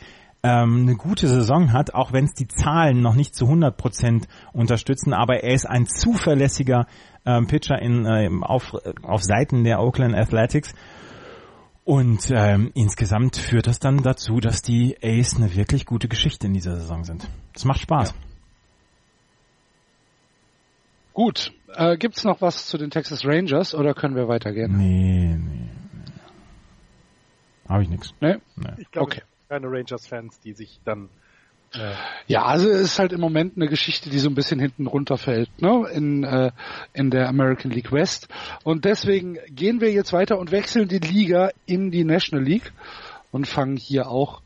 ähm, 0.44 0.82
eine 0.84 0.96
gute 0.96 1.28
Saison 1.28 1.74
hat, 1.74 1.94
auch 1.94 2.14
wenn 2.14 2.26
es 2.26 2.34
die 2.34 2.48
Zahlen 2.48 3.02
noch 3.02 3.16
nicht 3.16 3.36
zu 3.36 3.46
100 3.46 3.76
Prozent 3.76 4.28
unterstützen. 4.54 5.14
Aber 5.14 5.44
er 5.44 5.54
ist 5.54 5.66
ein 5.66 5.86
zuverlässiger 5.86 6.88
ähm, 7.26 7.48
Pitcher 7.48 7.82
in, 7.82 8.06
äh, 8.06 8.30
auf, 8.42 8.74
auf 9.04 9.24
Seiten 9.24 9.64
der 9.64 9.82
Oakland 9.82 10.16
Athletics. 10.16 10.74
Und 11.84 12.30
ähm, 12.32 12.72
insgesamt 12.76 13.36
führt 13.36 13.68
das 13.68 13.80
dann 13.80 14.04
dazu, 14.04 14.40
dass 14.40 14.62
die 14.62 14.98
Ace 15.02 15.38
eine 15.38 15.56
wirklich 15.56 15.86
gute 15.86 16.08
Geschichte 16.08 16.48
in 16.48 16.54
dieser 16.54 16.76
Saison 16.76 17.04
sind. 17.04 17.28
Das 17.54 17.66
macht 17.66 17.80
Spaß. 17.82 18.12
Ja. 18.12 18.16
Gut, 21.14 21.52
äh, 21.76 21.98
gibt's 21.98 22.24
noch 22.24 22.42
was 22.42 22.68
zu 22.68 22.78
den 22.78 22.92
Texas 22.92 23.26
Rangers 23.26 23.74
oder 23.74 23.94
können 23.94 24.16
wir 24.16 24.28
weitergehen? 24.28 24.78
Nee, 24.78 25.36
nee. 25.36 25.70
nee. 26.06 26.12
Habe 27.68 27.84
ich 27.84 27.90
nichts. 27.90 28.14
Nee? 28.22 28.38
nee. 28.56 28.70
Ich 28.78 28.92
glaube, 28.92 29.12
okay. 29.12 29.22
Keine 29.50 29.68
Rangers-Fans, 29.68 30.39
die 30.41 30.54
sich 30.54 30.80
dann 30.86 31.10
äh, 31.74 31.93
ja, 32.28 32.45
also 32.45 32.68
es 32.70 32.82
ist 32.82 33.00
halt 33.00 33.14
im 33.14 33.22
Moment 33.22 33.56
eine 33.56 33.68
Geschichte, 33.68 34.10
die 34.10 34.18
so 34.18 34.30
ein 34.30 34.34
bisschen 34.36 34.60
hinten 34.60 34.88
runterfällt, 34.88 35.50
ne, 35.62 35.88
in, 35.93 36.24
äh, 36.24 36.52
in 36.93 37.12
der 37.12 37.28
American 37.28 37.70
League 37.70 37.91
West. 37.91 38.28
Und 38.64 38.86
deswegen 38.86 39.38
gehen 39.50 39.80
wir 39.80 39.91
jetzt 39.91 40.12
weiter 40.12 40.39
und 40.39 40.52
wechseln 40.52 40.88
die 40.88 40.97
Liga 40.97 41.52
in 41.68 41.91
die 41.91 42.06
National 42.06 42.43
League 42.43 42.72
und 43.32 43.47
fangen 43.47 43.78
hier 43.78 44.10
auch 44.10 44.41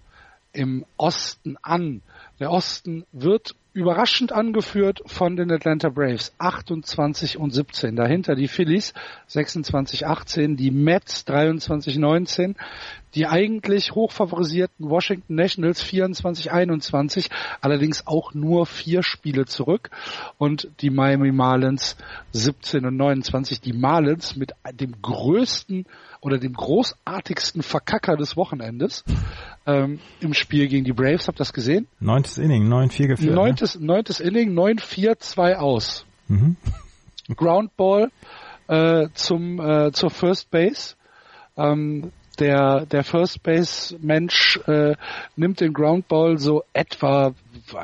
im 0.51 0.85
Osten 0.97 1.55
an. 1.61 2.01
Der 2.41 2.51
Osten 2.51 3.05
wird 3.13 3.55
überraschend 3.73 4.31
angeführt 4.31 5.01
von 5.05 5.35
den 5.35 5.51
Atlanta 5.51 5.89
Braves 5.89 6.33
28 6.37 7.37
und 7.37 7.51
17. 7.51 7.95
Dahinter 7.95 8.35
die 8.35 8.47
Phillies 8.47 8.93
26 9.27 10.05
18, 10.05 10.55
die 10.57 10.71
Mets 10.71 11.25
23 11.25 11.97
19, 11.97 12.55
die 13.15 13.27
eigentlich 13.27 13.93
hochfavorisierten 13.93 14.89
Washington 14.89 15.35
Nationals 15.35 15.81
24 15.81 16.51
21, 16.51 17.29
allerdings 17.61 18.07
auch 18.07 18.33
nur 18.33 18.65
vier 18.65 19.03
Spiele 19.03 19.45
zurück 19.45 19.89
und 20.37 20.69
die 20.81 20.89
Miami 20.89 21.31
Marlins 21.31 21.95
17 22.31 22.85
und 22.85 22.97
29. 22.97 23.61
Die 23.61 23.73
Marlins 23.73 24.35
mit 24.35 24.53
dem 24.73 25.01
größten 25.01 25.85
oder 26.21 26.37
dem 26.37 26.53
großartigsten 26.53 27.63
Verkacker 27.63 28.15
des 28.17 28.35
Wochenendes 28.37 29.03
ähm, 29.65 29.99
im 30.19 30.33
Spiel 30.33 30.67
gegen 30.67 30.85
die 30.85 30.93
Braves. 30.93 31.27
Habt 31.27 31.37
ihr 31.37 31.39
das 31.39 31.53
gesehen? 31.53 31.87
Neuntes 31.99 32.37
Inning, 32.37 32.67
9-4 32.71 33.07
geführt. 33.07 33.29
Ne? 33.29 33.35
Neuntes, 33.35 33.79
ne? 33.79 33.85
neuntes 33.85 34.19
Inning, 34.19 34.53
9-4, 34.57 35.19
2 35.19 35.57
aus. 35.57 36.05
Mhm. 36.27 36.55
Groundball 37.35 38.11
äh, 38.67 39.07
zum 39.13 39.59
äh, 39.59 39.91
zur 39.91 40.09
First 40.09 40.49
Base. 40.51 40.95
Ähm, 41.55 42.11
der 42.39 42.85
der 42.85 43.03
First 43.03 43.43
Base 43.43 43.97
Mensch 43.99 44.59
äh, 44.67 44.95
nimmt 45.35 45.59
den 45.59 45.73
Groundball 45.73 46.37
so 46.37 46.63
etwa, 46.73 47.33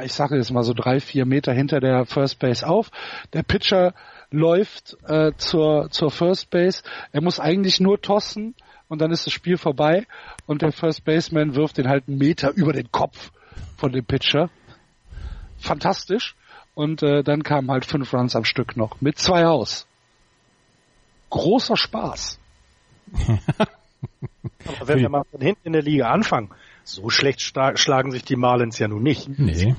ich 0.04 0.14
sage 0.14 0.38
jetzt 0.38 0.52
mal 0.52 0.64
so 0.64 0.74
drei 0.74 1.00
vier 1.00 1.26
Meter 1.26 1.54
hinter 1.54 1.80
der 1.80 2.06
First 2.06 2.40
Base 2.40 2.68
auf. 2.68 2.92
Der 3.34 3.44
Pitcher 3.44 3.94
läuft 4.32 4.98
äh, 5.08 5.32
zur, 5.38 5.90
zur 5.92 6.12
First 6.12 6.50
Base. 6.50 6.84
Er 7.12 7.22
muss 7.22 7.40
eigentlich 7.40 7.80
nur 7.80 8.02
tossen 8.02 8.56
und 8.88 9.02
dann 9.02 9.12
ist 9.12 9.26
das 9.26 9.34
Spiel 9.34 9.58
vorbei 9.58 10.06
und 10.46 10.62
der 10.62 10.72
First 10.72 11.06
Baseman 11.06 11.56
wirft 11.56 11.78
den 11.78 11.88
halt 11.88 12.08
einen 12.08 12.18
Meter 12.18 12.52
über 12.56 12.74
den 12.74 12.92
Kopf 12.92 13.32
von 13.78 13.92
dem 13.92 14.06
Pitcher. 14.06 14.50
Fantastisch. 15.58 16.36
Und 16.76 17.04
äh, 17.04 17.24
dann 17.24 17.44
kamen 17.44 17.70
halt 17.70 17.86
fünf 17.86 18.14
Runs 18.14 18.36
am 18.36 18.46
Stück 18.46 18.78
noch 18.78 19.02
mit 19.02 19.18
zwei 19.18 19.46
aus. 19.46 19.86
Großer 21.30 21.76
Spaß. 21.76 22.40
Aber 24.66 24.88
wenn 24.88 25.00
wir 25.00 25.10
mal 25.10 25.24
von 25.30 25.42
hinten 25.42 25.68
in 25.68 25.74
der 25.74 25.82
Liga 25.82 26.10
anfangen, 26.10 26.50
so 26.84 27.10
schlecht 27.10 27.42
schlagen 27.42 28.12
sich 28.12 28.24
die 28.24 28.36
Marlins 28.36 28.80
ja 28.80 28.88
nun 28.88 29.04
nicht. 29.04 29.30
Nee. 29.38 29.76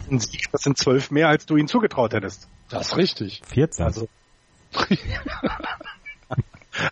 Das 0.52 0.62
sind 0.62 0.78
zwölf 0.78 1.10
mehr, 1.10 1.28
als 1.28 1.46
du 1.46 1.56
ihnen 1.56 1.68
zugetraut 1.68 2.12
hättest. 2.12 2.48
Das 2.68 2.88
ist 2.88 2.96
richtig. 2.96 3.42
14. 3.46 3.84
Also, 3.84 4.08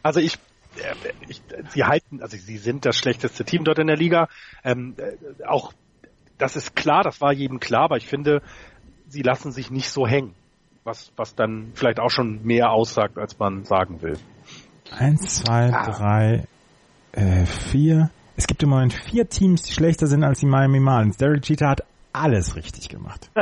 also 0.03 0.21
ich, 0.21 0.35
äh, 0.77 0.95
ich, 1.29 1.43
sie 1.71 1.85
halten, 1.85 2.21
also 2.21 2.37
sie 2.37 2.59
sind 2.59 2.85
das 2.85 2.97
schlechteste 2.97 3.45
Team 3.45 3.65
dort 3.65 3.79
in 3.79 3.87
der 3.87 3.97
Liga. 3.97 4.29
Ähm, 4.65 4.97
äh, 4.99 5.45
auch 5.45 5.73
das 6.37 6.57
ist 6.57 6.75
klar, 6.77 7.03
das 7.03 7.21
war 7.21 7.33
jedem 7.33 7.61
klar, 7.61 7.85
aber 7.85 7.97
ich 7.97 8.07
finde, 8.07 8.43
sie 9.09 9.23
lassen 9.23 9.53
sich 9.53 9.71
nicht 9.71 9.91
so 9.91 10.07
hängen, 10.07 10.35
was 10.85 11.13
was 11.17 11.35
dann 11.35 11.73
vielleicht 11.75 12.01
auch 12.01 12.11
schon 12.11 12.45
mehr 12.45 12.71
aussagt, 12.71 13.19
als 13.19 13.39
man 13.39 13.65
sagen 13.65 14.03
will. 14.03 14.19
Eins, 14.91 15.43
zwei, 15.43 15.73
ah. 15.73 15.91
drei, 15.91 16.45
äh, 17.19 17.47
vier. 17.47 18.11
Es 18.37 18.47
gibt 18.47 18.63
im 18.63 18.71
Moment 18.71 18.93
vier 18.93 19.29
Teams, 19.29 19.63
die 19.63 19.73
schlechter 19.73 20.07
sind 20.07 20.23
als 20.23 20.39
die 20.39 20.47
Miami 20.47 20.79
Marlins. 20.79 21.17
Derek 21.17 21.49
Jeter 21.49 21.69
hat 21.69 21.83
alles 22.13 22.55
richtig 22.55 22.89
gemacht. 22.89 23.31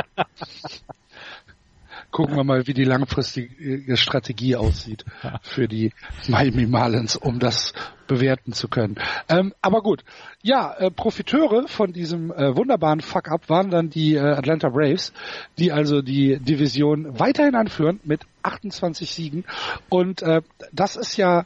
gucken 2.11 2.35
wir 2.35 2.43
mal, 2.43 2.65
wie 2.65 2.73
die 2.73 2.83
langfristige 2.83 3.95
Strategie 3.97 4.55
aussieht 4.55 5.05
für 5.41 5.67
die 5.67 5.93
Miami 6.27 6.65
Marlins, 6.65 7.15
um 7.15 7.37
das 7.37 7.73
bewerten 8.07 8.53
zu 8.53 8.69
können. 8.69 8.95
Ähm, 9.29 9.53
aber 9.61 9.81
gut, 9.81 10.03
ja, 10.41 10.73
äh, 10.77 10.89
Profiteure 10.89 11.67
von 11.67 11.93
diesem 11.93 12.31
äh, 12.31 12.55
wunderbaren 12.55 13.01
Fuck-up 13.01 13.49
waren 13.49 13.69
dann 13.69 13.89
die 13.89 14.15
äh, 14.15 14.19
Atlanta 14.19 14.69
Braves, 14.69 15.13
die 15.59 15.71
also 15.71 16.01
die 16.01 16.39
Division 16.39 17.19
weiterhin 17.19 17.53
anführen 17.53 17.99
mit 18.03 18.21
28 18.41 19.11
Siegen. 19.11 19.45
Und 19.89 20.21
äh, 20.21 20.41
das 20.71 20.95
ist 20.95 21.17
ja 21.17 21.45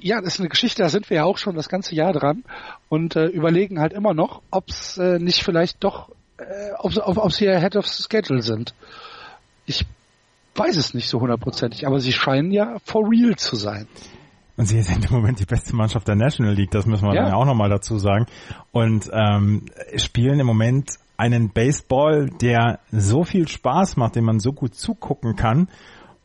ja, 0.00 0.20
das 0.20 0.34
ist 0.34 0.40
eine 0.40 0.48
Geschichte, 0.48 0.82
da 0.82 0.88
sind 0.88 1.10
wir 1.10 1.18
ja 1.18 1.24
auch 1.24 1.38
schon 1.38 1.54
das 1.54 1.68
ganze 1.68 1.94
Jahr 1.94 2.12
dran 2.12 2.44
und 2.88 3.16
äh, 3.16 3.26
überlegen 3.26 3.80
halt 3.80 3.92
immer 3.92 4.14
noch, 4.14 4.42
ob 4.50 4.68
es 4.68 4.98
äh, 4.98 5.18
nicht 5.18 5.42
vielleicht 5.42 5.82
doch, 5.84 6.10
äh, 6.38 6.72
ob, 6.78 7.32
sie 7.32 7.48
ahead 7.48 7.76
of 7.76 7.86
schedule 7.86 8.42
sind. 8.42 8.74
Ich 9.66 9.84
weiß 10.54 10.76
es 10.76 10.94
nicht 10.94 11.08
so 11.08 11.20
hundertprozentig, 11.20 11.86
aber 11.86 12.00
sie 12.00 12.12
scheinen 12.12 12.50
ja 12.50 12.78
for 12.84 13.08
real 13.08 13.36
zu 13.36 13.56
sein. 13.56 13.86
Und 14.56 14.66
sie 14.66 14.82
sind 14.82 15.08
im 15.08 15.16
Moment 15.16 15.38
die 15.38 15.44
beste 15.44 15.74
Mannschaft 15.76 16.08
der 16.08 16.16
National 16.16 16.54
League, 16.54 16.72
das 16.72 16.84
müssen 16.84 17.06
wir 17.06 17.14
ja. 17.14 17.24
dann 17.24 17.34
auch 17.34 17.44
nochmal 17.44 17.70
dazu 17.70 17.98
sagen. 17.98 18.26
Und 18.72 19.08
ähm, 19.12 19.66
spielen 19.96 20.40
im 20.40 20.46
Moment 20.46 20.98
einen 21.16 21.50
Baseball, 21.50 22.28
der 22.40 22.80
so 22.90 23.24
viel 23.24 23.46
Spaß 23.46 23.96
macht, 23.96 24.16
den 24.16 24.24
man 24.24 24.40
so 24.40 24.52
gut 24.52 24.74
zugucken 24.74 25.36
kann. 25.36 25.68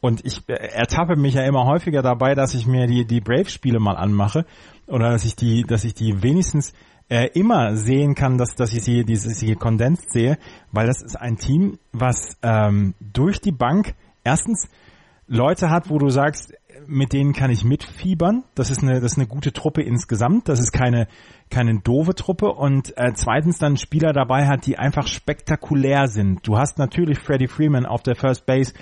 Und 0.04 0.26
ich 0.26 0.42
äh, 0.50 0.56
ertappe 0.56 1.16
mich 1.16 1.36
ja 1.36 1.44
immer 1.44 1.64
häufiger 1.64 2.02
dabei, 2.02 2.36
dass 2.36 2.56
ich 2.56 2.68
mir 2.68 2.88
die, 2.88 3.06
die 3.06 3.22
Brave-Spiele 3.22 3.80
mal 3.80 3.96
anmache 3.96 4.46
oder 4.86 5.10
dass 5.10 5.24
ich 5.24 5.38
die, 5.38 5.64
dass 5.64 5.86
ich 5.86 5.94
die 5.94 6.22
wenigstens 6.22 6.74
äh, 7.08 7.30
immer 7.34 7.78
sehen 7.78 8.14
kann, 8.14 8.38
dass, 8.38 8.56
dass 8.56 8.74
ich 8.74 8.84
sie, 8.84 9.06
dieses 9.06 9.40
sie 9.40 9.56
kondensiert 9.56 10.12
sehe, 10.12 10.38
weil 10.74 10.88
das 10.88 11.02
ist 11.02 11.16
ein 11.16 11.38
Team, 11.38 11.80
was 11.94 12.38
ähm, 12.42 12.96
durch 13.00 13.40
die 13.40 13.54
Bank 13.54 13.96
erstens 14.26 14.68
Leute 15.26 15.70
hat, 15.70 15.90
wo 15.90 16.00
du 16.00 16.10
sagst, 16.10 16.54
mit 16.86 17.14
denen 17.14 17.32
kann 17.32 17.50
ich 17.50 17.64
mitfiebern. 17.64 18.44
Das 18.56 18.72
ist 18.72 18.84
eine, 18.84 19.00
das 19.00 19.14
ist 19.14 19.18
eine 19.18 19.28
gute 19.28 19.54
Truppe 19.54 19.84
insgesamt. 19.84 20.50
Das 20.50 20.60
ist 20.60 20.72
keine, 20.72 21.08
keine 21.50 21.80
doofe 21.80 22.14
Truppe. 22.14 22.48
Und 22.52 22.98
äh, 22.98 23.14
zweitens 23.16 23.58
dann 23.58 23.78
Spieler 23.78 24.12
dabei 24.12 24.48
hat, 24.48 24.66
die 24.66 24.78
einfach 24.78 25.08
spektakulär 25.08 26.08
sind. 26.08 26.46
Du 26.46 26.58
hast 26.58 26.78
natürlich 26.78 27.20
Freddie 27.20 27.48
Freeman 27.48 27.86
auf 27.86 28.04
der 28.04 28.16
First 28.16 28.46
Base, 28.46 28.74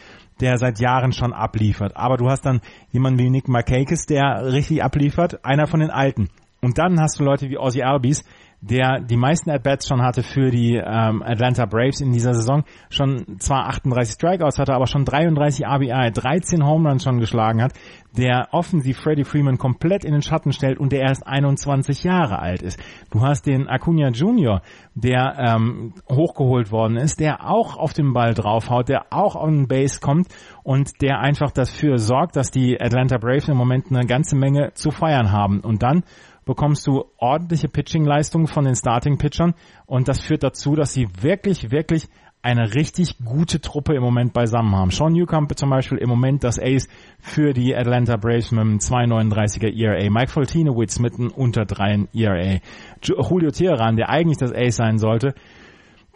der 0.41 0.57
seit 0.57 0.79
Jahren 0.79 1.13
schon 1.13 1.33
abliefert. 1.33 1.95
Aber 1.95 2.17
du 2.17 2.29
hast 2.29 2.45
dann 2.45 2.61
jemanden 2.91 3.19
wie 3.19 3.29
Nick 3.29 3.47
Markakis, 3.47 4.05
der 4.05 4.51
richtig 4.51 4.83
abliefert, 4.83 5.45
einer 5.45 5.67
von 5.67 5.79
den 5.79 5.91
Alten. 5.91 6.29
Und 6.61 6.77
dann 6.77 6.99
hast 6.99 7.19
du 7.19 7.23
Leute 7.23 7.49
wie 7.49 7.57
Ozzy 7.57 7.81
Albies, 7.81 8.23
der 8.61 8.99
die 9.01 9.17
meisten 9.17 9.49
At-Bats 9.49 9.87
schon 9.87 10.03
hatte 10.03 10.21
für 10.21 10.51
die 10.51 10.75
ähm, 10.75 11.23
Atlanta 11.23 11.65
Braves 11.65 11.99
in 11.99 12.11
dieser 12.11 12.35
Saison. 12.35 12.63
Schon 12.89 13.39
zwar 13.39 13.67
38 13.67 14.13
Strikeouts 14.13 14.59
hatte, 14.59 14.73
aber 14.73 14.85
schon 14.85 15.03
33 15.03 15.65
RBI, 15.65 16.11
13 16.11 16.63
Home 16.63 16.87
Runs 16.87 17.03
schon 17.03 17.19
geschlagen 17.19 17.61
hat, 17.61 17.73
der 18.15 18.49
offensiv 18.51 18.99
Freddie 18.99 19.23
Freeman 19.23 19.57
komplett 19.57 20.05
in 20.05 20.11
den 20.11 20.21
Schatten 20.21 20.51
stellt 20.53 20.79
und 20.79 20.91
der 20.91 21.01
erst 21.01 21.25
21 21.25 22.03
Jahre 22.03 22.39
alt 22.39 22.61
ist. 22.61 22.79
Du 23.09 23.21
hast 23.21 23.47
den 23.47 23.67
Acuna 23.67 24.09
Junior, 24.09 24.61
der 24.93 25.35
ähm, 25.39 25.93
hochgeholt 26.09 26.71
worden 26.71 26.97
ist, 26.97 27.19
der 27.19 27.49
auch 27.49 27.77
auf 27.77 27.93
den 27.93 28.13
Ball 28.13 28.35
draufhaut, 28.35 28.89
der 28.89 29.05
auch 29.09 29.35
on 29.35 29.67
Base 29.67 29.99
kommt 29.99 30.27
und 30.63 31.01
der 31.01 31.19
einfach 31.19 31.49
dafür 31.49 31.97
sorgt, 31.97 32.35
dass 32.35 32.51
die 32.51 32.79
Atlanta 32.79 33.17
Braves 33.17 33.47
im 33.47 33.57
Moment 33.57 33.87
eine 33.89 34.05
ganze 34.05 34.35
Menge 34.35 34.73
zu 34.73 34.91
feiern 34.91 35.31
haben. 35.31 35.61
Und 35.61 35.81
dann 35.81 36.03
bekommst 36.45 36.85
du 36.87 37.05
ordentliche 37.17 37.67
Pitching-Leistungen 37.67 38.47
von 38.47 38.65
den 38.65 38.75
Starting-Pitchern 38.75 39.53
und 39.85 40.07
das 40.07 40.21
führt 40.21 40.43
dazu, 40.43 40.75
dass 40.75 40.93
sie 40.93 41.07
wirklich, 41.21 41.71
wirklich 41.71 42.07
eine 42.43 42.73
richtig 42.73 43.17
gute 43.23 43.61
Truppe 43.61 43.93
im 43.93 44.01
Moment 44.01 44.33
beisammen 44.33 44.75
haben. 44.75 44.89
Sean 44.89 45.13
Newcomb 45.13 45.55
zum 45.57 45.69
Beispiel 45.69 45.99
im 45.99 46.09
Moment 46.09 46.43
das 46.43 46.59
Ace 46.59 46.87
für 47.19 47.53
die 47.53 47.75
Atlanta 47.75 48.17
Braves 48.17 48.51
mit 48.51 48.61
einem 48.61 48.77
2,39er 48.77 49.71
ERA. 49.71 50.09
Mike 50.09 50.31
Foltinowitz 50.31 50.99
mit 50.99 51.19
einem 51.19 51.29
unter 51.29 51.65
3 51.65 52.07
ERA. 52.13 52.59
Julio 53.03 53.51
Teheran, 53.51 53.95
der 53.95 54.09
eigentlich 54.09 54.37
das 54.37 54.51
Ace 54.53 54.75
sein 54.75 54.97
sollte, 54.97 55.35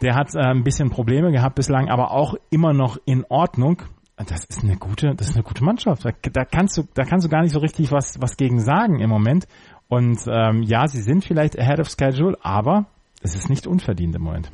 der 0.02 0.14
hat 0.14 0.34
äh, 0.34 0.40
ein 0.40 0.64
bisschen 0.64 0.90
Probleme 0.90 1.30
gehabt 1.30 1.54
bislang, 1.54 1.88
aber 1.88 2.10
auch 2.10 2.34
immer 2.50 2.72
noch 2.72 2.98
in 3.04 3.24
Ordnung. 3.28 3.82
Das 4.16 4.44
ist 4.46 4.64
eine 4.64 4.76
gute, 4.76 5.14
das 5.14 5.28
ist 5.28 5.34
eine 5.34 5.44
gute 5.44 5.62
Mannschaft. 5.62 6.04
Da, 6.04 6.10
da 6.32 6.44
kannst 6.44 6.78
du, 6.78 6.84
da 6.94 7.04
kannst 7.04 7.26
du 7.26 7.30
gar 7.30 7.42
nicht 7.42 7.52
so 7.52 7.60
richtig 7.60 7.92
was, 7.92 8.20
was 8.20 8.36
gegen 8.36 8.60
sagen 8.60 8.98
im 9.00 9.10
Moment. 9.10 9.46
Und 9.88 10.18
ähm, 10.26 10.62
ja, 10.62 10.88
sie 10.88 11.00
sind 11.00 11.24
vielleicht 11.24 11.58
ahead 11.58 11.78
of 11.78 11.88
schedule, 11.88 12.36
aber 12.42 12.86
es 13.22 13.34
ist 13.34 13.48
nicht 13.48 13.66
unverdient 13.66 14.14
im 14.16 14.22
Moment. 14.22 14.50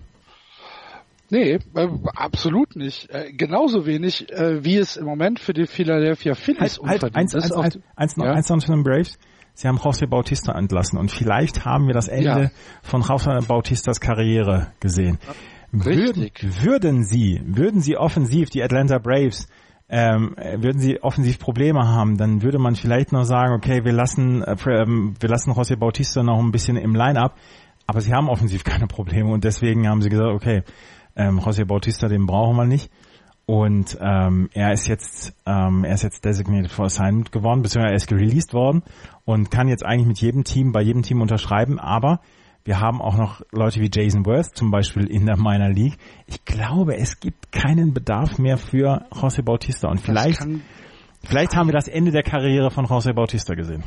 Nee, 1.31 1.59
äh, 1.75 1.89
absolut 2.15 2.77
nicht. 2.77 3.09
Äh, 3.11 3.33
genauso 3.33 3.87
wenig, 3.87 4.31
äh, 4.31 4.63
wie 4.63 4.77
es 4.77 4.99
im 4.99 5.07
Moment 5.07 5.41
für 5.41 5.55
die 5.55 5.67
Philadelphia 5.67 6.35
Phillies 6.35 6.79
halt, 6.85 7.03
halt, 7.03 7.17
eins, 7.17 7.33
ist. 7.33 7.51
Eins, 7.53 7.79
eins, 7.97 8.17
noch, 8.19 8.27
eins 8.27 8.51
noch 8.51 8.63
von 8.63 8.75
den 8.75 8.85
Braves. 8.85 9.19
Sie 9.55 9.67
haben 9.67 9.79
José 9.79 10.07
Bautista 10.07 10.53
entlassen 10.53 10.99
und 10.99 11.11
vielleicht 11.11 11.65
haben 11.65 11.87
wir 11.87 11.95
das 11.95 12.09
Ende 12.09 12.25
ja. 12.45 12.51
von 12.83 13.03
José 13.03 13.47
Bautistas 13.47 14.01
Karriere 14.01 14.73
gesehen. 14.81 15.19
Würden, 15.71 16.31
würden 16.61 17.05
Sie, 17.05 17.41
würden 17.45 17.81
Sie 17.81 17.97
offensiv 17.97 18.51
die 18.51 18.63
Atlanta 18.63 18.99
Braves 18.99 19.49
ähm, 19.93 20.35
würden 20.57 20.81
sie 20.81 21.03
offensiv 21.03 21.39
Probleme 21.39 21.87
haben, 21.87 22.17
dann 22.17 22.43
würde 22.43 22.59
man 22.59 22.77
vielleicht 22.77 23.13
noch 23.13 23.25
sagen, 23.25 23.53
okay, 23.53 23.85
wir 23.85 23.93
lassen, 23.93 24.43
äh, 24.43 24.57
ähm, 24.67 25.15
wir 25.21 25.29
lassen 25.29 25.53
José 25.53 25.77
Bautista 25.77 26.23
noch 26.23 26.39
ein 26.39 26.51
bisschen 26.51 26.79
im 26.79 26.95
Line-Up, 26.95 27.37
aber 27.87 28.01
sie 28.01 28.15
haben 28.15 28.31
offensiv 28.31 28.65
keine 28.65 28.87
Probleme 28.87 29.31
und 29.31 29.45
deswegen 29.45 29.87
haben 29.87 30.01
sie 30.01 30.09
gesagt, 30.09 30.31
okay, 30.31 30.63
ähm, 31.15 31.41
José 31.41 31.67
Bautista, 31.67 32.09
den 32.09 32.25
brauchen 32.25 32.57
wir 32.57 32.65
nicht. 32.65 32.91
Und 33.45 33.99
ähm, 34.01 34.49
er 34.55 34.73
ist 34.73 34.87
jetzt 34.87 35.35
ähm, 35.45 35.85
er 35.85 35.95
ist 35.95 36.05
jetzt 36.05 36.25
designated 36.25 36.71
for 36.71 36.87
assignment 36.87 37.33
geworden, 37.33 37.61
beziehungsweise 37.61 37.93
er 37.93 37.97
ist 37.97 38.13
released 38.13 38.55
worden 38.55 38.83
und 39.27 39.51
kann 39.51 39.69
jetzt 39.69 39.85
eigentlich 39.85 40.07
mit 40.07 40.21
jedem 40.21 40.45
Team, 40.45 40.73
bei 40.73 40.81
jedem 40.81 41.03
Team 41.03 41.21
unterschreiben, 41.21 41.79
aber 41.79 42.21
wir 42.65 42.81
haben 42.81 43.03
auch 43.03 43.17
noch 43.17 43.43
Leute 43.51 43.81
wie 43.81 43.91
Jason 43.93 44.25
Worth 44.25 44.57
zum 44.57 44.71
Beispiel 44.71 45.07
in 45.07 45.27
der 45.27 45.37
Minor 45.37 45.71
League. 45.71 45.99
Ich 46.27 46.45
glaube, 46.45 46.97
es 46.97 47.19
gibt 47.19 47.51
keinen 47.51 47.93
Bedarf 47.93 48.39
mehr 48.39 48.57
für 48.57 49.07
José 49.11 49.43
Bautista 49.43 49.89
und 49.89 50.01
vielleicht, 50.01 50.47
vielleicht 51.25 51.57
haben 51.57 51.69
wir 51.69 51.75
das 51.75 51.89
Ende 51.89 52.13
der 52.13 52.23
Karriere 52.23 52.71
von 52.71 52.87
José 52.87 53.13
Bautista 53.13 53.55
gesehen. 53.55 53.83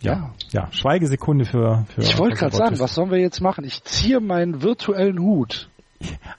Ja, 0.00 0.32
ja, 0.50 0.70
Schweigesekunde 0.72 1.44
für, 1.44 1.84
für 1.88 2.02
Ich 2.02 2.18
wollte 2.18 2.36
gerade 2.36 2.54
sagen, 2.54 2.78
was 2.78 2.94
sollen 2.94 3.10
wir 3.10 3.18
jetzt 3.18 3.40
machen? 3.40 3.64
Ich 3.64 3.82
ziehe 3.84 4.20
meinen 4.20 4.62
virtuellen 4.62 5.18
Hut. 5.20 5.70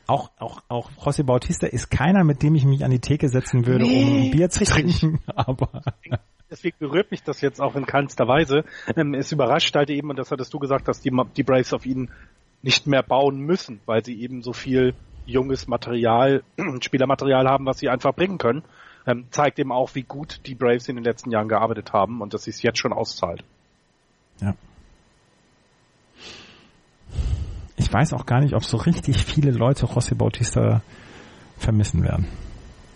Auch, 0.05 0.29
auch, 0.37 0.61
auch 0.67 0.91
José 0.91 1.23
Bautista 1.23 1.67
ist 1.67 1.89
keiner, 1.89 2.23
mit 2.23 2.43
dem 2.43 2.53
ich 2.55 2.65
mich 2.65 2.85
an 2.85 2.91
die 2.91 2.99
Theke 2.99 3.27
setzen 3.29 3.65
würde, 3.65 3.85
nee, 3.85 4.25
um 4.25 4.31
Bier 4.31 4.49
zu 4.49 4.63
trinken, 4.63 5.19
aber 5.35 5.81
deswegen 6.49 6.77
berührt 6.79 7.11
mich 7.11 7.23
das 7.23 7.41
jetzt 7.41 7.61
auch 7.61 7.75
in 7.75 7.85
keinster 7.85 8.27
Weise. 8.27 8.63
Ähm, 8.95 9.13
es 9.13 9.31
überrascht 9.31 9.75
halt 9.75 9.89
eben, 9.89 10.09
und 10.09 10.17
das 10.17 10.31
hattest 10.31 10.53
du 10.53 10.59
gesagt, 10.59 10.87
dass 10.87 11.01
die, 11.01 11.11
die 11.35 11.43
Braves 11.43 11.73
auf 11.73 11.85
ihn 11.85 12.09
nicht 12.61 12.87
mehr 12.87 13.03
bauen 13.03 13.39
müssen, 13.39 13.79
weil 13.85 14.03
sie 14.03 14.19
eben 14.19 14.41
so 14.41 14.53
viel 14.53 14.93
junges 15.25 15.67
Material, 15.67 16.43
Spielermaterial 16.81 17.47
haben, 17.47 17.65
was 17.65 17.79
sie 17.79 17.89
einfach 17.89 18.13
bringen 18.13 18.37
können. 18.37 18.63
Ähm, 19.05 19.25
zeigt 19.31 19.59
eben 19.59 19.71
auch, 19.71 19.95
wie 19.95 20.03
gut 20.03 20.41
die 20.45 20.55
Braves 20.55 20.89
in 20.89 20.95
den 20.95 21.05
letzten 21.05 21.31
Jahren 21.31 21.47
gearbeitet 21.47 21.93
haben 21.93 22.21
und 22.21 22.33
dass 22.33 22.43
sie 22.43 22.51
es 22.51 22.61
jetzt 22.61 22.79
schon 22.79 22.91
auszahlt. 22.91 23.43
Ja. 24.41 24.55
Ich 27.77 27.91
weiß 27.91 28.13
auch 28.13 28.25
gar 28.25 28.41
nicht, 28.41 28.53
ob 28.53 28.65
so 28.65 28.77
richtig 28.77 29.23
viele 29.23 29.51
Leute 29.51 29.85
José 29.85 30.15
Bautista 30.15 30.81
vermissen 31.57 32.03
werden. 32.03 32.27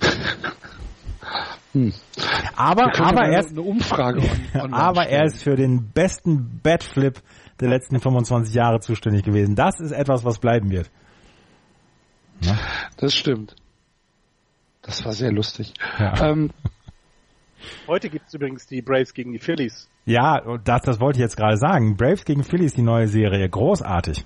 Hm. 1.74 1.94
Aber, 2.56 2.92
aber 3.00 3.22
er 3.22 3.40
ist, 3.40 3.58
eine 3.58 4.74
aber 4.74 5.08
er 5.08 5.26
ist 5.26 5.44
für 5.44 5.56
den 5.56 5.90
besten 5.92 6.60
Batflip 6.62 7.22
der 7.60 7.70
letzten 7.70 8.00
25 8.00 8.54
Jahre 8.54 8.80
zuständig 8.80 9.24
gewesen. 9.24 9.56
Das 9.56 9.80
ist 9.80 9.92
etwas, 9.92 10.26
was 10.26 10.40
bleiben 10.40 10.70
wird. 10.70 10.90
Na? 12.44 12.58
Das 12.98 13.16
stimmt. 13.16 13.56
Das 14.82 15.06
war 15.06 15.14
sehr 15.14 15.32
lustig. 15.32 15.74
Ja. 16.00 16.32
Ähm, 16.32 16.50
Heute 17.88 18.10
gibt 18.10 18.28
es 18.28 18.34
übrigens 18.34 18.66
die 18.68 18.82
Braves 18.82 19.14
gegen 19.14 19.34
die 19.34 19.40
Phillies. 19.40 19.88
Ja, 20.06 20.58
das, 20.64 20.82
das 20.82 21.00
wollte 21.00 21.18
ich 21.20 21.22
jetzt 21.22 21.38
gerade 21.38 21.58
sagen. 21.58 21.96
Braves 21.96 22.26
gegen 22.26 22.44
Phillies, 22.44 22.74
die 22.74 22.82
neue 22.82 23.08
Serie. 23.08 23.48
Großartig. 23.48 24.26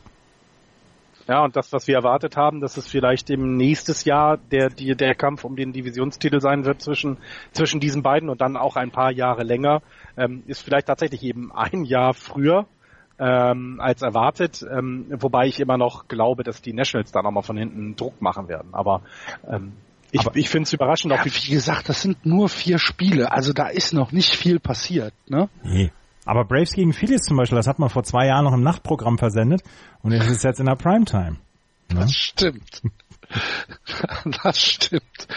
Ja, 1.27 1.43
und 1.43 1.55
das, 1.55 1.73
was 1.73 1.87
wir 1.87 1.95
erwartet 1.95 2.37
haben, 2.37 2.61
dass 2.61 2.77
es 2.77 2.87
vielleicht 2.87 3.29
im 3.31 3.57
nächstes 3.57 4.05
Jahr 4.05 4.37
der, 4.37 4.69
die, 4.69 4.95
der 4.95 5.15
Kampf 5.15 5.43
um 5.43 5.55
den 5.55 5.73
Divisionstitel 5.73 6.39
sein 6.39 6.65
wird 6.65 6.81
zwischen, 6.81 7.17
zwischen 7.51 7.79
diesen 7.79 8.03
beiden 8.03 8.29
und 8.29 8.41
dann 8.41 8.57
auch 8.57 8.75
ein 8.75 8.91
paar 8.91 9.11
Jahre 9.11 9.43
länger, 9.43 9.81
ähm, 10.17 10.43
ist 10.45 10.61
vielleicht 10.61 10.87
tatsächlich 10.87 11.23
eben 11.23 11.51
ein 11.51 11.83
Jahr 11.83 12.13
früher 12.13 12.67
ähm, 13.17 13.79
als 13.79 14.01
erwartet, 14.01 14.63
ähm, 14.69 15.07
wobei 15.09 15.47
ich 15.47 15.59
immer 15.59 15.77
noch 15.77 16.07
glaube, 16.07 16.43
dass 16.43 16.61
die 16.61 16.73
Nationals 16.73 17.11
da 17.11 17.21
nochmal 17.21 17.43
von 17.43 17.57
hinten 17.57 17.95
Druck 17.95 18.21
machen 18.21 18.47
werden. 18.47 18.73
Aber 18.73 19.01
ähm, 19.49 19.73
ich, 20.11 20.21
ich 20.35 20.49
finde 20.49 20.63
es 20.63 20.73
überraschend. 20.73 21.13
Ja, 21.13 21.25
wie 21.25 21.51
gesagt, 21.51 21.89
das 21.89 22.01
sind 22.01 22.25
nur 22.25 22.49
vier 22.49 22.77
Spiele, 22.77 23.31
also 23.31 23.51
da 23.51 23.67
ist 23.67 23.93
noch 23.93 24.11
nicht 24.11 24.35
viel 24.35 24.59
passiert. 24.59 25.13
Ne? 25.27 25.49
Nee. 25.63 25.91
Aber 26.25 26.43
Braves 26.43 26.73
gegen 26.73 26.91
Phillies 26.91 27.21
zum 27.21 27.37
Beispiel, 27.37 27.55
das 27.55 27.67
hat 27.67 27.79
man 27.79 27.89
vor 27.89 28.03
zwei 28.03 28.25
Jahren 28.27 28.45
noch 28.45 28.53
im 28.53 28.63
Nachtprogramm 28.63 29.17
versendet 29.17 29.61
und 30.01 30.11
es 30.11 30.27
ist 30.27 30.43
jetzt 30.43 30.59
in 30.59 30.65
der 30.65 30.75
Primetime. 30.75 31.37
Ne? 31.91 31.99
Das 32.01 32.13
stimmt. 32.13 32.81
Das 34.43 34.61
stimmt. 34.61 35.27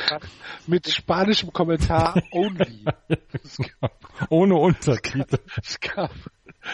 Mit 0.66 0.88
spanischem 0.90 1.52
Kommentar 1.52 2.20
only. 2.32 2.84
Ohne 4.28 4.56
Untertitel. 4.56 5.38
Es 5.62 5.80
gab, 5.80 6.10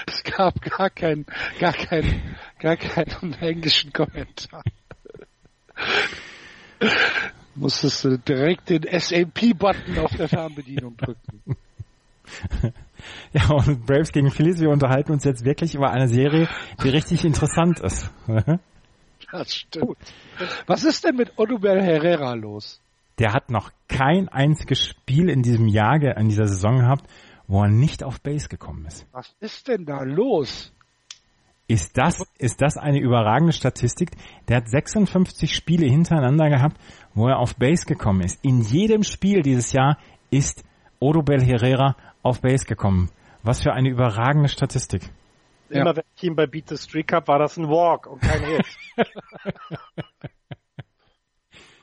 es 0.06 0.24
gab 0.24 0.60
gar 0.60 0.90
keinen, 0.90 1.24
gar 1.60 1.72
keinen, 1.72 2.36
gar 2.58 2.76
keinen 2.76 3.34
englischen 3.34 3.92
Kommentar. 3.92 4.64
Musstest 7.54 8.04
du 8.04 8.18
direkt 8.18 8.70
den 8.70 8.82
SAP-Button 8.82 9.98
auf 9.98 10.10
der 10.16 10.28
Fernbedienung 10.28 10.96
drücken. 10.96 11.56
Ja, 13.32 13.50
und 13.50 13.86
Braves 13.86 14.12
gegen 14.12 14.30
Phillies, 14.30 14.60
wir 14.60 14.70
unterhalten 14.70 15.12
uns 15.12 15.24
jetzt 15.24 15.44
wirklich 15.44 15.74
über 15.74 15.90
eine 15.90 16.08
Serie, 16.08 16.48
die 16.82 16.88
richtig 16.88 17.24
interessant 17.24 17.80
ist. 17.80 18.10
Das 19.32 19.52
stimmt. 19.52 19.96
Was 20.66 20.84
ist 20.84 21.02
denn 21.02 21.16
mit 21.16 21.32
Odubel 21.38 21.82
Herrera 21.82 22.34
los? 22.34 22.80
der 23.18 23.32
hat 23.32 23.50
noch 23.50 23.70
kein 23.88 24.28
einziges 24.28 24.84
Spiel 24.84 25.28
in 25.28 25.42
diesem 25.42 25.68
Jahr, 25.68 26.00
in 26.16 26.28
dieser 26.28 26.48
Saison 26.48 26.78
gehabt, 26.78 27.08
wo 27.46 27.62
er 27.62 27.68
nicht 27.68 28.02
auf 28.02 28.20
Base 28.20 28.48
gekommen 28.48 28.86
ist. 28.86 29.06
Was 29.12 29.34
ist 29.40 29.68
denn 29.68 29.84
da 29.84 30.02
los? 30.02 30.72
Ist 31.66 31.96
das, 31.96 32.26
ist 32.38 32.60
das 32.60 32.76
eine 32.76 32.98
überragende 32.98 33.52
Statistik? 33.52 34.10
Der 34.48 34.58
hat 34.58 34.68
56 34.68 35.54
Spiele 35.54 35.86
hintereinander 35.86 36.50
gehabt, 36.50 36.78
wo 37.14 37.28
er 37.28 37.38
auf 37.38 37.56
Base 37.56 37.86
gekommen 37.86 38.20
ist. 38.20 38.44
In 38.44 38.60
jedem 38.60 39.02
Spiel 39.02 39.42
dieses 39.42 39.72
Jahr 39.72 39.96
ist 40.30 40.62
Odobel 41.00 41.42
Herrera 41.42 41.96
auf 42.24 42.40
Base 42.40 42.64
gekommen. 42.64 43.10
Was 43.44 43.62
für 43.62 43.72
eine 43.72 43.90
überragende 43.90 44.48
Statistik. 44.48 45.02
Immer 45.68 45.90
ja. 45.90 45.96
wenn 45.96 46.04
ich 46.16 46.22
ihn 46.24 46.34
bei 46.34 46.46
Beat 46.46 46.68
the 46.68 46.76
Streak 46.76 47.12
habe, 47.12 47.28
war 47.28 47.38
das 47.38 47.56
ein 47.56 47.68
Walk 47.68 48.06
und 48.06 48.20
kein 48.20 48.42
Hit. 48.46 48.66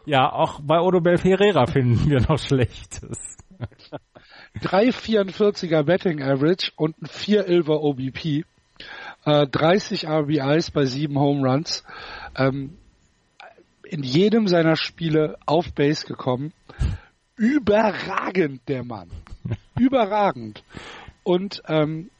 ja, 0.06 0.32
auch 0.32 0.60
bei 0.62 0.80
Odobel 0.80 1.18
Herrera 1.18 1.66
finden 1.68 2.10
wir 2.10 2.22
noch 2.22 2.40
Schlechtes. 2.40 3.38
3,44er 4.60 5.84
Betting 5.84 6.22
Average 6.22 6.72
und 6.76 7.02
ein 7.02 7.08
4,11er 7.08 7.80
OBP. 7.80 8.46
Äh, 9.26 9.48
30 9.48 10.08
RBIs 10.08 10.72
bei 10.72 10.86
7 10.86 11.18
Home 11.20 11.48
Runs. 11.48 11.84
Ähm, 12.36 12.78
in 13.84 14.04
jedem 14.04 14.48
seiner 14.48 14.78
Spiele 14.78 15.38
auf 15.46 15.74
Base 15.74 16.08
gekommen. 16.08 16.54
Überragend, 17.42 18.62
der 18.68 18.84
Mann. 18.84 19.10
Überragend. 19.80 20.64
Und 21.24 21.64
ähm, 21.68 22.12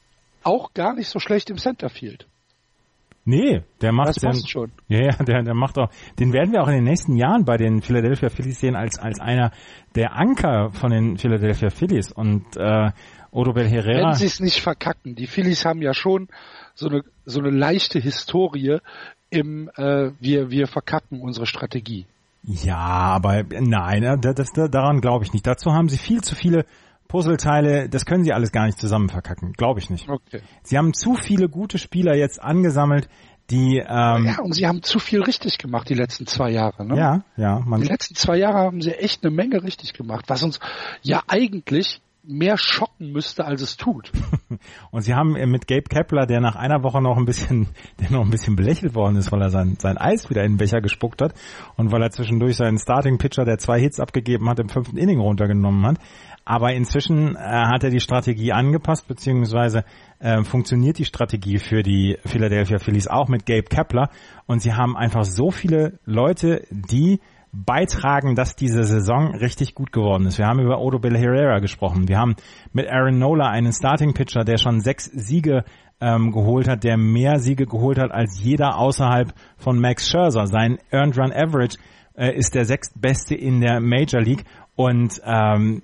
auch 0.42 0.74
gar 0.74 0.96
nicht 0.96 1.10
so 1.10 1.20
schlecht 1.20 1.52
im 1.52 1.60
Centerfield. 1.60 2.26
Nee, 3.24 3.62
der 3.82 3.92
macht 3.92 4.10
das 4.10 4.20
passt 4.20 4.50
schon. 4.50 4.72
Ja, 4.88 5.00
ja, 5.00 5.24
der, 5.24 5.44
der 5.44 5.54
macht 5.54 5.78
auch. 5.78 5.92
Den 6.18 6.34
werden 6.34 6.52
wir 6.52 6.64
auch 6.64 6.68
in 6.68 6.74
den 6.74 6.86
nächsten 6.86 7.16
Jahren 7.18 7.46
bei 7.46 7.58
den 7.58 7.84
Philadelphia 7.84 8.30
Phillies 8.30 8.60
sehen 8.60 8.76
als 8.76 8.98
als 8.98 9.20
einer 9.20 9.52
der 9.94 10.14
Anker 10.16 10.72
von 10.72 10.90
den 10.90 11.20
Philadelphia 11.20 11.70
Phillies 11.70 12.12
und 12.12 12.58
äh, 12.58 12.90
Odobel 13.30 13.68
Herrera. 13.68 14.10
Wenn 14.10 14.16
sie 14.16 14.26
es 14.26 14.40
nicht 14.40 14.60
verkacken, 14.60 15.14
die 15.14 15.28
Phillies 15.28 15.66
haben 15.66 15.84
ja 15.84 15.94
schon 15.94 16.30
so 16.74 16.90
eine 16.90 17.04
so 17.26 17.42
eine 17.42 17.52
leichte 17.52 18.00
Historie 18.00 18.80
im 19.30 19.70
äh, 19.76 20.10
wir 20.20 20.50
wir 20.50 20.66
verkacken 20.66 21.22
unsere 21.22 21.46
Strategie. 21.46 22.08
Ja, 22.44 22.78
aber 22.78 23.44
nein, 23.44 24.04
äh, 24.04 24.18
das, 24.20 24.52
das, 24.52 24.72
daran 24.72 25.02
glaube 25.02 25.26
ich 25.26 25.34
nicht. 25.34 25.46
Dazu 25.46 25.72
haben 25.74 25.90
sie 25.90 25.98
viel 25.98 26.22
zu 26.22 26.36
viele 26.36 26.66
Puzzleteile, 27.08 27.90
das 27.90 28.06
können 28.06 28.24
sie 28.24 28.34
alles 28.34 28.52
gar 28.52 28.66
nicht 28.66 28.80
zusammen 28.80 29.10
verkacken, 29.10 29.54
glaube 29.54 29.80
ich 29.80 29.90
nicht. 29.90 30.08
Okay. 30.10 30.42
Sie 30.64 30.78
haben 30.78 30.94
zu 30.94 31.16
viele 31.16 31.50
gute 31.50 31.78
Spieler 31.78 32.16
jetzt 32.16 32.42
angesammelt, 32.42 33.10
die 33.50 33.78
ähm, 33.80 34.26
ja 34.26 34.40
und 34.42 34.54
sie 34.54 34.66
haben 34.66 34.82
zu 34.82 34.98
viel 34.98 35.22
richtig 35.22 35.58
gemacht 35.58 35.90
die 35.90 35.94
letzten 35.94 36.26
zwei 36.26 36.52
Jahre. 36.52 36.86
Ne? 36.86 36.98
Ja, 36.98 37.24
ja. 37.36 37.60
Man 37.60 37.82
die 37.82 37.88
letzten 37.88 38.16
zwei 38.16 38.38
Jahre 38.38 38.60
haben 38.60 38.82
sie 38.82 38.92
echt 38.92 39.24
eine 39.24 39.36
Menge 39.36 39.62
richtig 39.62 39.94
gemacht, 39.94 40.26
was 40.28 40.42
uns 40.42 40.60
ja 41.02 41.22
eigentlich 41.28 42.02
mehr 42.24 42.58
schocken 42.58 43.12
müsste, 43.12 43.46
als 43.46 43.62
es 43.62 43.78
tut. 43.78 44.12
und 44.92 45.02
sie 45.02 45.14
haben 45.14 45.34
mit 45.50 45.68
Gabe 45.68 45.84
Kepler, 45.90 46.26
der 46.26 46.40
nach 46.40 46.56
einer 46.56 46.84
Woche 46.84 47.02
noch 47.02 47.18
ein 47.18 47.26
bisschen, 47.26 47.70
der 48.00 48.12
noch 48.12 48.24
ein 48.24 48.30
bisschen 48.30 48.56
belächelt 48.56 48.96
worden 48.96 49.16
ist, 49.16 49.32
weil 49.32 49.42
er 49.42 49.50
sein, 49.50 49.78
sein 49.80 49.98
Eis 49.98 50.30
wieder 50.30 50.44
in 50.44 50.54
den 50.54 50.58
Becher 50.58 50.82
gespuckt 50.82 51.22
hat 51.22 51.34
und 51.78 51.92
weil 51.92 52.02
er 52.02 52.12
zwischendurch 52.12 52.58
seinen 52.58 52.78
Starting 52.78 53.18
Pitcher, 53.18 53.46
der 53.46 53.58
zwei 53.58 53.80
Hits 53.80 54.00
abgegeben 54.00 54.50
hat, 54.50 54.60
im 54.60 54.70
fünften 54.70 54.98
Inning 54.98 55.20
runtergenommen 55.20 55.86
hat, 55.86 55.98
aber 56.46 56.74
inzwischen 56.74 57.36
äh, 57.36 57.40
hat 57.40 57.84
er 57.84 57.90
die 57.90 58.00
Strategie 58.00 58.52
angepasst, 58.52 59.08
beziehungsweise 59.08 59.84
äh, 60.20 60.44
funktioniert 60.44 60.98
die 60.98 61.06
Strategie 61.06 61.60
für 61.60 61.84
die 61.84 62.18
Philadelphia 62.26 62.80
Phillies 62.80 63.08
auch 63.08 63.28
mit 63.28 63.46
Gabe 63.46 63.64
Kepler. 63.64 64.10
Und 64.48 64.62
sie 64.62 64.74
haben 64.74 64.98
einfach 64.98 65.24
so 65.24 65.52
viele 65.52 66.00
Leute, 66.06 66.66
die 66.72 67.20
beitragen, 67.54 68.36
dass 68.36 68.56
diese 68.56 68.84
Saison 68.84 69.36
richtig 69.36 69.76
gut 69.76 69.92
geworden 69.92 70.26
ist. 70.26 70.38
Wir 70.38 70.48
haben 70.48 70.60
über 70.60 70.80
Odo 70.80 71.00
Bill 71.00 71.18
Herrera 71.18 71.60
gesprochen. 71.60 72.08
Wir 72.08 72.18
haben 72.18 72.36
mit 72.72 72.88
Aaron 72.88 73.20
Nola 73.20 73.50
einen 73.50 73.74
Starting 73.74 74.14
Pitcher, 74.14 74.44
der 74.44 74.58
schon 74.58 74.80
sechs 74.80 75.06
Siege 75.06 75.64
ähm, 76.00 76.32
geholt 76.32 76.68
hat, 76.68 76.84
der 76.84 76.98
mehr 76.98 77.40
Siege 77.40 77.66
geholt 77.66 78.00
hat 78.00 78.12
als 78.12 78.42
jeder 78.42 78.78
außerhalb 78.78 79.34
von 79.58 79.80
Max 79.80 80.10
Scherzer. 80.10 80.48
Sein 80.48 80.80
Earned 80.92 81.18
Run 81.18 81.32
Average 81.34 81.78
äh, 82.16 82.36
ist 82.36 82.56
der 82.56 82.66
sechstbeste 82.66 83.36
in 83.36 83.62
der 83.62 83.80
Major 83.80 84.22
League 84.22 84.46
und 84.76 85.22
ähm, 85.26 85.84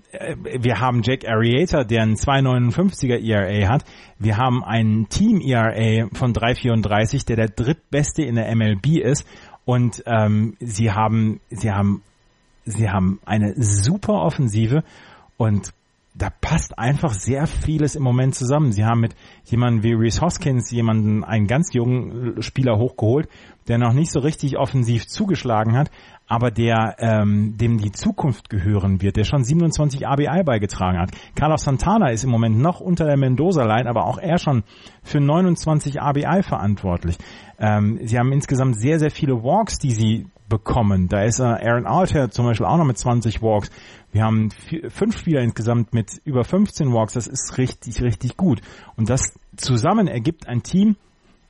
wir 0.59 0.79
haben 0.79 1.01
Jake 1.03 1.29
Arrieta, 1.29 1.83
der 1.83 2.03
einen 2.03 2.15
2,59er 2.15 3.19
ERA 3.19 3.69
hat. 3.69 3.83
Wir 4.17 4.37
haben 4.37 4.63
einen 4.63 5.09
Team 5.09 5.41
ERA 5.41 6.07
von 6.13 6.33
3,34, 6.33 7.27
der 7.27 7.35
der 7.35 7.49
drittbeste 7.49 8.23
in 8.23 8.35
der 8.35 8.55
MLB 8.55 8.97
ist. 9.03 9.27
Und 9.67 10.01
ähm, 10.05 10.55
sie 10.61 10.93
haben, 10.93 11.41
sie 11.49 11.73
haben, 11.73 12.01
sie 12.63 12.89
haben 12.89 13.19
eine 13.25 13.53
super 13.57 14.13
Offensive 14.13 14.85
und 15.35 15.73
da 16.17 16.29
passt 16.29 16.77
einfach 16.79 17.13
sehr 17.13 17.45
vieles 17.45 17.95
im 17.95 18.03
Moment 18.03 18.33
zusammen. 18.33 18.71
Sie 18.71 18.83
haben 18.83 19.01
mit 19.01 19.15
jemandem 19.45 19.83
wie 19.83 19.93
Reese 19.93 20.21
Hoskins 20.21 20.71
jemanden, 20.71 21.23
einen 21.23 21.45
ganz 21.45 21.73
jungen 21.73 22.41
Spieler 22.41 22.77
hochgeholt, 22.77 23.29
der 23.67 23.77
noch 23.77 23.93
nicht 23.93 24.11
so 24.11 24.19
richtig 24.19 24.57
offensiv 24.57 25.07
zugeschlagen 25.07 25.77
hat, 25.77 25.91
aber 26.27 26.49
der 26.49 26.95
ähm, 26.99 27.55
dem 27.57 27.77
die 27.77 27.91
Zukunft 27.91 28.49
gehören 28.49 29.01
wird, 29.01 29.15
der 29.15 29.25
schon 29.25 29.43
27 29.43 30.07
ABI 30.07 30.43
beigetragen 30.43 30.99
hat. 30.99 31.11
Carlos 31.35 31.63
Santana 31.63 32.09
ist 32.09 32.23
im 32.23 32.31
Moment 32.31 32.57
noch 32.57 32.79
unter 32.79 33.05
der 33.05 33.17
Mendoza-Line, 33.17 33.87
aber 33.87 34.05
auch 34.05 34.17
er 34.17 34.39
schon 34.39 34.63
für 35.03 35.19
29 35.19 36.01
ABI 36.01 36.41
verantwortlich. 36.41 37.17
Ähm, 37.59 37.99
sie 38.03 38.17
haben 38.17 38.31
insgesamt 38.31 38.79
sehr, 38.79 38.99
sehr 38.99 39.11
viele 39.11 39.43
Walks, 39.43 39.77
die 39.77 39.91
sie 39.91 40.27
bekommen. 40.49 41.07
Da 41.07 41.23
ist 41.23 41.39
äh, 41.39 41.43
Aaron 41.43 41.85
Alter 41.85 42.29
zum 42.29 42.45
Beispiel 42.45 42.65
auch 42.65 42.77
noch 42.77 42.85
mit 42.85 42.97
20 42.97 43.41
Walks. 43.41 43.69
Wir 44.11 44.23
haben 44.23 44.51
vier, 44.51 44.89
fünf 44.89 45.17
Spieler 45.17 45.41
insgesamt 45.41 45.93
mit 45.93 46.21
über 46.25 46.43
15 46.43 46.93
Walks. 46.93 47.13
Das 47.13 47.27
ist 47.27 47.57
richtig, 47.57 48.01
richtig 48.01 48.37
gut. 48.37 48.61
Und 48.95 49.09
das 49.09 49.33
zusammen 49.55 50.07
ergibt 50.07 50.47
ein 50.47 50.63
Team, 50.63 50.95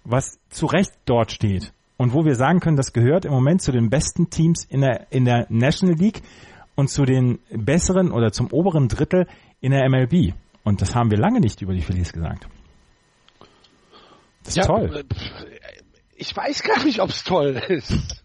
was 0.04 0.40
zu 0.50 0.66
Recht 0.66 0.92
dort 1.06 1.32
steht 1.32 1.74
und 1.98 2.14
wo 2.14 2.26
wir 2.26 2.36
sagen 2.36 2.60
können, 2.60 2.78
das 2.78 2.94
gehört 2.94 3.26
im 3.26 3.32
Moment 3.32 3.62
zu 3.62 3.72
den 3.72 3.90
besten 3.90 4.30
Teams 4.30 4.64
in 4.66 4.82
der, 4.82 5.12
in 5.12 5.26
der 5.26 5.48
National 5.50 5.96
League 5.96 6.22
und 6.76 6.90
zu 6.90 7.06
den 7.06 7.40
besseren 7.50 8.12
oder 8.12 8.32
zum 8.32 8.52
oberen 8.52 8.88
Drittel 8.88 9.28
in 9.60 9.72
der 9.72 9.90
MLB. 9.90 10.34
Und 10.64 10.82
das 10.82 10.96
haben 10.96 11.12
wir 11.12 11.18
lange 11.18 11.40
nicht 11.40 11.62
über 11.62 11.74
die 11.74 11.82
Phillies 11.82 12.14
gesagt. 12.14 12.48
Das 14.44 14.50
ist 14.50 14.58
ja, 14.58 14.66
toll. 14.66 14.96
Äh, 14.96 15.04
ich 16.16 16.36
weiß 16.36 16.64
gar 16.64 16.84
nicht, 16.84 17.00
ob 17.00 17.10
es 17.10 17.24
toll 17.24 17.62
ist. 17.68 17.94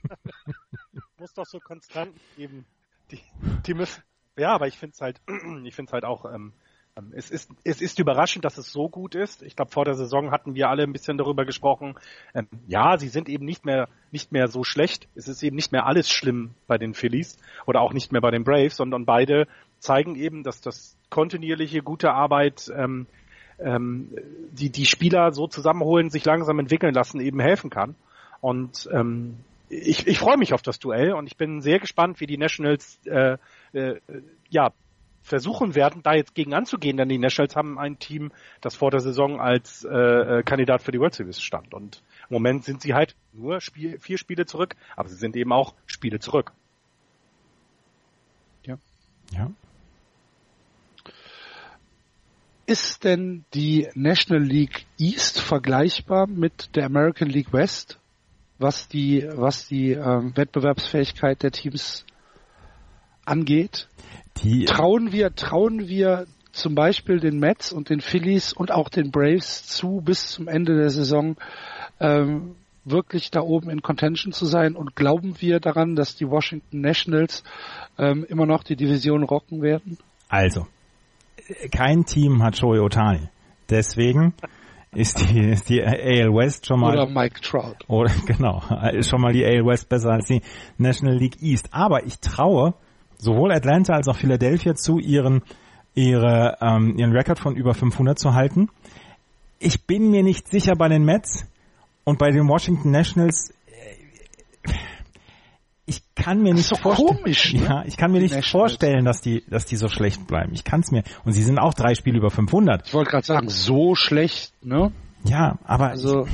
Muss 1.23 1.35
doch 1.35 1.47
so 1.47 1.61
konstant 1.61 2.16
geben. 2.36 2.66
Die, 3.12 3.20
die 3.65 3.74
müssen. 3.74 4.03
Ja, 4.36 4.55
aber 4.55 4.66
ich 4.66 4.77
finde 4.77 4.94
es 4.94 5.01
halt, 5.01 5.20
ich 5.65 5.73
finde 5.73 5.89
es 5.89 5.93
halt 5.93 6.05
auch 6.05 6.24
ähm, 6.24 6.53
ähm, 6.97 7.12
es 7.15 7.31
ist, 7.31 7.49
es 7.62 7.81
ist 7.81 8.01
überraschend, 8.01 8.44
dass 8.44 8.59
es 8.59 8.73
so 8.73 8.89
gut 8.89 9.15
ist. 9.15 9.44
Ich 9.44 9.55
glaube, 9.55 9.70
vor 9.70 9.85
der 9.85 9.94
Saison 9.94 10.32
hatten 10.32 10.57
wir 10.57 10.69
alle 10.69 10.82
ein 10.82 10.93
bisschen 10.93 11.19
darüber 11.19 11.44
gesprochen. 11.44 11.94
Ähm, 12.35 12.49
ja, 12.66 12.99
sie 12.99 13.07
sind 13.07 13.28
eben 13.28 13.44
nicht 13.44 13.65
mehr, 13.65 13.89
nicht 14.11 14.32
mehr 14.32 14.49
so 14.49 14.65
schlecht. 14.65 15.07
Es 15.15 15.28
ist 15.28 15.44
eben 15.44 15.55
nicht 15.55 15.70
mehr 15.70 15.86
alles 15.86 16.11
schlimm 16.11 16.57
bei 16.66 16.77
den 16.77 16.93
Phillies 16.93 17.39
oder 17.66 17.82
auch 17.82 17.93
nicht 17.93 18.11
mehr 18.11 18.20
bei 18.20 18.32
den 18.32 18.43
Braves, 18.43 18.74
sondern 18.74 19.05
beide 19.05 19.47
zeigen 19.78 20.16
eben, 20.16 20.43
dass 20.43 20.61
das 20.61 20.99
kontinuierliche 21.09 21.82
gute 21.82 22.11
Arbeit, 22.11 22.69
ähm, 22.77 23.07
ähm, 23.61 24.11
die 24.51 24.70
die 24.70 24.86
Spieler 24.86 25.31
so 25.31 25.47
zusammenholen, 25.47 26.11
sich 26.11 26.24
langsam 26.24 26.59
entwickeln 26.59 26.94
lassen, 26.94 27.20
eben 27.20 27.39
helfen 27.39 27.70
kann. 27.70 27.94
Und 28.40 28.89
ähm, 28.93 29.36
ich, 29.73 30.07
ich 30.07 30.19
freue 30.19 30.36
mich 30.36 30.53
auf 30.53 30.62
das 30.62 30.78
Duell 30.78 31.12
und 31.12 31.27
ich 31.27 31.36
bin 31.36 31.62
sehr 31.62 31.78
gespannt, 31.78 32.20
wie 32.20 32.27
die 32.27 32.36
Nationals 32.36 33.01
äh, 33.07 33.39
äh, 33.73 34.01
ja 34.51 34.73
versuchen 35.23 35.74
werden, 35.74 36.03
da 36.03 36.15
jetzt 36.15 36.35
gegen 36.35 36.53
anzugehen, 36.53 36.97
denn 36.97 37.09
die 37.09 37.19
Nationals 37.19 37.55
haben 37.55 37.78
ein 37.78 37.99
Team, 37.99 38.32
das 38.61 38.74
vor 38.74 38.90
der 38.90 39.01
Saison 39.01 39.40
als 39.40 39.85
äh, 39.85 39.89
äh, 39.89 40.43
Kandidat 40.43 40.82
für 40.82 40.90
die 40.90 40.99
World 40.99 41.15
Series 41.15 41.40
stand. 41.40 41.74
Und 41.74 42.03
im 42.28 42.35
Moment 42.35 42.65
sind 42.65 42.82
sie 42.82 42.93
halt 42.93 43.15
nur 43.32 43.61
Spiel, 43.61 43.99
vier 44.01 44.19
Spiele 44.19 44.47
zurück, 44.47 44.74
aber 44.97 45.09
sie 45.09 45.16
sind 45.16 45.36
eben 45.36 45.53
auch 45.53 45.74
Spiele 45.86 46.19
zurück. 46.19 46.53
Ja. 48.66 48.78
Ja. 49.32 49.51
Ist 52.66 53.05
denn 53.05 53.44
die 53.55 53.89
National 53.94 54.43
League 54.43 54.86
East 54.99 55.40
vergleichbar 55.40 56.27
mit 56.27 56.74
der 56.74 56.86
American 56.86 57.28
League 57.28 57.53
West, 57.53 58.01
was 58.63 58.89
die, 58.89 59.29
was 59.35 59.67
die 59.67 59.93
ähm, 59.93 60.33
Wettbewerbsfähigkeit 60.37 61.43
der 61.43 61.51
Teams 61.51 62.07
angeht? 63.25 63.89
Die 64.43 64.65
trauen 64.65 65.13
wir, 65.13 65.35
trauen 65.35 65.89
wir 65.89 66.27
zum 66.53 66.75
Beispiel 66.75 67.19
den 67.19 67.39
Mets 67.39 67.73
und 67.73 67.91
den 67.91 68.01
Phillies 68.01 68.53
und 68.53 68.71
auch 68.71 68.89
den 68.89 69.11
Braves 69.11 69.67
zu, 69.67 70.01
bis 70.03 70.29
zum 70.29 70.49
Ende 70.49 70.77
der 70.77 70.91
Saison 70.91 71.37
ähm, 72.01 72.57
wirklich 72.85 73.31
da 73.31 73.41
oben 73.41 73.71
in 73.71 73.83
Contention 73.83 74.33
zu 74.33 74.45
sein 74.47 74.75
und 74.75 74.97
glauben 74.97 75.41
wir 75.41 75.61
daran, 75.61 75.95
dass 75.97 76.17
die 76.17 76.29
Washington 76.29 76.81
Nationals 76.81 77.43
ähm, 77.99 78.25
immer 78.29 78.47
noch 78.47 78.65
die 78.65 78.77
Division 78.77 79.23
rocken 79.23 79.63
werden? 79.63 79.99
Also, 80.29 80.67
kein 81.71 82.05
Team 82.05 82.43
hat 82.43 82.57
Shohei 82.57 82.81
Otani. 82.81 83.29
Deswegen 83.71 84.35
ist 84.94 85.20
die, 85.20 85.40
ist 85.51 85.69
die 85.69 85.82
AL 85.82 86.35
West 86.35 86.66
schon 86.66 86.81
mal. 86.81 86.93
Oder 86.93 87.09
Mike 87.09 87.40
Trout. 87.40 87.77
Oder, 87.89 88.12
genau, 88.27 88.62
ist 88.93 89.09
schon 89.09 89.20
mal 89.20 89.32
die 89.32 89.44
AL 89.44 89.64
West 89.64 89.89
besser 89.89 90.10
als 90.10 90.27
die 90.27 90.43
National 90.78 91.16
League 91.16 91.43
East. 91.43 91.69
Aber 91.73 92.05
ich 92.05 92.19
traue 92.20 92.74
sowohl 93.16 93.52
Atlanta 93.52 93.94
als 93.94 94.09
auch 94.09 94.16
Philadelphia 94.16 94.74
zu, 94.74 94.98
ihren, 94.98 95.43
ihre, 95.94 96.59
ähm, 96.60 96.98
ihren 96.98 97.12
Rekord 97.12 97.39
von 97.39 97.56
über 97.56 97.74
500 97.74 98.19
zu 98.19 98.35
halten. 98.35 98.69
Ich 99.59 99.86
bin 99.86 100.10
mir 100.10 100.23
nicht 100.23 100.48
sicher 100.48 100.74
bei 100.77 100.89
den 100.89 101.05
Mets 101.05 101.47
und 102.05 102.19
bei 102.19 102.31
den 102.31 102.48
Washington 102.48 102.90
Nationals. 102.90 103.55
Ich 105.85 106.03
kann 106.15 106.43
mir 106.43 106.55
nicht 106.55 106.69
so 106.69 106.77
vorstellen, 106.77 107.17
komisch, 107.17 107.55
ne? 107.55 107.65
ja, 107.65 107.85
ich 107.85 107.97
kann 107.97 108.13
mir 108.13 108.19
Die 108.19 108.25
nicht 108.25 108.35
Nationals. 108.37 108.51
vorstellen, 108.73 109.05
dass 109.05 109.21
die, 109.21 109.43
dass 109.49 109.67
die 109.67 109.77
so 109.77 109.89
schlecht 109.89 110.27
bleiben. 110.29 110.53
Ich 110.55 110.63
kann 110.65 110.81
es 110.81 110.93
mir. 110.93 111.03
Und 111.25 111.33
sie 111.33 111.43
sind 111.43 111.59
auch 111.59 111.75
drei 111.75 111.95
Spiele 111.95 112.19
über 112.19 112.31
500. 112.31 112.87
Ich 112.87 112.95
wollte 112.95 113.11
gerade 113.11 113.27
sagen, 113.27 113.49
so 113.49 113.95
schlecht, 113.97 114.53
ne? 114.65 114.93
Ja, 115.25 115.59
aber 115.65 115.89
Also 115.89 116.27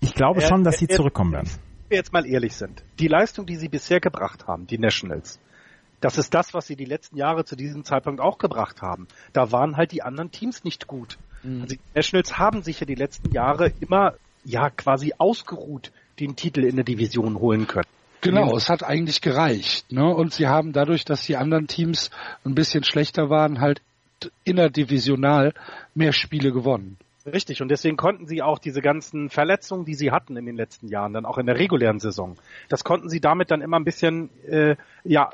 ich, 0.00 0.08
ich 0.08 0.14
glaube 0.14 0.40
schon, 0.40 0.64
dass 0.64 0.78
sie 0.78 0.88
zurückkommen 0.88 1.32
werden. 1.32 1.48
Wenn 1.48 1.90
wir 1.90 1.96
jetzt 1.98 2.12
mal 2.12 2.26
ehrlich 2.26 2.54
sind, 2.56 2.82
die 2.98 3.06
Leistung, 3.06 3.46
die 3.46 3.56
sie 3.56 3.68
bisher 3.68 4.00
gebracht 4.00 4.48
haben, 4.48 4.66
die 4.66 4.78
Nationals, 4.78 5.38
das 6.00 6.18
ist 6.18 6.34
das, 6.34 6.52
was 6.52 6.66
sie 6.66 6.74
die 6.76 6.84
letzten 6.84 7.16
Jahre 7.16 7.44
zu 7.44 7.54
diesem 7.56 7.84
Zeitpunkt 7.84 8.20
auch 8.20 8.38
gebracht 8.38 8.82
haben. 8.82 9.06
Da 9.32 9.52
waren 9.52 9.76
halt 9.76 9.92
die 9.92 10.02
anderen 10.02 10.30
Teams 10.32 10.64
nicht 10.64 10.86
gut. 10.88 11.16
Also 11.44 11.76
die 11.76 11.80
Nationals 11.94 12.38
haben 12.38 12.62
sich 12.62 12.80
ja 12.80 12.86
die 12.86 12.96
letzten 12.96 13.30
Jahre 13.32 13.72
immer 13.80 14.14
ja 14.44 14.68
quasi 14.70 15.14
ausgeruht 15.16 15.92
den 16.18 16.34
Titel 16.34 16.64
in 16.64 16.74
der 16.74 16.84
Division 16.84 17.38
holen 17.38 17.68
können. 17.68 17.86
Genau, 18.26 18.56
es 18.56 18.68
hat 18.68 18.82
eigentlich 18.82 19.20
gereicht. 19.20 19.90
Ne? 19.92 20.04
Und 20.04 20.32
sie 20.32 20.46
haben 20.46 20.72
dadurch, 20.72 21.04
dass 21.04 21.24
die 21.26 21.36
anderen 21.36 21.66
Teams 21.66 22.10
ein 22.44 22.54
bisschen 22.54 22.84
schlechter 22.84 23.30
waren, 23.30 23.60
halt 23.60 23.82
innerdivisional 24.44 25.52
mehr 25.94 26.12
Spiele 26.12 26.52
gewonnen. 26.52 26.96
Richtig, 27.26 27.60
und 27.60 27.68
deswegen 27.68 27.96
konnten 27.96 28.26
sie 28.26 28.40
auch 28.40 28.58
diese 28.60 28.80
ganzen 28.80 29.30
Verletzungen, 29.30 29.84
die 29.84 29.94
sie 29.94 30.12
hatten 30.12 30.36
in 30.36 30.46
den 30.46 30.56
letzten 30.56 30.88
Jahren, 30.88 31.12
dann 31.12 31.26
auch 31.26 31.38
in 31.38 31.46
der 31.46 31.58
regulären 31.58 31.98
Saison, 31.98 32.36
das 32.68 32.84
konnten 32.84 33.08
sie 33.08 33.20
damit 33.20 33.50
dann 33.50 33.62
immer 33.62 33.78
ein 33.78 33.84
bisschen 33.84 34.30
äh, 34.46 34.76
ja 35.02 35.30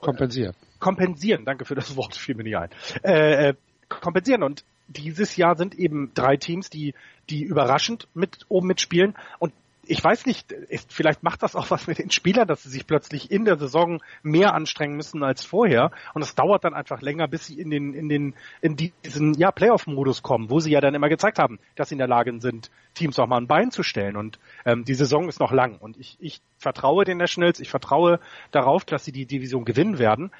Kompensiert. 0.00 0.56
kompensieren. 0.78 1.44
Danke 1.44 1.66
für 1.66 1.74
das 1.74 1.96
Wort, 1.96 2.16
fiel 2.16 2.34
mir 2.34 2.44
nicht 2.44 2.56
ein. 2.56 2.70
Äh, 3.02 3.48
äh, 3.48 3.54
kompensieren. 3.88 4.42
Und 4.42 4.64
dieses 4.88 5.36
Jahr 5.36 5.56
sind 5.56 5.74
eben 5.74 6.12
drei 6.14 6.36
Teams, 6.36 6.70
die, 6.70 6.94
die 7.30 7.42
überraschend 7.42 8.08
mit 8.14 8.46
oben 8.48 8.68
mitspielen. 8.68 9.14
Und 9.38 9.52
ich 9.86 10.02
weiß 10.02 10.26
nicht, 10.26 10.52
ist, 10.52 10.92
vielleicht 10.92 11.22
macht 11.22 11.42
das 11.42 11.56
auch 11.56 11.70
was 11.70 11.86
mit 11.86 11.98
den 11.98 12.10
Spielern, 12.10 12.46
dass 12.46 12.62
sie 12.62 12.68
sich 12.68 12.86
plötzlich 12.86 13.30
in 13.30 13.44
der 13.44 13.58
Saison 13.58 14.02
mehr 14.22 14.54
anstrengen 14.54 14.96
müssen 14.96 15.22
als 15.22 15.44
vorher. 15.44 15.90
Und 16.14 16.22
es 16.22 16.34
dauert 16.34 16.64
dann 16.64 16.74
einfach 16.74 17.02
länger, 17.02 17.28
bis 17.28 17.46
sie 17.46 17.58
in 17.58 17.70
den, 17.70 17.94
in 17.94 18.08
den, 18.08 18.34
in 18.60 18.76
diesen, 18.76 19.34
ja, 19.34 19.50
Playoff-Modus 19.50 20.22
kommen, 20.22 20.50
wo 20.50 20.60
sie 20.60 20.70
ja 20.70 20.80
dann 20.80 20.94
immer 20.94 21.08
gezeigt 21.08 21.38
haben, 21.38 21.58
dass 21.76 21.88
sie 21.88 21.94
in 21.94 21.98
der 21.98 22.08
Lage 22.08 22.32
sind, 22.40 22.70
Teams 22.94 23.18
auch 23.18 23.26
mal 23.26 23.38
ein 23.38 23.46
Bein 23.46 23.70
zu 23.70 23.82
stellen. 23.82 24.16
Und 24.16 24.38
ähm, 24.64 24.84
die 24.84 24.94
Saison 24.94 25.28
ist 25.28 25.40
noch 25.40 25.52
lang. 25.52 25.78
Und 25.78 25.96
ich, 25.98 26.16
ich 26.20 26.40
vertraue 26.58 27.04
den 27.04 27.18
Nationals, 27.18 27.60
ich 27.60 27.70
vertraue 27.70 28.20
darauf, 28.50 28.84
dass 28.84 29.04
sie 29.04 29.12
die 29.12 29.26
Division 29.26 29.64
gewinnen 29.64 29.98
werden. 29.98 30.30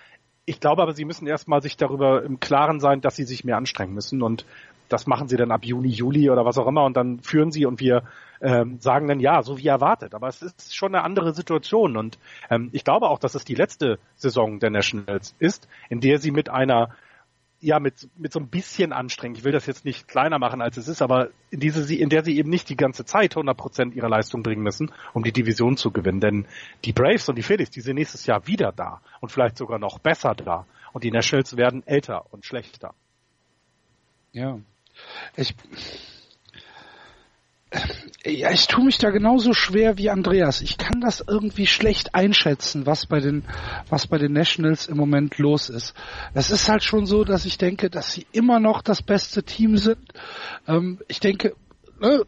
Ich 0.47 0.61
glaube 0.61 0.83
aber, 0.83 0.93
sie 0.93 1.07
müssen 1.07 1.27
erstmal 1.27 1.63
sich 1.63 1.77
darüber 1.77 2.23
im 2.23 2.39
Klaren 2.39 2.79
sein, 2.79 3.01
dass 3.01 3.17
sie 3.17 3.25
sich 3.25 3.45
mehr 3.45 3.57
anstrengen 3.57 3.95
müssen 3.95 4.23
und 4.23 4.45
das 4.95 5.09
machen 5.09 5.27
sie 5.27 5.37
dann 5.37 5.51
ab 5.51 5.65
Juni, 5.65 5.89
Juli 5.89 6.31
oder 6.31 6.45
was 6.45 6.57
auch 6.57 6.69
immer 6.69 6.85
und 6.85 6.97
dann 6.97 7.19
führen 7.19 7.51
sie 7.51 7.67
und 7.67 7.81
wir 7.81 8.05
ähm, 8.41 8.79
sagen 8.79 9.09
dann 9.09 9.19
ja, 9.19 9.43
so 9.43 9.59
wie 9.59 9.67
erwartet. 9.67 10.15
Aber 10.15 10.29
es 10.29 10.41
ist 10.41 10.75
schon 10.75 10.95
eine 10.95 11.05
andere 11.05 11.35
Situation 11.35 11.97
und 11.97 12.19
ähm, 12.49 12.71
ich 12.73 12.85
glaube 12.85 13.09
auch, 13.09 13.19
dass 13.19 13.35
es 13.35 13.45
die 13.45 13.57
letzte 13.57 13.99
Saison 14.15 14.61
der 14.61 14.71
Nationals 14.71 15.35
ist, 15.41 15.69
in 15.89 16.01
der 16.01 16.19
sie 16.19 16.31
mit 16.31 16.49
einer 16.49 16.95
ja 17.61 17.81
mit 17.81 18.09
mit 18.17 18.33
so 18.33 18.39
ein 18.39 18.49
bisschen 18.49 18.93
anstrengend. 18.93 19.39
Ich 19.39 19.45
will 19.45 19.53
das 19.53 19.67
jetzt 19.67 19.85
nicht 19.85 20.07
kleiner 20.07 20.39
machen 20.39 20.63
als 20.63 20.77
es 20.77 20.87
ist, 20.87 21.03
aber 21.03 21.31
in 21.51 21.59
diese 21.59 21.93
in 21.93 22.09
der 22.09 22.23
sie 22.23 22.39
eben 22.39 22.51
nicht 22.51 22.69
die 22.69 22.77
ganze 22.77 23.05
Zeit 23.05 23.33
100 23.33 23.57
Prozent 23.57 23.95
ihrer 23.97 24.09
Leistung 24.09 24.45
bringen 24.45 24.63
müssen, 24.63 24.93
um 25.13 25.25
die 25.25 25.33
Division 25.33 25.77
zu 25.77 25.91
gewinnen. 25.91 26.21
Denn 26.21 26.47
die 26.85 26.93
Braves 26.93 27.29
und 27.29 27.37
die 27.37 27.43
Phillies, 27.43 27.71
die 27.71 27.81
sind 27.81 27.97
nächstes 27.97 28.27
Jahr 28.27 28.47
wieder 28.47 28.71
da 28.71 29.01
und 29.21 29.33
vielleicht 29.33 29.57
sogar 29.57 29.81
noch 29.81 29.99
besser 29.99 30.35
da. 30.35 30.67
Und 30.93 31.03
die 31.03 31.11
Nationals 31.11 31.57
werden 31.57 31.85
älter 31.87 32.33
und 32.33 32.47
schlechter. 32.47 32.95
Ja. 34.35 34.59
Ich, 35.37 35.55
ja, 38.25 38.51
ich 38.53 38.67
tue 38.69 38.85
mich 38.85 38.99
da 38.99 39.11
genauso 39.11 39.53
schwer 39.53 39.99
wie 39.99 40.11
Andreas. 40.11 40.61
Ich 40.61 40.79
kann 40.79 41.01
das 41.01 41.25
irgendwie 41.27 41.67
schlecht 41.67 42.15
einschätzen, 42.15 42.87
was 42.87 43.07
bei 43.07 43.21
den, 43.21 43.45
was 43.89 44.07
bei 44.07 44.19
den 44.19 44.33
Nationals 44.33 44.87
im 44.87 44.97
Moment 44.97 45.39
los 45.39 45.69
ist. 45.69 45.95
Es 46.33 46.51
ist 46.51 46.69
halt 46.69 46.83
schon 46.83 47.07
so, 47.07 47.25
dass 47.25 47.45
ich 47.45 47.59
denke, 47.59 47.91
dass 47.91 48.13
sie 48.13 48.27
immer 48.33 48.61
noch 48.61 48.83
das 48.83 49.03
beste 49.03 49.43
Team 49.43 49.77
sind. 49.77 50.13
Ähm, 50.67 51.01
ich 51.09 51.21
denke, 51.21 51.55
ne, 52.01 52.23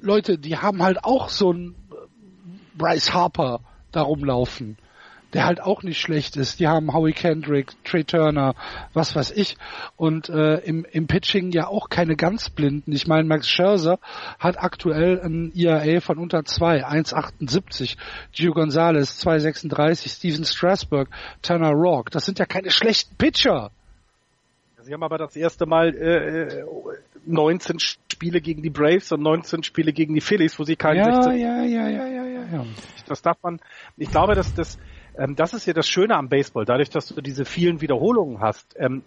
Leute, 0.00 0.38
die 0.38 0.56
haben 0.56 0.82
halt 0.82 1.04
auch 1.04 1.28
so 1.28 1.50
einen 1.50 1.74
Bryce 2.74 3.12
Harper 3.12 3.60
da 3.92 4.02
rumlaufen 4.02 4.76
der 5.32 5.46
halt 5.46 5.60
auch 5.60 5.82
nicht 5.82 6.00
schlecht 6.00 6.36
ist. 6.36 6.60
Die 6.60 6.68
haben 6.68 6.92
Howie 6.92 7.12
Kendrick, 7.12 7.72
Trey 7.84 8.04
Turner, 8.04 8.54
was 8.92 9.14
weiß 9.14 9.30
ich. 9.32 9.56
Und 9.96 10.28
äh, 10.28 10.56
im, 10.58 10.84
im 10.90 11.06
Pitching 11.06 11.52
ja 11.52 11.68
auch 11.68 11.88
keine 11.88 12.16
ganz 12.16 12.50
blinden. 12.50 12.92
Ich 12.92 13.06
meine, 13.06 13.24
Max 13.24 13.48
Scherzer 13.48 13.98
hat 14.38 14.58
aktuell 14.62 15.20
ein 15.20 15.52
ERA 15.54 16.00
von 16.00 16.18
unter 16.18 16.44
2, 16.44 16.84
1,78. 16.86 17.96
Gio 18.32 18.52
Gonzalez 18.52 19.24
2,36. 19.24 20.16
Steven 20.16 20.44
Strasburg, 20.44 21.08
Turner 21.42 21.72
Rock. 21.72 22.10
Das 22.10 22.24
sind 22.24 22.38
ja 22.38 22.46
keine 22.46 22.70
schlechten 22.70 23.16
Pitcher. 23.16 23.70
Sie 24.82 24.94
haben 24.94 25.02
aber 25.02 25.18
das 25.18 25.36
erste 25.36 25.66
Mal 25.66 25.94
äh, 25.94 26.64
19 27.26 27.78
Spiele 27.78 28.40
gegen 28.40 28.62
die 28.62 28.70
Braves 28.70 29.12
und 29.12 29.22
19 29.22 29.62
Spiele 29.62 29.92
gegen 29.92 30.14
die 30.14 30.20
Phillies, 30.20 30.58
wo 30.58 30.64
sie 30.64 30.76
keinen 30.76 30.98
Ja, 30.98 31.22
16 31.22 31.38
ja, 31.38 31.62
ja, 31.62 31.88
ja, 31.88 32.06
ja, 32.06 32.24
ja, 32.24 32.44
ja. 32.52 32.66
Das 33.06 33.22
darf 33.22 33.36
man, 33.42 33.60
ich 33.96 34.10
glaube, 34.10 34.34
dass 34.34 34.54
das, 34.54 34.78
ähm, 35.20 35.36
das 35.36 35.52
ist 35.54 35.66
ja 35.66 35.74
das 35.74 35.86
Schöne 35.86 36.16
am 36.16 36.28
Baseball. 36.28 36.64
Dadurch, 36.64 36.90
dass 36.90 37.06
du 37.06 37.20
diese 37.20 37.44
vielen 37.44 37.80
Wiederholungen 37.80 38.40
hast, 38.40 38.74
ähm, 38.78 39.02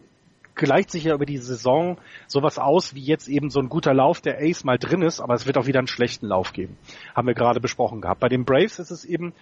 gleicht 0.55 0.91
sich 0.91 1.05
ja 1.05 1.15
über 1.15 1.25
die 1.25 1.39
Saison 1.39 1.97
sowas 2.27 2.59
aus, 2.59 2.93
wie 2.93 3.01
jetzt 3.01 3.27
eben 3.27 3.49
so 3.49 3.59
ein 3.59 3.69
guter 3.69 3.93
Lauf 3.93 4.21
der 4.21 4.39
Ace 4.39 4.63
mal 4.63 4.77
drin 4.77 5.01
ist, 5.01 5.19
aber 5.19 5.33
es 5.33 5.47
wird 5.47 5.57
auch 5.57 5.65
wieder 5.65 5.79
einen 5.79 5.87
schlechten 5.87 6.27
Lauf 6.27 6.53
geben. 6.53 6.77
Haben 7.15 7.27
wir 7.27 7.33
gerade 7.33 7.59
besprochen 7.59 8.01
gehabt. 8.01 8.19
Bei 8.19 8.29
den 8.29 8.45
Braves 8.45 8.77
ist 8.77 8.91
es 8.91 9.03
eben, 9.03 9.33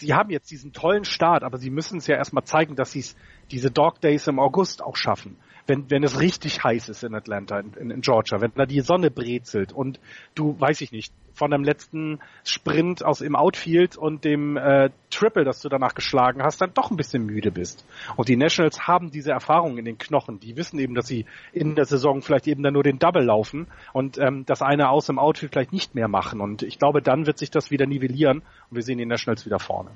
sie 0.00 0.14
haben 0.14 0.30
jetzt 0.30 0.50
diesen 0.50 0.72
tollen 0.72 1.04
Start, 1.04 1.44
aber 1.44 1.58
sie 1.58 1.70
müssen 1.70 1.98
es 1.98 2.06
ja 2.06 2.16
erstmal 2.16 2.44
zeigen, 2.44 2.74
dass 2.74 2.92
sie 2.92 3.00
es 3.00 3.16
diese 3.50 3.70
Dog 3.70 4.00
Days 4.00 4.26
im 4.26 4.38
August 4.38 4.82
auch 4.82 4.96
schaffen. 4.96 5.36
Wenn, 5.66 5.90
wenn 5.90 6.02
es 6.02 6.18
richtig 6.18 6.64
heiß 6.64 6.88
ist 6.88 7.04
in 7.04 7.14
Atlanta, 7.14 7.60
in, 7.60 7.90
in 7.90 8.00
Georgia, 8.00 8.40
wenn 8.40 8.52
da 8.54 8.64
die 8.64 8.80
Sonne 8.80 9.10
brezelt 9.10 9.72
und 9.72 10.00
du, 10.34 10.58
weiß 10.58 10.80
ich 10.80 10.90
nicht, 10.90 11.12
von 11.32 11.50
dem 11.50 11.64
letzten 11.64 12.18
Sprint 12.44 13.04
aus 13.04 13.20
im 13.20 13.36
Outfield 13.36 13.96
und 13.96 14.24
dem 14.24 14.56
äh, 14.56 14.90
Triple, 15.10 15.44
das 15.44 15.60
du 15.60 15.68
danach 15.68 15.94
geschlagen 15.94 16.42
hast, 16.42 16.60
dann 16.60 16.74
doch 16.74 16.90
ein 16.90 16.96
bisschen 16.96 17.24
müde 17.24 17.50
bist. 17.50 17.86
Und 18.16 18.28
die 18.28 18.36
Nationals 18.36 18.86
haben 18.86 19.10
diese 19.10 19.32
Erfahrung 19.32 19.78
in 19.78 19.84
den 19.84 19.96
Knochen. 19.96 20.38
Die 20.40 20.56
wissen 20.56 20.78
eben, 20.78 20.94
dass 20.94 21.06
sie 21.06 21.24
in 21.52 21.76
der 21.76 21.84
Saison 21.84 22.20
vielleicht 22.22 22.46
eben 22.46 22.62
dann 22.62 22.74
nur 22.74 22.82
den 22.82 22.98
Double 22.98 23.24
laufen 23.24 23.68
und 23.92 24.18
ähm, 24.18 24.44
das 24.44 24.60
eine 24.60 24.90
aus 24.90 25.08
im 25.08 25.18
Outfield 25.18 25.52
vielleicht 25.52 25.72
nicht 25.72 25.94
mehr 25.94 26.08
machen. 26.08 26.40
Und 26.40 26.62
ich 26.62 26.78
glaube, 26.78 27.00
dann 27.00 27.26
wird 27.26 27.38
sich 27.38 27.50
das 27.50 27.70
wieder 27.70 27.86
nivellieren 27.86 28.42
und 28.70 28.76
wir 28.76 28.82
sehen 28.82 28.98
die 28.98 29.06
Nationals 29.06 29.44
wieder 29.46 29.58
vorne. 29.58 29.90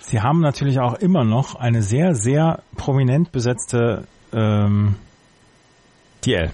Sie 0.00 0.20
haben 0.20 0.40
natürlich 0.40 0.78
auch 0.80 0.94
immer 0.94 1.24
noch 1.24 1.54
eine 1.54 1.82
sehr, 1.82 2.14
sehr 2.14 2.62
prominent 2.76 3.32
besetzte 3.32 4.06
ähm, 4.32 4.96
DL. 6.24 6.50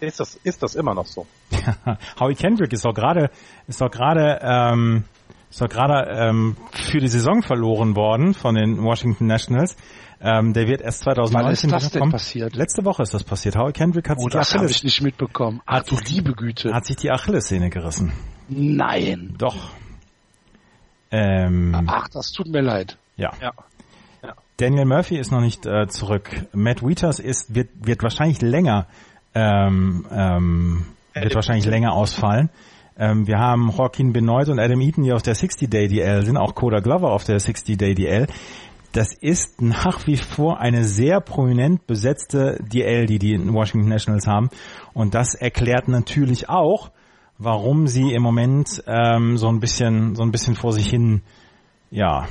Ist 0.00 0.20
das, 0.20 0.34
ist 0.44 0.62
das 0.62 0.74
immer 0.74 0.94
noch 0.94 1.06
so? 1.06 1.26
Howie 2.20 2.34
Kendrick 2.34 2.72
ist 2.72 2.84
doch 2.84 2.92
gerade, 2.92 3.30
ist 3.66 3.80
doch 3.80 3.90
gerade, 3.90 4.38
ähm, 4.42 5.04
ist 5.50 5.60
doch 5.62 5.68
gerade 5.68 6.10
ähm, 6.10 6.56
für 6.72 6.98
die 6.98 7.08
Saison 7.08 7.42
verloren 7.42 7.96
worden 7.96 8.34
von 8.34 8.54
den 8.54 8.82
Washington 8.82 9.26
Nationals. 9.26 9.76
Ähm, 10.20 10.52
der 10.52 10.66
wird 10.66 10.80
erst 10.82 11.00
2019 11.00 11.70
Wann 11.70 11.78
ist 11.78 11.84
das 11.86 11.92
denn 11.92 12.10
passiert? 12.10 12.56
Letzte 12.56 12.84
Woche 12.84 13.02
ist 13.02 13.14
das 13.14 13.24
passiert. 13.24 13.56
Howie 13.56 13.72
Kendrick 13.72 14.08
hat 14.08 14.18
Oh, 14.18 14.22
sich 14.24 14.32
die 14.32 14.36
das 14.38 14.50
habe 14.50 14.64
Achilles, 14.64 14.76
ich 14.78 14.84
nicht 14.84 15.02
mitbekommen. 15.02 15.62
Ach 15.66 15.76
Hat 15.80 15.90
du 15.90 15.96
liebe 16.06 16.32
Güte. 16.34 16.74
hat 16.74 16.84
sich 16.86 16.96
die 16.96 17.10
Achillessehne 17.10 17.70
gerissen. 17.70 18.12
Nein. 18.48 19.34
Doch. 19.38 19.56
Ähm, 21.10 21.86
Ach, 21.86 22.08
das 22.08 22.32
tut 22.32 22.48
mir 22.48 22.62
leid. 22.62 22.98
ja. 23.16 23.30
Ja. 23.40 23.52
Daniel 24.58 24.86
Murphy 24.86 25.18
ist 25.18 25.30
noch 25.30 25.42
nicht 25.42 25.66
äh, 25.66 25.86
zurück. 25.86 26.30
Matt 26.54 26.82
Wieters 26.82 27.18
ist 27.18 27.54
wird 27.54 27.68
wird 27.82 28.02
wahrscheinlich 28.02 28.40
länger 28.40 28.86
ähm, 29.34 30.06
ähm, 30.10 30.86
wird 31.12 31.34
wahrscheinlich 31.34 31.66
länger 31.66 31.92
ausfallen. 31.92 32.48
Ähm, 32.98 33.26
wir 33.26 33.38
haben 33.38 33.70
Joaquin 33.70 34.14
Benoit 34.14 34.48
und 34.48 34.58
Adam 34.58 34.80
Eaton, 34.80 35.04
die 35.04 35.12
auf 35.12 35.22
der 35.22 35.36
60-Day 35.36 35.88
DL 35.88 36.24
sind, 36.24 36.38
auch 36.38 36.54
Coda 36.54 36.80
Glover 36.80 37.12
auf 37.12 37.24
der 37.24 37.38
60-Day 37.38 37.94
DL. 37.94 38.26
Das 38.92 39.12
ist 39.12 39.60
nach 39.60 40.06
wie 40.06 40.16
vor 40.16 40.58
eine 40.58 40.84
sehr 40.84 41.20
prominent 41.20 41.86
besetzte 41.86 42.58
DL, 42.62 43.04
die 43.04 43.18
die 43.18 43.38
Washington 43.52 43.90
Nationals 43.90 44.26
haben. 44.26 44.48
Und 44.94 45.14
das 45.14 45.34
erklärt 45.34 45.88
natürlich 45.88 46.48
auch, 46.48 46.90
warum 47.38 47.86
sie 47.86 48.12
im 48.12 48.22
Moment 48.22 48.82
ähm, 48.86 49.36
so 49.36 49.48
ein 49.48 49.60
bisschen 49.60 50.14
so 50.14 50.22
ein 50.22 50.32
bisschen 50.32 50.54
vor 50.54 50.72
sich 50.72 50.88
hin 50.88 51.22
ja 51.90 52.26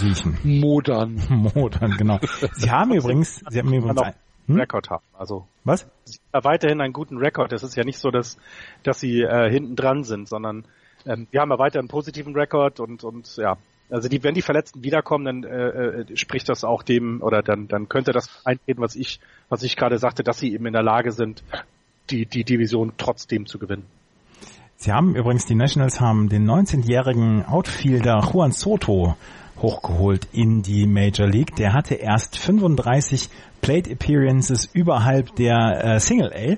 riechen. 0.00 0.38
Modern. 0.42 1.20
Modern, 1.54 1.96
genau. 1.96 2.18
Sie 2.52 2.70
haben 2.70 2.92
übrigens, 2.94 3.42
Sie 3.48 3.58
haben 3.58 3.72
übrigens, 3.72 4.14
hm? 4.46 4.56
Rekord 4.56 4.90
haben. 4.90 5.04
Also 5.14 5.46
was? 5.64 5.88
sie 6.04 6.18
haben 6.32 6.44
weiterhin 6.44 6.80
einen 6.80 6.92
guten 6.92 7.16
Rekord. 7.18 7.52
Es 7.52 7.62
ist 7.62 7.76
ja 7.76 7.84
nicht 7.84 7.98
so, 7.98 8.10
dass, 8.10 8.36
dass 8.82 9.00
sie 9.00 9.22
äh, 9.22 9.50
hinten 9.50 9.76
dran 9.76 10.04
sind, 10.04 10.28
sondern 10.28 10.66
ähm, 11.06 11.26
wir 11.30 11.40
haben 11.40 11.50
ja 11.50 11.58
weiter 11.58 11.78
einen 11.78 11.88
positiven 11.88 12.34
Rekord 12.34 12.80
und, 12.80 13.04
und 13.04 13.36
ja, 13.36 13.56
Also 13.90 14.08
die, 14.08 14.22
wenn 14.22 14.34
die 14.34 14.42
Verletzten 14.42 14.82
wiederkommen, 14.82 15.24
dann 15.24 15.44
äh, 15.44 16.02
äh, 16.02 16.16
spricht 16.16 16.48
das 16.48 16.64
auch 16.64 16.82
dem 16.82 17.22
oder 17.22 17.42
dann 17.42 17.68
dann 17.68 17.88
könnte 17.88 18.12
das 18.12 18.28
eintreten, 18.44 18.82
was 18.82 18.96
ich 18.96 19.20
was 19.48 19.62
ich 19.62 19.76
gerade 19.76 19.98
sagte, 19.98 20.22
dass 20.22 20.38
sie 20.38 20.52
eben 20.52 20.66
in 20.66 20.74
der 20.74 20.82
Lage 20.82 21.12
sind, 21.12 21.42
die 22.10 22.26
die 22.26 22.44
Division 22.44 22.92
trotzdem 22.96 23.46
zu 23.46 23.58
gewinnen. 23.58 23.84
Sie 24.76 24.92
haben 24.92 25.14
übrigens 25.14 25.46
die 25.46 25.54
Nationals 25.54 26.00
haben 26.00 26.28
den 26.28 26.48
19-jährigen 26.48 27.46
Outfielder 27.46 28.20
Juan 28.32 28.52
Soto 28.52 29.16
hochgeholt 29.62 30.28
in 30.32 30.62
die 30.62 30.86
Major 30.86 31.26
League. 31.26 31.54
Der 31.56 31.72
hatte 31.72 31.94
erst 31.94 32.36
35 32.36 33.30
Plate 33.60 33.90
Appearances 33.90 34.68
überhalb 34.72 35.34
der 35.36 35.84
äh, 35.84 36.00
Single 36.00 36.32
A 36.32 36.56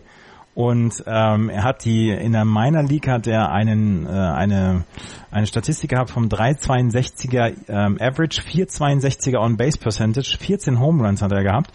und 0.57 1.05
ähm, 1.07 1.51
er 1.51 1.65
hat 1.65 1.85
die 1.85 2.09
in 2.09 2.33
der 2.33 2.47
Minor 2.47 2.83
League 2.83 3.09
hat 3.09 3.27
er 3.27 3.53
einen 3.53 4.07
äh, 4.07 4.09
eine 4.09 4.85
eine 5.31 5.47
Statistik 5.47 5.91
gehabt 5.91 6.09
vom 6.09 6.29
362er 6.29 7.53
ähm, 7.69 7.99
Average, 8.01 8.41
462er 8.41 9.39
On 9.39 9.59
Base 9.59 9.77
Percentage, 9.77 10.39
14 10.41 10.81
Home 10.81 11.07
Runs 11.07 11.21
hat 11.21 11.31
er 11.31 11.43
gehabt 11.43 11.73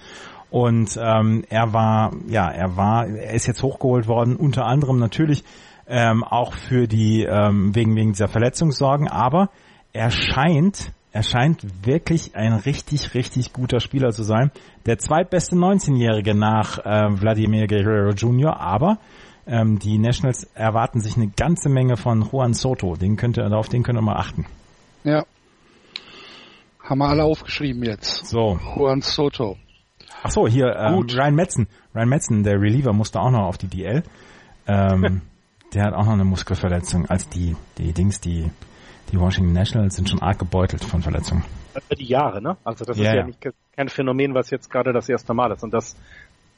und 0.51 0.99
ähm, 1.01 1.43
er 1.49 1.73
war 1.73 2.11
ja 2.27 2.49
er 2.49 2.77
war 2.77 3.07
er 3.07 3.33
ist 3.33 3.47
jetzt 3.47 3.63
hochgeholt 3.63 4.07
worden 4.07 4.35
unter 4.35 4.65
anderem 4.65 4.99
natürlich 4.99 5.43
ähm, 5.87 6.23
auch 6.23 6.53
für 6.53 6.87
die 6.87 7.23
ähm, 7.23 7.73
wegen 7.73 7.95
wegen 7.95 8.11
dieser 8.11 8.27
Verletzungssorgen, 8.27 9.07
aber 9.07 9.49
er 9.93 10.11
scheint 10.11 10.93
er 11.13 11.23
scheint 11.23 11.85
wirklich 11.85 12.35
ein 12.35 12.53
richtig, 12.53 13.13
richtig 13.13 13.51
guter 13.51 13.81
Spieler 13.81 14.11
zu 14.11 14.23
sein. 14.23 14.49
Der 14.85 14.97
zweitbeste 14.97 15.57
19-Jährige 15.57 16.33
nach 16.33 16.77
äh, 16.85 17.11
Vladimir 17.17 17.67
Guerrero 17.67 18.11
Jr., 18.11 18.57
aber 18.57 18.97
ähm, 19.45 19.77
die 19.77 19.97
Nationals 19.97 20.45
erwarten 20.53 21.01
sich 21.01 21.17
eine 21.17 21.27
ganze 21.27 21.67
Menge 21.67 21.97
von 21.97 22.21
Juan 22.21 22.53
Soto. 22.53 22.95
Den 22.95 23.17
könnt 23.17 23.37
ihr, 23.37 23.51
auf 23.51 23.67
den 23.67 23.83
könnt 23.83 23.99
ihr 23.99 24.01
mal 24.01 24.15
achten. 24.15 24.45
Ja. 25.03 25.25
Haben 26.81 26.99
wir 26.99 27.09
alle 27.09 27.25
aufgeschrieben 27.25 27.83
jetzt. 27.83 28.27
So. 28.27 28.57
Juan 28.77 29.01
Soto. 29.01 29.57
Ach 30.23 30.31
so, 30.31 30.47
hier 30.47 30.75
ähm, 30.75 30.95
Gut. 30.95 31.15
Ryan 31.15 31.35
Metzen. 31.35 31.67
Ryan 31.95 32.09
Metzen, 32.09 32.43
der 32.43 32.59
Reliever, 32.59 32.93
musste 32.93 33.19
auch 33.19 33.31
noch 33.31 33.47
auf 33.47 33.57
die 33.57 33.67
DL. 33.67 34.03
Ähm, 34.67 35.21
der 35.73 35.83
hat 35.85 35.93
auch 35.93 36.05
noch 36.05 36.13
eine 36.13 36.25
Muskelverletzung 36.25 37.07
als 37.07 37.29
die, 37.29 37.55
die 37.77 37.93
Dings, 37.93 38.19
die 38.19 38.49
die 39.11 39.19
Washington 39.19 39.53
Nationals 39.53 39.95
sind 39.95 40.09
schon 40.09 40.21
arg 40.21 40.39
gebeutelt 40.39 40.83
von 40.83 41.01
Verletzungen. 41.01 41.43
Die 41.97 42.05
Jahre, 42.05 42.41
ne? 42.41 42.57
Also 42.63 42.85
das 42.85 42.97
ja, 42.97 43.09
ist 43.09 43.15
ja, 43.15 43.23
nicht 43.25 43.39
kein 43.75 43.89
Phänomen, 43.89 44.33
was 44.33 44.49
jetzt 44.49 44.69
gerade 44.69 44.93
das 44.93 45.09
erste 45.09 45.33
Mal 45.33 45.51
ist. 45.51 45.63
Und 45.63 45.73
das 45.73 45.95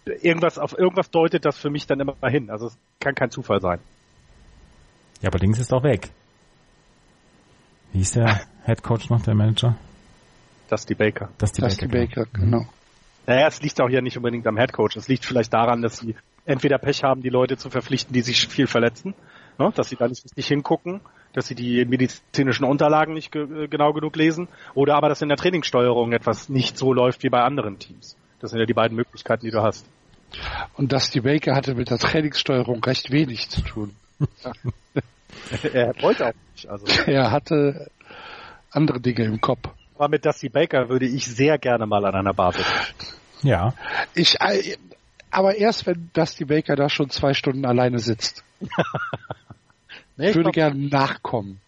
irgendwas 0.05 0.59
auf 0.59 0.77
irgendwas 0.77 1.09
deutet 1.09 1.45
das 1.45 1.57
für 1.57 1.69
mich 1.69 1.87
dann 1.87 1.99
immer 1.99 2.15
hin. 2.29 2.49
Also 2.49 2.67
es 2.67 2.77
kann 2.99 3.15
kein 3.15 3.31
Zufall 3.31 3.61
sein. 3.61 3.79
Ja, 5.21 5.29
aber 5.29 5.39
links 5.39 5.59
ist 5.59 5.71
doch 5.71 5.83
weg. 5.83 6.11
Wie 7.91 8.01
ist 8.01 8.15
der 8.15 8.41
Head 8.65 8.83
Coach 8.83 9.09
noch, 9.09 9.21
der 9.21 9.35
Manager? 9.35 9.75
Dusty 10.69 10.95
Baker. 10.95 11.29
Dusty, 11.37 11.61
Dusty 11.61 11.87
Baker, 11.87 12.25
Baker 12.25 12.39
genau. 12.39 12.65
Naja, 13.25 13.47
es 13.47 13.61
liegt 13.61 13.79
auch 13.81 13.89
ja 13.89 14.01
nicht 14.01 14.17
unbedingt 14.17 14.45
am 14.47 14.57
Head 14.57 14.73
Coach. 14.73 14.97
Es 14.97 15.07
liegt 15.07 15.25
vielleicht 15.25 15.53
daran, 15.53 15.81
dass 15.81 15.97
sie 15.97 16.15
entweder 16.45 16.77
Pech 16.77 17.03
haben, 17.03 17.21
die 17.21 17.29
Leute 17.29 17.57
zu 17.57 17.69
verpflichten, 17.69 18.13
die 18.13 18.21
sich 18.21 18.47
viel 18.47 18.67
verletzen, 18.67 19.13
ne? 19.57 19.71
dass 19.75 19.89
sie 19.89 19.95
da 19.95 20.07
nicht 20.07 20.23
richtig 20.23 20.47
hingucken 20.47 21.01
dass 21.33 21.47
sie 21.47 21.55
die 21.55 21.83
medizinischen 21.85 22.63
Unterlagen 22.63 23.13
nicht 23.13 23.31
ge 23.31 23.67
genau 23.67 23.91
genug 23.91 24.15
lesen 24.15 24.47
oder 24.75 24.95
aber 24.95 25.09
dass 25.09 25.21
in 25.21 25.29
der 25.29 25.37
Trainingssteuerung 25.37 26.13
etwas 26.13 26.47
nicht 26.47 26.77
so 26.77 26.93
läuft 26.93 27.23
wie 27.23 27.29
bei 27.29 27.41
anderen 27.41 27.79
Teams. 27.79 28.15
Das 28.39 28.51
sind 28.51 28.59
ja 28.59 28.65
die 28.65 28.73
beiden 28.73 28.95
Möglichkeiten, 28.95 29.45
die 29.45 29.51
du 29.51 29.61
hast. 29.61 29.85
Und 30.75 30.91
Dusty 30.91 31.21
Baker 31.21 31.55
hatte 31.55 31.75
mit 31.75 31.89
der 31.89 31.97
Trainingssteuerung 31.97 32.83
recht 32.83 33.11
wenig 33.11 33.49
zu 33.49 33.61
tun. 33.61 33.95
er 35.73 35.93
wollte 36.01 36.27
auch 36.27 36.33
nicht. 36.53 36.67
Also. 36.67 36.85
Er 37.05 37.31
hatte 37.31 37.89
andere 38.71 38.99
Dinge 38.99 39.25
im 39.25 39.41
Kopf. 39.41 39.69
Aber 39.95 40.09
mit 40.09 40.25
Dusty 40.25 40.49
Baker 40.49 40.89
würde 40.89 41.05
ich 41.05 41.25
sehr 41.25 41.57
gerne 41.57 41.85
mal 41.85 42.05
an 42.05 42.15
einer 42.15 42.33
Basis. 42.33 42.65
Ja. 43.41 43.73
Ich, 44.15 44.39
äh, 44.41 44.77
aber 45.29 45.55
erst 45.55 45.85
wenn 45.85 46.09
Dusty 46.13 46.45
Baker 46.45 46.75
da 46.75 46.89
schon 46.89 47.09
zwei 47.09 47.33
Stunden 47.33 47.65
alleine 47.65 47.99
sitzt. 47.99 48.43
Nee, 50.15 50.29
ich 50.29 50.35
würde 50.35 50.51
gerne 50.51 50.89
nachkommen. 50.89 51.59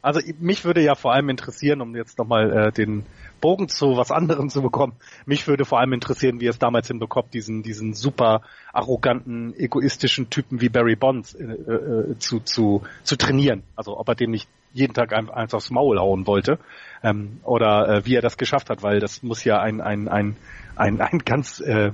Also 0.00 0.20
mich 0.38 0.64
würde 0.64 0.82
ja 0.82 0.94
vor 0.94 1.12
allem 1.12 1.28
interessieren, 1.28 1.80
um 1.80 1.96
jetzt 1.96 2.18
nochmal 2.18 2.68
äh, 2.68 2.72
den 2.72 3.04
Bogen 3.40 3.68
zu 3.68 3.96
was 3.96 4.10
anderem 4.10 4.48
zu 4.48 4.62
bekommen, 4.62 4.94
mich 5.26 5.46
würde 5.48 5.64
vor 5.64 5.80
allem 5.80 5.92
interessieren, 5.92 6.40
wie 6.40 6.46
es 6.46 6.58
damals 6.58 6.86
hinbekommt, 6.88 7.34
diesen, 7.34 7.62
diesen 7.62 7.94
super 7.94 8.42
arroganten, 8.72 9.54
egoistischen 9.58 10.30
Typen 10.30 10.60
wie 10.60 10.68
Barry 10.68 10.96
Bonds 10.96 11.34
äh, 11.34 11.44
äh, 11.44 12.18
zu, 12.18 12.40
zu, 12.40 12.82
zu 13.02 13.16
trainieren. 13.16 13.64
Also 13.74 13.98
ob 13.98 14.08
er 14.08 14.14
dem 14.14 14.30
nicht 14.30 14.48
jeden 14.72 14.94
Tag 14.94 15.12
eins 15.12 15.54
aufs 15.54 15.70
Maul 15.70 15.98
hauen 15.98 16.26
wollte 16.26 16.58
ähm, 17.02 17.40
oder 17.44 17.88
äh, 17.88 18.06
wie 18.06 18.14
er 18.14 18.22
das 18.22 18.36
geschafft 18.36 18.70
hat, 18.70 18.82
weil 18.82 19.00
das 19.00 19.22
muss 19.22 19.44
ja 19.44 19.60
ein, 19.60 19.80
ein, 19.80 20.08
ein, 20.08 20.36
ein, 20.76 21.00
ein 21.00 21.18
ganz 21.20 21.60
äh, 21.60 21.92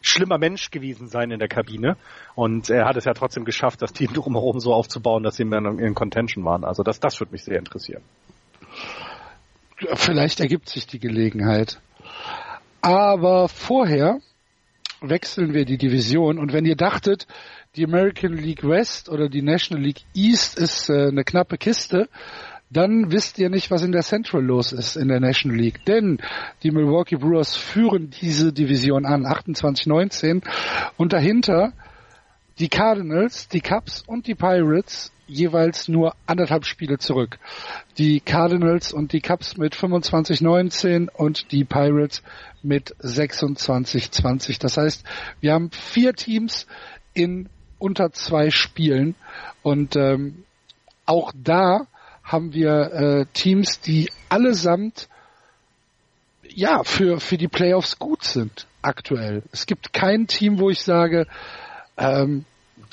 schlimmer 0.00 0.38
Mensch 0.38 0.70
gewesen 0.70 1.08
sein 1.08 1.30
in 1.30 1.38
der 1.38 1.48
Kabine. 1.48 1.96
Und 2.34 2.70
er 2.70 2.86
hat 2.86 2.96
es 2.96 3.04
ja 3.04 3.14
trotzdem 3.14 3.44
geschafft, 3.44 3.82
das 3.82 3.92
Team 3.92 4.12
drumherum 4.14 4.60
so 4.60 4.72
aufzubauen, 4.74 5.22
dass 5.22 5.36
sie 5.36 5.48
dann 5.48 5.78
in 5.78 5.94
Contention 5.94 6.44
waren. 6.44 6.64
Also 6.64 6.82
das, 6.82 7.00
das 7.00 7.18
würde 7.20 7.32
mich 7.32 7.44
sehr 7.44 7.58
interessieren. 7.58 8.02
Vielleicht 9.94 10.40
ergibt 10.40 10.68
sich 10.68 10.86
die 10.86 11.00
Gelegenheit. 11.00 11.80
Aber 12.80 13.48
vorher 13.48 14.20
wechseln 15.08 15.54
wir 15.54 15.64
die 15.64 15.78
Division. 15.78 16.38
Und 16.38 16.52
wenn 16.52 16.64
ihr 16.64 16.76
dachtet, 16.76 17.26
die 17.76 17.84
American 17.84 18.34
League 18.34 18.64
West 18.64 19.08
oder 19.08 19.28
die 19.28 19.42
National 19.42 19.82
League 19.82 20.02
East 20.14 20.58
ist 20.58 20.88
äh, 20.88 21.08
eine 21.08 21.24
knappe 21.24 21.58
Kiste, 21.58 22.08
dann 22.70 23.12
wisst 23.12 23.38
ihr 23.38 23.50
nicht, 23.50 23.70
was 23.70 23.82
in 23.82 23.92
der 23.92 24.02
Central 24.02 24.42
los 24.42 24.72
ist 24.72 24.96
in 24.96 25.08
der 25.08 25.20
National 25.20 25.58
League. 25.58 25.84
Denn 25.84 26.18
die 26.62 26.70
Milwaukee 26.70 27.16
Brewers 27.16 27.56
führen 27.56 28.10
diese 28.20 28.52
Division 28.52 29.06
an, 29.06 29.24
28-19. 29.24 30.42
Und 30.96 31.12
dahinter 31.12 31.72
die 32.58 32.68
Cardinals, 32.68 33.48
die 33.48 33.60
Cubs 33.60 34.02
und 34.06 34.26
die 34.26 34.34
Pirates 34.34 35.12
jeweils 35.26 35.88
nur 35.88 36.14
anderthalb 36.26 36.64
Spiele 36.66 36.98
zurück. 36.98 37.38
Die 37.98 38.20
Cardinals 38.20 38.92
und 38.92 39.12
die 39.12 39.20
Cubs 39.20 39.56
mit 39.56 39.74
25-19 39.74 41.08
und 41.10 41.50
die 41.52 41.64
Pirates 41.64 42.22
mit 42.62 42.94
26-20. 42.96 44.60
Das 44.60 44.76
heißt, 44.76 45.04
wir 45.40 45.52
haben 45.52 45.70
vier 45.70 46.14
Teams 46.14 46.66
in 47.14 47.48
unter 47.78 48.12
zwei 48.12 48.50
Spielen 48.50 49.14
und 49.62 49.96
ähm, 49.96 50.44
auch 51.06 51.32
da 51.36 51.86
haben 52.22 52.54
wir 52.54 52.92
äh, 52.92 53.26
Teams, 53.34 53.80
die 53.80 54.10
allesamt 54.28 55.08
ja 56.48 56.82
für 56.82 57.20
für 57.20 57.36
die 57.36 57.48
Playoffs 57.48 57.98
gut 57.98 58.24
sind 58.24 58.66
aktuell. 58.80 59.42
Es 59.52 59.66
gibt 59.66 59.92
kein 59.92 60.26
Team, 60.26 60.58
wo 60.58 60.70
ich 60.70 60.82
sage, 60.82 61.26
ähm, 61.96 62.44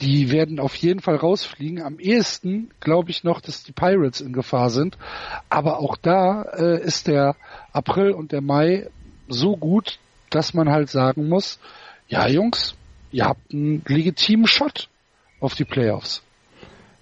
die 0.02 0.32
werden 0.32 0.60
auf 0.60 0.76
jeden 0.76 1.00
Fall 1.00 1.16
rausfliegen. 1.16 1.82
Am 1.82 2.00
ehesten 2.00 2.72
glaube 2.80 3.12
ich 3.12 3.24
noch, 3.24 3.40
dass 3.40 3.64
die 3.64 3.72
Pirates 3.72 4.22
in 4.22 4.34
Gefahr 4.34 4.70
sind. 4.70 4.98
Aber 5.50 5.80
auch 5.80 5.96
da 5.96 6.44
äh, 6.44 6.84
ist 6.84 7.08
der 7.08 7.36
April 7.72 8.12
und 8.12 8.32
der 8.32 8.42
Mai 8.42 8.90
so 9.28 9.56
gut, 9.56 10.00
dass 10.30 10.54
man 10.54 10.70
halt 10.70 10.90
sagen 10.90 11.30
muss, 11.30 11.60
ja 12.08 12.28
Jungs, 12.28 12.76
ihr 13.12 13.26
habt 13.26 13.54
einen 13.54 13.84
legitimen 13.86 14.48
Shot 14.48 14.90
auf 15.40 15.56
die 15.56 15.66
Playoffs 15.66 16.24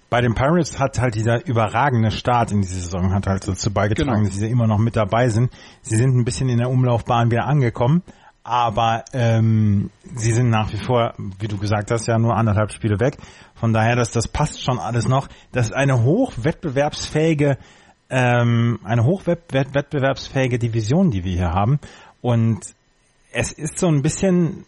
bei 0.09 0.21
den 0.21 0.34
Pirates 0.34 0.80
hat 0.80 0.99
halt 0.99 1.15
dieser 1.15 1.45
überragende 1.45 2.11
Start 2.11 2.51
in 2.51 2.61
diese 2.61 2.80
Saison 2.80 3.13
hat 3.13 3.27
halt 3.27 3.47
dazu 3.47 3.71
beigetragen, 3.71 4.23
genau. 4.23 4.26
dass 4.26 4.35
sie 4.35 4.49
immer 4.49 4.67
noch 4.67 4.80
mit 4.80 4.95
dabei 4.95 5.30
sind. 5.30 5.51
Sie 5.81 5.95
sind 5.95 6.17
ein 6.17 6.26
bisschen 6.26 6.49
in 6.49 6.57
der 6.57 6.69
Umlaufbahn 6.69 7.30
wieder 7.30 7.45
angekommen, 7.45 8.01
aber 8.44 9.06
ähm, 9.14 9.90
sie 10.16 10.34
sind 10.34 10.49
nach 10.49 10.72
wie 10.74 10.78
vor, 10.78 11.14
wie 11.40 11.48
du 11.48 11.57
gesagt 11.57 11.91
hast, 11.91 12.07
ja 12.07 12.18
nur 12.18 12.36
anderthalb 12.36 12.72
Spiele 12.72 12.99
weg. 12.99 13.18
Von 13.56 13.74
daher, 13.74 13.95
dass 13.95 14.11
das 14.11 14.28
passt 14.28 14.64
schon 14.64 14.80
alles 14.80 15.07
noch. 15.07 15.28
Das 15.52 15.68
ist 15.68 15.74
eine 15.74 16.03
hochwettbewerbsfähige, 16.03 17.57
ähm, 18.10 18.80
eine 18.84 19.03
hochwettbewerbsfähige 19.03 20.57
Division, 20.57 21.11
die 21.11 21.24
wir 21.24 21.34
hier 21.34 21.52
haben. 21.52 21.80
Und 22.22 22.60
es 23.32 23.52
ist 23.52 23.78
so 23.78 23.88
ein 23.88 24.02
bisschen, 24.02 24.66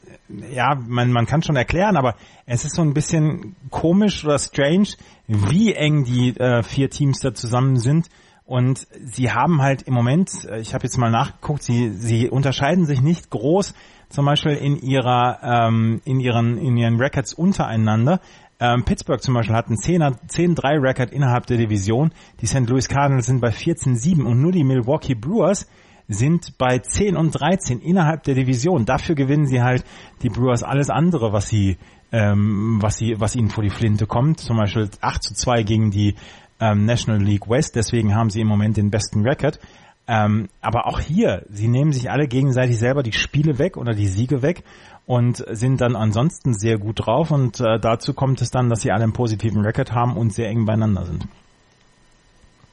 ja, 0.51 0.75
man, 0.75 1.11
man 1.11 1.25
kann 1.25 1.41
schon 1.41 1.55
erklären, 1.55 1.97
aber 1.97 2.15
es 2.45 2.65
ist 2.65 2.75
so 2.75 2.81
ein 2.81 2.93
bisschen 2.93 3.55
komisch 3.69 4.23
oder 4.23 4.37
strange, 4.37 4.89
wie 5.27 5.73
eng 5.73 6.03
die 6.03 6.37
äh, 6.37 6.61
vier 6.63 6.89
Teams 6.89 7.19
da 7.19 7.33
zusammen 7.33 7.77
sind. 7.77 8.09
Und 8.51 8.85
sie 9.05 9.31
haben 9.31 9.61
halt 9.61 9.83
im 9.83 9.93
Moment, 9.93 10.43
äh, 10.43 10.59
ich 10.59 10.73
habe 10.73 10.83
jetzt 10.83 10.97
mal 10.97 11.09
nachgeguckt, 11.09 11.63
sie, 11.63 11.91
sie 11.91 12.29
unterscheiden 12.29 12.85
sich 12.85 13.01
nicht 13.01 13.29
groß, 13.29 13.73
zum 14.09 14.25
Beispiel 14.25 14.51
in 14.51 14.75
ihrer, 14.75 15.39
ähm, 15.41 16.01
in 16.03 16.19
ihren, 16.19 16.57
in 16.57 16.75
ihren 16.75 16.97
Records 16.97 17.33
untereinander. 17.33 18.19
Ähm, 18.59 18.83
Pittsburgh 18.83 19.21
zum 19.21 19.35
Beispiel 19.35 19.55
hat 19.55 19.67
einen 19.67 19.77
10-3 19.77 20.81
Record 20.81 21.13
innerhalb 21.13 21.45
der 21.45 21.55
Division. 21.55 22.11
Die 22.41 22.45
St. 22.45 22.67
Louis 22.67 22.89
Cardinals 22.89 23.27
sind 23.27 23.39
bei 23.39 23.51
14-7 23.51 24.21
und 24.25 24.41
nur 24.41 24.51
die 24.51 24.65
Milwaukee 24.65 25.15
Brewers 25.15 25.65
sind 26.09 26.57
bei 26.57 26.79
10 26.79 27.15
und 27.15 27.31
13 27.31 27.79
innerhalb 27.79 28.23
der 28.23 28.35
Division. 28.35 28.83
Dafür 28.83 29.15
gewinnen 29.15 29.47
sie 29.47 29.61
halt 29.61 29.85
die 30.23 30.29
Brewers 30.29 30.61
alles 30.61 30.89
andere, 30.89 31.31
was 31.31 31.47
sie, 31.47 31.77
ähm, 32.11 32.79
was 32.81 32.97
sie, 32.97 33.15
was 33.17 33.37
ihnen 33.37 33.49
vor 33.49 33.63
die 33.63 33.69
Flinte 33.69 34.07
kommt. 34.07 34.41
Zum 34.41 34.57
Beispiel 34.57 34.89
8 34.99 35.23
zu 35.23 35.33
2 35.35 35.63
gegen 35.63 35.89
die 35.89 36.15
ähm, 36.61 36.85
National 36.85 37.21
League 37.21 37.49
West, 37.49 37.75
deswegen 37.75 38.15
haben 38.15 38.29
sie 38.29 38.39
im 38.39 38.47
Moment 38.47 38.77
den 38.77 38.91
besten 38.91 39.27
Record. 39.27 39.59
Ähm, 40.07 40.49
aber 40.61 40.87
auch 40.87 40.99
hier, 40.99 41.45
sie 41.49 41.67
nehmen 41.67 41.91
sich 41.91 42.09
alle 42.09 42.27
gegenseitig 42.27 42.77
selber 42.77 43.03
die 43.03 43.13
Spiele 43.13 43.59
weg 43.59 43.77
oder 43.77 43.93
die 43.93 44.07
Siege 44.07 44.41
weg 44.41 44.63
und 45.05 45.43
sind 45.49 45.81
dann 45.81 45.95
ansonsten 45.95 46.53
sehr 46.53 46.77
gut 46.77 47.05
drauf 47.05 47.31
und 47.31 47.59
äh, 47.59 47.79
dazu 47.79 48.13
kommt 48.13 48.41
es 48.41 48.51
dann, 48.51 48.69
dass 48.69 48.81
sie 48.81 48.91
alle 48.91 49.03
einen 49.03 49.13
positiven 49.13 49.61
Record 49.61 49.91
haben 49.91 50.17
und 50.17 50.33
sehr 50.33 50.49
eng 50.49 50.65
beieinander 50.65 51.05
sind. 51.05 51.27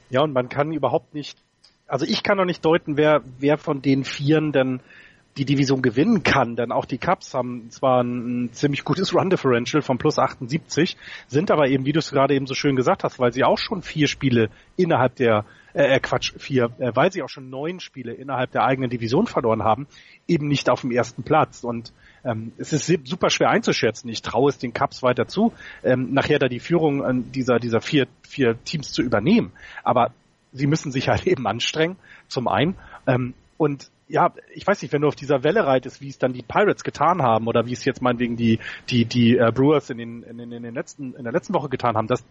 Ja, 0.09 0.21
und 0.21 0.33
man 0.33 0.49
kann 0.49 0.71
überhaupt 0.71 1.13
nicht, 1.13 1.37
also 1.87 2.05
ich 2.05 2.23
kann 2.23 2.37
noch 2.37 2.45
nicht 2.45 2.65
deuten, 2.65 2.97
wer, 2.97 3.21
wer 3.37 3.57
von 3.57 3.81
den 3.81 4.03
Vieren 4.03 4.51
denn 4.51 4.79
die 5.37 5.45
Division 5.45 5.81
gewinnen 5.81 6.23
kann, 6.23 6.55
denn 6.55 6.71
auch 6.71 6.85
die 6.85 6.97
Cubs 6.97 7.33
haben 7.33 7.69
zwar 7.69 8.03
ein, 8.03 8.49
ziemlich 8.51 8.83
gutes 8.83 9.13
Run 9.13 9.29
Differential 9.29 9.81
von 9.81 9.97
plus 9.97 10.19
78, 10.19 10.97
sind 11.27 11.51
aber 11.51 11.67
eben, 11.67 11.85
wie 11.85 11.93
du 11.93 11.99
es 11.99 12.11
gerade 12.11 12.35
eben 12.35 12.47
so 12.47 12.55
schön 12.55 12.75
gesagt 12.75 13.03
hast, 13.03 13.19
weil 13.19 13.31
sie 13.31 13.43
auch 13.43 13.57
schon 13.57 13.81
vier 13.81 14.07
Spiele 14.07 14.49
innerhalb 14.75 15.15
der 15.15 15.45
äh, 15.73 15.95
äh, 15.95 15.99
Quatsch, 15.99 16.33
vier, 16.37 16.71
äh, 16.79 16.91
weil 16.95 17.11
sie 17.11 17.21
auch 17.21 17.29
schon 17.29 17.49
neun 17.49 17.79
Spiele 17.79 18.13
innerhalb 18.13 18.51
der 18.51 18.63
eigenen 18.63 18.89
Division 18.89 19.27
verloren 19.27 19.63
haben, 19.63 19.87
eben 20.27 20.47
nicht 20.47 20.69
auf 20.69 20.81
dem 20.81 20.91
ersten 20.91 21.23
Platz. 21.23 21.63
Und 21.63 21.93
ähm, 22.23 22.51
es 22.57 22.73
ist 22.73 23.07
super 23.07 23.29
schwer 23.29 23.49
einzuschätzen. 23.49 24.09
Ich 24.09 24.21
traue 24.21 24.49
es 24.49 24.57
den 24.57 24.73
Cups 24.73 25.03
weiter 25.03 25.27
zu, 25.27 25.53
ähm, 25.83 26.13
nachher 26.13 26.39
da 26.39 26.47
die 26.47 26.59
Führung 26.59 27.03
an 27.03 27.31
dieser, 27.31 27.59
dieser 27.59 27.81
vier, 27.81 28.07
vier 28.27 28.61
Teams 28.63 28.91
zu 28.91 29.01
übernehmen. 29.01 29.51
Aber 29.83 30.11
sie 30.51 30.67
müssen 30.67 30.91
sich 30.91 31.07
halt 31.07 31.27
eben 31.27 31.45
anstrengen, 31.47 31.97
zum 32.27 32.47
einen. 32.47 32.75
Ähm, 33.07 33.33
und 33.57 33.91
ja, 34.09 34.33
ich 34.53 34.65
weiß 34.65 34.81
nicht, 34.81 34.91
wenn 34.91 35.01
du 35.01 35.07
auf 35.07 35.15
dieser 35.15 35.43
Welle 35.43 35.65
reitest, 35.65 36.01
wie 36.01 36.09
es 36.09 36.17
dann 36.17 36.33
die 36.33 36.41
Pirates 36.41 36.83
getan 36.83 37.21
haben 37.21 37.47
oder 37.47 37.67
wie 37.67 37.73
es 37.73 37.85
jetzt 37.85 38.01
meinetwegen 38.01 38.35
die 38.35 38.59
die 38.89 39.05
die 39.05 39.37
äh, 39.37 39.51
Brewers 39.53 39.89
in 39.91 39.99
den, 39.99 40.23
in, 40.23 40.39
in, 40.39 40.63
den 40.63 40.73
letzten 40.73 41.13
in 41.13 41.23
der 41.23 41.31
letzten 41.31 41.53
Woche 41.53 41.69
getan 41.69 41.95
haben, 41.95 42.07
das 42.07 42.25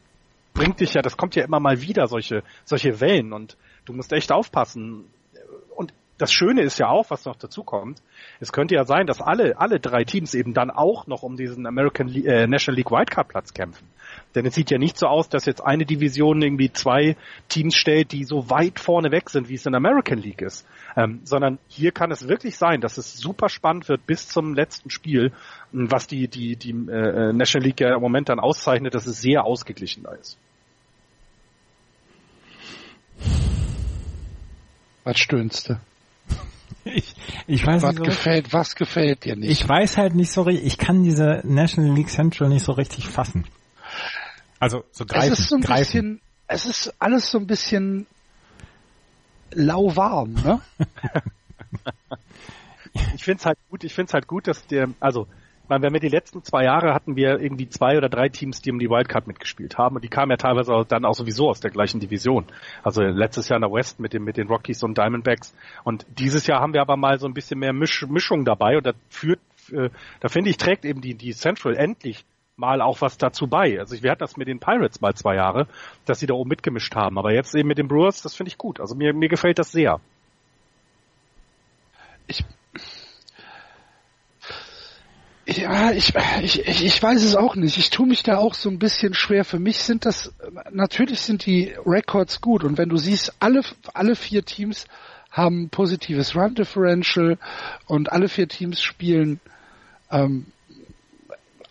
bringt 0.54 0.80
dich 0.80 0.94
ja, 0.94 1.02
das 1.02 1.16
kommt 1.16 1.36
ja 1.36 1.44
immer 1.44 1.60
mal 1.60 1.80
wieder, 1.80 2.08
solche, 2.08 2.42
solche 2.64 3.00
Wellen 3.00 3.32
und 3.32 3.56
du 3.84 3.92
musst 3.92 4.12
echt 4.12 4.32
aufpassen. 4.32 5.04
Das 6.18 6.32
Schöne 6.32 6.62
ist 6.62 6.78
ja 6.80 6.88
auch, 6.88 7.10
was 7.10 7.24
noch 7.24 7.36
dazu 7.36 7.62
kommt, 7.62 8.02
es 8.40 8.50
könnte 8.50 8.74
ja 8.74 8.84
sein, 8.84 9.06
dass 9.06 9.20
alle, 9.20 9.58
alle 9.58 9.78
drei 9.78 10.02
Teams 10.02 10.34
eben 10.34 10.52
dann 10.52 10.70
auch 10.70 11.06
noch 11.06 11.22
um 11.22 11.36
diesen 11.36 11.64
American 11.64 12.08
äh, 12.08 12.48
National 12.48 12.76
League 12.76 12.90
Wildcard 12.90 13.28
Platz 13.28 13.54
kämpfen. 13.54 13.86
Denn 14.34 14.44
es 14.44 14.54
sieht 14.54 14.70
ja 14.72 14.78
nicht 14.78 14.98
so 14.98 15.06
aus, 15.06 15.28
dass 15.28 15.46
jetzt 15.46 15.64
eine 15.64 15.86
Division 15.86 16.42
irgendwie 16.42 16.72
zwei 16.72 17.16
Teams 17.48 17.76
stellt, 17.76 18.10
die 18.10 18.24
so 18.24 18.50
weit 18.50 18.80
vorne 18.80 19.12
weg 19.12 19.30
sind, 19.30 19.48
wie 19.48 19.54
es 19.54 19.64
in 19.64 19.72
der 19.72 19.78
American 19.78 20.18
League 20.18 20.42
ist. 20.42 20.66
Ähm, 20.96 21.20
sondern 21.22 21.58
hier 21.68 21.92
kann 21.92 22.10
es 22.10 22.26
wirklich 22.26 22.56
sein, 22.56 22.80
dass 22.80 22.98
es 22.98 23.16
super 23.16 23.48
spannend 23.48 23.88
wird 23.88 24.04
bis 24.06 24.28
zum 24.28 24.54
letzten 24.54 24.90
Spiel, 24.90 25.32
was 25.70 26.08
die, 26.08 26.26
die, 26.26 26.56
die 26.56 26.70
äh, 26.70 27.32
National 27.32 27.66
League 27.66 27.80
ja 27.80 27.94
im 27.94 28.00
Moment 28.00 28.28
dann 28.28 28.40
auszeichnet, 28.40 28.94
dass 28.94 29.06
es 29.06 29.20
sehr 29.20 29.44
ausgeglichen 29.44 30.02
da 30.02 30.12
ist. 30.12 30.36
Was 35.04 35.18
stöhnst 35.18 35.70
du? 35.70 35.80
Ich, 36.84 37.14
ich 37.46 37.66
weiß 37.66 37.82
was 37.82 37.90
nicht 37.90 37.98
so 37.98 38.04
gefällt, 38.04 38.36
richtig. 38.36 38.52
was 38.54 38.74
gefällt 38.74 39.24
dir 39.24 39.36
nicht? 39.36 39.50
Ich 39.50 39.68
weiß 39.68 39.98
halt 39.98 40.14
nicht 40.14 40.30
so 40.30 40.42
richtig, 40.42 40.66
ich 40.66 40.78
kann 40.78 41.02
diese 41.02 41.42
National 41.44 41.94
League 41.94 42.08
Central 42.08 42.48
nicht 42.48 42.64
so 42.64 42.72
richtig 42.72 43.06
fassen. 43.08 43.44
Also 44.58 44.84
so 44.90 45.04
greifen, 45.04 45.32
es 45.32 45.38
ist 45.40 45.48
so 45.50 45.56
ein 45.56 45.60
greifen. 45.60 45.84
bisschen, 45.84 46.20
es 46.46 46.66
ist 46.66 46.94
alles 46.98 47.30
so 47.30 47.38
ein 47.38 47.46
bisschen 47.46 48.06
lauwarm, 49.52 50.32
ne? 50.32 50.60
ich 53.14 53.24
finde 53.24 53.40
es 53.40 53.46
halt 53.46 53.58
gut, 53.68 53.84
ich 53.84 53.94
finde 53.94 54.08
es 54.08 54.14
halt 54.14 54.26
gut, 54.26 54.46
dass 54.46 54.66
der, 54.66 54.88
also 55.00 55.26
meine, 55.68 55.82
wenn 55.82 55.92
wir 55.92 56.00
die 56.00 56.08
letzten 56.08 56.42
zwei 56.42 56.64
Jahre 56.64 56.94
hatten 56.94 57.16
wir 57.16 57.40
irgendwie 57.40 57.68
zwei 57.68 57.96
oder 57.96 58.08
drei 58.08 58.28
Teams, 58.28 58.60
die 58.60 58.70
um 58.70 58.78
die 58.78 58.88
Wildcard 58.88 59.26
mitgespielt 59.26 59.78
haben 59.78 59.96
und 59.96 60.04
die 60.04 60.08
kamen 60.08 60.30
ja 60.30 60.36
teilweise 60.36 60.72
auch 60.72 60.84
dann 60.84 61.04
auch 61.04 61.14
sowieso 61.14 61.48
aus 61.48 61.60
der 61.60 61.70
gleichen 61.70 62.00
Division. 62.00 62.46
Also 62.82 63.02
letztes 63.02 63.48
Jahr 63.48 63.56
in 63.56 63.62
der 63.62 63.72
West 63.72 64.00
mit 64.00 64.12
den, 64.12 64.24
mit 64.24 64.36
den 64.36 64.48
Rockies 64.48 64.82
und 64.82 64.96
Diamondbacks 64.98 65.54
und 65.84 66.06
dieses 66.18 66.46
Jahr 66.46 66.60
haben 66.60 66.74
wir 66.74 66.80
aber 66.80 66.96
mal 66.96 67.18
so 67.18 67.26
ein 67.26 67.34
bisschen 67.34 67.58
mehr 67.58 67.72
Misch, 67.72 68.06
Mischung 68.08 68.44
dabei 68.44 68.76
und 68.76 68.86
das 68.86 68.96
führt, 69.08 69.40
äh, 69.72 69.90
da 70.20 70.28
finde 70.28 70.50
ich, 70.50 70.56
trägt 70.56 70.84
eben 70.84 71.00
die, 71.00 71.14
die 71.14 71.32
Central 71.32 71.76
endlich 71.76 72.24
mal 72.58 72.82
auch 72.82 73.00
was 73.00 73.16
dazu 73.16 73.46
bei. 73.46 73.78
Also 73.78 74.02
wir 74.02 74.10
hatten 74.10 74.20
das 74.20 74.36
mit 74.36 74.48
den 74.48 74.58
Pirates 74.58 75.00
mal 75.00 75.14
zwei 75.14 75.36
Jahre, 75.36 75.68
dass 76.04 76.18
sie 76.18 76.26
da 76.26 76.34
oben 76.34 76.50
mitgemischt 76.50 76.94
haben. 76.96 77.16
Aber 77.18 77.32
jetzt 77.32 77.54
eben 77.54 77.68
mit 77.68 77.78
den 77.78 77.88
Brewers, 77.88 78.20
das 78.20 78.34
finde 78.34 78.48
ich 78.48 78.58
gut. 78.58 78.80
Also 78.80 78.96
mir, 78.96 79.14
mir 79.14 79.28
gefällt 79.28 79.58
das 79.58 79.70
sehr. 79.70 80.00
Ich, 82.26 82.44
ja, 85.48 85.92
ich, 85.92 86.14
ich, 86.42 86.84
ich, 86.84 87.02
weiß 87.02 87.22
es 87.22 87.34
auch 87.34 87.56
nicht. 87.56 87.78
Ich 87.78 87.88
tue 87.88 88.06
mich 88.06 88.22
da 88.22 88.36
auch 88.36 88.52
so 88.52 88.68
ein 88.68 88.78
bisschen 88.78 89.14
schwer. 89.14 89.46
Für 89.46 89.58
mich 89.58 89.78
sind 89.78 90.04
das, 90.04 90.34
natürlich 90.70 91.20
sind 91.20 91.46
die 91.46 91.74
Records 91.86 92.42
gut. 92.42 92.64
Und 92.64 92.76
wenn 92.76 92.90
du 92.90 92.98
siehst, 92.98 93.32
alle, 93.40 93.62
alle 93.94 94.14
vier 94.14 94.44
Teams 94.44 94.86
haben 95.30 95.70
positives 95.70 96.36
Run 96.36 96.54
Differential 96.54 97.38
und 97.86 98.12
alle 98.12 98.28
vier 98.28 98.46
Teams 98.46 98.82
spielen 98.82 99.40
ähm, 100.10 100.46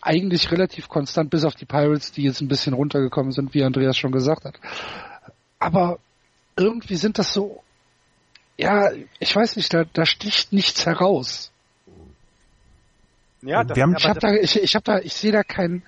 eigentlich 0.00 0.50
relativ 0.50 0.88
konstant, 0.88 1.30
bis 1.30 1.44
auf 1.44 1.54
die 1.54 1.66
Pirates, 1.66 2.10
die 2.10 2.24
jetzt 2.24 2.40
ein 2.40 2.48
bisschen 2.48 2.72
runtergekommen 2.72 3.30
sind, 3.30 3.54
wie 3.54 3.62
Andreas 3.62 3.96
schon 3.96 4.12
gesagt 4.12 4.44
hat. 4.44 4.58
Aber 5.60 6.00
irgendwie 6.56 6.96
sind 6.96 7.18
das 7.18 7.32
so, 7.32 7.62
ja, 8.56 8.90
ich 9.20 9.36
weiß 9.36 9.54
nicht, 9.54 9.72
da, 9.72 9.84
da 9.92 10.04
sticht 10.04 10.52
nichts 10.52 10.84
heraus. 10.84 11.52
Ja, 13.42 13.62
das, 13.62 13.76
wir 13.76 13.82
haben, 13.84 13.94
ich 13.96 14.08
habe 14.08 14.18
da, 14.18 14.32
ich, 14.32 14.60
ich 14.60 14.74
habe 14.74 14.84
da, 14.84 14.98
ich 14.98 15.14
sehe 15.14 15.30
da 15.30 15.44
kein, 15.44 15.82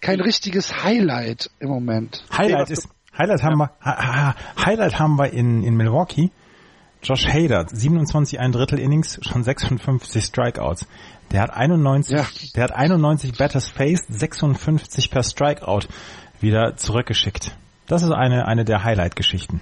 kein 0.00 0.20
richtiges 0.20 0.84
Highlight 0.84 1.50
im 1.58 1.68
Moment. 1.68 2.24
Highlight 2.36 2.70
ist, 2.70 2.88
Highlight 3.16 3.42
haben 3.42 3.58
wir, 3.58 4.34
Highlight 4.64 4.98
haben 4.98 5.16
wir 5.16 5.32
in, 5.32 5.62
in 5.64 5.74
Milwaukee. 5.76 6.30
Josh 7.02 7.26
Hader, 7.26 7.66
27 7.70 8.40
ein 8.40 8.52
Drittel 8.52 8.78
Innings, 8.78 9.18
schon 9.22 9.44
56 9.44 10.24
Strikeouts. 10.24 10.86
Der 11.32 11.42
hat 11.42 11.50
91, 11.50 12.16
ja. 12.16 12.26
der 12.54 12.64
hat 12.64 12.72
91 12.72 13.36
Batters 13.36 13.68
faced, 13.68 14.06
56 14.08 15.10
per 15.10 15.22
Strikeout 15.22 15.88
wieder 16.40 16.76
zurückgeschickt. 16.76 17.56
Das 17.86 18.02
ist 18.02 18.10
eine, 18.10 18.46
eine 18.46 18.64
der 18.64 18.84
Highlight-Geschichten. 18.84 19.60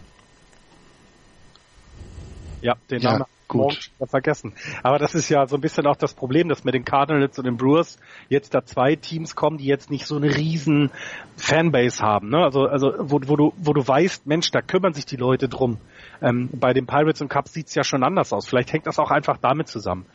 Ja, 2.60 2.76
den 2.90 3.00
ja. 3.00 3.12
Namen 3.12 3.24
gut. 3.52 3.90
vergessen. 4.04 4.52
Aber 4.82 4.98
das 4.98 5.14
ist 5.14 5.28
ja 5.28 5.46
so 5.46 5.56
ein 5.56 5.60
bisschen 5.60 5.86
auch 5.86 5.96
das 5.96 6.14
Problem, 6.14 6.48
dass 6.48 6.64
mit 6.64 6.74
den 6.74 6.84
Cardinals 6.84 7.38
und 7.38 7.44
den 7.46 7.56
Brewers 7.56 7.98
jetzt 8.28 8.54
da 8.54 8.64
zwei 8.64 8.96
Teams 8.96 9.34
kommen, 9.34 9.58
die 9.58 9.66
jetzt 9.66 9.90
nicht 9.90 10.06
so 10.06 10.16
eine 10.16 10.36
riesen 10.36 10.90
Fanbase 11.36 12.02
haben. 12.02 12.30
Ne? 12.30 12.38
Also, 12.38 12.66
also 12.66 12.92
wo, 12.98 13.20
wo, 13.24 13.36
du, 13.36 13.52
wo 13.56 13.72
du 13.72 13.86
weißt, 13.86 14.26
Mensch, 14.26 14.50
da 14.50 14.60
kümmern 14.60 14.92
sich 14.92 15.06
die 15.06 15.16
Leute 15.16 15.48
drum. 15.48 15.78
Ähm, 16.20 16.48
bei 16.52 16.72
den 16.72 16.86
Pirates 16.86 17.20
und 17.20 17.28
Cubs 17.28 17.52
sieht's 17.52 17.74
ja 17.74 17.84
schon 17.84 18.02
anders 18.02 18.32
aus. 18.32 18.46
Vielleicht 18.46 18.72
hängt 18.72 18.86
das 18.86 18.98
auch 18.98 19.10
einfach 19.10 19.38
damit 19.38 19.68
zusammen. 19.68 20.06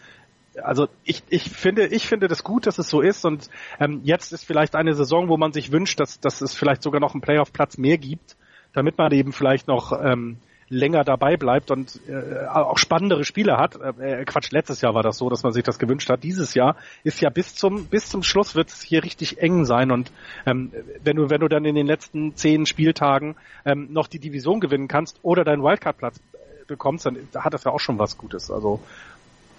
Also 0.64 0.88
ich, 1.04 1.24
ich 1.30 1.50
finde, 1.52 1.88
ich 1.88 2.08
finde 2.08 2.28
das 2.28 2.44
gut, 2.44 2.66
dass 2.66 2.80
es 2.80 2.90
so 2.90 3.02
ist 3.02 3.26
und 3.26 3.50
ähm, 3.80 4.02
jetzt 4.04 4.34
ist 4.34 4.44
vielleicht 4.44 4.76
eine 4.76 4.96
Saison, 4.96 5.30
wo 5.30 5.38
man 5.38 5.54
sich 5.54 5.72
wünscht, 5.72 6.00
dass, 6.00 6.20
dass 6.20 6.42
es 6.42 6.56
vielleicht 6.56 6.82
sogar 6.82 7.00
noch 7.00 7.14
einen 7.14 7.22
Playoff-Platz 7.22 7.78
mehr 7.78 7.98
gibt, 7.98 8.38
damit 8.74 8.98
man 8.98 9.12
eben 9.12 9.34
vielleicht 9.34 9.68
noch 9.68 9.92
ähm, 9.92 10.38
länger 10.70 11.04
dabei 11.04 11.38
bleibt 11.38 11.72
und 11.72 12.00
äh, 12.08 12.46
auch 12.48 12.78
spannendere 12.78 13.24
Spiele 13.24 13.58
hat. 13.58 13.78
Äh, 14.00 14.26
Quatsch, 14.26 14.52
letztes 14.52 14.82
Jahr 14.82 14.94
war 14.94 15.04
das 15.04 15.18
so, 15.18 15.30
dass 15.30 15.44
man 15.44 15.54
sich 15.54 15.64
das 15.64 15.80
gewünscht 15.80 16.10
hat. 16.10 16.24
Dieses 16.24 16.54
Jahr 16.54 16.76
ist 17.04 17.22
ja 17.22 17.30
bis 17.30 17.56
zum 17.56 17.86
bis 17.86 18.10
zum 18.10 18.24
Schluss 18.24 18.56
wird 18.56 18.70
es 18.70 18.82
hier 18.82 19.04
richtig 19.04 19.42
eng 19.42 19.66
sein 19.66 19.92
und 19.92 20.12
ähm, 20.46 20.72
wenn 21.04 21.16
du 21.16 21.30
wenn 21.30 21.42
du 21.42 21.48
dann 21.48 21.66
in 21.66 21.76
den 21.76 21.88
letzten 21.88 22.36
zehn 22.36 22.66
Spieltagen 22.66 23.36
ähm, 23.66 23.88
noch 23.92 24.08
die 24.08 24.20
Division 24.20 24.60
gewinnen 24.60 24.88
kannst 24.88 25.20
oder 25.24 25.44
deinen 25.44 25.64
Wildcard-Platz 25.64 26.20
bekommst, 26.68 27.06
dann 27.06 27.18
hat 27.36 27.54
das 27.54 27.64
ja 27.64 27.72
auch 27.72 27.80
schon 27.80 27.98
was 27.98 28.18
Gutes. 28.18 28.52
Also 28.52 28.82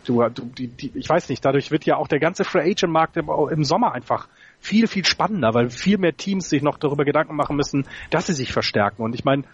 du, 0.05 0.22
du 0.28 0.43
die, 0.44 0.68
die, 0.68 0.93
ich 0.94 1.09
weiß 1.09 1.28
nicht, 1.28 1.44
dadurch 1.44 1.70
wird 1.70 1.85
ja 1.85 1.97
auch 1.97 2.09
der 2.09 2.20
ganze 2.20 2.44
Free 2.44 2.70
Agent 2.70 2.93
Markt 2.93 3.16
im, 3.16 3.28
im 3.28 3.64
Sommer 3.64 3.93
einfach 3.93 4.28
viel, 4.60 4.86
viel 4.86 5.05
spannender, 5.05 5.55
weil 5.55 5.70
viel 5.70 5.98
mehr 5.98 6.16
Teams 6.16 6.48
sich 6.48 6.62
noch 6.62 6.78
darüber 6.78 7.05
Gedanken 7.05 7.36
machen 7.36 7.56
müssen, 7.56 7.86
dass 8.10 8.26
sie 8.26 8.35
sich 8.35 8.52
verstärken. 8.52 9.02
Und 9.02 9.14
ich 9.14 9.24
meine, 9.24 9.44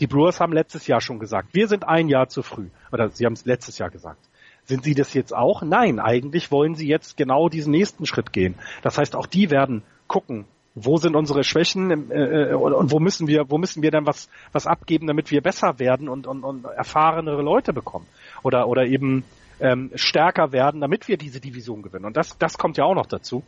die 0.00 0.06
Brewers 0.06 0.40
haben 0.40 0.52
letztes 0.52 0.86
Jahr 0.86 1.00
schon 1.00 1.18
gesagt, 1.18 1.48
wir 1.52 1.68
sind 1.68 1.86
ein 1.86 2.08
Jahr 2.08 2.28
zu 2.28 2.42
früh. 2.42 2.68
Oder 2.92 3.10
sie 3.10 3.24
haben 3.24 3.32
es 3.32 3.44
letztes 3.44 3.78
Jahr 3.78 3.90
gesagt. 3.90 4.20
Sind 4.64 4.84
sie 4.84 4.94
das 4.94 5.14
jetzt 5.14 5.34
auch? 5.34 5.62
Nein, 5.62 6.00
eigentlich 6.00 6.50
wollen 6.50 6.74
sie 6.74 6.88
jetzt 6.88 7.16
genau 7.16 7.48
diesen 7.48 7.70
nächsten 7.70 8.04
Schritt 8.04 8.32
gehen. 8.32 8.56
Das 8.82 8.98
heißt, 8.98 9.14
auch 9.14 9.26
die 9.26 9.50
werden 9.50 9.84
gucken, 10.08 10.44
wo 10.74 10.98
sind 10.98 11.16
unsere 11.16 11.42
Schwächen 11.44 12.10
äh, 12.10 12.52
und 12.52 12.92
wo 12.92 12.98
müssen 12.98 13.28
wir, 13.28 13.48
wo 13.48 13.58
müssen 13.58 13.82
wir 13.82 13.90
dann 13.90 14.06
was, 14.06 14.28
was 14.52 14.66
abgeben, 14.66 15.06
damit 15.06 15.30
wir 15.30 15.40
besser 15.40 15.78
werden 15.78 16.08
und, 16.08 16.26
und, 16.26 16.44
und 16.44 16.64
erfahrenere 16.64 17.42
Leute 17.42 17.72
bekommen. 17.72 18.06
Oder, 18.42 18.68
oder 18.68 18.84
eben 18.84 19.24
ähm, 19.60 19.90
stärker 19.94 20.52
werden, 20.52 20.80
damit 20.80 21.08
wir 21.08 21.16
diese 21.16 21.40
Division 21.40 21.82
gewinnen. 21.82 22.04
Und 22.04 22.16
das, 22.16 22.36
das 22.36 22.58
kommt 22.58 22.76
ja 22.76 22.84
auch 22.84 22.94
noch 22.94 23.06
dazu. 23.06 23.42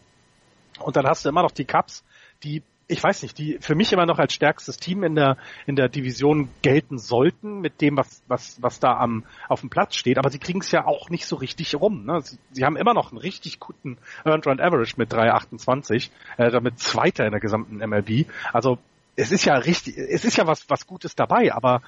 Und 0.80 0.96
dann 0.96 1.06
hast 1.06 1.24
du 1.24 1.28
immer 1.28 1.42
noch 1.42 1.50
die 1.50 1.64
Cups, 1.64 2.04
die 2.42 2.62
ich 2.90 3.02
weiß 3.02 3.22
nicht, 3.22 3.36
die 3.36 3.58
für 3.60 3.74
mich 3.74 3.92
immer 3.92 4.06
noch 4.06 4.18
als 4.18 4.32
stärkstes 4.32 4.78
Team 4.78 5.04
in 5.04 5.14
der 5.14 5.36
in 5.66 5.76
der 5.76 5.88
Division 5.88 6.48
gelten 6.62 6.98
sollten 6.98 7.60
mit 7.60 7.80
dem 7.82 7.98
was 7.98 8.22
was 8.26 8.60
was 8.62 8.80
da 8.80 8.96
am 8.96 9.24
auf 9.48 9.60
dem 9.60 9.68
Platz 9.68 9.94
steht, 9.94 10.18
aber 10.18 10.30
sie 10.30 10.38
kriegen 10.38 10.60
es 10.60 10.70
ja 10.70 10.86
auch 10.86 11.10
nicht 11.10 11.26
so 11.26 11.36
richtig 11.36 11.74
rum. 11.74 12.06
Ne? 12.06 12.22
Sie, 12.22 12.38
sie 12.52 12.64
haben 12.64 12.76
immer 12.76 12.94
noch 12.94 13.12
einen 13.12 13.18
richtig 13.18 13.60
guten 13.60 13.98
Earned 14.24 14.46
Run 14.46 14.60
Average 14.60 14.94
mit 14.96 15.12
3,28, 15.12 16.10
äh, 16.38 16.50
damit 16.50 16.78
Zweiter 16.80 17.26
in 17.26 17.32
der 17.32 17.40
gesamten 17.40 17.76
MLB. 17.76 18.26
Also 18.52 18.78
es 19.16 19.32
ist 19.32 19.44
ja 19.44 19.54
richtig, 19.54 19.98
es 19.98 20.24
ist 20.24 20.36
ja 20.38 20.46
was, 20.46 20.70
was 20.70 20.86
Gutes 20.86 21.14
dabei, 21.14 21.52
aber 21.52 21.82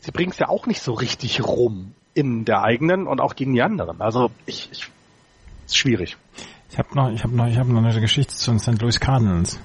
sie 0.00 0.10
bringen 0.10 0.32
es 0.32 0.38
ja 0.38 0.48
auch 0.48 0.66
nicht 0.66 0.82
so 0.82 0.92
richtig 0.92 1.42
rum 1.42 1.94
in 2.14 2.44
der 2.44 2.62
eigenen 2.62 3.06
und 3.06 3.20
auch 3.20 3.34
gegen 3.34 3.54
die 3.54 3.62
anderen. 3.62 4.02
Also 4.02 4.30
ich, 4.44 4.68
ich 4.72 4.90
ist 5.64 5.76
schwierig. 5.76 6.16
Ich 6.70 6.78
habe 6.78 6.94
noch, 6.94 7.10
ich 7.10 7.22
habe 7.22 7.34
noch, 7.34 7.46
ich 7.46 7.56
habe 7.56 7.72
noch 7.72 7.82
eine 7.82 8.00
Geschichte 8.00 8.34
zu 8.34 8.50
den 8.50 8.58
St. 8.58 8.80
Louis 8.80 9.00
Cardinals. 9.00 9.58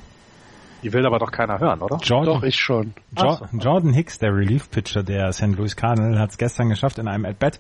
Die 0.87 0.93
will 0.93 1.05
aber 1.05 1.19
doch 1.19 1.31
keiner 1.31 1.59
hören, 1.59 1.81
oder? 1.81 1.97
Jordan, 1.97 2.35
doch, 2.35 2.43
ich 2.43 2.55
schon. 2.55 2.93
Jo 3.19 3.37
Jordan 3.51 3.91
Hicks, 3.91 4.19
der 4.19 4.33
Relief-Pitcher 4.33 5.03
der 5.03 5.33
St. 5.33 5.57
Louis 5.57 5.75
Cardinals, 5.75 6.17
hat 6.17 6.29
es 6.29 6.37
gestern 6.37 6.69
geschafft, 6.69 6.97
in 6.97 7.09
einem 7.09 7.25
At-Bat 7.25 7.59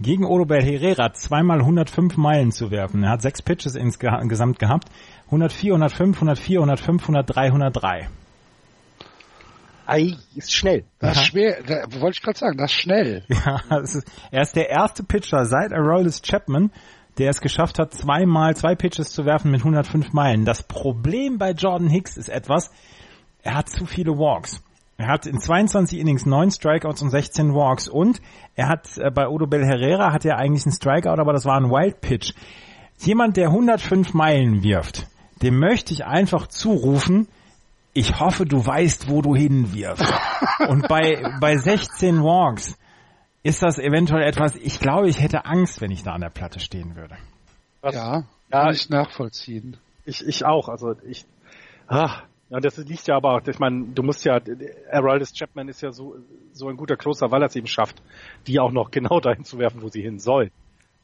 gegen 0.00 0.24
Odobel 0.24 0.60
Herrera 0.60 1.12
zweimal 1.12 1.60
105 1.60 2.16
Meilen 2.16 2.50
zu 2.50 2.72
werfen. 2.72 3.04
Er 3.04 3.10
hat 3.10 3.22
sechs 3.22 3.42
Pitches 3.42 3.76
insgesamt 3.76 4.58
gehabt. 4.58 4.88
104, 5.26 5.70
105, 5.70 6.16
104, 6.16 6.58
105, 6.58 7.02
103, 7.02 7.40
103. 7.46 8.08
Ei, 9.86 10.16
ist 10.34 10.52
schnell. 10.52 10.82
Das 10.98 11.16
ist 11.16 11.26
schwer, 11.26 11.62
da, 11.64 12.00
wollte 12.00 12.16
ich 12.16 12.22
gerade 12.22 12.38
sagen, 12.38 12.58
das 12.58 12.72
ist 12.72 12.80
schnell. 12.80 13.22
Ja, 13.28 13.78
ist, 13.78 14.04
er 14.32 14.42
ist 14.42 14.56
der 14.56 14.68
erste 14.68 15.04
Pitcher 15.04 15.44
seit 15.44 15.72
Aroldis 15.72 16.22
Chapman, 16.22 16.72
der 17.18 17.30
es 17.30 17.40
geschafft 17.40 17.78
hat, 17.78 17.94
zweimal 17.94 18.56
zwei 18.56 18.74
Pitches 18.74 19.10
zu 19.10 19.24
werfen 19.24 19.50
mit 19.50 19.60
105 19.60 20.12
Meilen. 20.12 20.44
Das 20.44 20.62
Problem 20.62 21.38
bei 21.38 21.52
Jordan 21.52 21.88
Hicks 21.88 22.16
ist 22.16 22.28
etwas, 22.28 22.70
er 23.42 23.54
hat 23.54 23.68
zu 23.68 23.86
viele 23.86 24.12
Walks. 24.12 24.62
Er 24.96 25.08
hat 25.08 25.26
in 25.26 25.40
22 25.40 25.98
Innings 25.98 26.24
9 26.24 26.52
Strikeouts 26.52 27.02
und 27.02 27.10
16 27.10 27.52
Walks 27.52 27.88
und 27.88 28.20
er 28.54 28.68
hat 28.68 28.96
äh, 28.98 29.10
bei 29.10 29.28
Odobel 29.28 29.64
Herrera 29.64 30.12
hat 30.12 30.24
er 30.24 30.38
eigentlich 30.38 30.66
einen 30.66 30.74
Strikeout, 30.74 31.20
aber 31.20 31.32
das 31.32 31.44
war 31.44 31.56
ein 31.56 31.70
Wild 31.70 32.00
Pitch. 32.00 32.32
Jemand, 32.98 33.36
der 33.36 33.48
105 33.48 34.14
Meilen 34.14 34.62
wirft, 34.62 35.08
dem 35.42 35.58
möchte 35.58 35.92
ich 35.92 36.04
einfach 36.04 36.46
zurufen, 36.46 37.26
ich 37.92 38.18
hoffe, 38.18 38.44
du 38.44 38.64
weißt, 38.64 39.08
wo 39.08 39.22
du 39.22 39.34
hinwirfst. 39.34 40.12
Und 40.68 40.88
bei, 40.88 41.22
bei 41.40 41.56
16 41.56 42.22
Walks 42.22 42.76
ist 43.44 43.62
das 43.62 43.78
eventuell 43.78 44.22
etwas, 44.22 44.56
ich 44.56 44.80
glaube, 44.80 45.08
ich 45.08 45.20
hätte 45.20 45.44
Angst, 45.44 45.80
wenn 45.80 45.90
ich 45.90 46.02
da 46.02 46.12
an 46.12 46.22
der 46.22 46.30
Platte 46.30 46.58
stehen 46.58 46.96
würde. 46.96 47.16
Was? 47.82 47.94
Ja, 47.94 48.24
ja, 48.50 48.70
ich 48.70 48.88
nachvollziehen. 48.88 49.76
Ich, 50.06 50.26
ich 50.26 50.44
auch, 50.44 50.68
also 50.68 50.94
ich, 51.06 51.26
ah, 51.86 52.22
ja, 52.48 52.60
das 52.60 52.78
liegt 52.78 53.06
ja 53.06 53.16
aber 53.16 53.34
auch, 53.34 53.46
ich 53.46 53.58
meine, 53.58 53.88
du 53.94 54.02
musst 54.02 54.24
ja, 54.24 54.40
Aroldis 54.90 55.34
Chapman 55.34 55.68
ist 55.68 55.82
ja 55.82 55.92
so, 55.92 56.16
so 56.52 56.68
ein 56.68 56.76
guter 56.76 56.96
Closer, 56.96 57.30
weil 57.30 57.42
er 57.42 57.46
es 57.46 57.56
eben 57.56 57.66
schafft, 57.66 58.02
die 58.46 58.58
auch 58.60 58.72
noch 58.72 58.90
genau 58.90 59.20
dahin 59.20 59.44
zu 59.44 59.58
werfen, 59.58 59.82
wo 59.82 59.88
sie 59.88 60.02
hin 60.02 60.18
soll. 60.18 60.50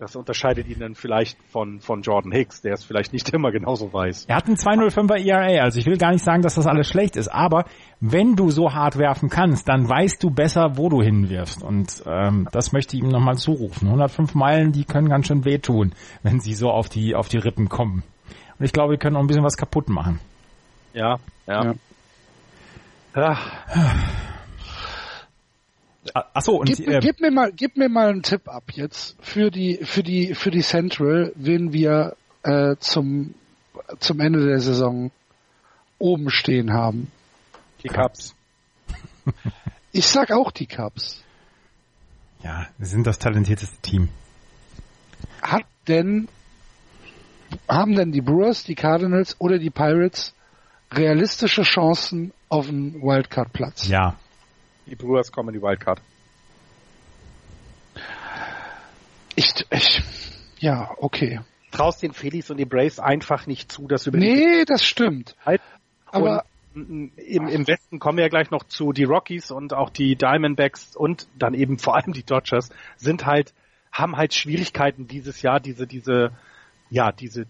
Das 0.01 0.16
unterscheidet 0.16 0.66
ihn 0.66 0.78
dann 0.78 0.94
vielleicht 0.94 1.36
von, 1.51 1.81
von 1.81 2.01
Jordan 2.01 2.32
Hicks, 2.32 2.62
der 2.62 2.72
es 2.72 2.85
vielleicht 2.85 3.12
nicht 3.12 3.28
immer 3.35 3.52
genauso 3.52 3.93
weiß. 3.93 4.24
Er 4.28 4.36
hat 4.36 4.47
einen 4.47 4.56
205er 4.56 5.22
ERA, 5.22 5.62
also 5.62 5.78
ich 5.78 5.85
will 5.85 5.98
gar 5.98 6.10
nicht 6.10 6.24
sagen, 6.24 6.40
dass 6.40 6.55
das 6.55 6.66
alles 6.66 6.89
schlecht 6.89 7.16
ist, 7.16 7.28
aber 7.28 7.66
wenn 8.01 8.35
du 8.35 8.51
so 8.51 8.72
hart 8.72 8.97
werfen 8.97 9.28
kannst, 9.28 9.68
dann 9.68 9.86
weißt 9.86 10.22
du 10.22 10.31
besser, 10.31 10.78
wo 10.78 10.89
du 10.89 11.02
hinwirfst. 11.02 11.62
Und 11.62 12.02
ähm, 12.06 12.48
das 12.51 12.72
möchte 12.72 12.97
ich 12.97 13.02
ihm 13.02 13.10
nochmal 13.10 13.36
zurufen. 13.36 13.89
105 13.89 14.35
Meilen, 14.35 14.72
die 14.72 14.85
können 14.85 15.10
ganz 15.10 15.27
schön 15.27 15.44
wehtun, 15.44 15.93
wenn 16.22 16.40
sie 16.40 16.55
so 16.55 16.70
auf 16.70 16.89
die, 16.89 17.14
auf 17.14 17.28
die 17.28 17.36
Rippen 17.36 17.68
kommen. 17.68 18.02
Und 18.59 18.64
ich 18.64 18.72
glaube, 18.72 18.93
wir 18.93 18.98
können 18.98 19.16
auch 19.16 19.20
ein 19.20 19.27
bisschen 19.27 19.44
was 19.44 19.59
kaputt 19.59 19.90
machen. 19.90 20.18
Ja, 20.94 21.18
ja. 21.47 21.64
ja. 21.64 21.74
ja. 23.14 23.39
Ach 26.14 26.43
so, 26.43 26.60
und 26.60 26.66
gib, 26.66 26.89
äh, 26.89 26.98
gib, 27.01 27.20
mir 27.20 27.31
mal, 27.31 27.52
gib 27.52 27.77
mir 27.77 27.89
mal 27.89 28.09
einen 28.09 28.22
Tipp 28.22 28.48
ab 28.48 28.64
jetzt 28.72 29.16
für 29.20 29.51
die 29.51 29.81
für 29.85 30.02
die 30.02 30.35
für 30.35 30.51
die 30.51 30.62
Central, 30.62 31.32
wen 31.36 31.72
wir 31.72 32.16
äh, 32.43 32.77
zum 32.78 33.35
zum 33.98 34.20
Ende 34.20 34.47
der 34.47 34.60
Saison 34.60 35.10
oben 35.98 36.31
stehen 36.31 36.72
haben. 36.72 37.10
Die 37.82 37.89
Cubs. 37.89 38.35
Ich 39.93 40.06
sag 40.06 40.31
auch 40.31 40.52
die 40.52 40.66
Cubs. 40.66 41.24
Ja, 42.44 42.68
wir 42.78 42.86
sind 42.86 43.09
das 43.09 43.18
talentierteste 43.18 43.77
Team. 43.82 44.09
Hat 45.43 45.64
denn 45.89 46.28
haben 47.68 47.97
denn 47.97 48.12
die 48.12 48.20
Brewers, 48.20 48.62
die 48.62 48.77
Cardinals 48.77 49.35
oder 49.40 49.59
die 49.59 49.70
Pirates 49.70 50.32
realistische 50.93 51.62
Chancen 51.62 52.32
auf 52.48 52.68
einen 52.68 53.02
Wildcard-Platz? 53.02 53.89
Ja, 53.89 54.16
die 54.91 54.97
Brewers 54.97 55.33
kommen 55.33 55.51
in 55.51 55.61
die 55.61 55.62
Wildcard. 55.62 56.01
Ich, 59.37 59.55
ich, 59.71 60.03
ja, 60.59 60.91
okay. 60.99 61.41
Traust 61.71 62.03
den 62.03 62.12
Phillies 62.12 62.51
und 62.51 62.59
den 62.59 62.69
Braves 62.69 62.99
einfach 62.99 63.47
nicht 63.47 63.71
zu, 63.71 63.87
dass 63.87 64.07
über 64.07 64.19
Nee, 64.19 64.65
das 64.67 64.85
stimmt. 64.85 65.37
Halt. 65.47 65.62
Aber 66.07 66.45
im, 66.75 67.12
im 67.17 67.67
Westen 67.67 67.99
kommen 67.99 68.19
wir 68.19 68.25
ja 68.25 68.29
gleich 68.29 68.51
noch 68.51 68.65
zu 68.65 68.93
die 68.93 69.05
Rockies 69.05 69.51
und 69.51 69.73
auch 69.73 69.91
die 69.91 70.17
Diamondbacks 70.17 70.97
und 70.97 71.29
dann 71.39 71.55
eben 71.55 71.79
vor 71.79 71.97
allem 71.97 72.12
die 72.12 72.25
Dodgers 72.25 72.71
sind 72.97 73.27
halt 73.27 73.53
haben 73.93 74.17
halt 74.17 74.35
Schwierigkeiten 74.35 75.09
dieses 75.09 75.43
Jahr 75.43 75.59
diese 75.59 75.87
diese 75.89 76.31
ja 76.89 77.11
diese 77.11 77.47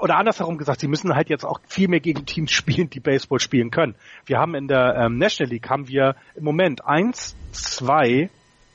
oder 0.00 0.16
andersherum 0.16 0.58
gesagt, 0.58 0.80
sie 0.80 0.88
müssen 0.88 1.14
halt 1.14 1.30
jetzt 1.30 1.44
auch 1.44 1.60
viel 1.66 1.88
mehr 1.88 2.00
gegen 2.00 2.26
Teams 2.26 2.50
spielen, 2.52 2.90
die 2.90 3.00
Baseball 3.00 3.40
spielen 3.40 3.70
können. 3.70 3.94
Wir 4.24 4.38
haben 4.38 4.54
in 4.54 4.68
der 4.68 4.94
ähm, 4.96 5.18
National 5.18 5.52
League 5.52 5.68
haben 5.68 5.88
wir 5.88 6.16
im 6.34 6.44
Moment 6.44 6.84
eins, 6.84 7.36
zwei, 7.52 8.30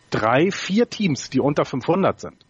drei, 0.09 0.51
vier 0.51 0.89
Teams, 0.89 1.29
die 1.29 1.39
unter 1.39 1.65
500 1.65 2.19
sind. 2.19 2.45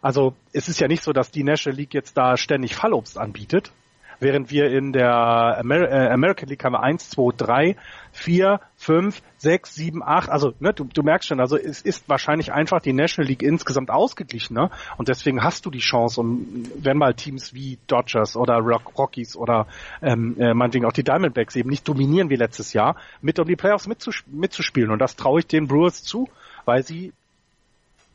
Also 0.00 0.34
es 0.52 0.68
ist 0.68 0.80
ja 0.80 0.88
nicht 0.88 1.02
so, 1.02 1.12
dass 1.12 1.30
die 1.30 1.44
National 1.44 1.78
League 1.78 1.94
jetzt 1.94 2.16
da 2.16 2.36
ständig 2.36 2.74
Fallobst 2.74 3.16
anbietet, 3.16 3.72
während 4.20 4.50
wir 4.50 4.70
in 4.70 4.92
der 4.92 5.58
Amer 5.58 5.90
äh, 5.90 6.08
American 6.08 6.48
League 6.48 6.64
haben 6.64 6.72
wir 6.72 6.82
eins, 6.82 7.10
zwei, 7.10 7.32
drei, 7.36 7.76
vier, 8.12 8.60
fünf, 8.76 9.22
sechs, 9.38 9.74
sieben, 9.74 10.02
acht. 10.02 10.28
Also 10.28 10.54
ne, 10.60 10.72
du, 10.72 10.84
du 10.84 11.02
merkst 11.02 11.28
schon, 11.28 11.40
also 11.40 11.56
es 11.56 11.82
ist 11.82 12.08
wahrscheinlich 12.08 12.52
einfach 12.52 12.80
die 12.80 12.92
National 12.92 13.28
League 13.28 13.42
insgesamt 13.42 13.90
ausgeglichener 13.90 14.70
und 14.96 15.08
deswegen 15.08 15.42
hast 15.42 15.66
du 15.66 15.70
die 15.70 15.80
Chance, 15.80 16.20
um 16.20 16.64
wenn 16.76 16.96
mal 16.96 17.14
Teams 17.14 17.54
wie 17.54 17.78
Dodgers 17.86 18.36
oder 18.36 18.58
Rock, 18.58 18.96
Rockies 18.96 19.36
oder 19.36 19.66
ähm, 20.02 20.36
äh, 20.38 20.54
meinetwegen 20.54 20.86
auch 20.86 20.92
die 20.92 21.04
Diamondbacks 21.04 21.56
eben 21.56 21.70
nicht 21.70 21.86
dominieren 21.88 22.30
wie 22.30 22.36
letztes 22.36 22.72
Jahr, 22.72 22.96
mit 23.20 23.38
um 23.38 23.46
die 23.46 23.56
Playoffs 23.56 23.86
mitzusp 23.86 24.26
mitzuspielen. 24.28 24.90
Und 24.90 25.00
das 25.00 25.16
traue 25.16 25.40
ich 25.40 25.46
den 25.46 25.66
Brewers 25.66 26.02
zu, 26.02 26.28
weil 26.64 26.82
sie 26.82 27.12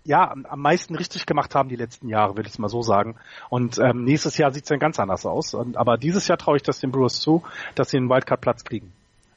ja, 0.04 0.32
am 0.32 0.62
meisten 0.62 0.96
richtig 0.96 1.26
gemacht 1.26 1.56
haben 1.56 1.70
die 1.70 1.76
letzten 1.76 2.10
Jahre, 2.10 2.36
würde 2.36 2.50
ich 2.50 2.58
mal 2.58 2.70
so 2.70 2.82
sagen. 2.82 3.16
Und 3.50 3.78
ähm, 3.80 4.04
nächstes 4.06 4.38
Jahr 4.38 4.52
sieht 4.52 4.64
es 4.64 4.70
dann 4.70 4.80
ganz 4.80 5.00
anders 5.00 5.26
aus. 5.26 5.54
Und, 5.54 5.78
aber 5.78 5.98
dieses 5.98 6.28
Jahr 6.28 6.38
traue 6.38 6.58
ich 6.58 6.64
das 6.64 6.80
den 6.80 6.92
Brewers 6.92 7.20
zu, 7.20 7.44
dass 7.76 7.92
sie 7.92 7.98
einen 7.98 8.10
Wildcard-Platz 8.10 8.64
kriegen. 8.64 8.92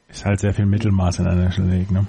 Ist 0.09 0.25
halt 0.25 0.39
sehr 0.39 0.53
viel 0.53 0.65
Mittelmaß 0.65 1.19
in 1.19 1.27
einer 1.27 1.43
National 1.43 1.75
League, 1.75 1.91
ne? 1.91 2.07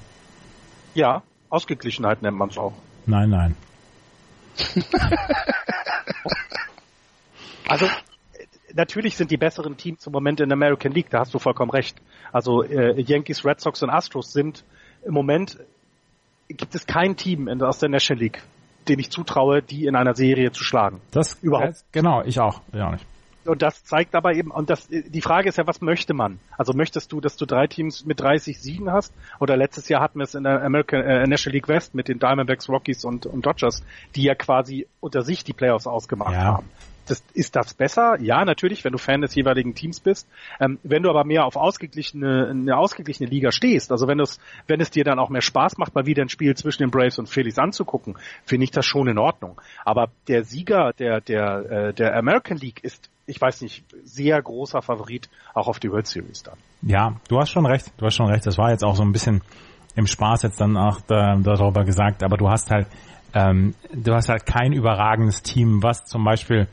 Ja, 0.94 1.22
Ausgeglichenheit 1.50 2.22
nennt 2.22 2.36
man 2.36 2.48
es 2.48 2.58
auch. 2.58 2.72
Nein, 3.06 3.30
nein. 3.30 3.56
also 7.68 7.88
natürlich 8.74 9.16
sind 9.16 9.30
die 9.30 9.36
besseren 9.36 9.76
Teams 9.76 10.06
im 10.06 10.12
Moment 10.12 10.40
in 10.40 10.48
der 10.48 10.56
American 10.56 10.92
League, 10.92 11.10
da 11.10 11.20
hast 11.20 11.34
du 11.34 11.38
vollkommen 11.38 11.70
recht. 11.70 11.96
Also 12.32 12.62
äh, 12.62 13.00
Yankees, 13.00 13.44
Red 13.44 13.60
Sox 13.60 13.82
und 13.82 13.90
Astros 13.90 14.32
sind 14.32 14.64
im 15.04 15.14
Moment 15.14 15.58
gibt 16.48 16.74
es 16.74 16.86
kein 16.86 17.16
Team 17.16 17.48
in, 17.48 17.62
aus 17.62 17.78
der 17.78 17.88
National 17.88 18.22
League, 18.22 18.42
den 18.88 18.98
ich 18.98 19.10
zutraue, 19.10 19.62
die 19.62 19.86
in 19.86 19.96
einer 19.96 20.14
Serie 20.14 20.52
zu 20.52 20.64
schlagen. 20.64 21.00
Das 21.10 21.34
überhaupt. 21.42 21.76
Äh, 21.76 21.84
genau, 21.92 22.22
ich 22.22 22.38
auch, 22.40 22.60
ich 22.72 22.80
auch 22.80 22.92
nicht. 22.92 23.06
Und 23.46 23.60
das 23.60 23.84
zeigt 23.84 24.14
aber 24.14 24.34
eben, 24.34 24.50
und 24.50 24.70
das, 24.70 24.88
die 24.88 25.20
Frage 25.20 25.50
ist 25.50 25.58
ja, 25.58 25.66
was 25.66 25.80
möchte 25.82 26.14
man? 26.14 26.38
Also 26.56 26.72
möchtest 26.72 27.12
du, 27.12 27.20
dass 27.20 27.36
du 27.36 27.44
drei 27.44 27.66
Teams 27.66 28.06
mit 28.06 28.20
30 28.20 28.58
Siegen 28.58 28.90
hast? 28.90 29.12
Oder 29.38 29.56
letztes 29.56 29.88
Jahr 29.88 30.00
hatten 30.00 30.18
wir 30.18 30.24
es 30.24 30.34
in 30.34 30.44
der 30.44 30.62
American 30.62 31.02
äh, 31.02 31.26
National 31.26 31.54
League 31.54 31.68
West 31.68 31.94
mit 31.94 32.08
den 32.08 32.18
Diamondbacks, 32.18 32.68
Rockies 32.68 33.04
und, 33.04 33.26
und 33.26 33.44
Dodgers, 33.44 33.82
die 34.16 34.22
ja 34.22 34.34
quasi 34.34 34.86
unter 35.00 35.22
sich 35.22 35.44
die 35.44 35.52
Playoffs 35.52 35.86
ausgemacht 35.86 36.32
ja. 36.32 36.44
haben. 36.44 36.70
Das, 37.06 37.22
ist 37.34 37.56
das 37.56 37.74
besser? 37.74 38.16
Ja, 38.20 38.44
natürlich, 38.44 38.84
wenn 38.84 38.92
du 38.92 38.98
Fan 38.98 39.20
des 39.20 39.34
jeweiligen 39.34 39.74
Teams 39.74 40.00
bist. 40.00 40.28
Ähm, 40.60 40.78
wenn 40.82 41.02
du 41.02 41.10
aber 41.10 41.24
mehr 41.24 41.44
auf 41.44 41.56
ausgeglichene, 41.56 42.48
eine 42.48 42.76
ausgeglichene 42.76 43.28
Liga 43.28 43.52
stehst, 43.52 43.92
also 43.92 44.06
wenn 44.08 44.20
es, 44.20 44.38
wenn 44.66 44.80
es 44.80 44.90
dir 44.90 45.04
dann 45.04 45.18
auch 45.18 45.28
mehr 45.28 45.42
Spaß 45.42 45.78
macht, 45.78 45.94
mal 45.94 46.06
wieder 46.06 46.22
ein 46.22 46.28
Spiel 46.28 46.56
zwischen 46.56 46.82
den 46.82 46.90
Braves 46.90 47.18
und 47.18 47.28
Phillies 47.28 47.58
anzugucken, 47.58 48.16
finde 48.44 48.64
ich 48.64 48.70
das 48.70 48.86
schon 48.86 49.08
in 49.08 49.18
Ordnung. 49.18 49.60
Aber 49.84 50.08
der 50.28 50.44
Sieger 50.44 50.92
der, 50.98 51.20
der, 51.20 51.70
äh, 51.70 51.94
der 51.94 52.16
American 52.16 52.58
League 52.58 52.82
ist 52.82 53.10
ich 53.26 53.40
weiß 53.40 53.62
nicht, 53.62 53.84
sehr 54.04 54.40
großer 54.42 54.82
Favorit 54.82 55.30
auch 55.54 55.68
auf 55.68 55.78
die 55.78 55.90
World 55.90 56.06
Series 56.06 56.42
dann. 56.42 56.58
Ja, 56.82 57.16
du 57.28 57.38
hast 57.38 57.50
schon 57.50 57.64
recht, 57.64 57.92
du 57.96 58.04
hast 58.04 58.16
schon 58.16 58.26
recht. 58.26 58.44
Das 58.44 58.58
war 58.58 58.70
jetzt 58.70 58.84
auch 58.84 58.96
so 58.96 59.02
ein 59.02 59.12
bisschen 59.12 59.42
im 59.96 60.06
Spaß 60.06 60.42
jetzt 60.42 60.60
dann 60.60 60.76
auch 60.76 61.00
da, 61.06 61.36
darüber 61.36 61.84
gesagt, 61.84 62.22
aber 62.22 62.36
du 62.36 62.48
hast 62.48 62.70
halt, 62.70 62.86
ähm, 63.34 63.74
du 63.92 64.14
hast 64.14 64.28
halt 64.28 64.46
kein 64.46 64.72
überragendes 64.72 65.42
Team, 65.42 65.82
was 65.82 66.04
zum 66.04 66.24
Beispiel, 66.24 66.68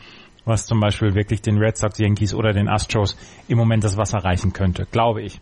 was 0.45 0.65
zum 0.65 0.79
Beispiel 0.79 1.15
wirklich 1.15 1.41
den 1.41 1.57
Red 1.57 1.77
Sox, 1.77 1.99
Yankees 1.99 2.33
oder 2.33 2.53
den 2.53 2.69
Astros 2.69 3.17
im 3.47 3.57
Moment 3.57 3.83
das 3.83 3.97
Wasser 3.97 4.19
reichen 4.19 4.53
könnte, 4.53 4.85
glaube 4.91 5.21
ich. 5.21 5.41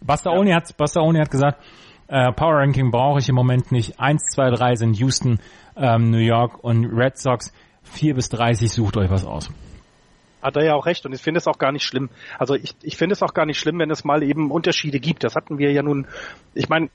Buster 0.00 0.32
ja. 0.32 0.38
Oni 0.38 0.52
hat, 0.52 0.76
Buster 0.76 1.02
Oni 1.02 1.18
hat 1.18 1.30
gesagt, 1.30 1.62
äh, 2.06 2.32
Power 2.32 2.58
Ranking 2.60 2.90
brauche 2.90 3.18
ich 3.18 3.28
im 3.28 3.34
Moment 3.34 3.72
nicht. 3.72 3.98
Eins, 3.98 4.22
zwei, 4.32 4.50
drei 4.50 4.76
sind 4.76 4.96
Houston, 4.98 5.40
ähm, 5.76 6.10
New 6.10 6.18
York 6.18 6.62
und 6.62 6.86
Red 6.86 7.18
Sox. 7.18 7.52
Vier 7.82 8.14
bis 8.14 8.28
dreißig 8.28 8.70
sucht 8.70 8.96
euch 8.96 9.10
was 9.10 9.24
aus. 9.24 9.50
Hat 10.40 10.56
er 10.56 10.64
ja 10.64 10.74
auch 10.74 10.86
recht 10.86 11.04
und 11.04 11.12
ich 11.12 11.20
finde 11.20 11.38
es 11.38 11.48
auch 11.48 11.58
gar 11.58 11.72
nicht 11.72 11.84
schlimm. 11.84 12.10
Also 12.38 12.54
ich, 12.54 12.76
ich 12.82 12.96
finde 12.96 13.14
es 13.14 13.22
auch 13.22 13.34
gar 13.34 13.44
nicht 13.44 13.58
schlimm, 13.58 13.78
wenn 13.80 13.90
es 13.90 14.04
mal 14.04 14.22
eben 14.22 14.50
Unterschiede 14.50 15.00
gibt. 15.00 15.24
Das 15.24 15.34
hatten 15.34 15.58
wir 15.58 15.72
ja 15.72 15.82
nun, 15.82 16.06
ich 16.54 16.68
meine, 16.68 16.90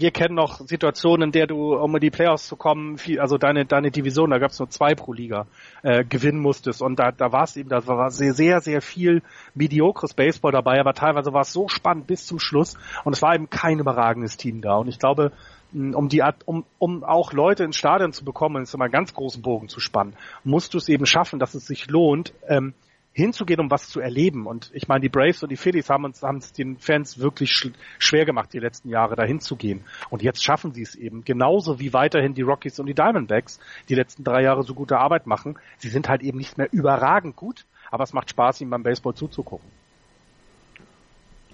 wir 0.00 0.10
kennen 0.10 0.34
noch 0.34 0.60
Situationen, 0.60 1.28
in 1.28 1.32
der 1.32 1.46
du, 1.46 1.74
um 1.74 1.94
in 1.94 2.00
die 2.00 2.10
Playoffs 2.10 2.46
zu 2.46 2.56
kommen, 2.56 2.96
viel, 2.96 3.20
also 3.20 3.36
deine, 3.36 3.66
deine 3.66 3.90
Division, 3.90 4.30
da 4.30 4.38
gab 4.38 4.50
es 4.50 4.58
nur 4.58 4.70
zwei 4.70 4.94
pro 4.94 5.12
Liga, 5.12 5.46
äh, 5.82 6.04
gewinnen 6.04 6.40
musstest. 6.40 6.80
Und 6.80 6.98
da, 6.98 7.12
da 7.12 7.32
war 7.32 7.44
es 7.44 7.56
eben, 7.56 7.68
da 7.68 7.86
war 7.86 8.10
sehr, 8.10 8.32
sehr, 8.32 8.60
sehr 8.60 8.80
viel 8.80 9.22
mediokres 9.54 10.14
Baseball 10.14 10.52
dabei, 10.52 10.80
aber 10.80 10.94
teilweise 10.94 11.32
war 11.32 11.42
es 11.42 11.52
so 11.52 11.68
spannend 11.68 12.06
bis 12.06 12.26
zum 12.26 12.38
Schluss 12.38 12.76
und 13.04 13.12
es 13.12 13.22
war 13.22 13.34
eben 13.34 13.50
kein 13.50 13.78
überragendes 13.78 14.36
Team 14.36 14.62
da. 14.62 14.76
Und 14.76 14.88
ich 14.88 14.98
glaube, 14.98 15.32
um 15.72 16.08
die 16.08 16.22
Art, 16.22 16.36
um, 16.46 16.64
um 16.78 17.04
auch 17.04 17.32
Leute 17.32 17.64
ins 17.64 17.76
Stadion 17.76 18.12
zu 18.12 18.24
bekommen, 18.24 18.62
ist 18.62 18.74
immer 18.74 18.84
einen 18.84 18.92
ganz 18.92 19.14
großen 19.14 19.42
Bogen 19.42 19.68
zu 19.68 19.80
spannen, 19.80 20.14
musst 20.44 20.74
du 20.74 20.78
es 20.78 20.88
eben 20.88 21.06
schaffen, 21.06 21.38
dass 21.38 21.54
es 21.54 21.66
sich 21.66 21.88
lohnt, 21.88 22.32
ähm, 22.48 22.74
hinzugehen, 23.12 23.60
um 23.60 23.70
was 23.70 23.88
zu 23.88 24.00
erleben. 24.00 24.46
Und 24.46 24.70
ich 24.72 24.88
meine, 24.88 25.00
die 25.00 25.08
Braves 25.08 25.42
und 25.42 25.50
die 25.50 25.56
Phillies 25.56 25.90
haben 25.90 26.04
uns 26.04 26.22
haben 26.22 26.38
es 26.38 26.52
den 26.52 26.78
Fans 26.78 27.18
wirklich 27.18 27.50
sch 27.50 27.68
schwer 27.98 28.24
gemacht, 28.24 28.52
die 28.52 28.58
letzten 28.58 28.88
Jahre 28.88 29.16
dahin 29.16 29.40
zu 29.40 29.56
gehen. 29.56 29.84
Und 30.10 30.22
jetzt 30.22 30.44
schaffen 30.44 30.72
sie 30.72 30.82
es 30.82 30.94
eben. 30.94 31.24
Genauso 31.24 31.80
wie 31.80 31.92
weiterhin 31.92 32.34
die 32.34 32.42
Rockies 32.42 32.78
und 32.78 32.86
die 32.86 32.94
Diamondbacks 32.94 33.58
die 33.88 33.94
letzten 33.94 34.24
drei 34.24 34.42
Jahre 34.42 34.62
so 34.62 34.74
gute 34.74 34.98
Arbeit 34.98 35.26
machen. 35.26 35.58
Sie 35.78 35.88
sind 35.88 36.08
halt 36.08 36.22
eben 36.22 36.38
nicht 36.38 36.58
mehr 36.58 36.68
überragend 36.72 37.36
gut, 37.36 37.66
aber 37.90 38.04
es 38.04 38.12
macht 38.12 38.30
Spaß, 38.30 38.60
ihnen 38.60 38.70
beim 38.70 38.82
Baseball 38.82 39.14
zuzugucken. 39.14 39.68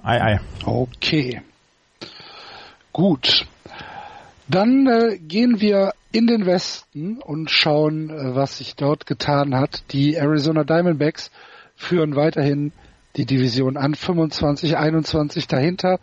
Ei, 0.02 0.20
ei. 0.22 0.40
Okay. 0.64 1.42
Gut. 2.92 3.46
Dann 4.48 4.86
äh, 4.86 5.18
gehen 5.18 5.60
wir 5.60 5.92
in 6.12 6.26
den 6.26 6.46
Westen 6.46 7.18
und 7.20 7.50
schauen, 7.50 8.10
äh, 8.10 8.34
was 8.34 8.58
sich 8.58 8.76
dort 8.76 9.06
getan 9.06 9.54
hat. 9.54 9.82
Die 9.92 10.14
Arizona 10.14 10.62
Diamondbacks 10.62 11.30
führen 11.74 12.14
weiterhin 12.14 12.72
die 13.16 13.26
Division 13.26 13.76
an, 13.76 13.94
25, 13.94 14.76
21 14.76 15.48
dahinter 15.48 15.98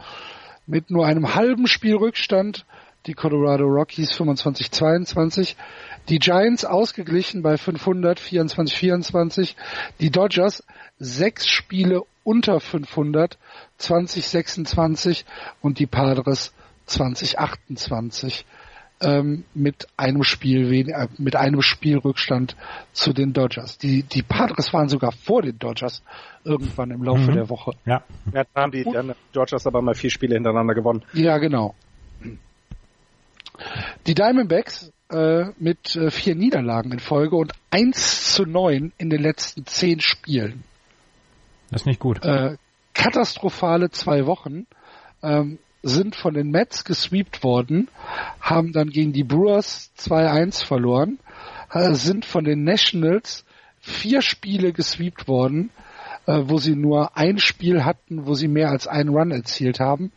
mit 0.67 0.91
nur 0.91 1.05
einem 1.05 1.35
halben 1.35 1.67
Spielrückstand. 1.67 2.65
Die 3.05 3.13
Colorado 3.13 3.65
Rockies 3.65 4.13
25, 4.13 4.71
22. 4.71 5.57
Die 6.09 6.19
Giants 6.19 6.63
ausgeglichen 6.63 7.43
bei 7.43 7.57
500, 7.57 8.19
24, 8.19 8.77
24. 8.77 9.55
Die 9.99 10.09
Dodgers 10.09 10.63
sechs 10.99 11.47
Spiele 11.47 12.03
unter 12.23 12.59
500, 12.59 13.37
20, 13.77 14.27
26 14.27 15.25
und 15.61 15.79
die 15.79 15.85
Padres 15.85 16.53
2028 16.85 18.45
ähm, 19.01 19.43
mit 19.53 19.87
einem 19.97 20.23
Spiel 20.23 20.71
äh, 20.89 21.07
mit 21.17 21.35
einem 21.35 21.61
Spielrückstand 21.61 22.55
zu 22.93 23.13
den 23.13 23.33
Dodgers. 23.33 23.77
Die 23.77 24.03
die 24.03 24.21
Padres 24.21 24.73
waren 24.73 24.89
sogar 24.89 25.11
vor 25.11 25.41
den 25.41 25.59
Dodgers 25.59 26.03
irgendwann 26.43 26.91
im 26.91 27.03
Laufe 27.03 27.31
mhm. 27.31 27.35
der 27.35 27.49
Woche. 27.49 27.71
Ja, 27.85 28.03
ja 28.33 28.43
haben 28.55 28.71
die, 28.71 28.85
haben 28.85 29.13
Dodgers 29.31 29.67
aber 29.67 29.81
mal 29.81 29.95
vier 29.95 30.09
Spiele 30.09 30.35
hintereinander 30.35 30.73
gewonnen. 30.73 31.03
Ja, 31.13 31.37
genau. 31.37 31.75
Die 34.07 34.15
Diamondbacks 34.15 34.91
äh, 35.09 35.45
mit 35.59 35.95
äh, 35.95 36.09
vier 36.09 36.35
Niederlagen 36.35 36.91
in 36.91 36.99
Folge 36.99 37.35
und 37.35 37.53
1 37.71 38.33
zu 38.33 38.45
9 38.45 38.93
in 38.97 39.09
den 39.09 39.21
letzten 39.21 39.65
zehn 39.65 39.99
Spielen. 39.99 40.63
Das 41.69 41.81
ist 41.81 41.85
nicht 41.85 41.99
gut. 41.99 42.23
Äh, 42.23 42.57
katastrophale 42.93 43.91
zwei 43.91 44.25
Wochen. 44.25 44.65
Ähm, 45.21 45.59
sind 45.83 46.15
von 46.15 46.33
den 46.33 46.49
Mets 46.49 46.85
gesweept 46.85 47.43
worden, 47.43 47.89
haben 48.39 48.71
dann 48.71 48.89
gegen 48.89 49.11
die 49.11 49.25
Brewers 49.25 49.91
2-1 49.99 50.65
verloren, 50.65 51.19
äh, 51.71 51.93
sind 51.93 52.25
von 52.25 52.45
den 52.45 52.63
Nationals 52.63 53.45
vier 53.79 54.21
Spiele 54.21 54.71
gesweept 54.71 55.27
worden, 55.27 55.71
äh, 56.25 56.39
wo 56.45 56.57
sie 56.57 56.75
nur 56.75 57.17
ein 57.17 57.37
Spiel 57.37 57.83
hatten, 57.83 58.25
wo 58.25 58.33
sie 58.33 58.47
mehr 58.47 58.69
als 58.69 58.87
einen 58.87 59.09
Run 59.09 59.31
erzielt 59.31 59.81
haben 59.81 60.13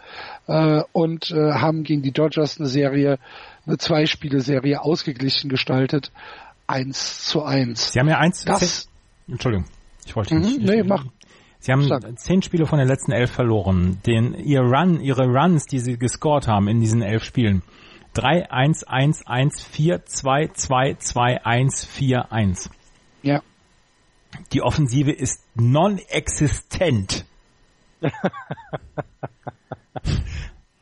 äh, 0.47 0.83
und 0.93 1.31
haben 1.31 1.83
gegen 1.83 2.03
die 2.03 2.13
Dodgers 2.13 2.59
eine 2.61 2.69
Serie, 2.69 3.19
eine 3.67 3.77
Zwei-Spiele-Serie 3.77 4.81
ausgeglichen 4.81 5.51
gestaltet, 5.51 6.13
1 6.69 7.27
zu 7.27 7.43
1. 7.43 7.93
Sie 7.93 7.99
haben 7.99 8.09
ja 8.09 8.19
eins. 8.19 8.45
Das, 8.45 8.89
Entschuldigung, 9.29 9.67
ich 10.05 10.15
wollte 10.15 10.37
nicht. 10.37 10.61
Mhm, 10.61 10.65
nee, 10.65 10.83
mach. 10.85 11.05
Sie 11.61 11.73
haben 11.73 11.83
Stark. 11.83 12.19
zehn 12.19 12.43
Spiele 12.43 12.67
von 12.67 12.79
den 12.79 12.89
letzten 12.89 13.13
elf 13.13 13.31
verloren. 13.31 14.01
Den, 14.07 14.35
ihr 14.35 14.61
Run, 14.61 15.01
ihre 15.01 15.27
Runs, 15.27 15.67
die 15.67 15.79
sie 15.79 15.99
gescored 15.99 16.47
haben 16.47 16.69
in 16.69 16.81
diesen 16.81 17.03
elf 17.03 17.25
Spielen. 17.25 17.63
3, 18.15 18.51
1, 18.51 18.85
1, 18.85 19.27
1, 19.27 19.63
4, 19.63 20.07
2, 20.07 20.49
2, 20.49 20.95
2, 20.95 21.45
1, 21.45 21.85
4, 21.85 22.33
1. 22.33 22.71
Ja. 23.23 23.43
Die 24.53 24.63
Offensive 24.63 25.13
ist 25.13 25.43
non-existent. 25.55 27.27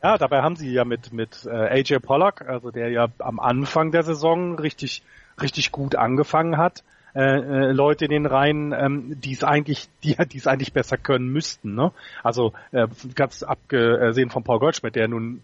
ja, 0.03 0.19
dabei 0.19 0.43
haben 0.43 0.57
sie 0.57 0.71
ja 0.71 0.85
mit, 0.85 1.13
mit 1.13 1.45
äh, 1.47 1.81
AJ 1.81 2.01
Pollock, 2.01 2.43
also 2.43 2.71
der 2.71 2.91
ja 2.91 3.09
am 3.19 3.41
Anfang 3.41 3.91
der 3.91 4.03
Saison 4.03 4.59
richtig, 4.59 5.03
richtig 5.41 5.73
gut 5.73 5.97
angefangen 5.97 6.57
hat, 6.57 6.85
äh, 7.15 7.21
äh, 7.21 7.73
Leute 7.73 8.07
in 8.07 8.11
den 8.11 8.27
Reihen, 8.27 8.73
ähm, 8.73 9.21
die 9.25 9.33
es 9.33 9.45
eigentlich, 9.45 9.89
die, 10.03 10.17
die 10.33 10.39
es 10.39 10.47
eigentlich 10.47 10.73
besser 10.73 10.97
können 10.97 11.29
müssten. 11.29 11.75
Ne? 11.75 11.93
Also 12.23 12.53
äh, 12.73 12.89
ganz 13.15 13.43
abgesehen 13.43 14.31
von 14.31 14.43
Paul 14.43 14.59
Goldschmidt, 14.59 14.97
der 14.97 15.09
nun 15.09 15.43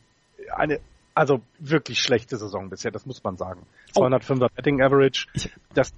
eine 0.54 0.80
also 1.14 1.40
wirklich 1.58 1.98
schlechte 1.98 2.36
Saison 2.36 2.70
bisher, 2.70 2.90
das 2.90 3.04
muss 3.04 3.22
man 3.22 3.36
sagen. 3.36 3.62
205er 3.94 4.44
oh. 4.44 4.48
Betting 4.54 4.80
Average, 4.80 5.26
das 5.74 5.92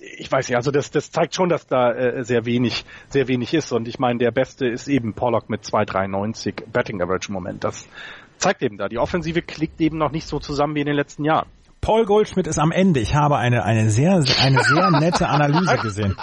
ich 0.00 0.30
weiß 0.30 0.48
nicht, 0.48 0.56
also 0.56 0.70
das, 0.70 0.90
das 0.90 1.10
zeigt 1.10 1.34
schon, 1.34 1.48
dass 1.48 1.66
da 1.66 1.92
äh, 1.92 2.24
sehr 2.24 2.46
wenig, 2.46 2.84
sehr 3.08 3.26
wenig 3.26 3.52
ist. 3.52 3.72
Und 3.72 3.88
ich 3.88 3.98
meine, 3.98 4.18
der 4.20 4.30
Beste 4.30 4.66
ist 4.66 4.86
eben 4.86 5.12
Pollock 5.12 5.50
mit 5.50 5.64
2,93 5.64 6.70
Betting 6.72 7.02
Average 7.02 7.28
im 7.28 7.34
Moment. 7.34 7.64
Das 7.64 7.88
zeigt 8.36 8.62
eben 8.62 8.78
da. 8.78 8.88
Die 8.88 8.98
Offensive 8.98 9.42
klickt 9.42 9.80
eben 9.80 9.98
noch 9.98 10.12
nicht 10.12 10.26
so 10.26 10.38
zusammen 10.38 10.76
wie 10.76 10.80
in 10.80 10.86
den 10.86 10.94
letzten 10.94 11.24
Jahren. 11.24 11.48
Paul 11.80 12.04
Goldschmidt 12.04 12.46
ist 12.46 12.58
am 12.58 12.72
Ende. 12.72 13.00
Ich 13.00 13.14
habe 13.14 13.36
eine, 13.36 13.64
eine 13.64 13.90
sehr, 13.90 14.14
eine 14.14 14.62
sehr 14.62 14.90
nette 15.00 15.28
Analyse 15.28 15.76
gesehen. 15.78 16.16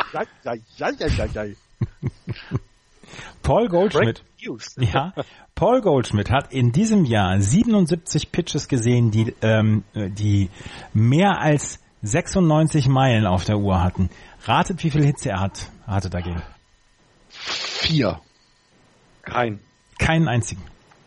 Paul 3.42 3.68
Goldschmidt. 3.70 4.24
Ja, 4.78 5.12
Paul 5.56 5.82
Goldschmidt 5.82 6.30
hat 6.30 6.54
in 6.54 6.72
diesem 6.72 7.04
Jahr 7.04 7.42
77 7.42 8.32
Pitches 8.32 8.68
gesehen, 8.68 9.10
die, 9.10 9.34
ähm, 9.42 9.84
die 9.96 10.52
mehr 10.94 11.40
als 11.40 11.80
96 12.04 12.88
Meilen 12.88 13.26
auf 13.26 13.44
der 13.46 13.58
Uhr 13.58 13.82
hatten. 13.82 14.12
Ratet, 14.44 14.84
wie 14.84 14.92
viel 14.92 15.04
Hitze 15.04 15.30
er 15.30 15.40
hat, 15.40 15.72
hatte 15.88 16.12
dagegen. 16.12 16.44
Vier. 17.30 18.20
Kein. 19.24 19.60
Keinen 19.98 20.28
einzigen. 20.28 20.62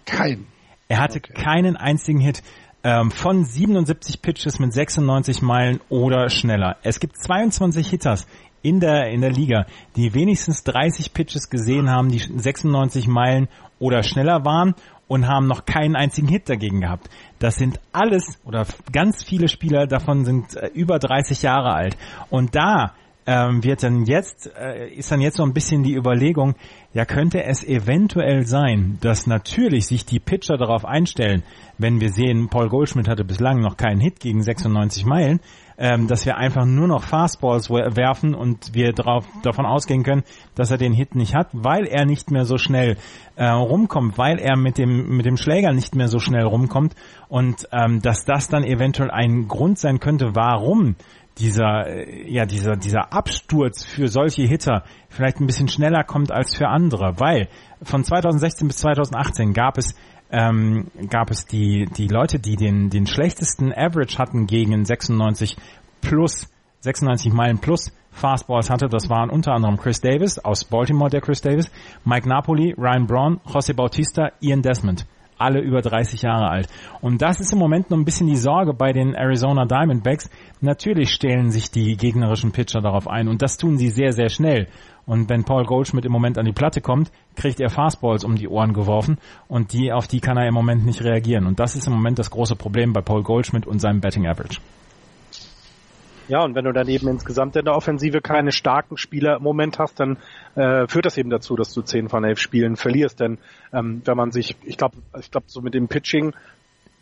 Kein. 0.04 0.46
Er 0.88 0.98
hatte 0.98 1.18
okay. 1.18 1.34
keinen 1.34 1.76
einzigen 1.76 2.18
Hit 2.18 2.42
ähm, 2.88 3.10
von 3.10 3.44
77 3.44 4.22
Pitches 4.22 4.58
mit 4.58 4.72
96 4.72 5.42
Meilen 5.42 5.80
oder 5.90 6.30
schneller. 6.30 6.78
Es 6.82 7.00
gibt 7.00 7.18
22 7.18 7.86
Hitters 7.90 8.26
in 8.62 8.80
der, 8.80 9.10
in 9.10 9.20
der 9.20 9.30
Liga, 9.30 9.66
die 9.94 10.14
wenigstens 10.14 10.64
30 10.64 11.12
Pitches 11.12 11.50
gesehen 11.50 11.90
haben, 11.90 12.08
die 12.08 12.18
96 12.18 13.06
Meilen 13.06 13.48
oder 13.78 14.02
schneller 14.02 14.46
waren 14.46 14.74
und 15.06 15.28
haben 15.28 15.46
noch 15.46 15.66
keinen 15.66 15.96
einzigen 15.96 16.28
Hit 16.28 16.48
dagegen 16.48 16.80
gehabt. 16.80 17.10
Das 17.38 17.56
sind 17.56 17.78
alles 17.92 18.38
oder 18.46 18.64
ganz 18.90 19.22
viele 19.22 19.48
Spieler 19.48 19.86
davon 19.86 20.24
sind 20.24 20.56
äh, 20.56 20.68
über 20.68 20.98
30 20.98 21.42
Jahre 21.42 21.74
alt. 21.74 21.94
Und 22.30 22.56
da 22.56 22.94
ähm, 23.28 23.62
wird 23.62 23.82
dann 23.82 24.06
jetzt, 24.06 24.50
äh, 24.58 24.88
ist 24.88 25.12
dann 25.12 25.20
jetzt 25.20 25.36
so 25.36 25.42
ein 25.42 25.52
bisschen 25.52 25.82
die 25.82 25.94
Überlegung, 25.94 26.54
ja 26.94 27.04
könnte 27.04 27.44
es 27.44 27.62
eventuell 27.62 28.46
sein, 28.46 28.96
dass 29.02 29.26
natürlich 29.26 29.86
sich 29.86 30.06
die 30.06 30.18
Pitcher 30.18 30.56
darauf 30.56 30.86
einstellen, 30.86 31.42
wenn 31.76 32.00
wir 32.00 32.08
sehen, 32.08 32.48
Paul 32.48 32.70
Goldschmidt 32.70 33.06
hatte 33.06 33.24
bislang 33.24 33.60
noch 33.60 33.76
keinen 33.76 34.00
Hit 34.00 34.20
gegen 34.20 34.42
96 34.42 35.04
Meilen, 35.04 35.40
ähm, 35.76 36.06
dass 36.08 36.24
wir 36.24 36.38
einfach 36.38 36.64
nur 36.64 36.88
noch 36.88 37.02
Fastballs 37.02 37.68
werfen 37.68 38.34
und 38.34 38.72
wir 38.72 38.94
drauf, 38.94 39.26
davon 39.42 39.66
ausgehen 39.66 40.04
können, 40.04 40.24
dass 40.54 40.70
er 40.70 40.78
den 40.78 40.94
Hit 40.94 41.14
nicht 41.14 41.34
hat, 41.34 41.48
weil 41.52 41.84
er 41.84 42.06
nicht 42.06 42.30
mehr 42.30 42.46
so 42.46 42.56
schnell 42.56 42.96
äh, 43.36 43.46
rumkommt, 43.46 44.16
weil 44.16 44.38
er 44.38 44.56
mit 44.56 44.78
dem 44.78 45.18
mit 45.18 45.26
dem 45.26 45.36
Schläger 45.36 45.74
nicht 45.74 45.94
mehr 45.94 46.08
so 46.08 46.18
schnell 46.18 46.44
rumkommt 46.44 46.94
und 47.28 47.68
ähm, 47.72 48.00
dass 48.00 48.24
das 48.24 48.48
dann 48.48 48.64
eventuell 48.64 49.10
ein 49.10 49.48
Grund 49.48 49.78
sein 49.78 50.00
könnte, 50.00 50.30
warum 50.32 50.96
dieser, 51.38 51.86
äh, 51.86 52.30
ja, 52.30 52.44
dieser, 52.44 52.76
dieser 52.76 53.12
Absturz 53.12 53.84
für 53.84 54.08
solche 54.08 54.42
Hitter 54.42 54.84
vielleicht 55.08 55.40
ein 55.40 55.46
bisschen 55.46 55.68
schneller 55.68 56.04
kommt 56.04 56.30
als 56.32 56.56
für 56.56 56.68
andere, 56.68 57.18
weil 57.18 57.48
von 57.82 58.04
2016 58.04 58.68
bis 58.68 58.78
2018 58.78 59.52
gab 59.52 59.78
es 59.78 59.94
ähm, 60.30 60.88
gab 61.08 61.30
es 61.30 61.46
die 61.46 61.86
die 61.86 62.08
Leute, 62.08 62.38
die 62.38 62.56
den 62.56 62.90
den 62.90 63.06
schlechtesten 63.06 63.72
Average 63.72 64.18
hatten 64.18 64.46
gegen 64.46 64.84
96 64.84 65.56
plus 66.02 66.48
96 66.80 67.32
Meilen 67.32 67.58
plus 67.58 67.92
Fastballs 68.10 68.70
hatte. 68.70 68.88
Das 68.88 69.08
waren 69.08 69.30
unter 69.30 69.52
anderem 69.52 69.78
Chris 69.78 70.00
Davis 70.00 70.38
aus 70.38 70.64
Baltimore, 70.64 71.10
der 71.10 71.20
Chris 71.20 71.40
Davis, 71.40 71.70
Mike 72.04 72.28
Napoli, 72.28 72.74
Ryan 72.76 73.06
Braun, 73.06 73.40
Jose 73.44 73.74
Bautista, 73.74 74.32
Ian 74.40 74.62
Desmond. 74.62 75.06
Alle 75.38 75.60
über 75.60 75.80
30 75.80 76.22
Jahre 76.22 76.48
alt. 76.48 76.68
Und 77.00 77.22
das 77.22 77.40
ist 77.40 77.52
im 77.52 77.58
Moment 77.58 77.90
noch 77.90 77.98
ein 77.98 78.04
bisschen 78.04 78.26
die 78.26 78.36
Sorge 78.36 78.74
bei 78.74 78.92
den 78.92 79.14
Arizona 79.14 79.64
Diamondbacks. 79.64 80.30
Natürlich 80.60 81.10
stellen 81.10 81.50
sich 81.50 81.70
die 81.70 81.96
gegnerischen 81.96 82.52
Pitcher 82.52 82.80
darauf 82.80 83.08
ein 83.08 83.28
und 83.28 83.42
das 83.42 83.56
tun 83.56 83.78
sie 83.78 83.88
sehr, 83.88 84.12
sehr 84.12 84.28
schnell. 84.28 84.68
Und 85.06 85.30
wenn 85.30 85.44
Paul 85.44 85.64
Goldschmidt 85.64 86.04
im 86.04 86.12
Moment 86.12 86.36
an 86.36 86.44
die 86.44 86.52
Platte 86.52 86.82
kommt, 86.82 87.10
kriegt 87.34 87.60
er 87.60 87.70
Fastballs 87.70 88.24
um 88.24 88.36
die 88.36 88.48
Ohren 88.48 88.74
geworfen 88.74 89.18
und 89.48 89.72
die, 89.72 89.90
auf 89.90 90.06
die 90.06 90.20
kann 90.20 90.36
er 90.36 90.46
im 90.46 90.54
Moment 90.54 90.84
nicht 90.84 91.02
reagieren. 91.02 91.46
Und 91.46 91.60
das 91.60 91.76
ist 91.76 91.86
im 91.86 91.94
Moment 91.94 92.18
das 92.18 92.30
große 92.30 92.56
Problem 92.56 92.92
bei 92.92 93.00
Paul 93.00 93.22
Goldschmidt 93.22 93.66
und 93.66 93.80
seinem 93.80 94.00
Betting 94.00 94.26
Average. 94.26 94.60
Ja, 96.28 96.44
und 96.44 96.54
wenn 96.54 96.66
du 96.66 96.72
dann 96.72 96.88
eben 96.88 97.08
insgesamt 97.08 97.56
in 97.56 97.64
der 97.64 97.74
Offensive 97.74 98.20
keine 98.20 98.52
starken 98.52 98.98
Spieler 98.98 99.36
im 99.36 99.42
Moment 99.42 99.78
hast, 99.78 99.98
dann 99.98 100.18
äh, 100.54 100.86
führt 100.86 101.06
das 101.06 101.16
eben 101.16 101.30
dazu, 101.30 101.56
dass 101.56 101.72
du 101.72 101.80
10 101.80 102.10
von 102.10 102.22
11 102.22 102.38
Spielen 102.38 102.76
verlierst. 102.76 103.20
Denn 103.20 103.38
ähm, 103.72 104.02
wenn 104.04 104.16
man 104.16 104.30
sich, 104.30 104.56
ich 104.62 104.76
glaube, 104.76 104.98
ich 105.18 105.30
glaube, 105.30 105.46
so 105.48 105.62
mit 105.62 105.72
dem 105.72 105.88
Pitching, 105.88 106.34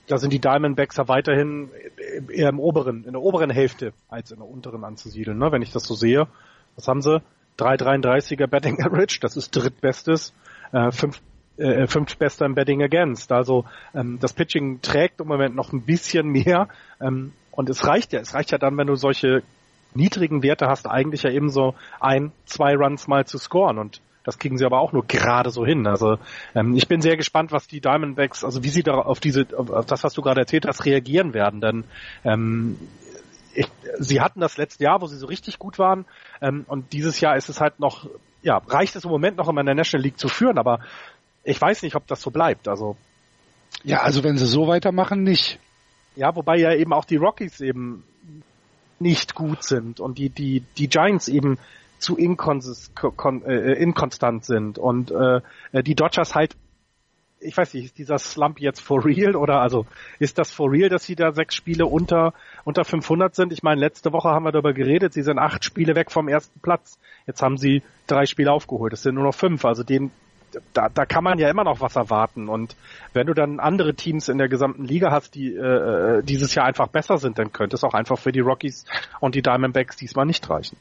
da 0.07 0.19
sind 0.19 0.33
die 0.33 0.39
Diamondbacks 0.39 0.97
ja 0.97 1.09
weiterhin 1.09 1.71
eher 2.33 2.51
im 2.51 2.61
oberen, 2.61 3.05
in 3.05 3.13
der 3.13 3.21
oberen 3.21 3.51
Hälfte 3.51 3.93
als 4.09 4.31
in 4.31 4.39
der 4.39 4.47
unteren 4.47 4.85
anzusiedeln, 4.85 5.37
ne? 5.37 5.51
wenn 5.51 5.63
ich 5.63 5.73
das 5.73 5.85
so 5.85 5.95
sehe. 5.95 6.29
Was 6.77 6.87
haben 6.87 7.03
sie? 7.03 7.21
3,33er 7.59 8.47
Betting 8.47 8.81
Average, 8.81 9.19
das 9.21 9.37
ist 9.37 9.51
drittbestes. 9.51 10.35
Äh, 10.73 10.93
fünf 10.93 11.21
äh, 11.57 11.87
fünftbester 11.87 12.45
im 12.45 12.55
Betting 12.55 12.83
Against. 12.83 13.33
Also 13.33 13.65
ähm, 13.95 14.19
das 14.21 14.35
Pitching 14.35 14.83
trägt 14.83 15.21
im 15.21 15.29
Moment 15.29 15.57
noch 15.57 15.73
ein 15.73 15.87
bisschen 15.87 16.29
mehr. 16.29 16.69
Ähm, 17.01 17.33
und 17.57 17.69
es 17.69 17.87
reicht 17.87 18.13
ja, 18.13 18.21
es 18.21 18.35
reicht 18.35 18.53
ja 18.53 18.59
dann, 18.59 18.77
wenn 18.77 18.87
du 18.87 18.95
solche 18.95 19.43
niedrigen 19.95 20.43
Werte 20.43 20.67
hast, 20.67 20.87
eigentlich 20.87 21.23
ja 21.23 21.31
eben 21.31 21.51
so 21.51 21.75
ein, 22.01 22.33
zwei 22.45 22.75
Runs 22.77 23.09
mal 23.09 23.27
zu 23.27 23.39
scoren 23.39 23.79
und 23.79 24.01
das 24.25 24.39
kriegen 24.39 24.59
sie 24.59 24.65
aber 24.65 24.81
auch 24.81 24.93
nur 24.93 25.07
gerade 25.07 25.51
so 25.51 25.65
hin. 25.65 25.87
Also 25.87 26.19
ähm, 26.55 26.75
ich 26.75 26.89
bin 26.89 27.01
sehr 27.01 27.17
gespannt, 27.17 27.53
was 27.53 27.69
die 27.69 27.81
Diamondbacks, 27.81 28.43
also 28.43 28.65
wie 28.65 28.69
sie 28.69 28.83
da 28.83 28.95
auf 28.95 29.21
diese, 29.21 29.47
auf 29.57 29.87
das, 29.87 30.03
was 30.03 30.15
du 30.15 30.23
gerade 30.23 30.41
erzählt 30.41 30.67
hast, 30.67 30.85
reagieren 30.85 31.33
werden. 31.33 31.61
Denn 31.61 31.85
ähm, 32.25 32.77
ich, 33.55 33.69
sie 33.99 34.21
hatten 34.21 34.41
das 34.41 34.59
letzte 34.59 34.83
Jahr, 34.83 35.01
wo 35.01 35.07
sie 35.07 35.17
so 35.17 35.27
richtig 35.27 35.61
gut 35.61 35.79
waren, 35.79 36.07
ähm, 36.43 36.65
und 36.67 36.93
dieses 36.93 37.21
Jahr 37.21 37.37
ist 37.37 37.49
es 37.49 37.61
halt 37.61 37.79
noch, 37.79 38.11
ja, 38.43 38.59
reicht 38.67 38.97
es 38.97 39.05
im 39.05 39.11
Moment 39.11 39.37
noch 39.37 39.49
immer 39.49 39.61
in 39.61 39.67
der 39.67 39.77
National 39.77 40.03
League 40.03 40.19
zu 40.19 40.27
führen, 40.27 40.59
aber 40.59 40.81
ich 41.45 41.61
weiß 41.61 41.83
nicht, 41.83 41.95
ob 41.95 42.09
das 42.09 42.21
so 42.21 42.33
bleibt. 42.33 42.67
Also 42.67 42.97
ja, 43.85 44.01
also 44.01 44.25
wenn 44.25 44.37
sie 44.37 44.47
so 44.47 44.67
weitermachen, 44.67 45.23
nicht. 45.23 45.61
Ja, 46.17 46.35
wobei 46.35 46.57
ja 46.57 46.73
eben 46.75 46.93
auch 46.93 47.05
die 47.05 47.17
Rockies 47.17 47.61
eben 47.61 48.03
nicht 48.99 49.35
gut 49.35 49.63
sind 49.63 50.01
und 50.01 50.19
die, 50.19 50.31
die, 50.31 50.61
die 50.79 50.89
Giants 50.89 51.29
eben 51.29 51.59
zu 51.99 52.17
äh, 52.19 53.83
inkonstant 53.83 54.45
sind 54.45 54.79
und 54.79 55.11
äh, 55.11 55.41
die 55.83 55.95
Dodgers 55.95 56.35
halt, 56.35 56.57
ich 57.41 57.57
weiß 57.57 57.75
nicht, 57.75 57.85
ist 57.85 57.99
dieser 57.99 58.19
Slump 58.19 58.61
jetzt 58.61 58.81
for 58.81 59.05
real 59.05 59.37
oder 59.37 59.61
also 59.61 59.87
ist 60.19 60.39
das 60.39 60.51
for 60.51 60.73
real, 60.73 60.89
dass 60.89 61.05
sie 61.05 61.17
da 61.17 61.33
sechs 61.33 61.55
Spiele 61.55 61.85
unter 61.87 62.33
unter 62.65 62.85
500 62.85 63.35
sind? 63.35 63.53
Ich 63.53 63.63
meine, 63.63 63.81
letzte 63.81 64.13
Woche 64.13 64.31
haben 64.31 64.45
wir 64.45 64.53
darüber 64.53 64.73
geredet, 64.73 65.13
sie 65.13 65.23
sind 65.23 65.39
acht 65.39 65.65
Spiele 65.65 65.95
weg 65.95 66.11
vom 66.11 66.29
ersten 66.29 66.61
Platz. 66.61 66.99
Jetzt 67.27 67.43
haben 67.43 67.59
sie 67.59 67.83
drei 68.07 68.25
Spiele 68.25 68.53
aufgeholt, 68.53 68.95
es 68.95 69.03
sind 69.03 69.15
nur 69.15 69.25
noch 69.25 69.35
fünf, 69.35 69.65
also 69.67 69.83
den 69.83 70.11
da, 70.73 70.89
da 70.89 71.05
kann 71.07 71.25
man 71.25 71.39
ja 71.39 71.49
immer 71.49 71.65
noch 71.65 71.81
was 71.81 71.97
erwarten. 71.97 72.49
Und 72.49 72.77
wenn 73.13 73.27
du 73.27 73.35
dann 73.35 73.61
andere 73.61 73.95
Teams 73.95 74.29
in 74.29 74.39
der 74.39 74.49
gesamten 74.49 74.85
Liga 74.85 75.11
hast, 75.11 75.35
die 75.35 75.55
äh, 75.55 76.19
äh, 76.19 76.23
dieses 76.23 76.55
Jahr 76.55 76.67
einfach 76.67 76.89
besser 76.89 77.19
sind, 77.19 77.39
dann 77.39 77.53
könnte 77.53 77.77
es 77.77 77.85
auch 77.85 77.95
einfach 77.95 78.19
für 78.19 78.33
die 78.33 78.41
Rockies 78.41 78.85
und 79.21 79.35
die 79.35 79.43
Diamondbacks 79.43 79.97
diesmal 79.97 80.27
nicht 80.27 80.49
reichen. 80.49 80.77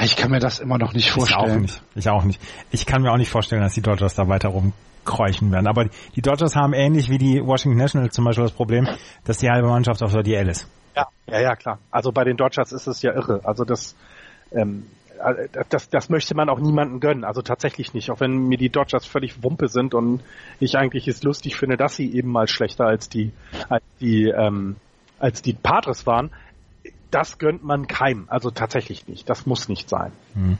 Ich 0.00 0.16
kann 0.16 0.30
mir 0.30 0.38
das 0.38 0.58
immer 0.58 0.78
noch 0.78 0.94
nicht 0.94 1.10
vorstellen. 1.10 1.44
Ich 1.44 1.52
auch 1.52 1.60
nicht. 1.60 1.82
Ich 1.94 2.08
auch 2.08 2.24
nicht. 2.24 2.40
Ich 2.70 2.86
kann 2.86 3.02
mir 3.02 3.12
auch 3.12 3.18
nicht 3.18 3.30
vorstellen, 3.30 3.62
dass 3.62 3.74
die 3.74 3.82
Dodgers 3.82 4.14
da 4.14 4.26
weiter 4.26 4.48
rumkreuchen 4.48 5.52
werden. 5.52 5.66
Aber 5.66 5.90
die 6.16 6.22
Dodgers 6.22 6.56
haben 6.56 6.72
ähnlich 6.72 7.10
wie 7.10 7.18
die 7.18 7.44
Washington 7.44 7.78
Nationals 7.78 8.14
zum 8.14 8.24
Beispiel 8.24 8.44
das 8.44 8.52
Problem, 8.52 8.88
dass 9.24 9.38
die 9.38 9.50
halbe 9.50 9.68
Mannschaft 9.68 10.02
auf 10.02 10.12
der 10.12 10.22
DL 10.22 10.48
ist. 10.48 10.66
Ja, 10.96 11.08
ja, 11.26 11.40
ja, 11.40 11.56
klar. 11.56 11.78
Also 11.90 12.10
bei 12.10 12.24
den 12.24 12.36
Dodgers 12.36 12.72
ist 12.72 12.86
es 12.86 13.02
ja 13.02 13.12
irre. 13.12 13.40
Also 13.44 13.64
das, 13.64 13.94
ähm, 14.52 14.86
äh, 15.01 15.01
das, 15.68 15.88
das 15.88 16.08
möchte 16.08 16.34
man 16.34 16.48
auch 16.48 16.58
niemandem 16.58 17.00
gönnen. 17.00 17.24
Also 17.24 17.42
tatsächlich 17.42 17.94
nicht. 17.94 18.10
Auch 18.10 18.20
wenn 18.20 18.48
mir 18.48 18.58
die 18.58 18.70
Dodgers 18.70 19.06
völlig 19.06 19.42
Wumpe 19.42 19.68
sind 19.68 19.94
und 19.94 20.20
ich 20.60 20.76
eigentlich 20.76 21.08
es 21.08 21.22
lustig 21.22 21.56
finde, 21.56 21.76
dass 21.76 21.96
sie 21.96 22.12
eben 22.14 22.30
mal 22.30 22.48
schlechter 22.48 22.86
als 22.86 23.08
die, 23.08 23.32
als 23.68 23.84
die, 24.00 24.26
ähm, 24.28 24.76
als 25.18 25.42
die 25.42 25.52
Padres 25.52 26.06
waren. 26.06 26.30
Das 27.10 27.38
gönnt 27.38 27.62
man 27.62 27.86
keinem. 27.86 28.24
Also 28.28 28.50
tatsächlich 28.50 29.06
nicht. 29.06 29.28
Das 29.28 29.46
muss 29.46 29.68
nicht 29.68 29.88
sein. 29.88 30.12
Hm. 30.34 30.58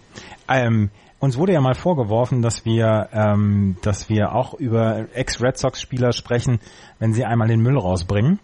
Ähm, 0.49 0.91
uns 1.19 1.39
wurde 1.39 1.53
ja 1.53 1.61
mal 1.61 1.75
vorgeworfen, 1.75 2.43
dass 2.43 2.65
wir, 2.65 3.09
ähm, 3.13 3.77
dass 3.83 4.09
wir 4.09 4.35
auch 4.35 4.55
über 4.55 5.07
Ex-Red 5.15 5.57
Sox-Spieler 5.57 6.13
sprechen, 6.13 6.61
wenn 6.99 7.13
sie 7.13 7.25
einmal 7.25 7.49
den 7.49 7.61
Müll 7.61 7.79
rausbringen. 7.79 8.41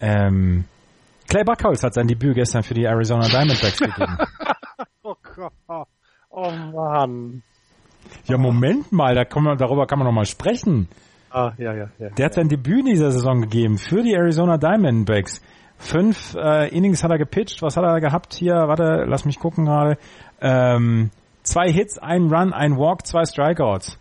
Ähm, 0.00 0.64
Clay 1.28 1.44
Buckholz 1.44 1.82
hat 1.82 1.94
sein 1.94 2.08
Debüt 2.08 2.34
gestern 2.34 2.62
für 2.62 2.74
die 2.74 2.84
Arizona 2.84 3.28
Diamondbacks 3.28 3.78
gegeben. 3.78 4.18
Oh 5.38 5.48
Gott. 5.66 5.88
Oh 6.30 6.50
Mann. 6.50 7.42
Ja, 8.24 8.38
Moment 8.38 8.92
mal, 8.92 9.14
da 9.14 9.24
kann 9.24 9.44
man, 9.44 9.58
darüber 9.58 9.86
kann 9.86 9.98
man 9.98 10.06
noch 10.06 10.14
mal 10.14 10.24
sprechen. 10.24 10.88
Ah, 11.30 11.52
ja, 11.56 11.74
ja, 11.74 11.88
ja. 11.98 12.10
Der 12.10 12.26
hat 12.26 12.34
sein 12.34 12.48
Debüt 12.48 12.80
in 12.80 12.86
dieser 12.86 13.12
Saison 13.12 13.40
gegeben 13.40 13.78
für 13.78 14.02
die 14.02 14.14
Arizona 14.14 14.58
Diamondbacks. 14.58 15.40
Fünf 15.78 16.34
äh, 16.34 16.68
Innings 16.68 17.02
hat 17.02 17.10
er 17.10 17.18
gepitcht. 17.18 17.62
Was 17.62 17.76
hat 17.76 17.84
er 17.84 18.00
gehabt 18.00 18.34
hier? 18.34 18.54
Warte, 18.54 19.04
lass 19.06 19.24
mich 19.24 19.38
gucken 19.38 19.64
gerade. 19.64 19.98
Ähm, 20.40 21.10
zwei 21.42 21.70
Hits, 21.70 21.98
ein 21.98 22.32
Run, 22.32 22.52
ein 22.52 22.76
Walk, 22.76 23.06
zwei 23.06 23.24
Strikeouts. 23.24 23.98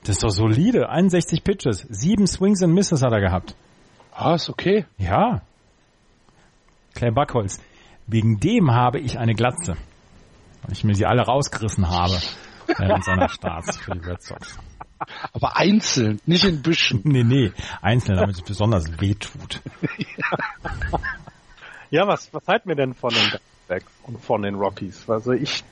Das 0.00 0.16
ist 0.16 0.24
doch 0.24 0.30
solide. 0.30 0.88
61 0.88 1.44
Pitches, 1.44 1.86
sieben 1.90 2.26
Swings 2.26 2.62
and 2.62 2.74
Misses 2.74 3.02
hat 3.02 3.12
er 3.12 3.20
gehabt. 3.20 3.54
Ah, 4.14 4.34
ist 4.34 4.48
okay. 4.50 4.86
Ja. 4.98 5.42
Claire 6.94 7.14
Buckholz. 7.14 7.60
Wegen 8.06 8.40
dem 8.40 8.72
habe 8.72 8.98
ich 8.98 9.18
eine 9.18 9.34
Glatze 9.34 9.76
ich 10.70 10.84
mir 10.84 10.94
sie 10.94 11.06
alle 11.06 11.22
rausgerissen 11.22 11.88
habe 11.88 12.18
während 12.78 13.04
seiner 13.04 13.28
Starts 13.28 13.76
für 13.78 13.92
die 13.92 13.98
Red 13.98 14.22
Sox. 14.22 14.58
Aber 15.32 15.56
einzeln, 15.56 16.20
nicht 16.26 16.44
in 16.44 16.62
Büschen. 16.62 17.00
Nee, 17.04 17.24
nee, 17.24 17.52
einzeln, 17.80 18.16
damit 18.16 18.36
es 18.36 18.42
besonders 18.42 19.00
weh 19.00 19.14
tut. 19.14 19.60
ja, 21.90 22.06
was, 22.06 22.32
was 22.32 22.46
halten 22.46 22.68
wir 22.68 22.76
denn 22.76 22.94
von 22.94 23.10
den 23.10 23.32
Backs 23.68 23.92
und 24.04 24.20
von 24.20 24.42
den 24.42 24.54
Rockies? 24.54 25.08
Also 25.08 25.32
ich, 25.32 25.64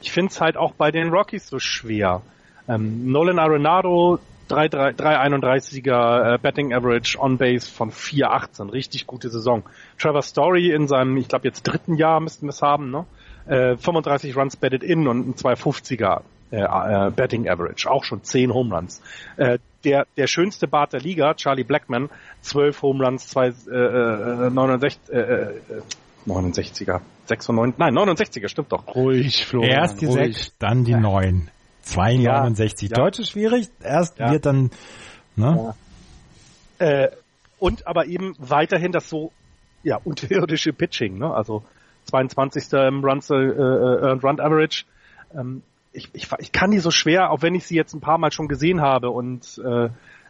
ich 0.00 0.12
finde 0.12 0.30
es 0.30 0.40
halt 0.40 0.56
auch 0.56 0.72
bei 0.74 0.90
den 0.90 1.08
Rockies 1.08 1.48
so 1.48 1.58
schwer. 1.58 2.22
Ähm, 2.68 3.10
Nolan 3.10 3.38
Arenado, 3.38 4.20
331er 4.48 6.34
äh, 6.34 6.38
Betting 6.38 6.72
Average 6.72 7.18
on 7.18 7.38
Base 7.38 7.70
von 7.70 7.90
4,18, 7.90 8.72
richtig 8.72 9.06
gute 9.06 9.28
Saison. 9.28 9.64
Trevor 9.98 10.22
Story 10.22 10.70
in 10.70 10.86
seinem, 10.86 11.16
ich 11.16 11.28
glaube 11.28 11.46
jetzt 11.46 11.62
dritten 11.64 11.96
Jahr 11.96 12.20
müssten 12.20 12.46
wir 12.46 12.50
es 12.50 12.62
haben, 12.62 12.90
ne? 12.90 13.06
Äh, 13.46 13.76
35 13.76 14.36
Runs 14.36 14.56
batted 14.56 14.82
in 14.82 15.08
und 15.08 15.28
ein 15.28 15.34
250er 15.34 16.22
äh, 16.52 16.58
äh, 16.58 17.10
Betting 17.10 17.48
Average, 17.48 17.90
auch 17.90 18.04
schon 18.04 18.22
10 18.22 18.52
Home 18.52 18.74
Runs. 18.74 19.02
Äh, 19.36 19.58
der, 19.84 20.06
der 20.16 20.26
schönste 20.26 20.68
Bart 20.68 20.92
der 20.92 21.00
Liga, 21.00 21.34
Charlie 21.34 21.64
Blackman, 21.64 22.08
12 22.42 22.82
Home 22.82 23.04
Runs, 23.04 23.26
2, 23.28 23.46
äh, 23.46 24.50
69, 24.50 25.00
äh, 25.10 25.18
äh, 25.18 25.52
69er, 26.26 27.00
96, 27.26 27.78
nein, 27.78 27.94
69er, 27.94 28.48
stimmt 28.48 28.72
doch. 28.72 28.94
Ruhig, 28.94 29.46
Flo. 29.46 29.62
Erst 29.62 30.00
die 30.00 30.06
ruhig. 30.06 30.36
6, 30.36 30.52
dann 30.58 30.84
die 30.84 30.94
9. 30.94 31.50
269. 31.82 32.90
Ja, 32.90 32.96
Deutsch 32.96 33.20
ist 33.20 33.30
schwierig, 33.30 33.68
erst 33.80 34.18
ja. 34.18 34.32
wird 34.32 34.44
dann, 34.46 34.70
ne? 35.36 35.74
Ja. 36.80 36.86
Äh, 36.86 37.10
und 37.58 37.86
aber 37.86 38.06
eben 38.06 38.34
weiterhin 38.38 38.92
das 38.92 39.08
so, 39.08 39.32
ja, 39.82 39.98
unterirdische 40.02 40.72
Pitching, 40.72 41.18
ne? 41.18 41.32
Also 41.32 41.64
22. 42.06 42.72
im 42.72 43.04
Runs, 43.04 43.30
äh, 43.30 43.34
äh, 43.34 44.10
Run 44.10 44.40
Average. 44.40 44.84
Ähm, 45.34 45.62
ich, 45.92 46.10
ich, 46.12 46.28
ich 46.38 46.52
kann 46.52 46.70
die 46.70 46.78
so 46.78 46.90
schwer, 46.90 47.30
auch 47.30 47.42
wenn 47.42 47.54
ich 47.54 47.66
sie 47.66 47.76
jetzt 47.76 47.94
ein 47.94 48.00
paar 48.00 48.18
Mal 48.18 48.32
schon 48.32 48.48
gesehen 48.48 48.80
habe 48.80 49.10
und 49.10 49.60
äh, 49.64 49.88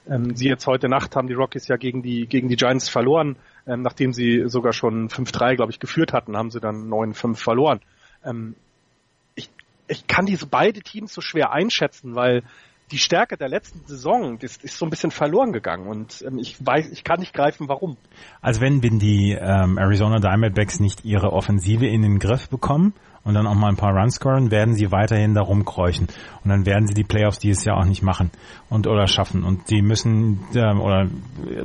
ähm, 0.09 0.37
sie 0.37 0.49
jetzt 0.49 0.67
heute 0.67 0.89
Nacht 0.89 1.17
haben 1.17 1.27
die 1.27 1.35
Rockies 1.35 1.67
ja 1.69 1.77
gegen 1.77 2.03
die 2.03 2.27
gegen 2.27 2.49
die 2.49 2.57
Giants 2.57 2.89
verloren, 2.89 3.37
ähm, 3.67 3.83
nachdem 3.83 4.13
sie 4.13 4.45
sogar 4.47 4.73
schon 4.73 5.09
5-3, 5.09 5.57
glaube 5.57 5.73
ich, 5.73 5.81
geführt 5.81 6.13
hatten, 6.13 6.37
haben 6.37 6.51
sie 6.51 6.61
dann 6.61 6.89
9-5 6.89 7.37
verloren. 7.37 7.81
Ähm, 8.25 8.55
ich, 9.35 9.51
ich 9.89 10.07
kann 10.07 10.27
diese 10.27 10.47
beide 10.47 10.81
Teams 10.81 11.13
so 11.13 11.21
schwer 11.21 11.53
einschätzen, 11.53 12.15
weil 12.15 12.45
die 12.91 12.99
Stärke 12.99 13.37
der 13.37 13.49
letzten 13.49 13.85
Saison 13.87 14.39
das 14.39 14.57
ist 14.59 14.79
so 14.79 14.87
ein 14.87 14.91
bisschen 14.91 15.11
verloren 15.11 15.53
gegangen 15.53 15.89
und 15.89 16.23
ähm, 16.27 16.39
ich 16.39 16.57
weiß, 16.65 16.91
ich 16.91 17.05
kann 17.05 17.21
nicht 17.21 17.35
greifen, 17.35 17.69
warum. 17.69 17.97
Also 18.41 18.61
wenn, 18.61 18.83
wenn 18.83 18.99
die 18.99 19.33
ähm, 19.33 19.79
Arizona 19.79 20.19
Diamondbacks 20.19 20.81
nicht 20.81 21.05
ihre 21.05 21.33
Offensive 21.33 21.87
in 21.87 22.03
den 22.03 22.19
Griff 22.19 22.49
bekommen 22.49 22.95
und 23.25 23.35
dann 23.35 23.47
auch 23.47 23.55
mal 23.55 23.69
ein 23.69 23.77
paar 23.77 23.93
Runs 23.93 24.17
scoren, 24.17 24.51
werden 24.51 24.75
sie 24.75 24.93
weiterhin 24.93 25.35
da 25.35 25.43
rumkräuchen 25.43 26.07
und 26.45 26.51
dann 26.51 26.65
werden 26.65 26.87
sie 26.87 26.95
die 26.95 27.05
Playoffs 27.05 27.39
dieses 27.39 27.65
Jahr 27.65 27.79
auch 27.79 27.85
nicht 27.85 28.03
machen 28.03 28.31
und 28.71 28.87
oder 28.87 29.09
schaffen. 29.09 29.43
Und 29.43 29.67
sie 29.67 29.83
müssen 29.83 30.41
ähm, 30.55 30.81
oder 30.81 31.09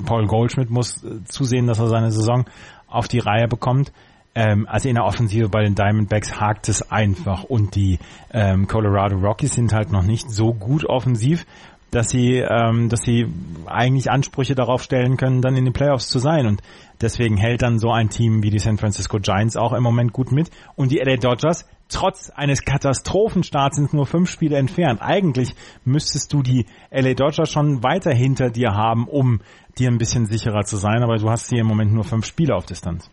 Paul 0.05 0.25
Goldschmidt 0.25 0.71
muss 0.71 1.03
äh, 1.03 1.23
zusehen, 1.25 1.67
dass 1.67 1.79
er 1.79 1.87
seine 1.87 2.11
Saison 2.11 2.45
auf 2.87 3.07
die 3.07 3.19
Reihe 3.19 3.47
bekommt 3.47 3.91
ähm, 4.33 4.65
also 4.69 4.87
in 4.87 4.95
der 4.95 5.05
Offensive 5.05 5.49
bei 5.49 5.63
den 5.63 5.75
Diamondbacks 5.75 6.39
hakt 6.39 6.69
es 6.69 6.91
einfach 6.91 7.43
und 7.43 7.75
die 7.75 7.99
ähm, 8.33 8.67
Colorado 8.67 9.17
Rockies 9.17 9.53
sind 9.53 9.73
halt 9.73 9.91
noch 9.91 10.03
nicht 10.03 10.31
so 10.31 10.53
gut 10.53 10.85
offensiv, 10.85 11.45
dass 11.91 12.09
sie, 12.09 12.37
ähm, 12.37 12.87
dass 12.87 13.01
sie 13.01 13.27
eigentlich 13.65 14.09
Ansprüche 14.09 14.55
darauf 14.55 14.81
stellen 14.81 15.17
können, 15.17 15.41
dann 15.41 15.57
in 15.57 15.65
den 15.65 15.73
Playoffs 15.73 16.07
zu 16.07 16.19
sein. 16.19 16.47
Und 16.47 16.61
deswegen 17.01 17.35
hält 17.35 17.61
dann 17.61 17.79
so 17.79 17.91
ein 17.91 18.09
Team 18.09 18.43
wie 18.43 18.49
die 18.49 18.59
San 18.59 18.77
Francisco 18.77 19.19
Giants 19.19 19.57
auch 19.57 19.73
im 19.73 19.83
Moment 19.83 20.13
gut 20.13 20.31
mit. 20.31 20.49
Und 20.75 20.91
die 20.91 20.99
LA 20.99 21.17
Dodgers, 21.17 21.65
trotz 21.89 22.29
eines 22.29 22.63
Katastrophenstarts, 22.63 23.75
sind 23.75 23.93
nur 23.93 24.05
fünf 24.05 24.29
Spiele 24.29 24.55
entfernt. 24.55 25.01
Eigentlich 25.01 25.53
müsstest 25.83 26.31
du 26.31 26.41
die 26.41 26.65
LA 26.91 27.13
Dodgers 27.13 27.51
schon 27.51 27.83
weiter 27.83 28.13
hinter 28.13 28.49
dir 28.49 28.73
haben, 28.73 29.09
um 29.09 29.41
dir 29.77 29.89
ein 29.89 29.97
bisschen 29.97 30.27
sicherer 30.27 30.63
zu 30.63 30.77
sein. 30.77 31.03
Aber 31.03 31.17
du 31.17 31.29
hast 31.29 31.49
hier 31.49 31.59
im 31.59 31.67
Moment 31.67 31.91
nur 31.91 32.05
fünf 32.05 32.25
Spiele 32.25 32.55
auf 32.55 32.65
Distanz. 32.65 33.11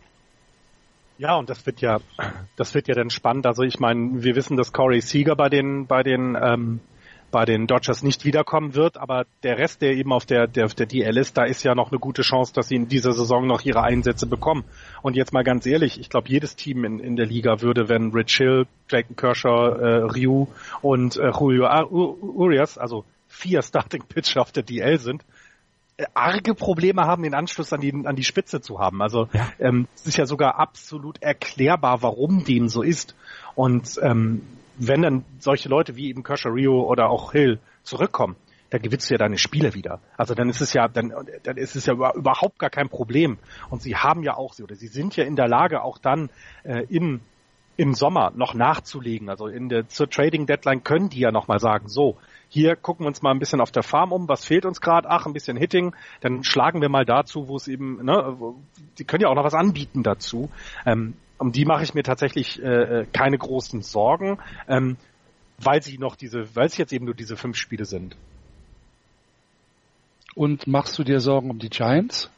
Ja, 1.19 1.35
und 1.37 1.51
das 1.51 1.67
wird 1.67 1.81
ja, 1.81 1.99
das 2.57 2.75
wird 2.75 2.87
ja 2.87 2.95
dann 2.95 3.11
spannend. 3.11 3.45
Also 3.47 3.65
ich 3.65 3.81
meine, 3.81 4.23
wir 4.23 4.37
wissen, 4.37 4.57
dass 4.57 4.73
Corey 4.73 5.01
Seager 5.01 5.35
bei 5.35 5.49
den, 5.49 5.87
bei 5.87 6.05
den, 6.05 6.39
ähm, 6.41 6.81
bei 7.33 7.45
den 7.45 7.67
Dodgers 7.67 8.05
nicht 8.05 8.25
wiederkommen 8.25 8.75
wird, 8.75 8.97
aber 8.97 9.27
der 9.43 9.59
Rest, 9.59 9.83
der 9.83 9.95
eben 9.95 10.13
auf 10.13 10.27
der, 10.27 10.47
der, 10.47 10.67
auf 10.67 10.75
der 10.75 10.87
DL 10.87 11.17
ist, 11.19 11.37
da 11.37 11.45
ist 11.45 11.65
ja 11.65 11.75
noch 11.75 11.91
eine 11.91 11.99
gute 11.99 12.23
Chance, 12.23 12.53
dass 12.55 12.69
sie 12.69 12.77
in 12.77 12.89
dieser 12.89 13.13
Saison 13.13 13.49
noch 13.49 13.63
ihre 13.65 13.83
Einsätze 13.83 14.27
bekommen. 14.27 14.65
Und 15.03 15.17
jetzt 15.17 15.33
mal 15.33 15.43
ganz 15.43 15.67
ehrlich, 15.67 16.01
ich 16.01 16.09
glaube, 16.09 16.29
jedes 16.29 16.55
Team 16.55 16.85
in, 16.85 17.01
in 17.01 17.17
der 17.17 17.27
Liga 17.27 17.61
würde, 17.63 17.89
wenn 17.89 18.13
Rich 18.13 18.37
Hill, 18.37 18.67
Jake 18.89 19.13
Kershaw, 19.15 19.77
äh, 19.77 19.97
Ryu 20.05 20.47
und 20.83 21.17
äh, 21.17 21.33
Julio 21.33 21.67
Urias, 21.91 22.79
also 22.79 23.05
vier 23.27 23.63
Starting 23.65 24.05
Pitcher 24.05 24.41
auf 24.41 24.53
der 24.53 24.63
DL 24.63 24.99
sind, 24.99 25.25
arge 26.15 26.55
Probleme 26.55 27.03
haben, 27.03 27.23
den 27.23 27.35
Anschluss 27.35 27.73
an 27.73 27.81
die, 27.81 27.93
an 27.93 28.17
die 28.17 28.25
Spitze 28.25 28.61
zu 28.61 28.79
haben. 28.79 29.03
Also 29.03 29.29
ja. 29.33 29.49
ähm, 29.59 29.89
es 29.97 30.07
ist 30.07 30.17
ja 30.17 30.27
sogar 30.27 30.59
absolut 30.59 31.23
erklärbar, 31.23 32.03
warum 32.03 32.45
dem 32.45 32.69
so 32.69 32.83
ist. 32.83 33.17
Und 33.55 33.99
ähm, 34.03 34.43
wenn 34.77 35.03
dann 35.03 35.25
solche 35.39 35.69
Leute 35.69 35.97
wie 35.97 36.09
eben 36.09 36.23
Kershaw 36.23 36.51
Rio 36.51 36.83
oder 36.83 37.11
auch 37.11 37.33
Hill 37.33 37.59
zurückkommen, 37.83 38.37
dann 38.71 38.83
gewinnst 38.83 39.09
du 39.09 39.15
ja 39.15 39.19
deine 39.19 39.39
Spiele 39.39 39.75
wieder. 39.75 40.01
Also 40.17 40.35
dann 40.35 40.49
ist 40.51 40.61
es 40.61 40.73
ja, 40.73 40.89
dann, 40.89 41.13
dann 41.43 41.57
ist 41.57 41.75
es 41.75 41.87
ja 41.87 41.95
überhaupt 41.95 42.59
gar 42.59 42.71
kein 42.71 42.89
Problem. 42.89 43.39
Und 43.71 43.83
sie 43.83 43.97
haben 43.97 44.23
ja 44.23 44.37
auch, 44.37 44.55
oder 44.61 44.75
sie 44.75 44.89
sind 44.89 45.17
ja 45.17 45.25
in 45.25 45.37
der 45.37 45.49
Lage, 45.49 45.83
auch 45.83 45.99
dann 45.99 46.29
äh, 46.65 46.85
in 46.89 47.21
im 47.79 47.95
Sommer 47.95 48.33
noch 48.35 48.55
nachzulegen. 48.55 49.31
Also 49.31 49.47
in 49.47 49.69
der 49.69 49.89
zur 49.89 50.11
Trading 50.11 50.47
Deadline 50.47 50.83
können 50.83 51.11
die 51.11 51.21
ja 51.21 51.31
nochmal 51.31 51.61
sagen, 51.61 51.89
so, 51.89 52.17
hier 52.49 52.77
gucken 52.77 53.05
wir 53.05 53.09
uns 53.09 53.23
mal 53.23 53.31
ein 53.31 53.39
bisschen 53.39 53.61
auf 53.61 53.71
der 53.71 53.83
Farm 53.83 54.13
um, 54.13 54.29
was 54.29 54.45
fehlt 54.45 54.65
uns 54.65 54.81
gerade, 54.81 55.09
ach, 55.11 55.27
ein 55.27 55.33
bisschen 55.33 55.57
Hitting, 55.57 55.95
dann 56.21 56.45
schlagen 56.45 56.81
wir 56.81 56.89
mal 56.89 57.05
dazu, 57.05 57.49
wo 57.49 57.57
es 57.57 57.69
eben, 57.69 58.05
ne, 58.05 58.37
die 58.99 59.05
können 59.05 59.23
ja 59.23 59.29
auch 59.29 59.35
noch 59.35 59.45
was 59.45 59.55
anbieten 59.55 60.03
dazu. 60.03 60.51
Ähm, 60.87 61.15
um 61.39 61.53
die 61.53 61.65
mache 61.65 61.85
ich 61.85 61.95
mir 61.95 62.03
tatsächlich 62.03 62.61
äh, 62.63 63.01
äh, 63.01 63.07
keine 63.13 63.39
großen 63.39 63.83
Sorgen, 63.83 64.39
ähm, 64.67 64.97
weil 65.59 65.83
sie 65.83 65.99
noch 65.99 66.17
diese, 66.17 66.55
weil 66.57 66.67
es 66.67 66.77
jetzt 66.77 66.93
eben 66.93 67.05
nur 67.05 67.15
diese 67.15 67.37
fünf 67.37 67.57
Spiele 67.57 67.85
sind. 67.85 68.17
Und 70.35 70.67
machst 70.67 70.99
du 70.99 71.05
dir 71.05 71.21
Sorgen 71.21 71.51
um 71.51 71.59
die 71.59 71.69
Giants? 71.69 72.31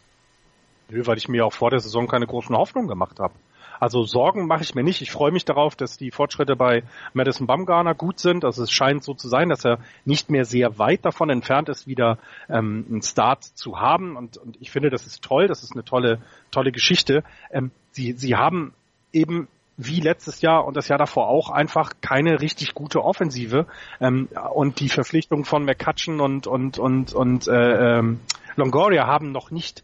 Nö, 0.88 1.06
weil 1.06 1.18
ich 1.18 1.28
mir 1.28 1.44
auch 1.44 1.52
vor 1.52 1.70
der 1.70 1.80
Saison 1.80 2.08
keine 2.08 2.26
großen 2.26 2.56
Hoffnungen 2.56 2.88
gemacht 2.88 3.20
habe. 3.20 3.34
Also 3.80 4.04
Sorgen 4.04 4.46
mache 4.46 4.62
ich 4.62 4.74
mir 4.74 4.84
nicht. 4.84 5.00
Ich 5.00 5.10
freue 5.10 5.32
mich 5.32 5.46
darauf, 5.46 5.74
dass 5.74 5.96
die 5.96 6.10
Fortschritte 6.10 6.54
bei 6.54 6.84
Madison 7.14 7.46
Bumgarner 7.46 7.94
gut 7.94 8.20
sind. 8.20 8.44
Also 8.44 8.62
es 8.62 8.70
scheint 8.70 9.02
so 9.02 9.14
zu 9.14 9.28
sein, 9.28 9.48
dass 9.48 9.64
er 9.64 9.78
nicht 10.04 10.30
mehr 10.30 10.44
sehr 10.44 10.78
weit 10.78 11.04
davon 11.04 11.30
entfernt 11.30 11.70
ist, 11.70 11.86
wieder 11.86 12.18
ähm, 12.48 12.84
einen 12.88 13.02
Start 13.02 13.42
zu 13.42 13.80
haben. 13.80 14.16
Und, 14.16 14.36
und 14.36 14.58
ich 14.60 14.70
finde, 14.70 14.90
das 14.90 15.06
ist 15.06 15.22
toll. 15.22 15.48
Das 15.48 15.62
ist 15.62 15.72
eine 15.72 15.84
tolle, 15.84 16.20
tolle 16.50 16.72
Geschichte. 16.72 17.24
Ähm, 17.50 17.70
sie, 17.90 18.12
sie 18.12 18.36
haben 18.36 18.74
eben 19.12 19.48
wie 19.78 20.00
letztes 20.00 20.42
Jahr 20.42 20.66
und 20.66 20.76
das 20.76 20.88
Jahr 20.88 20.98
davor 20.98 21.28
auch 21.28 21.48
einfach 21.48 21.94
keine 22.02 22.42
richtig 22.42 22.74
gute 22.74 23.02
Offensive 23.02 23.66
ähm, 23.98 24.28
und 24.52 24.78
die 24.80 24.90
Verpflichtung 24.90 25.46
von 25.46 25.64
McCutcheon 25.64 26.20
und 26.20 26.46
und 26.46 26.78
und 26.78 27.14
und 27.14 27.48
äh, 27.48 27.98
ähm, 27.98 28.20
Longoria 28.56 29.06
haben 29.06 29.32
noch 29.32 29.50
nicht 29.50 29.82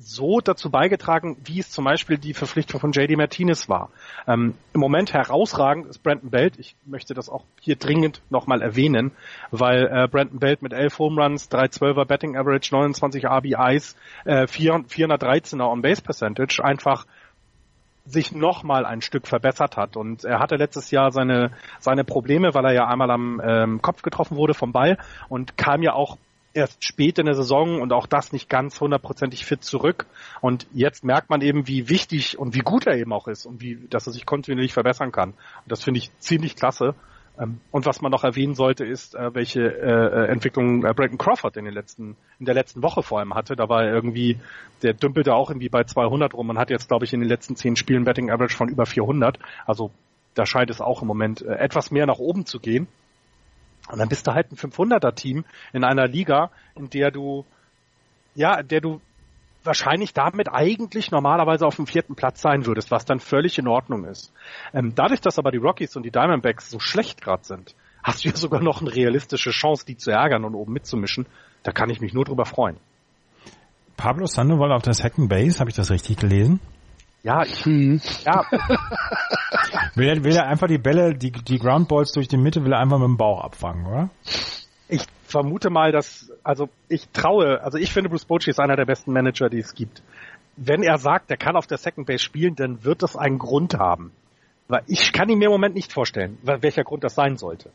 so 0.00 0.40
dazu 0.40 0.70
beigetragen, 0.70 1.36
wie 1.44 1.58
es 1.58 1.70
zum 1.70 1.84
Beispiel 1.84 2.18
die 2.18 2.32
Verpflichtung 2.32 2.80
von 2.80 2.92
JD 2.92 3.16
Martinez 3.16 3.68
war. 3.68 3.90
Ähm, 4.26 4.54
Im 4.72 4.80
Moment 4.80 5.12
herausragend 5.12 5.86
ist 5.86 6.02
Brandon 6.02 6.30
Belt. 6.30 6.54
Ich 6.58 6.76
möchte 6.84 7.14
das 7.14 7.28
auch 7.28 7.44
hier 7.60 7.76
dringend 7.76 8.22
nochmal 8.30 8.62
erwähnen, 8.62 9.10
weil 9.50 9.86
äh, 9.86 10.06
Brandon 10.08 10.38
Belt 10.38 10.62
mit 10.62 10.72
11 10.72 10.98
Home 10.98 11.22
Runs, 11.22 11.50
312er 11.50 12.04
Betting 12.04 12.36
Average, 12.36 12.68
29 12.72 13.26
RBIs, 13.26 13.96
äh, 14.24 14.44
413er 14.44 15.68
On-Base 15.68 16.02
Percentage 16.02 16.64
einfach 16.64 17.04
sich 18.04 18.32
nochmal 18.32 18.86
ein 18.86 19.02
Stück 19.02 19.26
verbessert 19.26 19.76
hat. 19.76 19.96
Und 19.96 20.24
er 20.24 20.38
hatte 20.38 20.56
letztes 20.56 20.90
Jahr 20.90 21.10
seine, 21.10 21.50
seine 21.78 22.04
Probleme, 22.04 22.54
weil 22.54 22.64
er 22.64 22.72
ja 22.72 22.86
einmal 22.86 23.10
am 23.10 23.40
ähm, 23.44 23.82
Kopf 23.82 24.02
getroffen 24.02 24.36
wurde 24.36 24.54
vom 24.54 24.72
Ball 24.72 24.96
und 25.28 25.58
kam 25.58 25.82
ja 25.82 25.92
auch 25.92 26.16
erst 26.54 26.84
spät 26.84 27.18
in 27.18 27.26
der 27.26 27.34
Saison 27.34 27.80
und 27.80 27.92
auch 27.92 28.06
das 28.06 28.32
nicht 28.32 28.48
ganz 28.48 28.80
hundertprozentig 28.80 29.44
fit 29.44 29.62
zurück. 29.62 30.06
Und 30.40 30.66
jetzt 30.72 31.04
merkt 31.04 31.30
man 31.30 31.40
eben, 31.40 31.68
wie 31.68 31.88
wichtig 31.88 32.38
und 32.38 32.54
wie 32.54 32.60
gut 32.60 32.86
er 32.86 32.96
eben 32.96 33.12
auch 33.12 33.28
ist 33.28 33.46
und 33.46 33.60
wie, 33.60 33.76
dass 33.90 34.06
er 34.06 34.12
sich 34.12 34.26
kontinuierlich 34.26 34.72
verbessern 34.72 35.12
kann. 35.12 35.30
Und 35.30 35.72
das 35.72 35.84
finde 35.84 35.98
ich 35.98 36.10
ziemlich 36.18 36.56
klasse. 36.56 36.94
Ähm, 37.40 37.60
und 37.70 37.86
was 37.86 38.00
man 38.00 38.10
noch 38.10 38.24
erwähnen 38.24 38.54
sollte, 38.54 38.84
ist, 38.84 39.14
äh, 39.14 39.34
welche 39.34 39.60
äh, 39.60 40.24
äh, 40.24 40.26
Entwicklung 40.28 40.80
Brandon 40.80 41.18
Crawford 41.18 41.56
in 41.56 41.64
den 41.64 41.74
letzten, 41.74 42.16
in 42.38 42.46
der 42.46 42.54
letzten 42.54 42.82
Woche 42.82 43.02
vor 43.02 43.20
allem 43.20 43.34
hatte. 43.34 43.54
Da 43.54 43.68
war 43.68 43.84
er 43.84 43.92
irgendwie, 43.92 44.38
der 44.82 44.94
dümpelte 44.94 45.34
auch 45.34 45.50
irgendwie 45.50 45.68
bei 45.68 45.84
200 45.84 46.34
rum 46.34 46.50
und 46.50 46.58
hat 46.58 46.70
jetzt, 46.70 46.88
glaube 46.88 47.04
ich, 47.04 47.12
in 47.12 47.20
den 47.20 47.28
letzten 47.28 47.56
zehn 47.56 47.76
Spielen 47.76 48.04
Betting 48.04 48.30
Average 48.30 48.56
von 48.56 48.68
über 48.68 48.86
400. 48.86 49.38
Also 49.66 49.90
da 50.34 50.46
scheint 50.46 50.70
es 50.70 50.80
auch 50.80 51.02
im 51.02 51.08
Moment 51.08 51.42
etwas 51.42 51.90
mehr 51.90 52.06
nach 52.06 52.18
oben 52.18 52.46
zu 52.46 52.60
gehen. 52.60 52.86
Und 53.90 53.98
dann 53.98 54.08
bist 54.08 54.26
du 54.26 54.32
halt 54.32 54.52
ein 54.52 54.56
500er 54.56 55.14
Team 55.14 55.44
in 55.72 55.84
einer 55.84 56.06
Liga, 56.06 56.50
in 56.74 56.90
der 56.90 57.10
du, 57.10 57.44
ja, 58.34 58.62
der 58.62 58.80
du 58.80 59.00
wahrscheinlich 59.64 60.14
damit 60.14 60.48
eigentlich 60.50 61.10
normalerweise 61.10 61.66
auf 61.66 61.76
dem 61.76 61.86
vierten 61.86 62.14
Platz 62.14 62.40
sein 62.40 62.66
würdest, 62.66 62.90
was 62.90 63.04
dann 63.04 63.20
völlig 63.20 63.58
in 63.58 63.68
Ordnung 63.68 64.04
ist. 64.04 64.32
Ähm, 64.72 64.94
dadurch, 64.94 65.20
dass 65.20 65.38
aber 65.38 65.50
die 65.50 65.58
Rockies 65.58 65.96
und 65.96 66.04
die 66.04 66.10
Diamondbacks 66.10 66.70
so 66.70 66.78
schlecht 66.78 67.20
gerade 67.20 67.44
sind, 67.44 67.74
hast 68.02 68.24
du 68.24 68.28
ja 68.28 68.36
sogar 68.36 68.62
noch 68.62 68.80
eine 68.80 68.94
realistische 68.94 69.50
Chance, 69.50 69.84
die 69.86 69.96
zu 69.96 70.10
ärgern 70.10 70.44
und 70.44 70.54
oben 70.54 70.72
mitzumischen. 70.72 71.26
Da 71.62 71.72
kann 71.72 71.90
ich 71.90 72.00
mich 72.00 72.14
nur 72.14 72.24
drüber 72.24 72.46
freuen. 72.46 72.78
Pablo 73.96 74.26
Sandoval 74.26 74.72
auf 74.72 74.82
der 74.82 74.94
Second 74.94 75.28
Base, 75.28 75.58
habe 75.58 75.70
ich 75.70 75.76
das 75.76 75.90
richtig 75.90 76.18
gelesen? 76.18 76.60
Ja, 77.22 77.42
ich, 77.42 77.64
hm. 77.64 78.00
ja. 78.24 78.44
will, 79.94 80.08
er, 80.08 80.24
will 80.24 80.36
er 80.36 80.46
einfach 80.46 80.68
die 80.68 80.78
Bälle, 80.78 81.14
die, 81.14 81.32
die 81.32 81.58
Groundballs 81.58 82.12
durch 82.12 82.28
die 82.28 82.36
Mitte, 82.36 82.64
will 82.64 82.72
er 82.72 82.78
einfach 82.78 82.98
mit 82.98 83.08
dem 83.08 83.16
Bauch 83.16 83.42
abfangen, 83.42 83.86
oder? 83.86 84.10
Ich 84.88 85.04
vermute 85.24 85.68
mal, 85.70 85.92
dass, 85.92 86.30
also 86.42 86.68
ich 86.88 87.08
traue, 87.10 87.60
also 87.62 87.76
ich 87.76 87.92
finde 87.92 88.08
Bruce 88.08 88.24
Bochy 88.24 88.50
ist 88.50 88.60
einer 88.60 88.76
der 88.76 88.86
besten 88.86 89.12
Manager, 89.12 89.48
die 89.48 89.58
es 89.58 89.74
gibt. 89.74 90.02
Wenn 90.56 90.82
er 90.82 90.98
sagt, 90.98 91.30
er 91.30 91.36
kann 91.36 91.56
auf 91.56 91.66
der 91.66 91.78
Second 91.78 92.06
Base 92.06 92.22
spielen, 92.22 92.54
dann 92.54 92.84
wird 92.84 93.02
das 93.02 93.16
einen 93.16 93.38
Grund 93.38 93.74
haben. 93.74 94.12
Weil 94.68 94.82
ich 94.86 95.12
kann 95.12 95.28
ihn 95.28 95.38
mir 95.38 95.46
im 95.46 95.52
Moment 95.52 95.74
nicht 95.74 95.92
vorstellen, 95.92 96.38
welcher 96.42 96.84
Grund 96.84 97.04
das 97.04 97.14
sein 97.14 97.36
sollte. 97.36 97.70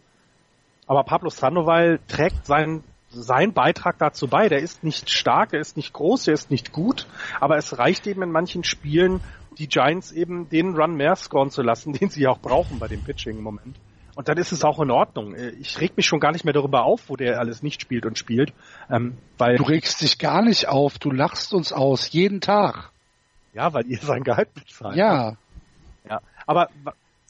Aber 0.87 1.03
Pablo 1.03 1.29
Sandoval 1.29 1.99
trägt 2.07 2.45
seinen 2.45 2.83
sein 3.13 3.53
Beitrag 3.53 3.97
dazu 3.99 4.27
bei. 4.27 4.49
Der 4.49 4.59
ist 4.59 4.83
nicht 4.83 5.09
stark, 5.09 5.53
er 5.53 5.59
ist 5.59 5.77
nicht 5.77 5.93
groß, 5.93 6.27
er 6.27 6.33
ist 6.33 6.51
nicht 6.51 6.71
gut, 6.71 7.07
aber 7.39 7.57
es 7.57 7.77
reicht 7.77 8.07
eben 8.07 8.23
in 8.23 8.31
manchen 8.31 8.63
Spielen, 8.63 9.21
die 9.57 9.67
Giants 9.67 10.11
eben 10.11 10.49
den 10.49 10.75
Run 10.75 10.95
mehr 10.95 11.15
scoren 11.15 11.51
zu 11.51 11.61
lassen, 11.61 11.93
den 11.99 12.09
sie 12.09 12.27
auch 12.27 12.39
brauchen 12.39 12.79
bei 12.79 12.87
dem 12.87 13.03
Pitching 13.03 13.37
im 13.37 13.43
Moment. 13.43 13.77
Und 14.15 14.27
dann 14.27 14.37
ist 14.37 14.51
es 14.51 14.63
auch 14.63 14.79
in 14.79 14.91
Ordnung. 14.91 15.35
Ich 15.59 15.81
reg 15.81 15.97
mich 15.97 16.05
schon 16.05 16.19
gar 16.19 16.31
nicht 16.31 16.45
mehr 16.45 16.53
darüber 16.53 16.83
auf, 16.83 17.09
wo 17.09 17.15
der 17.15 17.39
alles 17.39 17.63
nicht 17.63 17.81
spielt 17.81 18.05
und 18.05 18.19
spielt. 18.19 18.53
Ähm, 18.87 19.17
weil 19.39 19.57
du 19.57 19.63
regst 19.63 20.01
dich 20.01 20.19
gar 20.19 20.43
nicht 20.43 20.67
auf, 20.67 20.99
du 20.99 21.09
lachst 21.09 21.51
uns 21.51 21.73
aus, 21.73 22.11
jeden 22.11 22.39
Tag. 22.39 22.91
Ja, 23.53 23.73
weil 23.73 23.87
ihr 23.87 23.97
sein 23.97 24.23
Gehalt 24.23 24.53
bezahlt. 24.53 24.95
Ja. 24.95 25.35
Ja. 26.07 26.21
Aber 26.45 26.69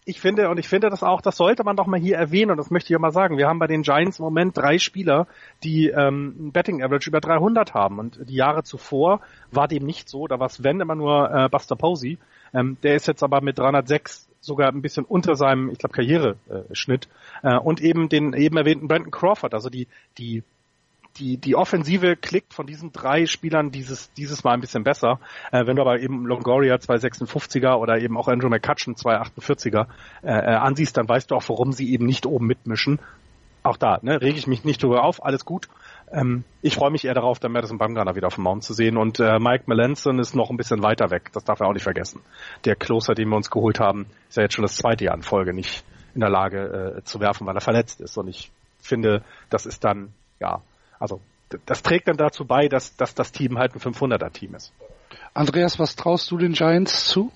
ich 0.05 0.19
finde, 0.19 0.49
und 0.49 0.57
ich 0.57 0.67
finde 0.67 0.89
das 0.89 1.03
auch, 1.03 1.21
das 1.21 1.37
sollte 1.37 1.63
man 1.63 1.75
doch 1.75 1.87
mal 1.87 1.99
hier 1.99 2.17
erwähnen, 2.17 2.51
und 2.51 2.57
das 2.57 2.71
möchte 2.71 2.87
ich 2.87 2.91
ja 2.91 2.99
mal 2.99 3.11
sagen. 3.11 3.37
Wir 3.37 3.47
haben 3.47 3.59
bei 3.59 3.67
den 3.67 3.83
Giants 3.83 4.19
im 4.19 4.25
Moment 4.25 4.57
drei 4.57 4.77
Spieler, 4.77 5.27
die 5.63 5.89
ähm, 5.89 6.35
ein 6.47 6.51
Betting 6.51 6.83
Average 6.83 7.09
über 7.09 7.21
300 7.21 7.73
haben. 7.73 7.99
Und 7.99 8.19
die 8.27 8.35
Jahre 8.35 8.63
zuvor 8.63 9.21
war 9.51 9.67
dem 9.67 9.85
nicht 9.85 10.09
so. 10.09 10.27
Da 10.27 10.39
war 10.39 10.49
Sven 10.49 10.81
immer 10.81 10.95
nur 10.95 11.31
äh, 11.31 11.49
Buster 11.49 11.75
Posey. 11.75 12.17
Ähm, 12.53 12.77
der 12.83 12.95
ist 12.95 13.07
jetzt 13.07 13.23
aber 13.23 13.41
mit 13.41 13.57
306 13.57 14.27
sogar 14.41 14.69
ein 14.69 14.81
bisschen 14.81 15.05
unter 15.05 15.35
seinem, 15.35 15.69
ich 15.69 15.77
glaube, 15.77 15.95
Karriereschnitt. 15.95 17.07
Äh, 17.41 17.57
und 17.57 17.81
eben 17.81 18.09
den 18.09 18.33
eben 18.33 18.57
erwähnten 18.57 18.87
Brandon 18.87 19.11
Crawford. 19.11 19.53
Also 19.53 19.69
die, 19.69 19.87
die 20.17 20.43
die, 21.17 21.37
die 21.37 21.55
Offensive 21.55 22.15
klickt 22.15 22.53
von 22.53 22.65
diesen 22.65 22.91
drei 22.91 23.25
Spielern 23.25 23.71
dieses, 23.71 24.11
dieses 24.13 24.43
Mal 24.43 24.53
ein 24.53 24.61
bisschen 24.61 24.83
besser. 24.83 25.19
Äh, 25.51 25.65
wenn 25.67 25.75
du 25.75 25.81
aber 25.81 25.99
eben 25.99 26.25
Longoria 26.25 26.75
256er 26.75 27.75
oder 27.75 27.99
eben 27.99 28.17
auch 28.17 28.27
Andrew 28.27 28.49
McCutcheon 28.49 28.95
248er 28.95 29.87
äh, 30.23 30.27
äh, 30.27 30.55
ansiehst, 30.55 30.97
dann 30.97 31.07
weißt 31.07 31.31
du 31.31 31.35
auch, 31.35 31.47
warum 31.49 31.71
sie 31.71 31.91
eben 31.91 32.05
nicht 32.05 32.25
oben 32.25 32.47
mitmischen. 32.47 32.99
Auch 33.61 33.77
da, 33.77 33.99
ne, 34.01 34.21
rege 34.21 34.37
ich 34.37 34.47
mich 34.47 34.65
nicht 34.65 34.83
drüber 34.83 35.03
auf, 35.03 35.23
alles 35.23 35.45
gut. 35.45 35.69
Ähm, 36.11 36.43
ich 36.61 36.75
freue 36.75 36.91
mich 36.91 37.05
eher 37.05 37.13
darauf, 37.13 37.39
dann 37.39 37.53
Madison 37.53 37.77
Bumgarner 37.77 38.15
wieder 38.15 38.27
auf 38.27 38.35
dem 38.35 38.43
Mount 38.43 38.63
zu 38.63 38.73
sehen 38.73 38.97
und 38.97 39.19
äh, 39.19 39.39
Mike 39.39 39.63
Melanson 39.67 40.19
ist 40.19 40.35
noch 40.35 40.49
ein 40.49 40.57
bisschen 40.57 40.83
weiter 40.83 41.11
weg, 41.11 41.31
das 41.33 41.45
darf 41.45 41.61
er 41.61 41.67
auch 41.67 41.73
nicht 41.73 41.83
vergessen. 41.83 42.21
Der 42.65 42.75
Closer, 42.75 43.13
den 43.13 43.29
wir 43.29 43.37
uns 43.37 43.49
geholt 43.49 43.79
haben, 43.79 44.05
ist 44.27 44.35
ja 44.35 44.43
jetzt 44.43 44.55
schon 44.55 44.63
das 44.63 44.75
zweite 44.75 45.05
Jahr 45.05 45.15
in 45.15 45.21
Folge 45.21 45.53
nicht 45.53 45.85
in 46.13 46.19
der 46.19 46.29
Lage 46.29 46.97
äh, 46.97 47.03
zu 47.03 47.21
werfen, 47.21 47.47
weil 47.47 47.55
er 47.55 47.61
verletzt 47.61 48.01
ist 48.01 48.17
und 48.17 48.27
ich 48.27 48.51
finde, 48.81 49.23
das 49.49 49.65
ist 49.65 49.85
dann, 49.85 50.13
ja, 50.41 50.61
Also 51.03 51.19
das 51.65 51.83
trägt 51.83 52.07
dann 52.07 52.15
dazu 52.15 52.45
bei, 52.45 52.69
dass, 52.69 52.95
dass 52.95 53.13
das 53.13 53.33
Team 53.33 53.57
halt 53.57 53.75
ein 53.75 53.81
500er 53.81 54.31
Team 54.31 54.55
ist. 54.55 54.71
Andreas, 55.33 55.77
was 55.77 55.97
traust 55.97 56.31
du 56.31 56.37
den 56.37 56.53
Giants 56.53 57.07
zu? 57.07 57.29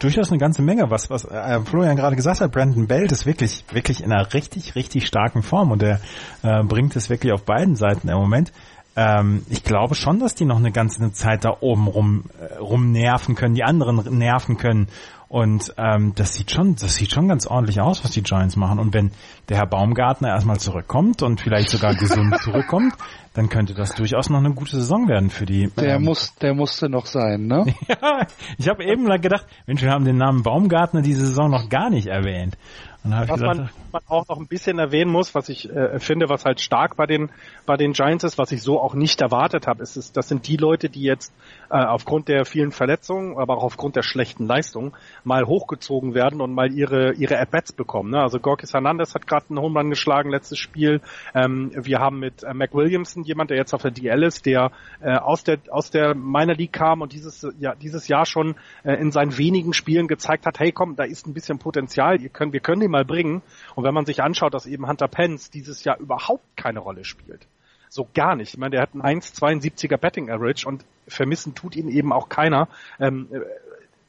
Durchaus 0.00 0.30
eine 0.30 0.38
ganze 0.38 0.60
Menge, 0.60 0.90
was, 0.90 1.08
was 1.08 1.24
äh, 1.24 1.60
Florian 1.60 1.94
gerade 1.94 2.16
gesagt 2.16 2.40
hat, 2.40 2.50
Brandon 2.50 2.88
Belt 2.88 3.12
ist 3.12 3.26
wirklich, 3.26 3.64
wirklich 3.70 4.02
in 4.02 4.12
einer 4.12 4.34
richtig, 4.34 4.74
richtig 4.74 5.06
starken 5.06 5.44
Form 5.44 5.70
und 5.70 5.84
er 5.84 6.00
äh, 6.42 6.64
bringt 6.64 6.96
es 6.96 7.10
wirklich 7.10 7.32
auf 7.32 7.44
beiden 7.44 7.76
Seiten 7.76 8.08
im 8.08 8.18
Moment. 8.18 8.52
Ähm, 8.94 9.44
ich 9.48 9.64
glaube 9.64 9.94
schon, 9.94 10.18
dass 10.18 10.34
die 10.34 10.44
noch 10.44 10.58
eine 10.58 10.72
ganze 10.72 11.12
Zeit 11.12 11.44
da 11.44 11.56
oben 11.60 11.86
rum, 11.86 12.24
äh, 12.38 12.58
rumnerven 12.58 13.34
können, 13.34 13.54
die 13.54 13.64
anderen 13.64 14.18
nerven 14.18 14.56
können 14.58 14.88
und 15.32 15.72
ähm, 15.78 16.12
das 16.14 16.34
sieht 16.34 16.50
schon, 16.50 16.76
das 16.76 16.96
sieht 16.96 17.10
schon 17.10 17.26
ganz 17.26 17.46
ordentlich 17.46 17.80
aus, 17.80 18.04
was 18.04 18.10
die 18.10 18.22
Giants 18.22 18.56
machen. 18.56 18.78
Und 18.78 18.92
wenn 18.92 19.12
der 19.48 19.56
Herr 19.56 19.66
Baumgartner 19.66 20.28
erstmal 20.28 20.60
zurückkommt 20.60 21.22
und 21.22 21.40
vielleicht 21.40 21.70
sogar 21.70 21.94
gesund 21.94 22.36
zurückkommt, 22.42 22.92
dann 23.32 23.48
könnte 23.48 23.72
das 23.72 23.94
durchaus 23.94 24.28
noch 24.28 24.40
eine 24.40 24.52
gute 24.52 24.72
Saison 24.72 25.08
werden 25.08 25.30
für 25.30 25.46
die. 25.46 25.70
Der 25.78 25.94
ähm, 25.94 26.02
muss, 26.02 26.34
der 26.34 26.52
musste 26.52 26.90
noch 26.90 27.06
sein, 27.06 27.46
ne? 27.46 27.64
ja, 27.88 28.26
ich 28.58 28.68
habe 28.68 28.84
eben 28.84 29.06
gedacht, 29.22 29.46
Mensch, 29.66 29.80
wir 29.80 29.90
haben 29.90 30.04
den 30.04 30.18
Namen 30.18 30.42
Baumgartner 30.42 31.00
diese 31.00 31.24
Saison 31.24 31.50
noch 31.50 31.70
gar 31.70 31.88
nicht 31.88 32.08
erwähnt. 32.08 32.58
Was 33.04 33.28
gesagt, 33.28 33.56
man, 33.56 33.70
man, 33.90 34.02
auch 34.06 34.28
noch 34.28 34.38
ein 34.38 34.46
bisschen 34.46 34.78
erwähnen 34.78 35.10
muss, 35.10 35.34
was 35.34 35.48
ich 35.48 35.68
äh, 35.68 35.98
finde, 35.98 36.28
was 36.28 36.44
halt 36.44 36.60
stark 36.60 36.96
bei 36.96 37.06
den 37.06 37.30
bei 37.66 37.76
den 37.76 37.92
Giants 37.92 38.22
ist, 38.22 38.38
was 38.38 38.52
ich 38.52 38.62
so 38.62 38.80
auch 38.80 38.94
nicht 38.94 39.20
erwartet 39.20 39.66
habe, 39.66 39.82
ist, 39.82 39.96
ist 39.96 40.16
das 40.16 40.28
sind 40.28 40.46
die 40.46 40.56
Leute, 40.56 40.88
die 40.88 41.02
jetzt 41.02 41.34
äh, 41.70 41.84
aufgrund 41.84 42.28
der 42.28 42.44
vielen 42.44 42.70
Verletzungen, 42.70 43.38
aber 43.38 43.58
auch 43.58 43.64
aufgrund 43.64 43.96
der 43.96 44.02
schlechten 44.02 44.46
Leistung 44.46 44.96
mal 45.24 45.46
hochgezogen 45.46 46.14
werden 46.14 46.40
und 46.40 46.52
mal 46.52 46.72
ihre 46.72 47.12
ihre 47.14 47.38
At-Bats 47.40 47.72
bekommen. 47.72 48.10
Ne? 48.10 48.20
Also 48.20 48.38
Gorkis 48.38 48.72
Hernandez 48.72 49.14
hat 49.14 49.26
gerade 49.26 49.46
einen 49.48 49.58
Home 49.58 49.80
Run 49.80 49.90
geschlagen 49.90 50.30
letztes 50.30 50.58
Spiel. 50.58 51.00
Ähm, 51.34 51.72
wir 51.74 51.98
haben 51.98 52.20
mit 52.20 52.44
äh, 52.44 52.54
Mac 52.54 52.72
Williamson 52.72 53.24
jemand, 53.24 53.50
der 53.50 53.56
jetzt 53.56 53.74
auf 53.74 53.82
der 53.82 53.90
DL 53.90 54.22
ist, 54.22 54.46
der 54.46 54.70
äh, 55.00 55.16
aus 55.16 55.42
der 55.42 55.58
aus 55.70 55.90
der 55.90 56.14
Minor 56.14 56.54
League 56.54 56.72
kam 56.72 57.00
und 57.00 57.12
dieses 57.12 57.44
ja 57.58 57.74
dieses 57.74 58.06
Jahr 58.06 58.26
schon 58.26 58.54
äh, 58.84 58.94
in 58.94 59.10
seinen 59.10 59.36
wenigen 59.38 59.72
Spielen 59.72 60.06
gezeigt 60.06 60.46
hat, 60.46 60.60
hey 60.60 60.70
komm, 60.70 60.94
da 60.94 61.02
ist 61.02 61.26
ein 61.26 61.34
bisschen 61.34 61.58
Potenzial, 61.58 62.20
ihr 62.20 62.28
könnt, 62.28 62.52
wir 62.52 62.60
können 62.60 62.82
ihn 62.82 62.91
mal 62.92 63.04
bringen. 63.04 63.42
Und 63.74 63.84
wenn 63.84 63.94
man 63.94 64.06
sich 64.06 64.22
anschaut, 64.22 64.54
dass 64.54 64.66
eben 64.66 64.88
Hunter 64.88 65.08
Pence 65.08 65.50
dieses 65.50 65.82
Jahr 65.82 65.98
überhaupt 65.98 66.44
keine 66.56 66.78
Rolle 66.78 67.04
spielt, 67.04 67.48
so 67.88 68.08
gar 68.14 68.36
nicht. 68.36 68.54
Ich 68.54 68.58
meine, 68.58 68.70
der 68.70 68.82
hat 68.82 68.90
einen 68.94 69.02
1,72er 69.20 69.96
Betting 69.96 70.30
Average 70.30 70.66
und 70.68 70.84
vermissen 71.08 71.54
tut 71.54 71.76
ihn 71.76 71.88
eben 71.88 72.12
auch 72.12 72.28
keiner. 72.28 72.68
Ähm, 73.00 73.28
äh, 73.32 73.40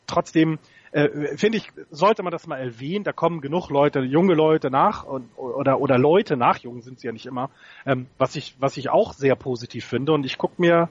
trotzdem 0.07 0.59
äh, 0.93 1.35
finde 1.37 1.57
ich, 1.57 1.71
sollte 1.89 2.21
man 2.23 2.31
das 2.31 2.45
mal 2.45 2.59
erwähnen. 2.59 3.03
Da 3.03 3.11
kommen 3.11 3.41
genug 3.41 3.69
Leute, 3.69 4.01
junge 4.01 4.35
Leute 4.35 4.69
nach 4.69 5.03
und, 5.03 5.27
oder 5.35 5.79
oder 5.81 5.97
Leute 5.97 6.37
nach, 6.37 6.59
jung 6.59 6.81
sind 6.81 6.99
sie 6.99 7.07
ja 7.07 7.13
nicht 7.13 7.25
immer. 7.25 7.49
Ähm, 7.85 8.05
was 8.17 8.35
ich 8.35 8.55
was 8.59 8.77
ich 8.77 8.89
auch 8.89 9.13
sehr 9.13 9.35
positiv 9.35 9.85
finde 9.85 10.13
und 10.13 10.23
ich 10.25 10.37
gucke 10.37 10.61
mir, 10.61 10.89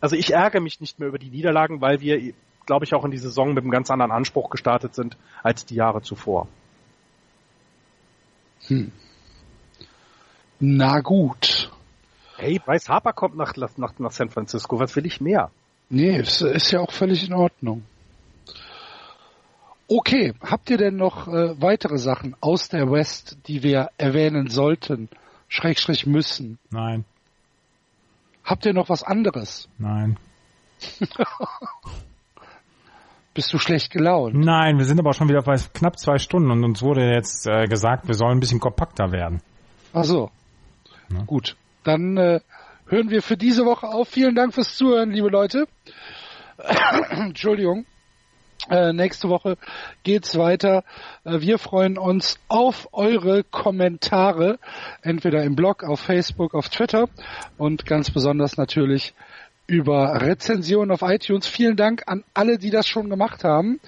also 0.00 0.16
ich 0.16 0.32
ärgere 0.32 0.60
mich 0.60 0.80
nicht 0.80 0.98
mehr 0.98 1.08
über 1.08 1.18
die 1.18 1.30
Niederlagen, 1.30 1.80
weil 1.80 2.00
wir, 2.00 2.32
glaube 2.66 2.84
ich, 2.86 2.94
auch 2.94 3.04
in 3.04 3.10
die 3.10 3.18
Saison 3.18 3.54
mit 3.54 3.62
einem 3.62 3.70
ganz 3.70 3.90
anderen 3.90 4.10
Anspruch 4.10 4.50
gestartet 4.50 4.94
sind 4.94 5.16
als 5.42 5.66
die 5.66 5.74
Jahre 5.74 6.02
zuvor. 6.02 6.48
Hm. 8.68 8.92
Na 10.60 11.00
gut. 11.00 11.70
Hey, 12.36 12.60
Bryce 12.64 12.88
Harper 12.88 13.12
kommt 13.12 13.36
nach, 13.36 13.56
nach, 13.56 13.98
nach 13.98 14.12
San 14.12 14.30
Francisco. 14.30 14.78
Was 14.78 14.94
will 14.96 15.06
ich 15.06 15.20
mehr? 15.20 15.50
Nee, 15.90 16.18
es 16.18 16.40
ist 16.40 16.70
ja 16.70 16.80
auch 16.80 16.90
völlig 16.90 17.26
in 17.26 17.34
Ordnung. 17.34 17.84
Okay, 19.88 20.32
habt 20.40 20.70
ihr 20.70 20.78
denn 20.78 20.96
noch 20.96 21.28
äh, 21.28 21.60
weitere 21.60 21.98
Sachen 21.98 22.34
aus 22.40 22.68
der 22.68 22.90
West, 22.90 23.36
die 23.46 23.62
wir 23.62 23.90
erwähnen 23.98 24.48
sollten, 24.48 25.10
Schrägstrich 25.48 26.06
müssen? 26.06 26.58
Nein. 26.70 27.04
Habt 28.42 28.64
ihr 28.64 28.72
noch 28.72 28.88
was 28.88 29.02
anderes? 29.02 29.68
Nein. 29.78 30.18
Bist 33.34 33.52
du 33.52 33.58
schlecht 33.58 33.90
gelaunt? 33.90 34.34
Nein, 34.34 34.78
wir 34.78 34.84
sind 34.84 35.00
aber 35.00 35.14
schon 35.14 35.28
wieder 35.28 35.42
bei 35.42 35.56
knapp 35.72 35.98
zwei 35.98 36.18
Stunden 36.18 36.50
und 36.50 36.64
uns 36.64 36.82
wurde 36.82 37.10
jetzt 37.10 37.46
äh, 37.46 37.66
gesagt, 37.66 38.06
wir 38.06 38.14
sollen 38.14 38.38
ein 38.38 38.40
bisschen 38.40 38.60
kompakter 38.60 39.10
werden. 39.12 39.40
Ach 39.94 40.04
so. 40.04 40.30
Ja. 41.10 41.22
Gut 41.24 41.56
dann 41.84 42.16
äh, 42.16 42.40
hören 42.86 43.10
wir 43.10 43.22
für 43.22 43.36
diese 43.36 43.64
Woche 43.64 43.88
auf. 43.88 44.08
Vielen 44.08 44.34
Dank 44.34 44.54
fürs 44.54 44.76
Zuhören, 44.76 45.10
liebe 45.10 45.28
Leute. 45.28 45.66
Entschuldigung. 47.10 47.86
Äh, 48.70 48.92
nächste 48.92 49.28
Woche 49.28 49.56
geht's 50.04 50.38
weiter. 50.38 50.84
Äh, 51.24 51.40
wir 51.40 51.58
freuen 51.58 51.98
uns 51.98 52.38
auf 52.48 52.88
eure 52.92 53.42
Kommentare, 53.42 54.58
entweder 55.02 55.42
im 55.42 55.56
Blog, 55.56 55.82
auf 55.82 55.98
Facebook, 55.98 56.54
auf 56.54 56.68
Twitter 56.68 57.08
und 57.58 57.86
ganz 57.86 58.10
besonders 58.10 58.56
natürlich 58.56 59.14
über 59.72 60.20
Rezensionen 60.20 60.90
auf 60.90 61.00
iTunes. 61.00 61.46
Vielen 61.46 61.76
Dank 61.76 62.02
an 62.06 62.24
alle, 62.34 62.58
die 62.58 62.68
das 62.68 62.86
schon 62.86 63.08
gemacht 63.08 63.42
haben. 63.42 63.80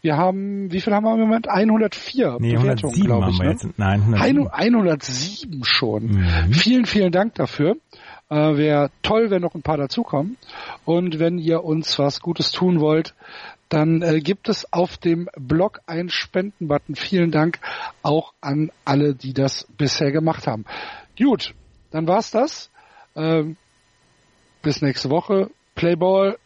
Wir 0.00 0.16
haben, 0.16 0.70
wie 0.70 0.80
viel 0.80 0.94
haben 0.94 1.02
wir 1.02 1.14
im 1.14 1.20
Moment? 1.20 1.48
104 1.48 2.36
nee, 2.38 2.54
Bewertungen, 2.54 2.94
glaube 2.94 3.30
ich. 3.30 3.40
Ne? 3.40 3.50
jetzt. 3.50 3.66
Nein, 3.76 4.14
107. 4.14 4.48
107 4.48 5.64
schon. 5.64 6.04
Mhm. 6.04 6.52
Vielen, 6.52 6.86
vielen 6.86 7.10
Dank 7.10 7.34
dafür. 7.34 7.74
Äh, 8.30 8.56
Wäre 8.56 8.90
toll, 9.02 9.30
wenn 9.30 9.42
noch 9.42 9.56
ein 9.56 9.62
paar 9.62 9.78
dazukommen. 9.78 10.36
Und 10.84 11.18
wenn 11.18 11.38
ihr 11.38 11.64
uns 11.64 11.98
was 11.98 12.20
Gutes 12.20 12.52
tun 12.52 12.78
wollt, 12.78 13.12
dann 13.68 14.00
äh, 14.02 14.20
gibt 14.20 14.48
es 14.48 14.72
auf 14.72 14.96
dem 14.96 15.28
Blog 15.36 15.80
einen 15.86 16.08
Spendenbutton. 16.08 16.94
Vielen 16.94 17.32
Dank 17.32 17.58
auch 18.02 18.32
an 18.40 18.70
alle, 18.84 19.16
die 19.16 19.32
das 19.32 19.66
bisher 19.76 20.12
gemacht 20.12 20.46
haben. 20.46 20.66
Gut, 21.18 21.52
dann 21.90 22.06
war's 22.06 22.30
das. 22.30 22.70
Ähm, 23.16 23.56
bis 24.62 24.82
nächste 24.82 25.10
Woche. 25.10 25.50
Playball. 25.74 26.38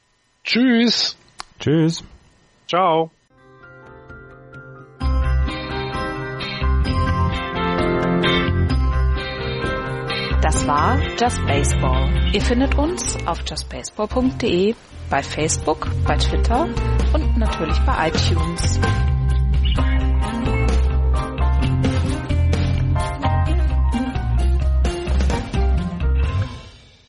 Tschüss. 0.45 1.17
Tschüss. 1.59 2.03
Ciao. 2.69 3.11
Das 10.43 10.67
war 10.67 10.99
Just 11.19 11.45
Baseball. 11.47 12.09
Ihr 12.33 12.41
findet 12.41 12.77
uns 12.79 13.17
auf 13.27 13.41
justbaseball.de, 13.49 14.75
bei 15.11 15.23
Facebook, 15.23 15.89
bei 16.07 16.17
Twitter 16.17 16.69
und 17.13 17.37
natürlich 17.37 17.79
bei 17.81 18.09
iTunes. 18.09 18.79